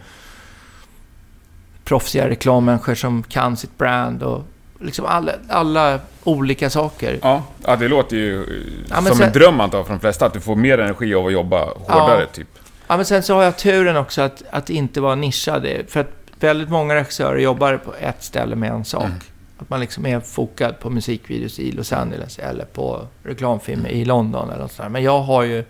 proffsiga 1.84 2.30
reklammänniskor 2.30 2.96
som 2.96 3.24
kan 3.24 3.58
sitt 3.58 3.78
brand 3.78 4.24
och 4.24 4.44
liksom 4.82 5.06
alla, 5.06 5.32
alla 5.50 6.00
olika 6.24 6.70
saker. 6.70 7.20
Ja, 7.22 7.44
ja 7.66 7.76
det 7.76 7.88
låter 7.88 8.16
ju 8.18 8.44
eh, 8.44 8.84
Ja, 8.90 8.96
som 8.96 9.18
sen- 9.18 9.28
en 9.28 9.34
dröm 9.34 9.60
antar 9.62 9.84
för 9.84 9.90
de 9.94 10.00
flesta. 10.00 10.26
Att 10.26 10.34
du 10.34 10.40
får 10.40 10.56
mer 10.56 10.78
energi 10.78 11.16
av 11.16 11.26
att 11.26 11.34
jobba 11.34 11.66
hårdare, 11.74 12.26
typ. 12.26 12.48
Ja, 12.88 12.96
men 12.98 13.06
sen 13.06 13.24
så 13.24 13.36
har 13.36 13.44
jag 13.44 13.58
turen 13.58 13.98
också 13.98 14.22
att, 14.22 14.44
att 14.50 14.70
inte 14.70 15.02
vara 15.02 15.16
nischad. 15.16 15.68
För 15.88 16.00
att 16.00 16.12
väldigt 16.40 16.70
många 16.70 16.96
regissörer 16.96 17.40
jobbar 17.40 17.78
på 17.78 17.94
ett 18.00 18.24
ställe 18.24 18.56
med 18.56 18.72
en 18.72 18.86
sak. 18.86 19.04
Mm. 19.04 19.18
Att 19.58 19.70
man 19.70 19.80
liksom 19.80 20.06
är 20.06 20.20
fokad 20.20 20.80
på 20.80 20.90
musikvideos 20.90 21.60
i 21.60 21.72
Los 21.72 21.94
Angeles 21.94 22.40
eller 22.40 22.66
på 22.66 23.08
reklamfilm 23.24 23.80
Mm. 23.80 23.92
i 23.92 24.06
London 24.06 24.50
eller 24.50 24.62
något 24.62 24.72
sånt 24.72 24.84
där. 24.86 24.90
Men 24.90 25.04
jag 25.04 25.20
har 25.22 25.44
ju 25.44 25.64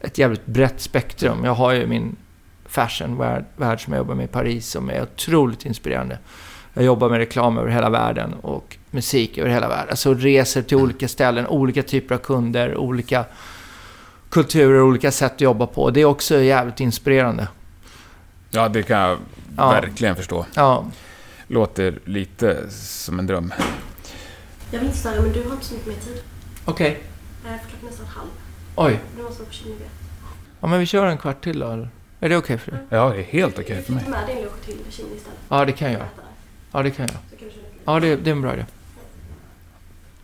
ett 0.00 0.18
jävligt 0.18 0.46
brett 0.46 0.80
spektrum. 0.80 1.44
Jag 1.44 1.54
har 1.54 1.72
ju 1.72 1.86
min 1.86 2.16
fashion-värld 2.68 3.44
som 3.84 3.92
jag 3.92 3.98
jobbar 4.00 4.14
med 4.14 4.24
i 4.24 4.28
Paris 4.28 4.68
som 4.70 4.90
är 4.90 5.02
otroligt 5.02 5.64
inspirerande. 5.66 6.18
Jag 6.74 6.84
jobbar 6.84 7.08
med 7.10 7.18
reklam 7.18 7.58
över 7.58 7.70
hela 7.70 7.90
världen 7.90 8.34
och 8.34 8.76
musik 8.90 9.38
över 9.38 9.50
hela 9.50 9.68
världen. 9.68 9.90
Alltså 9.90 10.14
reser 10.14 10.62
till 10.62 10.76
olika 10.76 11.08
ställen, 11.08 11.46
olika 11.46 11.82
typer 11.82 12.14
av 12.14 12.18
kunder, 12.18 12.76
olika 12.76 13.24
kulturer, 14.30 14.82
olika 14.82 15.10
sätt 15.10 15.32
att 15.34 15.40
jobba 15.40 15.66
på. 15.66 15.90
Det 15.90 16.00
är 16.00 16.04
också 16.04 16.38
jävligt 16.40 16.80
inspirerande. 16.80 17.48
Ja, 18.50 18.68
det 18.68 18.82
kan 18.82 18.98
jag 19.00 19.18
Ja. 19.56 19.70
verkligen 19.70 20.16
förstå. 20.16 20.46
Ja, 20.54 20.84
Låter 21.46 21.98
lite 22.04 22.70
som 22.70 23.18
en 23.18 23.26
dröm. 23.26 23.54
Jag 24.70 24.78
vill 24.78 24.86
inte 24.86 24.98
störa 24.98 25.20
men 25.22 25.32
du 25.32 25.42
har 25.44 25.52
inte 25.52 25.64
så 25.64 25.74
mycket 25.74 25.86
mer 25.88 25.94
tid. 25.94 26.22
okej. 26.64 27.02
Eh, 27.44 27.50
För 27.50 27.58
klockan 27.58 27.78
är 27.82 27.90
nästan 27.90 28.06
halv. 28.06 28.28
Oj. 28.76 29.00
Du 29.16 29.22
måste 29.22 29.38
vara 29.42 29.46
på 29.48 29.54
Kinnevik. 29.54 29.86
Ja, 30.60 30.66
men 30.66 30.78
vi 30.80 30.86
kör 30.86 31.06
en 31.06 31.18
kvart 31.18 31.44
till 31.44 31.58
då, 31.58 31.70
eller? 31.70 31.88
Är 32.20 32.28
det 32.28 32.36
okej 32.36 32.58
för 32.58 32.70
dig? 32.70 32.80
Ja, 32.90 33.08
det 33.08 33.18
är 33.18 33.22
helt 33.22 33.58
okej 33.58 33.82
för 33.82 33.86
Du 33.88 33.94
mig. 33.94 34.04
får 34.04 34.12
ta 34.12 34.18
med 34.18 34.28
din 34.28 34.36
lunch 34.44 34.60
till 34.64 34.74
Kinnevik 34.90 35.18
istället. 35.18 35.38
Ja, 35.48 35.64
det 35.64 35.72
kan 35.72 35.92
jag. 35.92 36.00
Äta 36.00 36.10
där. 36.16 36.24
Ja, 36.74 36.82
det 36.82 36.90
kan 36.90 37.06
jag. 37.06 37.40
Ja, 37.84 38.00
det, 38.00 38.16
det 38.16 38.30
är 38.30 38.32
en 38.32 38.42
bra 38.42 38.52
idé. 38.54 38.64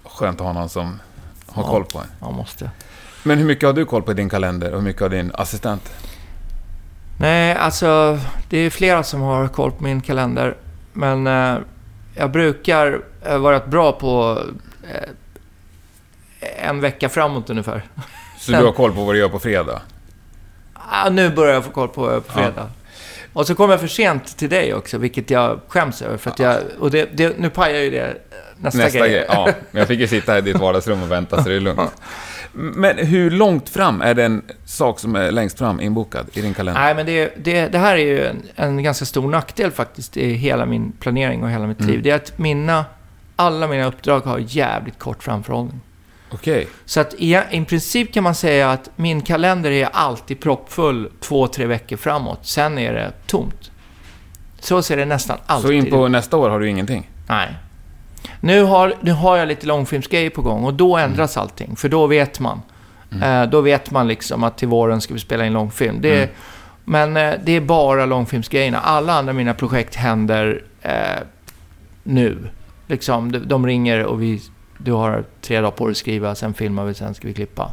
Skönt 0.04 0.40
att 0.40 0.46
ha 0.46 0.52
någon 0.52 0.68
som 0.68 1.00
har 1.46 1.62
Ja. 1.62 1.68
koll 1.70 1.84
på 1.84 1.98
en. 1.98 2.06
Ja, 2.20 2.30
måste. 2.30 2.70
Men 3.22 3.38
hur 3.38 3.44
mycket 3.44 3.66
har 3.66 3.72
du 3.72 3.84
koll 3.84 4.02
på 4.02 4.12
din 4.12 4.28
kalender 4.28 4.70
och 4.72 4.76
hur 4.78 4.84
mycket 4.84 5.02
har 5.02 5.08
din 5.08 5.30
assistent? 5.34 5.92
Nej, 7.18 7.54
alltså 7.54 8.18
det 8.48 8.58
är 8.58 8.70
flera 8.70 9.02
som 9.02 9.20
har 9.20 9.48
koll 9.48 9.72
på 9.72 9.82
min 9.84 10.00
kalender. 10.00 10.56
Men 10.92 11.26
eh, 11.26 11.58
jag 12.14 12.30
brukar 12.30 13.02
eh, 13.26 13.38
vara 13.38 13.60
bra 13.66 13.92
på 13.92 14.42
eh, 14.92 16.68
en 16.68 16.80
vecka 16.80 17.08
framåt 17.08 17.50
ungefär. 17.50 17.84
Så 18.38 18.52
du 18.52 18.64
har 18.64 18.72
koll 18.72 18.92
på 18.94 19.04
vad 19.04 19.14
du 19.14 19.18
gör 19.18 19.28
på 19.28 19.38
fredag? 19.38 19.82
Ah, 20.74 21.10
nu 21.10 21.30
börjar 21.30 21.54
jag 21.54 21.64
få 21.64 21.70
koll 21.70 21.88
på, 21.88 22.20
på 22.20 22.32
fredag. 22.32 22.70
Och 23.32 23.46
så 23.46 23.54
kommer 23.54 23.72
jag 23.72 23.80
för 23.80 23.88
sent 23.88 24.36
till 24.36 24.48
dig 24.48 24.74
också, 24.74 24.98
vilket 24.98 25.30
jag 25.30 25.60
skäms 25.68 26.02
över. 26.02 26.16
För 26.16 26.30
att 26.30 26.38
jag, 26.38 26.56
och 26.78 26.90
det, 26.90 27.08
det, 27.16 27.38
nu 27.38 27.50
pajar 27.50 27.80
ju 27.80 27.90
det 27.90 28.06
eh, 28.06 28.14
nästa, 28.56 28.78
Nästa 28.78 28.98
grej. 28.98 29.10
grej. 29.10 29.24
Ja, 29.28 29.48
men 29.70 29.78
jag 29.78 29.88
fick 29.88 30.00
ju 30.00 30.06
sitta 30.06 30.32
här 30.32 30.38
i 30.38 30.42
ditt 30.42 30.58
vardagsrum 30.58 31.02
och 31.02 31.10
vänta 31.10 31.42
så 31.42 31.48
det 31.48 31.54
är 31.54 31.60
lugnt. 31.60 31.92
Men 32.52 32.98
hur 32.98 33.30
långt 33.30 33.68
fram 33.68 34.02
är 34.02 34.14
det 34.14 34.24
en 34.24 34.42
sak 34.64 34.98
som 34.98 35.16
är 35.16 35.30
längst 35.30 35.58
fram 35.58 35.80
inbokad 35.80 36.26
i 36.32 36.40
din 36.40 36.54
kalender? 36.54 36.80
Nej, 36.80 36.94
men 36.94 37.06
det, 37.06 37.32
det, 37.44 37.68
det 37.68 37.78
här 37.78 37.96
är 37.96 38.04
ju 38.04 38.26
en, 38.26 38.42
en 38.56 38.82
ganska 38.82 39.04
stor 39.04 39.30
nackdel 39.30 39.70
faktiskt 39.70 40.16
i 40.16 40.32
hela 40.32 40.66
min 40.66 40.92
planering 40.92 41.42
och 41.42 41.50
hela 41.50 41.66
mitt 41.66 41.80
liv. 41.80 41.90
Mm. 41.90 42.02
Det 42.02 42.10
är 42.10 42.14
att 42.14 42.38
mina, 42.38 42.84
alla 43.36 43.66
mina 43.66 43.86
uppdrag 43.86 44.20
har 44.20 44.38
jävligt 44.38 44.98
kort 44.98 45.22
framförhållning. 45.22 45.80
Okej. 46.32 46.68
Så 46.84 47.00
att 47.00 47.14
i, 47.14 47.40
i 47.50 47.64
princip 47.64 48.14
kan 48.14 48.24
man 48.24 48.34
säga 48.34 48.70
att 48.70 48.90
min 48.96 49.20
kalender 49.22 49.70
är 49.70 49.88
alltid 49.92 50.40
proppfull 50.40 51.08
två, 51.20 51.46
tre 51.46 51.66
veckor 51.66 51.96
framåt. 51.96 52.38
Sen 52.42 52.78
är 52.78 52.92
det 52.94 53.12
tomt. 53.26 53.70
Så 54.60 54.82
ser 54.82 54.96
det 54.96 55.04
nästan 55.04 55.38
alltid 55.46 55.68
Så 55.68 55.72
in 55.72 55.90
på 55.90 56.06
ut. 56.06 56.10
nästa 56.12 56.36
år 56.36 56.50
har 56.50 56.60
du 56.60 56.68
ingenting? 56.68 57.10
Nej. 57.28 57.48
Nu 58.40 58.62
har, 58.62 58.94
nu 59.00 59.12
har 59.12 59.36
jag 59.36 59.48
lite 59.48 59.66
långfilmsgrejer 59.66 60.30
på 60.30 60.42
gång 60.42 60.64
och 60.64 60.74
då 60.74 60.96
ändras 60.96 61.36
allting. 61.36 61.76
För 61.76 61.88
då 61.88 62.06
vet 62.06 62.40
man. 62.40 62.62
Eh, 63.22 63.42
då 63.42 63.60
vet 63.60 63.90
man 63.90 64.08
liksom 64.08 64.44
att 64.44 64.58
till 64.58 64.68
våren 64.68 65.00
ska 65.00 65.14
vi 65.14 65.20
spela 65.20 65.46
in 65.46 65.52
långfilm. 65.52 66.00
Det, 66.00 66.16
Mm. 66.22 66.28
Men 66.84 67.16
eh, 67.16 67.34
det 67.44 67.52
är 67.52 67.60
bara 67.60 68.06
långfilmsgrejerna. 68.06 68.78
Alla 68.80 69.12
andra 69.12 69.32
mina 69.32 69.54
projekt 69.54 69.94
händer 69.94 70.62
eh, 70.82 70.92
nu. 72.02 72.38
Liksom, 72.86 73.32
de, 73.32 73.38
de 73.38 73.66
ringer 73.66 74.04
och 74.04 74.22
vi, 74.22 74.42
du 74.84 74.92
har 74.92 75.24
tre 75.40 75.56
dagar 75.60 75.70
på 75.70 75.84
dig 75.86 75.90
att 75.90 75.96
skriva, 75.96 76.34
sen 76.34 76.54
filmar 76.54 76.84
vi, 76.84 76.94
sen 76.94 77.14
ska 77.14 77.28
vi 77.28 77.34
klippa. 77.34 77.72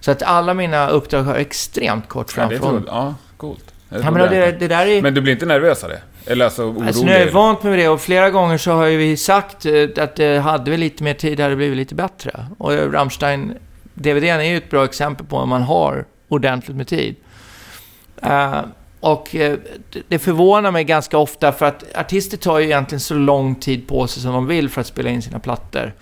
Så 0.00 0.10
att 0.10 0.22
alla 0.22 0.54
mina 0.54 0.88
uppdrag 0.88 1.22
har 1.22 1.34
extremt 1.34 2.08
kort 2.08 2.30
framförhållning. 2.30 2.84
Ja, 2.86 3.14
coolt. 3.36 3.64
Ja, 3.88 4.10
men 4.10 4.30
det, 4.30 4.52
det 4.52 4.68
där 4.68 4.86
är... 4.86 5.02
Men 5.02 5.14
du 5.14 5.20
blir 5.20 5.32
inte 5.32 5.46
nervös 5.46 5.84
av 5.84 5.90
det? 5.90 6.00
Eller 6.26 6.44
alltså 6.44 6.62
orolig? 6.64 6.86
Alltså 6.86 7.04
nu 7.04 7.12
är 7.12 7.26
jag 7.26 7.32
vant 7.32 7.62
med 7.62 7.78
det 7.78 7.88
och 7.88 8.00
flera 8.00 8.30
gånger 8.30 8.58
så 8.58 8.72
har 8.72 8.86
ju 8.86 8.96
vi 8.96 9.16
sagt 9.16 9.66
eh, 9.66 9.72
att 9.96 10.16
det 10.16 10.38
hade 10.38 10.70
vi 10.70 10.76
lite 10.76 11.02
mer 11.04 11.14
tid 11.14 11.40
hade 11.40 11.52
det 11.52 11.56
blivit 11.56 11.76
lite 11.76 11.94
bättre. 11.94 12.46
Och 12.58 12.92
Rammstein, 12.92 13.54
DVDn 13.94 14.26
är 14.40 14.42
ju 14.42 14.56
ett 14.56 14.70
bra 14.70 14.84
exempel 14.84 15.26
på 15.26 15.36
om 15.36 15.48
man 15.48 15.62
har 15.62 16.04
ordentligt 16.28 16.76
med 16.76 16.86
tid. 16.88 17.16
Eh, 18.22 18.60
och 19.00 19.34
eh, 19.34 19.56
det- 19.92 20.02
det 20.08 20.18
förvånar 20.18 20.70
mig 20.70 20.84
ganska 20.84 21.18
ofta 21.18 21.52
för 21.52 21.66
att 21.66 21.84
artister 21.94 22.36
tar 22.36 22.58
ju 22.58 22.64
egentligen 22.64 23.00
så 23.00 23.14
lång 23.14 23.54
tid 23.54 23.88
på 23.88 24.06
sig 24.06 24.22
som 24.22 24.32
de 24.32 24.46
vill 24.46 24.68
för 24.68 24.80
att 24.80 24.86
spela 24.86 25.10
in 25.10 25.22
sina 25.22 25.38
plattor. 25.38 25.92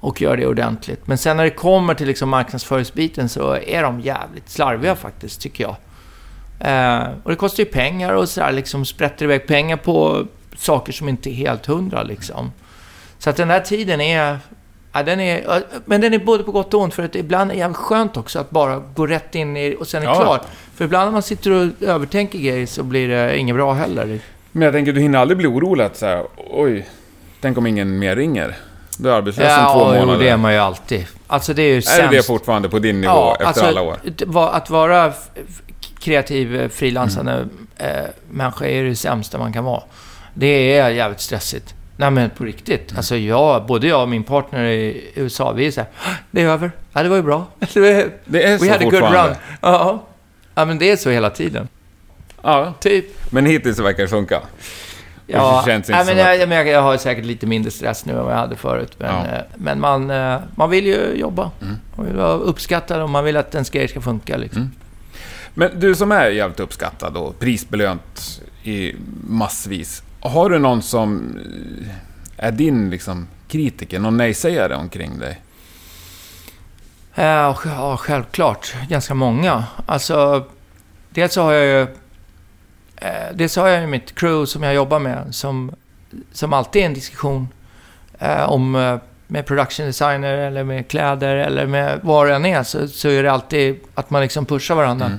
Och 0.00 0.20
gör 0.20 0.36
det 0.36 0.46
ordentligt. 0.46 1.06
Men 1.06 1.18
sen 1.18 1.36
när 1.36 1.44
det 1.44 1.50
kommer 1.50 1.94
till 1.94 2.06
liksom 2.06 2.28
marknadsföringsbiten 2.28 3.28
så 3.28 3.56
är 3.66 3.82
de 3.82 4.00
jävligt 4.00 4.50
slarviga 4.50 4.96
faktiskt, 4.96 5.40
tycker 5.40 5.64
jag. 5.64 5.76
Eh, 6.60 7.08
och 7.22 7.30
det 7.30 7.36
kostar 7.36 7.62
ju 7.62 7.70
pengar 7.70 8.12
och 8.12 8.28
sådär, 8.28 8.52
liksom 8.52 8.84
sprätter 8.84 9.24
iväg 9.24 9.46
pengar 9.46 9.76
på 9.76 10.26
saker 10.56 10.92
som 10.92 11.08
inte 11.08 11.30
är 11.30 11.34
helt 11.34 11.66
hundra 11.66 12.02
liksom. 12.02 12.52
Så 13.18 13.30
att 13.30 13.36
den 13.36 13.48
där 13.48 13.60
tiden 13.60 14.00
är... 14.00 14.38
Ja, 14.92 15.02
den 15.02 15.20
är 15.20 15.62
men 15.84 16.00
den 16.00 16.14
är 16.14 16.18
både 16.18 16.44
på 16.44 16.52
gott 16.52 16.74
och 16.74 16.80
ont, 16.80 16.94
för 16.94 17.02
att 17.02 17.14
ibland 17.14 17.50
är 17.50 17.54
det 17.54 17.58
jävligt 17.60 17.76
skönt 17.76 18.16
också 18.16 18.38
att 18.38 18.50
bara 18.50 18.78
gå 18.94 19.06
rätt 19.06 19.34
in 19.34 19.56
i 19.56 19.76
och 19.80 19.86
sen 19.86 20.02
är 20.02 20.06
Ja. 20.06 20.14
klar. 20.20 20.40
För 20.74 20.84
ibland 20.84 21.04
när 21.06 21.12
man 21.12 21.22
sitter 21.22 21.50
och 21.50 21.88
övertänker 21.88 22.38
grejer 22.38 22.66
så 22.66 22.82
blir 22.82 23.08
det 23.08 23.38
inget 23.38 23.56
bra 23.56 23.72
heller. 23.72 24.18
Men 24.52 24.62
jag 24.62 24.72
tänker, 24.72 24.92
du 24.92 25.00
hinner 25.00 25.18
aldrig 25.18 25.38
bli 25.38 25.46
orolig 25.46 25.84
att 25.84 26.00
här, 26.00 26.26
oj, 26.50 26.88
tänk 27.40 27.58
om 27.58 27.66
ingen 27.66 27.98
mer 27.98 28.16
ringer? 28.16 28.56
Du 28.98 29.08
är 29.10 29.12
arbetslös 29.14 29.58
om 29.58 29.64
två 29.72 29.94
Ja, 29.94 30.00
månader. 30.00 30.24
det 30.24 30.28
är 30.30 30.36
man 30.36 30.52
ju 30.52 30.58
alltid. 30.58 31.06
Alltså 31.26 31.54
det 31.54 31.62
är 31.62 31.70
ju 31.70 31.76
är 31.76 31.80
sämst. 31.80 32.10
det 32.12 32.22
fortfarande 32.26 32.68
på 32.68 32.78
din 32.78 33.00
nivå 33.00 33.36
efter 33.40 33.68
alla 33.68 33.82
år? 33.82 33.92
att 34.06 34.22
va- 34.26 34.50
Att 34.50 34.70
vara 34.70 35.12
kreativ, 36.00 36.60
eh, 36.60 36.68
frilansande 36.68 37.32
Mm. 37.32 37.48
eh, 37.76 38.04
människa 38.30 38.66
är 38.66 38.84
det 38.84 38.96
sämsta 38.96 39.38
man 39.38 39.52
kan 39.52 39.64
vara. 39.64 39.82
Det 40.34 40.78
är 40.78 40.88
jävligt 40.90 41.20
stressigt. 41.20 41.74
Nej 41.96 42.10
men 42.10 42.30
på 42.30 42.44
riktigt. 42.44 42.90
Mm. 42.90 42.96
Alltså 42.98 43.16
jag, 43.16 43.66
både 43.66 43.86
jag 43.86 44.02
och 44.02 44.08
min 44.08 44.24
partner 44.24 44.64
i 44.64 45.10
USA, 45.14 45.52
vi 45.52 45.66
är 45.66 45.70
så 45.70 45.80
här, 45.80 45.90
det 46.30 46.42
är 46.42 46.46
över. 46.48 46.70
Ja, 46.92 47.02
det 47.02 47.08
var 47.08 47.16
ju 47.16 47.22
bra. 47.22 47.46
Det 48.24 48.44
är 48.44 48.58
så 48.58 48.64
We 48.64 48.70
had 48.70 48.80
a 48.80 48.84
good 48.84 48.94
run. 48.94 49.34
Ja. 49.60 50.02
ja, 50.54 50.64
men 50.64 50.78
det 50.78 50.90
är 50.90 50.96
så 50.96 51.10
hela 51.10 51.30
tiden. 51.30 51.68
Ja, 52.42 52.74
Typ. 52.80 53.32
men 53.32 53.46
hittills 53.46 53.78
verkar 53.78 54.02
det 54.02 54.08
funka. 54.08 54.40
Ja, 55.30 55.62
det 55.66 55.70
känns 55.72 55.88
inte 55.88 56.04
nej, 56.04 56.06
men 56.14 56.16
jag, 56.18 56.42
att- 56.42 56.50
jag, 56.66 56.68
jag 56.68 56.82
har 56.82 56.96
säkert 56.96 57.24
lite 57.24 57.46
mindre 57.46 57.70
stress 57.70 58.04
nu 58.04 58.12
än 58.12 58.24
vad 58.24 58.32
jag 58.32 58.38
hade 58.38 58.56
förut. 58.56 58.92
Men, 58.98 59.14
Ja. 59.14 59.26
eh, 59.36 59.42
men 59.56 59.80
man, 59.80 60.10
eh, 60.10 60.38
man 60.54 60.70
vill 60.70 60.86
ju 60.86 61.12
jobba. 61.14 61.50
Mm. 61.62 61.76
Man 61.96 62.06
vill 62.06 62.16
vara 62.16 62.32
uppskattad 62.32 63.02
och 63.02 63.10
man 63.10 63.24
vill 63.24 63.36
att 63.36 63.54
ens 63.54 63.70
grejer 63.70 63.88
ska 63.88 64.00
funka. 64.00 64.36
Liksom. 64.36 64.62
Mm. 64.62 64.72
Men 65.54 65.80
du 65.80 65.94
som 65.94 66.12
är 66.12 66.26
jävligt 66.30 66.60
uppskattad 66.60 67.16
och 67.16 67.38
prisbelönt 67.38 68.42
i 68.62 68.94
massvis. 69.28 70.02
Har 70.20 70.50
du 70.50 70.58
någon 70.58 70.82
som 70.82 71.38
eh, 72.36 72.46
är 72.46 72.52
din 72.52 72.90
liksom, 72.90 73.28
kritiker, 73.48 73.98
någon 74.00 74.16
nej-sägare 74.16 74.74
omkring 74.74 75.18
dig? 75.18 75.40
Ja, 77.14 77.54
självklart. 77.98 78.74
Ganska 78.88 79.14
många. 79.14 79.64
Alltså, 79.86 80.44
dels 81.10 81.32
så 81.32 81.42
har 81.42 81.52
jag 81.52 81.64
ju... 81.80 81.86
Eh, 83.00 83.34
dels 83.34 83.56
har 83.56 83.68
jag 83.68 83.88
mitt 83.88 84.14
crew 84.14 84.46
som 84.46 84.62
jag 84.62 84.74
jobbar 84.74 84.98
med, 84.98 85.34
som, 85.34 85.72
som 86.32 86.52
alltid 86.52 86.82
är 86.82 86.86
en 86.86 86.94
diskussion 86.94 87.48
eh, 88.18 88.52
om... 88.52 88.74
Eh, 88.74 88.98
med 89.30 89.46
production 89.46 89.86
designer 89.86 90.38
eller 90.38 90.64
med 90.64 90.88
kläder 90.88 91.36
eller 91.36 91.66
med 91.66 92.00
vad 92.02 92.26
det 92.26 92.34
än 92.34 92.46
är, 92.46 92.62
så, 92.62 92.88
så 92.88 93.08
är 93.08 93.22
det 93.22 93.32
alltid 93.32 93.80
att 93.94 94.10
man 94.10 94.22
liksom 94.22 94.46
pushar 94.46 94.74
varandra. 94.74 95.06
Mm. 95.06 95.18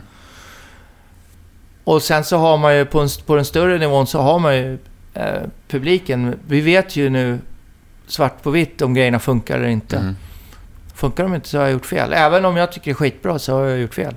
Och 1.84 2.02
sen 2.02 2.24
så 2.24 2.38
har 2.38 2.58
man 2.58 2.78
ju 2.78 2.86
på, 2.86 3.00
en, 3.00 3.10
på 3.26 3.36
den 3.36 3.46
större 3.46 3.78
nivån 3.78 4.08
så 4.08 4.22
har 4.22 4.40
man 4.40 4.56
ju 4.56 4.78
eh, 5.14 5.42
publiken. 5.68 6.40
Vi 6.48 6.62
vet 6.62 6.96
ju 6.96 7.10
nu 7.10 7.40
svart 8.08 8.44
på 8.44 8.52
vitt 8.52 8.82
om 8.82 8.94
grejerna 8.94 9.20
funkar 9.20 9.58
eller 9.58 9.68
inte. 9.68 9.98
Mm. 9.98 10.16
Funkar 10.96 11.24
de 11.24 11.36
inte 11.36 11.50
så 11.50 11.58
har 11.58 11.64
jag 11.64 11.72
gjort 11.72 11.86
fel. 11.86 12.14
Även 12.14 12.46
om 12.46 12.58
jag 12.58 12.72
tycker 12.72 12.86
det 12.86 12.92
är 12.92 12.96
skitbra 12.96 13.40
så 13.40 13.54
har 13.54 13.66
jag 13.66 13.80
gjort 13.80 13.94
fel. 13.94 14.16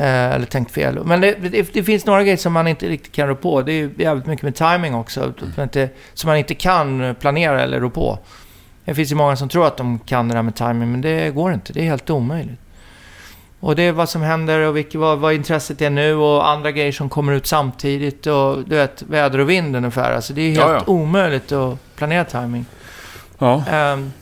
Eh, 0.00 0.34
eller 0.34 0.46
tänkt 0.46 0.70
fel. 0.70 1.04
Men 1.04 1.20
det, 1.20 1.34
det, 1.34 1.72
det 1.72 1.82
finns 1.82 2.06
några 2.06 2.22
grejer 2.22 2.36
som 2.36 2.52
man 2.52 2.68
inte 2.68 2.88
riktigt 2.88 3.12
kan 3.12 3.28
rå 3.28 3.34
på. 3.34 3.62
Det 3.62 3.72
är 3.72 3.90
jävligt 3.98 4.26
mycket 4.26 4.42
med 4.42 4.54
timing 4.54 4.94
också. 4.94 5.32
Man 5.56 5.62
inte, 5.62 5.88
som 6.14 6.28
man 6.28 6.36
inte 6.36 6.54
kan 6.54 7.14
planera 7.20 7.62
eller 7.62 7.80
rå 7.80 7.90
på. 7.90 8.18
Det 8.84 8.94
finns 8.94 9.10
ju 9.12 9.14
många 9.14 9.36
som 9.36 9.48
tror 9.48 9.66
att 9.66 9.76
de 9.76 9.98
kan 9.98 10.28
det 10.28 10.34
där 10.34 10.42
med 10.42 10.54
timing, 10.54 10.90
men 10.92 11.00
det 11.00 11.30
går 11.34 11.52
inte. 11.52 11.72
Det 11.72 11.80
är 11.80 11.84
helt 11.84 12.10
omöjligt. 12.10 12.60
Och 13.60 13.76
det 13.76 13.82
är 13.82 13.92
vad 13.92 14.08
som 14.08 14.22
händer 14.22 14.60
och 14.60 14.76
vilket, 14.76 15.00
vad, 15.00 15.18
vad 15.18 15.32
intresset 15.34 15.82
är 15.82 15.90
nu 15.90 16.14
och 16.14 16.48
andra 16.48 16.70
grejer 16.70 16.92
som 16.92 17.08
kommer 17.08 17.32
ut 17.32 17.46
samtidigt. 17.46 18.26
Och 18.26 18.58
du 18.68 18.76
vet, 18.76 19.02
väder 19.02 19.38
och 19.38 19.50
vind 19.50 19.76
ungefär. 19.76 20.12
Alltså 20.12 20.32
det 20.32 20.40
är 20.42 20.48
helt 20.48 20.60
Ja, 20.60 20.72
ja. 20.72 20.92
omöjligt 20.92 21.52
att 21.52 21.96
planera 21.96 22.24
timing. 22.24 22.66
Ja. 23.38 23.62
Ehm, 23.70 24.12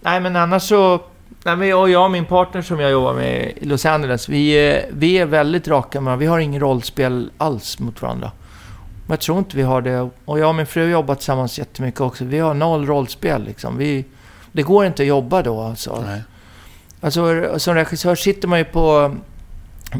nej, 0.00 0.20
men 0.20 0.36
annars 0.36 0.62
så... 0.62 1.00
Nej, 1.44 1.56
men 1.56 1.68
jag 1.68 1.80
och 1.80 1.90
jag 1.90 2.04
och 2.04 2.10
min 2.10 2.24
partner 2.24 2.62
som 2.62 2.80
jag 2.80 2.90
jobbar 2.90 3.14
med 3.14 3.52
i 3.56 3.64
Los 3.64 3.86
Angeles, 3.86 4.28
vi 4.28 4.50
är, 4.50 4.86
vi 4.92 5.18
är 5.18 5.26
väldigt 5.26 5.68
raka 5.68 6.00
med 6.00 6.18
Vi 6.18 6.26
har 6.26 6.38
ingen 6.38 6.60
rollspel 6.60 7.30
alls 7.38 7.78
mot 7.78 8.02
varandra. 8.02 8.30
Men 9.06 9.12
jag 9.12 9.20
tror 9.20 9.38
inte 9.38 9.56
vi 9.56 9.62
har 9.62 9.82
det. 9.82 10.10
Och 10.24 10.38
jag 10.38 10.48
och 10.48 10.54
min 10.54 10.66
fru 10.66 10.90
jobbar 10.90 11.14
tillsammans 11.14 11.58
jättemycket 11.58 12.00
också. 12.00 12.24
Vi 12.24 12.38
har 12.38 12.54
noll 12.54 12.86
rollspel 12.86 13.44
liksom. 13.44 13.76
Vi, 13.76 14.04
det 14.52 14.62
går 14.62 14.86
inte 14.86 15.02
att 15.02 15.08
jobba 15.08 15.42
då 15.42 15.60
alltså. 15.60 16.04
Nej. 16.06 16.22
Alltså 17.00 17.58
som 17.58 17.74
regissör 17.74 18.14
sitter 18.14 18.48
man 18.48 18.58
ju 18.58 18.64
på 18.64 19.16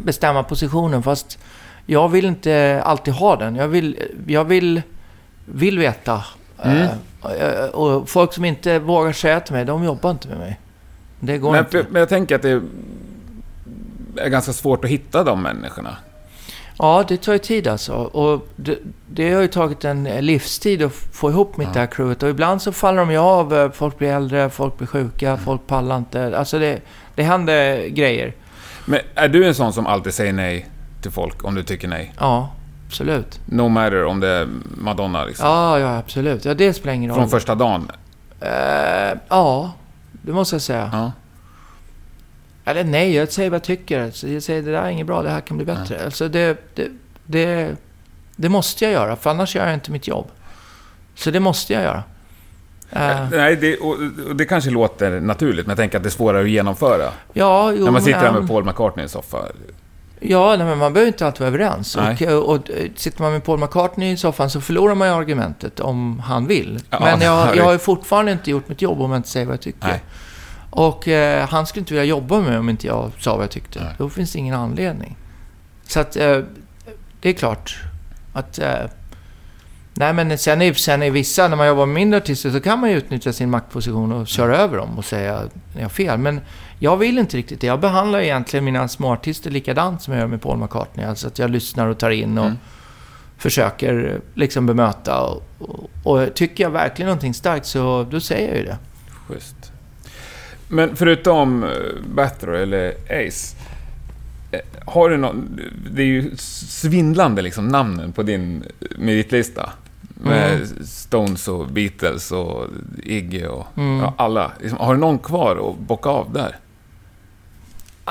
bestämma 0.03 0.43
positionen 0.43 1.03
fast 1.03 1.39
jag 1.85 2.09
vill 2.09 2.25
inte 2.25 2.81
alltid 2.85 3.13
ha 3.13 3.35
den. 3.35 3.55
Jag 3.55 3.67
vill, 3.67 3.97
jag 4.27 4.45
vill, 4.45 4.81
vill 5.45 5.79
veta. 5.79 6.23
Mm. 6.63 6.87
Eh, 7.23 7.65
och 7.65 8.09
folk 8.09 8.33
som 8.33 8.45
inte 8.45 8.79
vågar 8.79 9.11
säga 9.11 9.39
till 9.39 9.53
mig, 9.53 9.65
de 9.65 9.83
jobbar 9.83 10.11
inte 10.11 10.27
med 10.27 10.37
mig. 10.37 10.59
Det 11.23 11.37
går 11.37 11.51
Men, 11.51 11.59
inte. 11.65 11.85
men 11.89 11.99
jag 11.99 12.09
tänker 12.09 12.35
att 12.35 12.41
det 12.41 12.61
är 14.17 14.29
ganska 14.29 14.53
svårt 14.53 14.85
att 14.85 14.91
hitta 14.91 15.23
de 15.23 15.41
människorna. 15.41 15.95
Ja, 16.77 17.03
det 17.07 17.17
tar 17.17 17.33
ju 17.33 17.39
tid 17.39 17.67
alltså. 17.67 17.93
Och 17.93 18.47
det, 18.55 18.77
det 19.09 19.33
har 19.33 19.41
ju 19.41 19.47
tagit 19.47 19.85
en 19.85 20.03
livstid 20.03 20.83
att 20.83 20.93
få 20.93 21.29
ihop 21.29 21.57
mitt 21.57 21.67
Ja. 21.67 21.73
det 21.73 21.79
här 21.79 21.87
crewet. 21.87 22.23
Och 22.23 22.29
ibland 22.29 22.61
så 22.61 22.71
faller 22.71 22.99
de 22.99 23.11
ju 23.11 23.17
av. 23.17 23.53
eh, 23.53 23.71
Folk 23.71 23.97
blir 23.97 24.09
äldre, 24.11 24.49
folk 24.49 24.77
blir 24.77 24.87
sjuka, 24.87 25.29
Mm. 25.31 25.39
folk 25.45 25.67
pallar 25.67 25.97
inte. 25.97 26.37
Alltså 26.37 26.59
det, 26.59 26.79
det 27.15 27.23
händer 27.23 27.87
grejer. 27.87 28.33
Men 28.85 28.99
är 29.15 29.27
du 29.27 29.45
en 29.45 29.55
sån 29.55 29.73
som 29.73 29.87
alltid 29.87 30.13
säger 30.13 30.33
nej 30.33 30.69
till 31.01 31.11
folk 31.11 31.43
om 31.45 31.55
du 31.55 31.63
tycker 31.63 31.87
nej? 31.87 32.13
Ja, 32.19 32.49
absolut. 32.87 33.39
No 33.45 33.67
matter 33.67 34.05
om 34.05 34.19
det 34.19 34.27
är 34.27 34.47
Madonna 34.77 35.25
liksom. 35.25 35.47
Ja, 35.47 35.79
ja, 35.79 35.97
absolut. 35.97 36.45
Ja, 36.45 36.53
det 36.53 36.73
spelar 36.73 36.93
ingen 36.93 37.09
roll. 37.09 37.19
Från 37.19 37.29
första 37.29 37.55
dagen? 37.55 37.91
Eh, 38.39 39.17
ja, 39.29 39.71
det 40.21 40.31
måste 40.33 40.55
jag 40.55 40.61
säga. 40.61 40.89
Ja. 40.93 41.11
Eller 42.65 42.83
nej, 42.83 43.15
jag 43.15 43.31
säger 43.31 43.49
vad 43.49 43.55
jag 43.55 43.63
tycker. 43.63 43.99
Jag 43.99 44.43
säger 44.43 44.61
det 44.61 44.71
där 44.71 44.81
är 44.83 44.89
inget 44.89 45.07
bra, 45.07 45.21
det 45.21 45.29
här 45.29 45.41
kan 45.41 45.57
bli 45.57 45.65
bättre. 45.65 46.05
Alltså 46.05 46.29
det, 46.29 46.57
det, 46.75 46.87
det, 47.25 47.75
det 48.35 48.49
måste 48.49 48.83
jag 48.85 48.93
göra, 48.93 49.15
för 49.15 49.29
annars 49.29 49.55
gör 49.55 49.65
jag 49.65 49.73
inte 49.73 49.91
mitt 49.91 50.07
jobb. 50.07 50.27
Så 51.15 51.31
det 51.31 51.39
måste 51.39 51.73
jag 51.73 51.83
göra. 51.83 52.03
Eh, 52.91 53.29
Nej, 53.31 53.55
det, 53.55 53.77
och, 53.77 53.97
och 54.29 54.35
det 54.35 54.45
kanske 54.45 54.69
låter 54.69 55.19
naturligt, 55.19 55.65
men 55.65 55.71
jag 55.71 55.77
tänker 55.77 55.97
att 55.97 56.03
det 56.03 56.09
är 56.09 56.11
svårare 56.11 56.41
att 56.43 56.49
genomföra. 56.49 57.09
ja, 57.33 57.71
jo, 57.71 57.83
När 57.85 57.91
man 57.91 58.01
sitter 58.01 58.31
men- 58.31 58.33
med 58.41 58.47
Paul 58.49 58.63
McCartney 58.65 59.03
i 59.03 59.05
en 59.05 59.09
soffa. 59.09 59.37
Ja, 60.23 60.55
nej, 60.57 60.67
men 60.67 60.77
man 60.77 60.93
behöver 60.93 61.07
inte 61.07 61.25
alltid 61.25 61.39
vara 61.39 61.47
överens. 61.47 61.95
Och, 61.95 62.21
och, 62.21 62.49
och 62.49 62.69
sitter 62.95 63.21
man 63.21 63.31
med 63.31 63.43
Paul 63.43 63.59
McCartney 63.59 64.11
i 64.11 64.17
soffan 64.17 64.49
så 64.49 64.61
förlorar 64.61 64.95
man 64.95 65.07
ju 65.07 65.13
argumentet 65.13 65.79
om 65.79 66.19
han 66.19 66.47
vill. 66.47 66.79
Ja, 66.89 66.99
men 66.99 67.21
jag, 67.21 67.55
jag 67.55 67.63
har 67.63 67.71
ju 67.71 67.77
fortfarande 67.77 68.31
inte 68.31 68.51
gjort 68.51 68.69
mitt 68.69 68.81
jobb 68.81 69.01
om 69.01 69.11
jag 69.11 69.19
inte 69.19 69.29
säger 69.29 69.45
vad 69.45 69.53
jag 69.53 69.61
tycker. 69.61 69.87
Nej. 69.87 70.01
Och 70.69 71.07
eh, 71.07 71.47
han 71.49 71.67
skulle 71.67 71.81
inte 71.81 71.93
vilja 71.93 72.05
jobba 72.05 72.37
med 72.37 72.49
mig 72.49 72.57
om 72.57 72.69
inte 72.69 72.87
jag 72.87 73.11
sa 73.19 73.35
vad 73.35 73.43
jag 73.43 73.51
tyckte. 73.51 73.79
Nej. 73.83 73.95
Då 73.97 74.09
finns 74.09 74.31
det 74.31 74.39
ingen 74.39 74.55
anledning. 74.55 75.17
Så 75.83 75.99
att 75.99 76.15
eh, 76.15 76.39
det 77.21 77.29
är 77.29 77.33
klart 77.33 77.79
att... 78.33 78.59
Eh, 78.59 78.85
nej 79.93 80.13
men 80.13 80.37
sen 80.37 80.61
är, 80.61 80.73
sen 80.73 81.03
är 81.03 81.11
vissa, 81.11 81.47
när 81.47 81.57
man 81.57 81.67
jobbar 81.67 81.85
med 81.85 81.95
mindre 81.95 82.17
artister 82.17 82.51
så 82.51 82.61
kan 82.61 82.79
man 82.79 82.89
ju 82.89 82.97
utnyttja 82.97 83.33
sin 83.33 83.49
maktposition 83.49 84.11
och 84.11 84.27
köra 84.27 84.57
över 84.57 84.77
dem 84.77 84.97
och 84.97 85.05
säga 85.05 85.35
att 85.37 85.51
jag 85.75 85.81
har 85.81 85.89
fel. 85.89 86.17
Men 86.17 86.41
jag 86.83 86.97
vill 86.97 87.17
inte 87.19 87.37
riktigt 87.37 87.61
det. 87.61 87.67
Jag 87.67 87.79
behandlar 87.79 88.19
egentligen 88.19 88.65
mina 88.65 88.87
småartister 88.87 89.51
likadant 89.51 90.01
som 90.01 90.13
jag 90.13 90.21
gör 90.21 90.27
med 90.27 90.41
Paul 90.41 90.57
McCartney. 90.57 91.05
Alltså 91.05 91.27
att 91.27 91.39
jag 91.39 91.49
lyssnar 91.49 91.87
och 91.87 91.97
tar 91.97 92.09
in 92.09 92.37
och 92.37 92.45
Mm. 92.45 92.57
försöker 93.37 94.21
liksom 94.33 94.65
bemöta. 94.65 95.21
Och, 95.21 95.43
och, 95.59 95.89
och 96.03 96.33
tycker 96.33 96.63
jag 96.63 96.71
verkligen 96.71 97.07
någonting 97.07 97.33
starkt 97.33 97.65
så 97.65 98.07
då 98.11 98.19
säger 98.19 98.47
jag 98.47 98.57
ju 98.57 98.63
det. 98.63 98.77
Schysst. 99.27 99.71
Men 100.67 100.95
förutom 100.95 101.63
eh, 101.63 101.69
Battery 102.15 102.61
eller 102.61 102.89
Ace, 103.09 103.55
eh, 104.51 104.59
har 104.85 105.09
du 105.09 105.17
någon... 105.17 105.59
Det 105.91 106.01
är 106.01 106.05
ju 106.05 106.31
svindlande 106.37 107.41
liksom 107.41 107.67
namnen 107.67 108.11
på 108.11 108.23
din 108.23 108.63
meritlista. 108.97 109.69
Med 110.23 110.53
Mm. 110.53 110.67
Stones 110.85 111.47
och 111.47 111.67
Beatles 111.67 112.31
och 112.31 112.65
Iggy 113.03 113.45
och 113.45 113.67
Mm. 113.77 113.97
ja, 113.99 114.13
alla. 114.17 114.51
Liksom, 114.61 114.79
har 114.79 114.93
du 114.93 114.99
någon 114.99 115.19
kvar 115.19 115.69
att 115.69 115.79
bocka 115.87 116.09
av 116.09 116.33
där? 116.33 116.55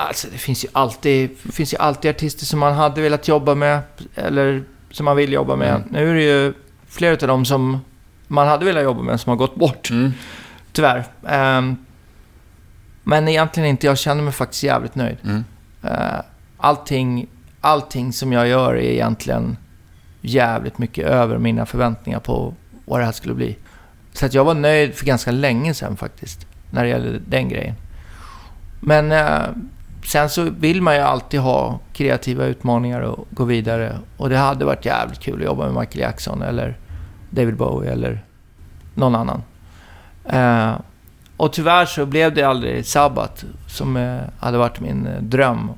Alltså 0.07 0.27
det 0.31 0.37
finns 0.37 0.63
ju 0.63 0.67
alltid, 0.73 1.37
finns 1.37 1.73
ju 1.73 1.77
alltid 1.77 2.11
artister 2.11 2.45
som 2.45 2.59
man 2.59 2.73
hade 2.73 3.01
velat 3.01 3.27
jobba 3.27 3.55
med. 3.55 3.81
Eller 4.15 4.63
som 4.91 5.05
man 5.05 5.17
vill 5.17 5.33
jobba 5.33 5.55
med. 5.55 5.75
Mm. 5.75 5.87
Nu 5.91 6.09
är 6.09 6.15
det 6.15 6.23
ju 6.23 6.53
flera 6.87 7.13
av 7.13 7.27
dem 7.27 7.45
som 7.45 7.79
man 8.27 8.47
hade 8.47 8.65
velat 8.65 8.83
jobba 8.83 9.01
med 9.01 9.19
som 9.19 9.29
har 9.29 9.37
gått 9.37 9.55
bort. 9.55 9.89
Mm. 9.89 10.11
Tyvärr. 10.71 11.03
Ehm, 11.27 11.77
men 13.03 13.27
egentligen 13.27 13.69
inte. 13.69 13.87
Jag 13.87 13.97
känner 13.97 14.23
mig 14.23 14.33
faktiskt 14.33 14.63
jävligt 14.63 14.95
nöjd. 14.95 15.17
Mm. 15.23 15.43
Eh, 15.83 16.21
allting, 16.57 17.27
allting 17.61 18.13
som 18.13 18.33
jag 18.33 18.47
gör 18.47 18.73
är 18.75 18.81
egentligen 18.81 19.57
jävligt 20.21 20.77
mycket 20.77 21.07
över 21.07 21.37
mina 21.37 21.65
förväntningar 21.65 22.19
på 22.19 22.53
vad 22.85 22.99
det 22.99 23.05
här 23.05 23.11
skulle 23.11 23.33
bli. 23.33 23.57
Så 24.13 24.25
att 24.25 24.33
jag 24.33 24.45
var 24.45 24.53
nöjd 24.53 24.95
för 24.95 25.05
ganska 25.05 25.31
länge 25.31 25.73
sedan 25.73 25.97
faktiskt, 25.97 26.47
när 26.71 26.83
det 26.83 26.89
gäller 26.89 27.21
den 27.27 27.49
grejen. 27.49 27.75
Men 28.79 29.11
eh, 29.11 29.41
sen 30.05 30.29
så 30.29 30.43
vill 30.43 30.81
man 30.81 30.95
ju 30.95 31.01
alltid 31.01 31.39
ha 31.39 31.79
kreativa 31.93 32.45
utmaningar 32.45 33.01
och 33.01 33.27
gå 33.31 33.43
vidare. 33.43 33.97
Och 34.17 34.29
det 34.29 34.37
hade 34.37 34.65
varit 34.65 34.85
jävligt 34.85 35.19
kul 35.19 35.39
att 35.39 35.45
jobba 35.45 35.65
med 35.65 35.79
Michael 35.81 35.99
Jackson 35.99 36.41
eller 36.41 36.77
David 37.29 37.55
Bowie 37.55 37.91
eller 37.91 38.23
någon 38.95 39.15
annan. 39.15 39.43
Eh, 40.25 40.73
och 41.37 41.53
tyvärr 41.53 41.85
så 41.85 42.05
blev 42.05 42.33
det 42.33 42.43
aldrig 42.43 42.85
Sabbath 42.85 43.45
som 43.67 43.97
eh, 43.97 44.19
hade 44.39 44.57
varit 44.57 44.79
min 44.79 45.07
eh, 45.07 45.21
dröm 45.21 45.69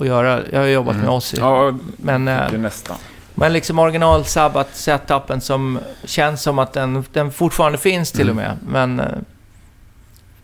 att 0.00 0.06
göra. 0.06 0.40
Jag 0.52 0.60
har 0.60 0.66
jobbat 0.66 0.94
Mm. 0.94 1.06
med 1.06 1.14
Ozzy. 1.14 1.36
Ja, 1.40 1.72
Men, 1.96 2.28
eh, 2.28 2.52
nästan. 2.52 2.96
men 3.34 3.52
liksom 3.52 3.78
original 3.78 4.24
Sabbath-setupen 4.24 5.40
som 5.40 5.78
känns 6.04 6.42
som 6.42 6.58
att 6.58 6.72
den, 6.72 7.04
den 7.12 7.30
fortfarande 7.30 7.78
finns 7.78 8.12
till 8.12 8.30
och 8.30 8.36
Mm. 8.36 8.44
med. 8.44 8.56
Men... 8.96 9.00
Eh, 9.00 9.16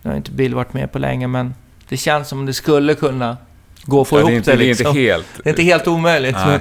nu 0.03 0.11
har 0.11 0.17
inte 0.17 0.31
Bill 0.31 0.55
varit 0.55 0.73
med 0.73 0.93
på 0.93 0.99
länge, 0.99 1.27
men 1.27 1.55
det 1.89 1.97
känns 1.97 2.28
som 2.28 2.47
det 2.47 2.53
skulle 2.53 2.95
kunna 2.95 3.37
gå 3.85 4.01
att 4.01 4.09
få 4.09 4.16
Ja, 4.16 4.20
ihop 4.20 4.28
det, 4.30 4.35
är 4.35 4.37
inte, 4.37 4.51
det, 4.51 4.57
det 4.57 4.64
är 4.64 4.68
liksom. 4.68 4.87
inte 4.87 5.01
helt... 5.01 5.26
Det 5.43 5.49
är 5.49 5.51
inte 5.51 5.62
helt 5.62 5.87
omöjligt. 5.87 6.37
Men, 6.47 6.61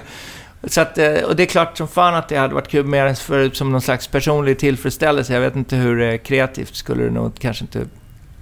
så 0.63 0.82
att, 0.82 0.97
eh, 0.97 1.13
och 1.13 1.36
det 1.36 1.43
är 1.43 1.47
klart 1.47 1.78
som 1.78 1.88
fan 1.88 2.15
att 2.15 2.30
det 2.30 2.36
hade 2.38 2.53
varit 2.53 2.67
kul 2.67 2.86
mer 2.86 3.13
för, 3.13 3.49
som 3.49 3.71
någon 3.71 3.82
slags 3.82 4.07
personlig 4.07 4.59
tillfredsställelse. 4.59 5.34
Jag 5.34 5.41
vet 5.41 5.55
inte 5.55 5.76
hur 5.76 6.01
eh, 6.01 6.17
kreativt 6.17 6.76
skulle 6.76 7.03
det 7.03 7.09
nog 7.11 7.39
kanske 7.39 7.63
inte 7.63 7.86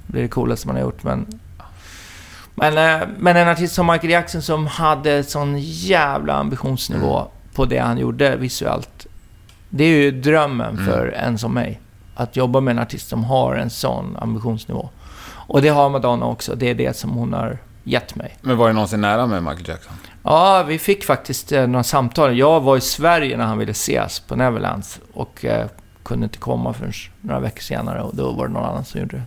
bli 0.08 0.22
det 0.22 0.28
coolaste 0.28 0.68
man 0.68 0.76
har 0.76 0.84
gjort, 0.84 1.04
men... 1.04 1.26
Men, 2.56 2.78
eh, 3.02 3.08
men 3.20 3.38
en 3.38 3.48
artist 3.48 3.74
som 3.76 3.88
Michael 3.88 4.10
Jackson 4.12 4.42
som 4.42 4.68
hade 4.68 5.24
sån 5.24 5.56
jävla 5.60 6.34
ambitionsnivå 6.34 7.18
Mm. 7.20 7.32
på 7.56 7.66
det 7.66 7.78
han 7.78 7.98
gjorde 7.98 8.36
visuellt. 8.36 9.08
Det 9.70 9.84
är 9.84 9.88
ju 9.88 10.12
drömmen 10.12 10.74
Mm. 10.74 10.86
för 10.86 11.08
en 11.08 11.38
som 11.38 11.54
mig. 11.54 11.80
Att 12.16 12.36
jobba 12.36 12.60
med 12.60 12.72
en 12.72 12.80
artist 12.80 13.10
som 13.10 13.24
har 13.24 13.56
en 13.56 13.70
sån 13.70 14.18
ambitionsnivå. 14.22 14.90
Och 15.48 15.62
det 15.62 15.70
har 15.70 15.90
Madonna 15.90 16.26
också. 16.26 16.56
Det 16.56 16.70
är 16.70 16.76
det 16.76 16.98
som 16.98 17.10
hon 17.12 17.34
har 17.34 17.58
gett 17.84 18.16
mig. 18.16 18.38
Men 18.42 18.58
var 18.58 18.68
det 18.68 18.74
någonsin 18.74 19.02
nära 19.02 19.28
med 19.28 19.44
Michael 19.44 19.68
Jackson? 19.70 19.94
Ja, 20.24 20.64
vi 20.68 20.80
fick 20.80 21.04
faktiskt 21.06 21.52
eh, 21.52 21.68
några 21.68 21.84
samtal. 21.84 22.38
Jag 22.38 22.62
var 22.62 22.78
i 22.78 22.82
Sverige 22.82 23.38
när 23.38 23.46
han 23.46 23.58
ville 23.58 23.72
ses 23.72 24.20
på 24.20 24.36
Neverlands 24.36 25.00
och 25.14 25.46
eh, 25.46 25.68
kunde 26.04 26.24
inte 26.24 26.38
komma 26.38 26.74
förrän 26.74 26.94
några 27.22 27.40
veckor 27.40 27.62
senare 27.62 28.02
och 28.02 28.16
då 28.16 28.32
var 28.32 28.48
det 28.48 28.54
någon 28.54 28.66
annan 28.66 28.86
som 28.86 29.00
gjorde 29.00 29.16
det. 29.18 29.24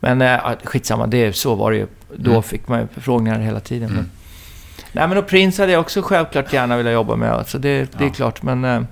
Men 0.00 0.22
eh, 0.22 0.38
skitsamma, 0.64 1.06
det, 1.06 1.32
så 1.36 1.54
var 1.54 1.70
det 1.70 1.76
ju. 1.76 1.86
Då 2.16 2.30
Mm. 2.30 2.42
fick 2.42 2.68
man 2.68 2.80
ju 2.80 2.86
förfrågningar 2.86 3.38
hela 3.38 3.60
tiden. 3.60 3.90
Mm. 3.90 3.96
Men, 3.96 4.10
nej, 4.92 5.08
men 5.08 5.18
och 5.18 5.26
Prince 5.26 5.62
hade 5.62 5.72
jag 5.72 5.80
också 5.80 6.02
självklart 6.02 6.52
gärna 6.52 6.76
velat 6.76 6.92
jobba 6.92 7.16
med. 7.16 7.44
Så 7.46 7.58
det, 7.58 7.92
det 7.98 8.04
är 8.04 8.08
Ja. 8.08 8.12
klart, 8.14 8.42
men... 8.42 8.64
Eh, 8.64 8.82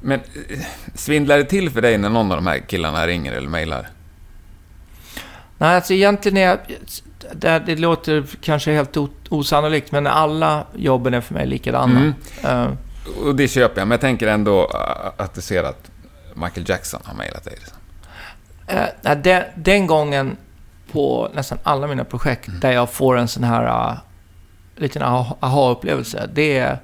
Men 0.00 0.20
eh, 0.20 0.58
svindlar 0.94 1.38
det 1.38 1.44
till 1.44 1.70
för 1.70 1.82
dig 1.82 1.98
när 1.98 2.08
någon 2.08 2.30
av 2.32 2.36
de 2.36 2.46
här 2.46 2.58
killarna 2.58 3.06
ringer 3.06 3.32
eller 3.32 3.48
mejlar? 3.48 3.88
Nej, 5.64 5.76
alltså 5.76 5.92
egentligen 5.94 6.36
är 6.38 6.42
jag... 6.48 6.58
Det, 7.32 7.58
det 7.66 7.76
låter 7.76 8.24
kanske 8.40 8.72
helt 8.72 8.96
osannolikt, 9.28 9.92
men 9.92 10.06
alla 10.06 10.66
jobben 10.74 11.14
är 11.14 11.20
för 11.20 11.34
mig 11.34 11.46
likadana. 11.46 12.00
Mm. 12.00 12.14
Eh, 12.44 12.72
Och 13.26 13.34
det 13.34 13.48
köper 13.48 13.80
jag, 13.80 13.88
men 13.88 13.90
jag 13.94 14.00
tänker 14.00 14.26
ändå 14.26 14.62
äh, 14.74 15.12
att 15.24 15.34
du 15.34 15.40
ser 15.40 15.64
att 15.64 15.90
Michael 16.34 16.68
Jackson 16.68 17.00
har 17.04 17.14
mejlat 17.14 17.44
dig. 17.44 17.54
Liksom. 17.58 17.76
Eh, 18.66 18.82
nej, 19.02 19.16
den, 19.16 19.42
den 19.56 19.86
gången 19.86 20.36
på 20.92 21.30
nästan 21.34 21.58
alla 21.62 21.86
mina 21.86 22.04
projekt 22.04 22.48
Mm. 22.48 22.60
där 22.60 22.72
jag 22.72 22.90
får 22.90 23.16
en 23.18 23.28
sån 23.28 23.44
här 23.44 23.90
uh, 23.90 23.98
liten 24.76 25.02
aha- 25.02 25.36
aha-upplevelse. 25.40 26.30
Det 26.34 26.58
är 26.58 26.78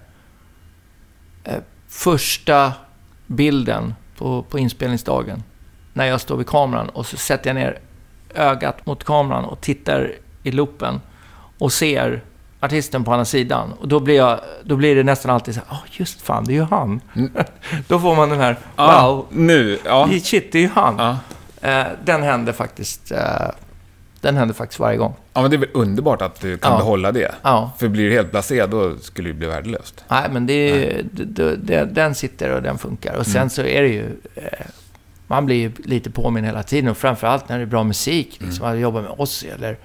eh, 1.45 1.55
första 1.89 2.73
bilden 3.27 3.95
på, 4.19 4.43
på 4.43 4.59
inspelningsdagen. 4.59 5.43
När 5.93 6.05
jag 6.07 6.21
står 6.21 6.37
vid 6.37 6.47
kameran 6.47 6.89
och 6.89 7.07
så 7.07 7.17
sätter 7.17 7.49
jag 7.51 7.55
ner 7.55 7.79
ögat 8.35 8.87
mot 8.87 9.05
kameran 9.05 9.45
och 9.45 9.61
tittar 9.61 10.13
i 10.43 10.51
loopen 10.51 11.01
och 11.59 11.73
ser 11.73 12.21
artisten 12.61 13.05
på 13.05 13.13
andra 13.13 13.25
sidan. 13.25 13.73
Och 13.81 13.89
då 13.89 14.01
blir, 14.01 14.17
jag, 14.17 14.41
då 14.65 14.77
blir 14.77 14.97
det 14.97 15.03
nästan 15.03 15.31
alltid 15.31 15.55
så 15.55 15.61
här, 15.67 15.77
oh, 15.77 15.83
just 15.93 16.23
fan, 16.23 16.45
det 16.45 16.53
är 16.53 16.55
ju 16.55 16.63
han. 16.63 17.01
Mm. 17.17 17.31
då 17.89 17.99
får 18.01 18.17
man 18.17 18.29
den 18.29 18.41
här, 18.41 18.57
wow, 18.77 19.27
Nu, 19.31 19.79
ja. 19.85 20.09
shit, 20.23 20.53
det 20.53 20.59
är 20.59 20.63
ju 20.63 20.69
han. 20.75 20.95
ja. 20.99 21.17
Eh, 21.69 21.87
den 22.05 22.23
händer 22.23 22.53
faktiskt... 22.53 23.13
Eh, 23.13 23.19
den 24.21 24.37
händer 24.37 24.55
faktiskt 24.55 24.81
varje 24.81 24.97
gång. 24.97 25.15
Ja, 25.33 25.41
men 25.43 25.51
det 25.51 25.57
är 25.57 25.59
väl 25.59 25.69
underbart 25.75 26.23
att 26.23 26.41
du 26.41 26.59
kan 26.59 26.73
Ja. 26.73 26.79
behålla 26.79 27.13
det. 27.13 27.35
Ja. 27.43 27.71
För 27.79 27.89
blir 27.89 28.09
du 28.09 28.13
helt 28.15 28.31
blasé, 28.31 28.67
då 28.67 28.97
skulle 28.99 29.29
det 29.29 29.35
bli 29.35 29.47
värdelöst. 29.47 30.05
Nej, 30.09 30.23
men 30.33 30.47
det 30.47 30.53
är, 30.53 31.03
det, 31.13 31.25
det, 31.25 31.57
det, 31.57 31.85
den 31.85 32.15
sitter 32.15 32.51
och 32.51 32.63
den 32.63 32.79
funkar. 32.79 33.15
Och 33.15 33.27
sen 33.27 33.37
Mm. 33.37 33.51
så 33.51 33.63
är 33.63 33.83
det 33.83 33.89
ju... 33.89 34.17
Eh, 34.35 34.43
man 35.31 35.47
blir 35.47 35.73
lite 35.85 36.11
påminn 36.11 36.45
hela 36.45 36.63
tiden. 36.63 36.91
Och 36.91 36.97
framförallt 36.97 37.49
när 37.49 37.57
det 37.59 37.65
är 37.65 37.67
bra 37.67 37.85
musik. 37.85 38.39
Liksom, 38.41 38.65
Mm. 38.67 38.77
Att 38.77 38.83
jobba 38.83 39.03
med 39.03 39.11
Ozzy 39.19 39.49
eller 39.49 39.77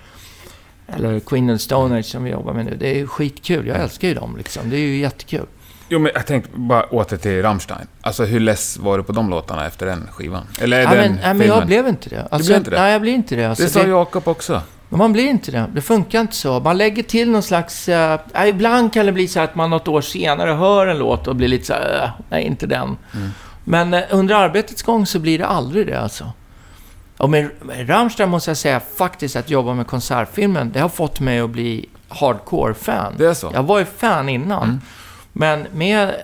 Eller 0.88 1.20
Queen 1.20 1.50
and 1.50 1.62
Stone 1.62 2.00
Age 2.00 2.06
som 2.06 2.24
vi 2.24 2.32
jobbar 2.32 2.54
med 2.54 2.66
nu. 2.66 2.76
Det 2.80 3.00
är 3.02 3.06
skitkul. 3.08 3.68
Jag 3.68 3.78
älskar 3.80 4.08
ju 4.08 4.14
dem 4.14 4.38
liksom. 4.38 4.70
Det 4.70 4.76
är 4.76 4.80
ju 4.80 4.98
jättekul. 4.98 5.46
Jo, 5.90 6.00
men 6.00 6.12
jag 6.16 6.26
tänkte 6.26 6.50
bara 6.56 6.84
åter 6.84 7.18
till 7.18 7.42
Rammstein. 7.42 7.88
Alltså 8.02 8.24
hur 8.26 8.40
less 8.40 8.78
var 8.78 8.98
du 8.98 9.04
på 9.04 9.12
de 9.12 9.30
låtarna 9.30 9.66
efter 9.68 9.86
den 9.86 10.08
skivan? 10.12 10.44
Eller 10.62 10.86
Nej, 10.86 10.98
den 10.98 11.16
men, 11.22 11.38
men 11.38 11.48
jag 11.48 11.66
blev 11.66 11.88
inte 11.88 12.10
det. 12.10 12.28
Alltså, 12.32 12.48
blev 12.50 12.58
inte 12.58 12.70
det? 12.70 12.80
Nej, 12.82 12.92
jag 12.92 13.02
blir 13.02 13.14
inte 13.14 13.36
det. 13.36 13.46
Alltså, 13.46 13.64
Det 13.64 13.70
sa 13.70 13.84
det- 13.84 13.90
Jakob 13.90 14.28
också. 14.28 14.62
Men 14.90 14.98
man 14.98 15.14
blir 15.14 15.28
inte 15.28 15.52
det. 15.52 15.66
Det 15.74 15.82
funkar 15.82 16.22
inte 16.22 16.36
så. 16.36 16.60
Man 16.60 16.78
lägger 16.78 17.04
till 17.04 17.32
någon 17.32 17.44
slags... 17.44 17.88
ja, 17.90 18.20
ibland 18.48 18.94
kan 18.94 19.06
det 19.06 19.12
bli 19.12 19.28
så 19.28 19.40
att 19.40 19.56
man 19.56 19.70
något 19.70 19.88
år 19.88 20.02
senare 20.02 20.52
hör 20.52 20.88
en 20.88 20.98
låt 20.98 21.28
och 21.28 21.36
blir 21.36 21.48
lite 21.48 21.66
så 21.66 21.74
"Äh, 21.74 22.10
nej, 22.30 22.44
inte 22.44 22.68
den. 22.68 22.98
Men 23.66 23.94
eh, 23.94 24.04
under 24.12 24.36
arbetets 24.36 24.84
gång 24.84 25.06
så 25.06 25.20
blir 25.20 25.38
det 25.38 25.48
aldrig 25.48 25.88
det 25.88 26.00
alltså. 26.00 26.32
Och 27.18 27.30
med, 27.30 27.50
med 27.62 27.90
Rammstein 27.90 28.30
måste 28.30 28.50
jag 28.50 28.58
säga 28.58 28.80
faktiskt 28.80 29.36
att 29.36 29.50
jobba 29.50 29.74
med 29.74 29.88
konsertfilmen, 29.88 30.72
det 30.72 30.80
har 30.80 30.90
fått 30.90 31.20
mig 31.20 31.40
att 31.40 31.50
bli 31.50 31.90
hardcore-fan. 32.10 33.14
Det 33.18 33.26
är 33.26 33.34
så? 33.34 33.52
Jag 33.54 33.64
var 33.64 33.80
ju 33.80 33.86
fan 33.86 34.30
innan. 34.30 34.64
Mm. 34.64 34.82
Men 35.34 35.68
med... 35.74 36.16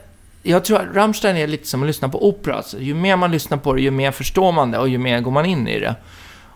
Jag 0.44 0.66
tror 0.66 0.78
att 0.78 0.96
Rammstein 0.96 1.38
är 1.38 1.48
lite 1.48 1.68
som 1.68 1.82
att 1.82 1.88
lyssna 1.88 2.10
på 2.10 2.28
opera. 2.28 2.56
Alltså, 2.56 2.80
ju 2.80 2.94
mer 2.94 3.16
man 3.16 3.32
lyssnar 3.32 3.58
på 3.58 3.74
det, 3.74 3.82
ju 3.82 3.92
mer 3.92 4.12
förstår 4.12 4.52
man 4.52 4.72
det 4.72 4.78
och 4.78 4.90
ju 4.90 4.98
mer 4.98 5.22
går 5.22 5.32
man 5.32 5.46
in 5.46 5.68
i 5.68 5.80
det. 5.80 5.96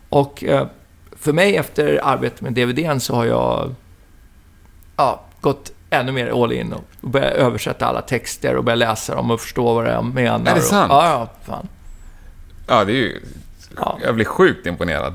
Och 0.09 0.43
eh, 0.43 0.67
för 1.19 1.33
mig 1.33 1.55
efter 1.57 1.99
arbetet 2.03 2.41
med 2.41 2.53
DVDn 2.53 2.99
så 2.99 3.15
har 3.15 3.25
jag 3.25 3.75
ja, 4.97 5.23
gått 5.41 5.71
ännu 5.89 6.11
mer 6.11 6.43
all 6.43 6.51
in 6.51 6.73
och 6.73 7.09
börjat 7.09 7.33
översätta 7.33 7.85
alla 7.85 8.01
texter 8.01 8.55
och 8.55 8.63
börjat 8.63 8.79
läsa 8.79 9.15
dem 9.15 9.31
och 9.31 9.41
förstå 9.41 9.73
vad 9.73 9.87
jag 9.87 10.05
menar. 10.05 10.51
Är 10.51 10.55
det 10.55 10.61
sant? 10.61 10.91
Och, 10.91 10.97
ja, 10.97 11.09
ja, 11.09 11.29
fan. 11.45 11.67
Ja, 12.67 12.85
det 12.85 12.91
är 12.91 12.95
ju... 12.95 13.21
Ja. 13.77 13.97
Jag 14.03 14.15
blir 14.15 14.25
sjukt 14.25 14.67
imponerad. 14.67 15.13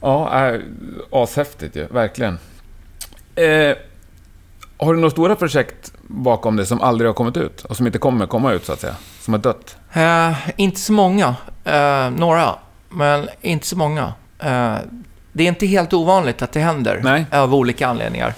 Ja, 0.00 0.48
äh, 0.48 0.60
ashäftigt 1.10 1.76
ju. 1.76 1.86
Verkligen. 1.86 2.38
Eh, 3.34 3.76
har 4.78 4.94
du 4.94 5.00
några 5.00 5.10
stora 5.10 5.36
projekt 5.36 5.92
bakom 6.02 6.56
dig 6.56 6.66
som 6.66 6.80
aldrig 6.80 7.08
har 7.08 7.14
kommit 7.14 7.36
ut? 7.36 7.64
Och 7.64 7.76
som 7.76 7.86
inte 7.86 7.98
kommer 7.98 8.26
komma 8.26 8.52
ut, 8.52 8.64
så 8.64 8.72
att 8.72 8.80
säga? 8.80 8.94
Som 9.20 9.34
har 9.34 9.40
dött? 9.40 9.76
Eh, 9.92 10.36
inte 10.56 10.80
så 10.80 10.92
många. 10.92 11.34
Eh, 11.64 12.10
några. 12.10 12.54
Men 12.88 13.28
inte 13.40 13.66
så 13.66 13.76
många. 13.76 14.12
Eh, 14.38 14.76
det 15.32 15.44
är 15.44 15.48
inte 15.48 15.66
helt 15.66 15.92
ovanligt 15.92 16.42
att 16.42 16.52
det 16.52 16.60
händer. 16.60 17.00
Nej. 17.04 17.26
Av 17.30 17.54
olika 17.54 17.86
anledningar. 17.88 18.34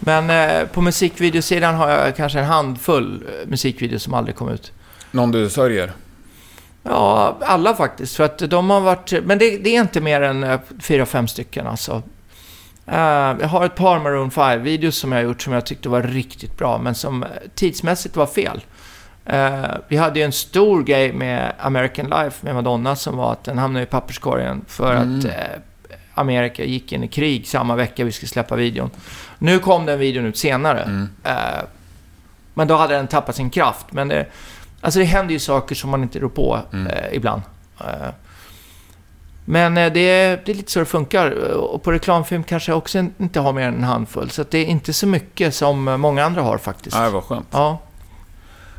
Men 0.00 0.30
eh, 0.30 0.66
på 0.68 0.80
musikvideosidan 0.80 1.74
har 1.74 1.90
jag 1.90 2.16
kanske 2.16 2.38
en 2.38 2.44
handfull 2.44 3.22
eh, 3.28 3.48
musikvideos 3.48 4.02
som 4.02 4.14
aldrig 4.14 4.36
kom 4.36 4.48
ut. 4.48 4.72
Någon 5.10 5.30
du 5.32 5.50
sörjer? 5.50 5.92
Ja, 6.82 7.38
alla 7.40 7.74
faktiskt. 7.74 8.16
För 8.16 8.24
att 8.24 8.38
de 8.38 8.70
har 8.70 8.80
varit... 8.80 9.12
Men 9.24 9.38
det, 9.38 9.58
det 9.58 9.76
är 9.76 9.80
inte 9.80 10.00
mer 10.00 10.20
än 10.20 10.44
eh, 10.44 10.60
fyra, 10.80 11.06
fem 11.06 11.28
stycken 11.28 11.66
alltså. 11.66 12.02
Eh, 12.86 12.98
jag 13.40 13.48
har 13.48 13.66
ett 13.66 13.74
par 13.74 13.98
Maroon 13.98 14.30
5-videos 14.30 14.90
som 14.90 15.12
jag 15.12 15.18
har 15.18 15.24
gjort 15.24 15.42
som 15.42 15.52
jag 15.52 15.66
tyckte 15.66 15.88
var 15.88 16.02
riktigt 16.02 16.58
bra, 16.58 16.78
men 16.78 16.94
som 16.94 17.24
tidsmässigt 17.54 18.16
var 18.16 18.26
fel. 18.26 18.60
Eh, 19.26 19.64
vi 19.88 19.96
hade 19.96 20.18
ju 20.18 20.24
en 20.24 20.32
stor 20.32 20.82
grej 20.82 21.12
med 21.12 21.52
American 21.58 22.06
Life 22.06 22.36
med 22.46 22.54
Madonna 22.54 22.96
som 22.96 23.16
var 23.16 23.32
att 23.32 23.44
den 23.44 23.58
hamnade 23.58 23.82
i 23.82 23.86
papperskorgen 23.86 24.64
för 24.68 24.94
Mm. 24.96 25.18
att 25.18 25.24
eh, 25.24 25.32
Amerika 26.14 26.64
gick 26.64 26.92
in 26.92 27.04
i 27.04 27.08
krig 27.08 27.46
samma 27.46 27.76
vecka 27.76 28.04
vi 28.04 28.12
skulle 28.12 28.28
släppa 28.28 28.56
videon. 28.56 28.90
Nu 29.38 29.58
kom 29.58 29.86
den 29.86 29.98
videon 29.98 30.24
ut 30.26 30.36
senare. 30.38 30.82
Mm. 30.82 31.08
Eh, 31.24 31.34
men 32.54 32.68
då 32.68 32.76
hade 32.76 32.94
den 32.94 33.06
tappat 33.06 33.36
sin 33.36 33.50
kraft. 33.50 33.86
Men 33.90 34.08
det, 34.08 34.26
alltså 34.80 34.98
det 35.00 35.04
händer 35.04 35.32
ju 35.32 35.38
saker 35.38 35.74
som 35.74 35.90
man 35.90 36.02
inte 36.02 36.18
rår 36.18 36.28
på 36.28 36.60
Mm. 36.72 36.86
eh, 36.86 37.12
ibland. 37.12 37.42
Eh, 37.80 38.08
men 39.44 39.76
eh, 39.78 39.92
det, 39.92 40.00
är, 40.00 40.40
det 40.44 40.52
är 40.52 40.56
lite 40.56 40.72
så 40.72 40.78
det 40.78 40.84
funkar. 40.84 41.30
Och 41.54 41.82
på 41.82 41.92
reklamfilm 41.92 42.42
kanske 42.44 42.70
jag 42.72 42.78
också 42.78 42.98
inte 43.18 43.40
har 43.40 43.52
mer 43.52 43.68
än 43.68 43.74
en 43.74 43.84
handfull. 43.84 44.30
Så 44.30 44.44
det 44.50 44.58
är 44.58 44.64
inte 44.66 44.92
så 44.92 45.06
mycket 45.06 45.54
som 45.54 45.88
eh, 45.88 45.96
många 45.96 46.24
andra 46.24 46.42
har 46.42 46.58
faktiskt. 46.58 46.96
Ja, 46.96 47.10
vad 47.10 47.24
skönt. 47.24 47.46
Ja. 47.50 47.78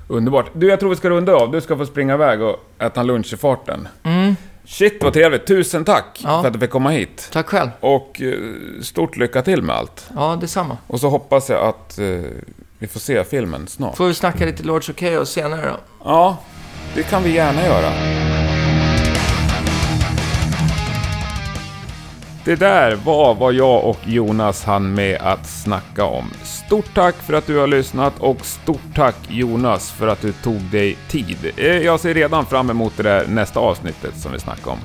Underbart. 0.07 0.45
Du, 0.53 0.68
jag 0.68 0.80
tror 0.80 0.90
vi 0.90 0.95
ska 0.95 1.10
runda 1.10 1.34
av. 1.36 1.52
Du 1.52 1.61
ska 1.61 1.77
få 1.77 1.86
springa 1.86 2.14
iväg 2.14 2.41
och 2.41 2.56
äta 2.80 3.03
lunch 3.03 3.34
i 3.34 3.38
farten. 3.38 3.88
Mm, 4.03 4.36
Shit, 4.72 5.04
vad 5.04 5.14
trevligt. 5.14 5.48
Tusen 5.48 5.86
tack 5.86 6.20
Ja. 6.24 6.41
för 6.41 6.48
att 6.48 6.54
du 6.54 6.60
fick 6.60 6.70
komma 6.70 6.90
hit. 6.90 7.30
tack 7.34 7.48
själv. 7.48 7.70
Och 7.80 8.22
eh, 8.22 8.34
stort 8.82 9.18
lycka 9.18 9.41
till 9.41 9.62
med 9.62 9.76
allt. 9.76 10.10
Ja, 10.16 10.38
detsamma. 10.41 10.78
Och 10.88 11.00
så 11.00 11.10
hoppas 11.10 11.50
jag 11.50 11.66
att 11.68 12.00
eh, 12.00 12.06
vi 12.80 12.88
får 12.88 13.00
se 13.00 13.24
filmen 13.24 13.68
snart. 13.68 13.98
Får 13.98 14.08
vi 14.08 14.14
snacka 14.14 14.46
lite 14.46 14.64
Lords 14.64 14.90
of 14.90 14.96
Chaos 14.96 15.30
senare 15.30 15.66
då? 15.70 15.78
Ja, 16.04 16.38
det 16.96 17.04
kan 17.04 17.24
vi 17.24 17.34
gärna 17.34 17.66
göra. 17.66 17.91
Det 22.45 22.56
där 22.56 22.95
var 22.95 23.36
vad 23.36 23.53
jag 23.53 23.84
och 23.84 23.99
Jonas 24.06 24.64
hann 24.64 24.94
med 24.94 25.18
att 25.22 25.48
snacka 25.48 26.06
om. 26.06 26.32
Stort 26.44 26.94
tack 26.94 27.16
för 27.16 27.34
att 27.34 27.48
du 27.48 27.57
har 27.57 27.68
lyssnat 27.68 28.14
och 28.20 28.45
stort 28.45 28.95
tack 28.95 29.16
Jonas 29.28 29.91
för 29.91 30.07
att 30.07 30.22
du 30.22 30.32
tog 30.32 30.61
dig 30.61 30.98
tid. 31.10 31.52
Eh, 31.57 31.66
jag 31.66 31.99
ser 31.99 32.14
redan 32.14 32.45
fram 32.45 32.70
emot 32.70 32.94
det 32.98 33.03
där 33.03 33.28
nästa 33.28 33.60
avsnittet 33.60 34.18
som 34.18 34.32
vi 34.32 34.40
snackade 34.40 34.72
om. 34.72 34.80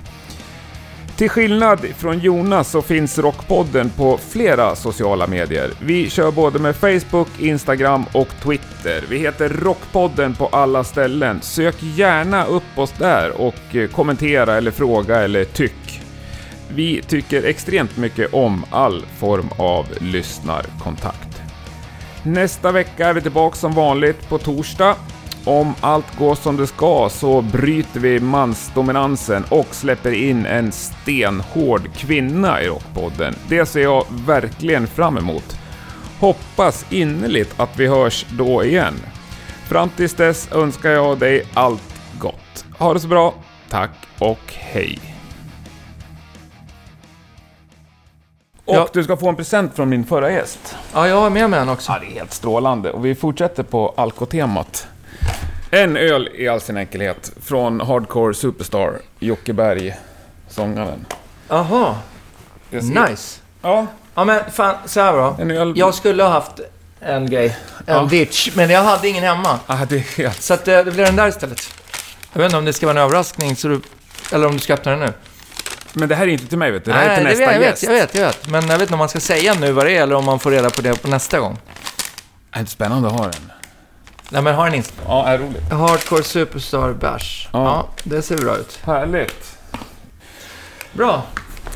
Till 1.17 1.31
skillnad 1.31 1.81
från 1.97 2.19
Jonas 2.19 2.71
så 2.71 2.83
finns 2.83 3.19
Rockpodden 3.19 3.91
på 3.91 4.19
flera 4.29 4.77
sociala 4.77 5.27
medier. 5.27 5.71
Vi 5.81 6.11
kör 6.11 6.31
både 6.31 6.59
med 6.59 6.77
Facebook, 6.77 7.29
Instagram 7.39 8.05
och 8.13 8.29
Twitter. 8.43 9.05
Vi 9.09 9.19
heter 9.19 9.49
Rockpodden 9.49 10.35
på 10.35 10.47
alla 10.47 10.85
ställen. 10.85 11.41
Sök 11.43 11.77
gärna 11.81 12.45
upp 12.45 12.79
oss 12.79 12.95
där 12.99 13.41
och 13.41 13.77
eh, 13.77 13.89
kommentera 13.89 14.57
eller 14.57 14.71
fråga 14.71 15.17
eller 15.17 15.45
tyck. 15.45 16.04
Vi 16.75 17.03
tycker 17.03 17.45
extremt 17.45 17.97
mycket 17.97 18.35
om 18.35 18.65
all 18.71 19.03
form 19.19 19.49
av 19.57 19.87
lyssnarkontakt. 20.01 21.43
Nästa 22.23 22.73
vecka 22.73 23.09
är 23.09 23.15
vi 23.15 23.21
tillbaka 23.21 23.57
som 23.57 23.73
vanligt 23.73 24.29
på 24.29 24.39
torsdag. 24.39 24.97
Om 25.45 25.75
allt 25.81 26.19
går 26.19 26.35
som 26.35 26.57
det 26.57 26.67
ska 26.67 27.09
så 27.11 27.43
bryter 27.43 28.01
vi 28.01 28.21
mansdominansen 28.21 29.45
och 29.49 29.75
släpper 29.75 30.13
in 30.13 30.47
en 30.47 30.73
stenhård 30.73 31.93
kvinna 31.97 32.63
i 32.63 32.67
Rockpodden. 32.67 33.35
Det 33.49 33.67
ser 33.67 33.83
jag 33.83 34.07
verkligen 34.11 34.87
fram 34.87 35.19
emot. 35.19 35.57
Hoppas 36.21 36.87
innerligt 36.91 37.61
att 37.61 37.79
vi 37.79 37.87
hörs 37.87 38.27
då 38.31 38.65
igen. 38.65 38.95
Fram 39.69 39.89
tills 39.89 40.15
dess 40.15 40.53
önskar 40.53 40.91
jag 40.91 41.19
dig 41.19 41.47
allt 41.55 41.95
gott. 42.19 42.65
Ha 42.79 42.95
det 42.95 43.01
så 43.01 43.09
bra. 43.09 43.35
Tack 43.69 43.91
och 44.19 44.41
hej. 44.55 45.14
Och 48.65 48.75
Ja. 48.77 48.89
du 48.93 49.05
ska 49.05 49.17
få 49.17 49.29
en 49.29 49.37
present 49.37 49.77
från 49.77 49.89
min 49.89 50.05
förra 50.07 50.31
gäst. 50.33 50.77
Ja, 50.95 51.09
jag 51.09 51.17
har 51.21 51.31
med 51.31 51.51
mig 51.51 51.61
en 51.61 51.69
också. 51.69 51.93
Ja, 51.93 51.99
det 51.99 52.07
är 52.07 52.11
helt 52.19 52.33
strålande. 52.33 52.91
Och 52.91 53.05
vi 53.05 53.15
fortsätter 53.15 53.63
på 53.63 53.95
alkotemat. 53.97 54.87
En 55.71 55.97
öl 55.97 56.29
i 56.35 56.49
all 56.49 56.61
sin 56.61 56.77
enkelhet 56.77 57.33
från 57.43 57.81
Hardcore 57.81 58.35
Superstar, 58.35 58.93
Jocke 59.19 59.53
Berg, 59.53 59.95
sångaren. 60.49 61.07
Jaha, 61.49 61.95
nice. 62.71 63.41
Ja, 63.63 63.87
Ja, 64.15 64.25
men 64.25 64.41
fan, 64.53 64.75
så 64.87 65.01
här 65.01 65.13
då. 65.13 65.37
en 65.41 65.51
öl... 65.51 65.73
Jag 65.77 65.95
skulle 65.95 66.23
ha 66.23 66.31
haft 66.31 66.61
en 67.01 67.31
grej, 67.31 67.57
en 67.87 67.95
Ja. 67.97 68.03
ditch, 68.11 68.51
men 68.57 68.71
jag 68.71 68.83
hade 68.83 69.09
ingen 69.09 69.25
hemma. 69.25 69.59
Ah, 69.67 69.85
det 69.89 69.95
är 69.97 70.17
helt... 70.19 70.43
Så 70.43 70.55
att, 70.55 70.69
eh, 70.69 70.79
det 70.85 70.91
blir 70.91 71.05
den 71.05 71.17
där 71.17 71.29
istället. 71.29 71.61
Jag 72.33 72.39
vet 72.39 72.45
inte 72.47 72.57
om 72.59 72.65
det 72.65 72.73
ska 72.73 72.87
vara 72.87 72.99
en 72.99 73.05
överraskning, 73.05 73.57
så 73.57 73.69
du, 73.69 73.81
eller 74.33 74.47
om 74.47 74.53
du 74.53 74.59
ska 74.59 74.75
öppna 74.75 74.91
den 74.91 75.01
nu. 75.01 75.13
Men 75.95 76.09
det 76.09 76.15
här 76.15 76.23
är 76.25 76.29
inte 76.29 76.47
till 76.47 76.59
mig, 76.59 76.71
vet 76.71 76.85
du. 76.85 76.93
Det 76.93 76.97
här 76.99 77.09
är 77.11 77.15
till 77.17 77.25
nästa 77.25 77.43
jag, 77.43 77.59
vet, 77.59 77.69
gäst. 77.69 77.83
jag 77.83 77.93
vet, 77.93 78.15
jag 78.15 78.27
vet. 78.27 78.49
Men 78.49 78.69
jag 78.69 78.73
vet 78.73 78.83
inte 78.83 78.95
om 78.95 78.99
man 78.99 79.09
ska 79.09 79.21
säga 79.21 79.55
nu 79.55 79.73
vad 79.73 79.87
det 79.87 79.97
är, 79.97 80.03
eller 80.03 80.15
om 80.15 80.25
man 80.25 80.39
får 80.39 80.51
reda 80.51 80.71
på 80.71 80.83
det 80.83 81.03
på 81.03 81.09
nästa 81.09 81.39
gång. 81.39 81.59
Det 82.53 82.61
är 82.61 82.65
spännande 82.65 83.09
att 83.09 83.15
ha 83.15 83.23
den. 83.23 83.53
Nej, 84.31 84.43
men 84.43 84.55
har 84.55 84.65
den 84.65 84.75
inte. 84.75 84.91
Ja, 85.07 85.27
är 85.27 85.39
roligt. 85.39 85.73
Hardcore 85.73 86.23
Superstar 86.23 86.93
Bash. 86.93 87.49
Ja. 87.53 87.65
Ja. 87.65 87.89
det 88.05 88.23
ser 88.23 88.37
bra 88.39 88.57
ut. 88.57 88.79
Härligt. 88.85 89.57
Bra. 90.93 91.23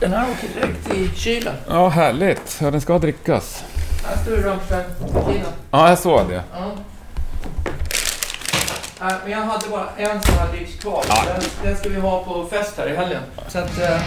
Den 0.01 0.13
här 0.13 0.27
åker 0.31 0.49
direkt 0.61 0.95
i 0.95 1.19
kylen. 1.19 1.55
Ja, 1.69 1.89
härligt. 1.89 2.59
Ja, 2.61 2.71
den 2.71 2.81
ska 2.81 2.99
drickas. 2.99 3.65
Här 4.07 4.17
står 4.23 4.37
det 4.37 4.49
Rammstein. 4.49 4.85
Kylen. 5.27 5.53
Ja, 5.71 5.89
jag 5.89 5.99
såg 5.99 6.29
det. 6.29 6.43
Ja. 6.55 6.73
Men 9.01 9.31
jag 9.31 9.39
hade 9.39 9.69
bara 9.69 9.89
en 9.97 10.23
sån 10.23 10.35
här 10.35 10.53
ditch 10.53 10.81
kvar. 10.81 11.05
Ja. 11.09 11.25
Den, 11.27 11.43
den 11.63 11.77
ska 11.77 11.89
vi 11.89 12.01
ha 12.01 12.25
på 12.25 12.47
fest 12.47 12.79
här 12.79 12.87
i 12.87 12.97
helgen. 12.97 13.23
Så 13.49 13.59
att... 13.59 13.79
Eh, 13.79 14.01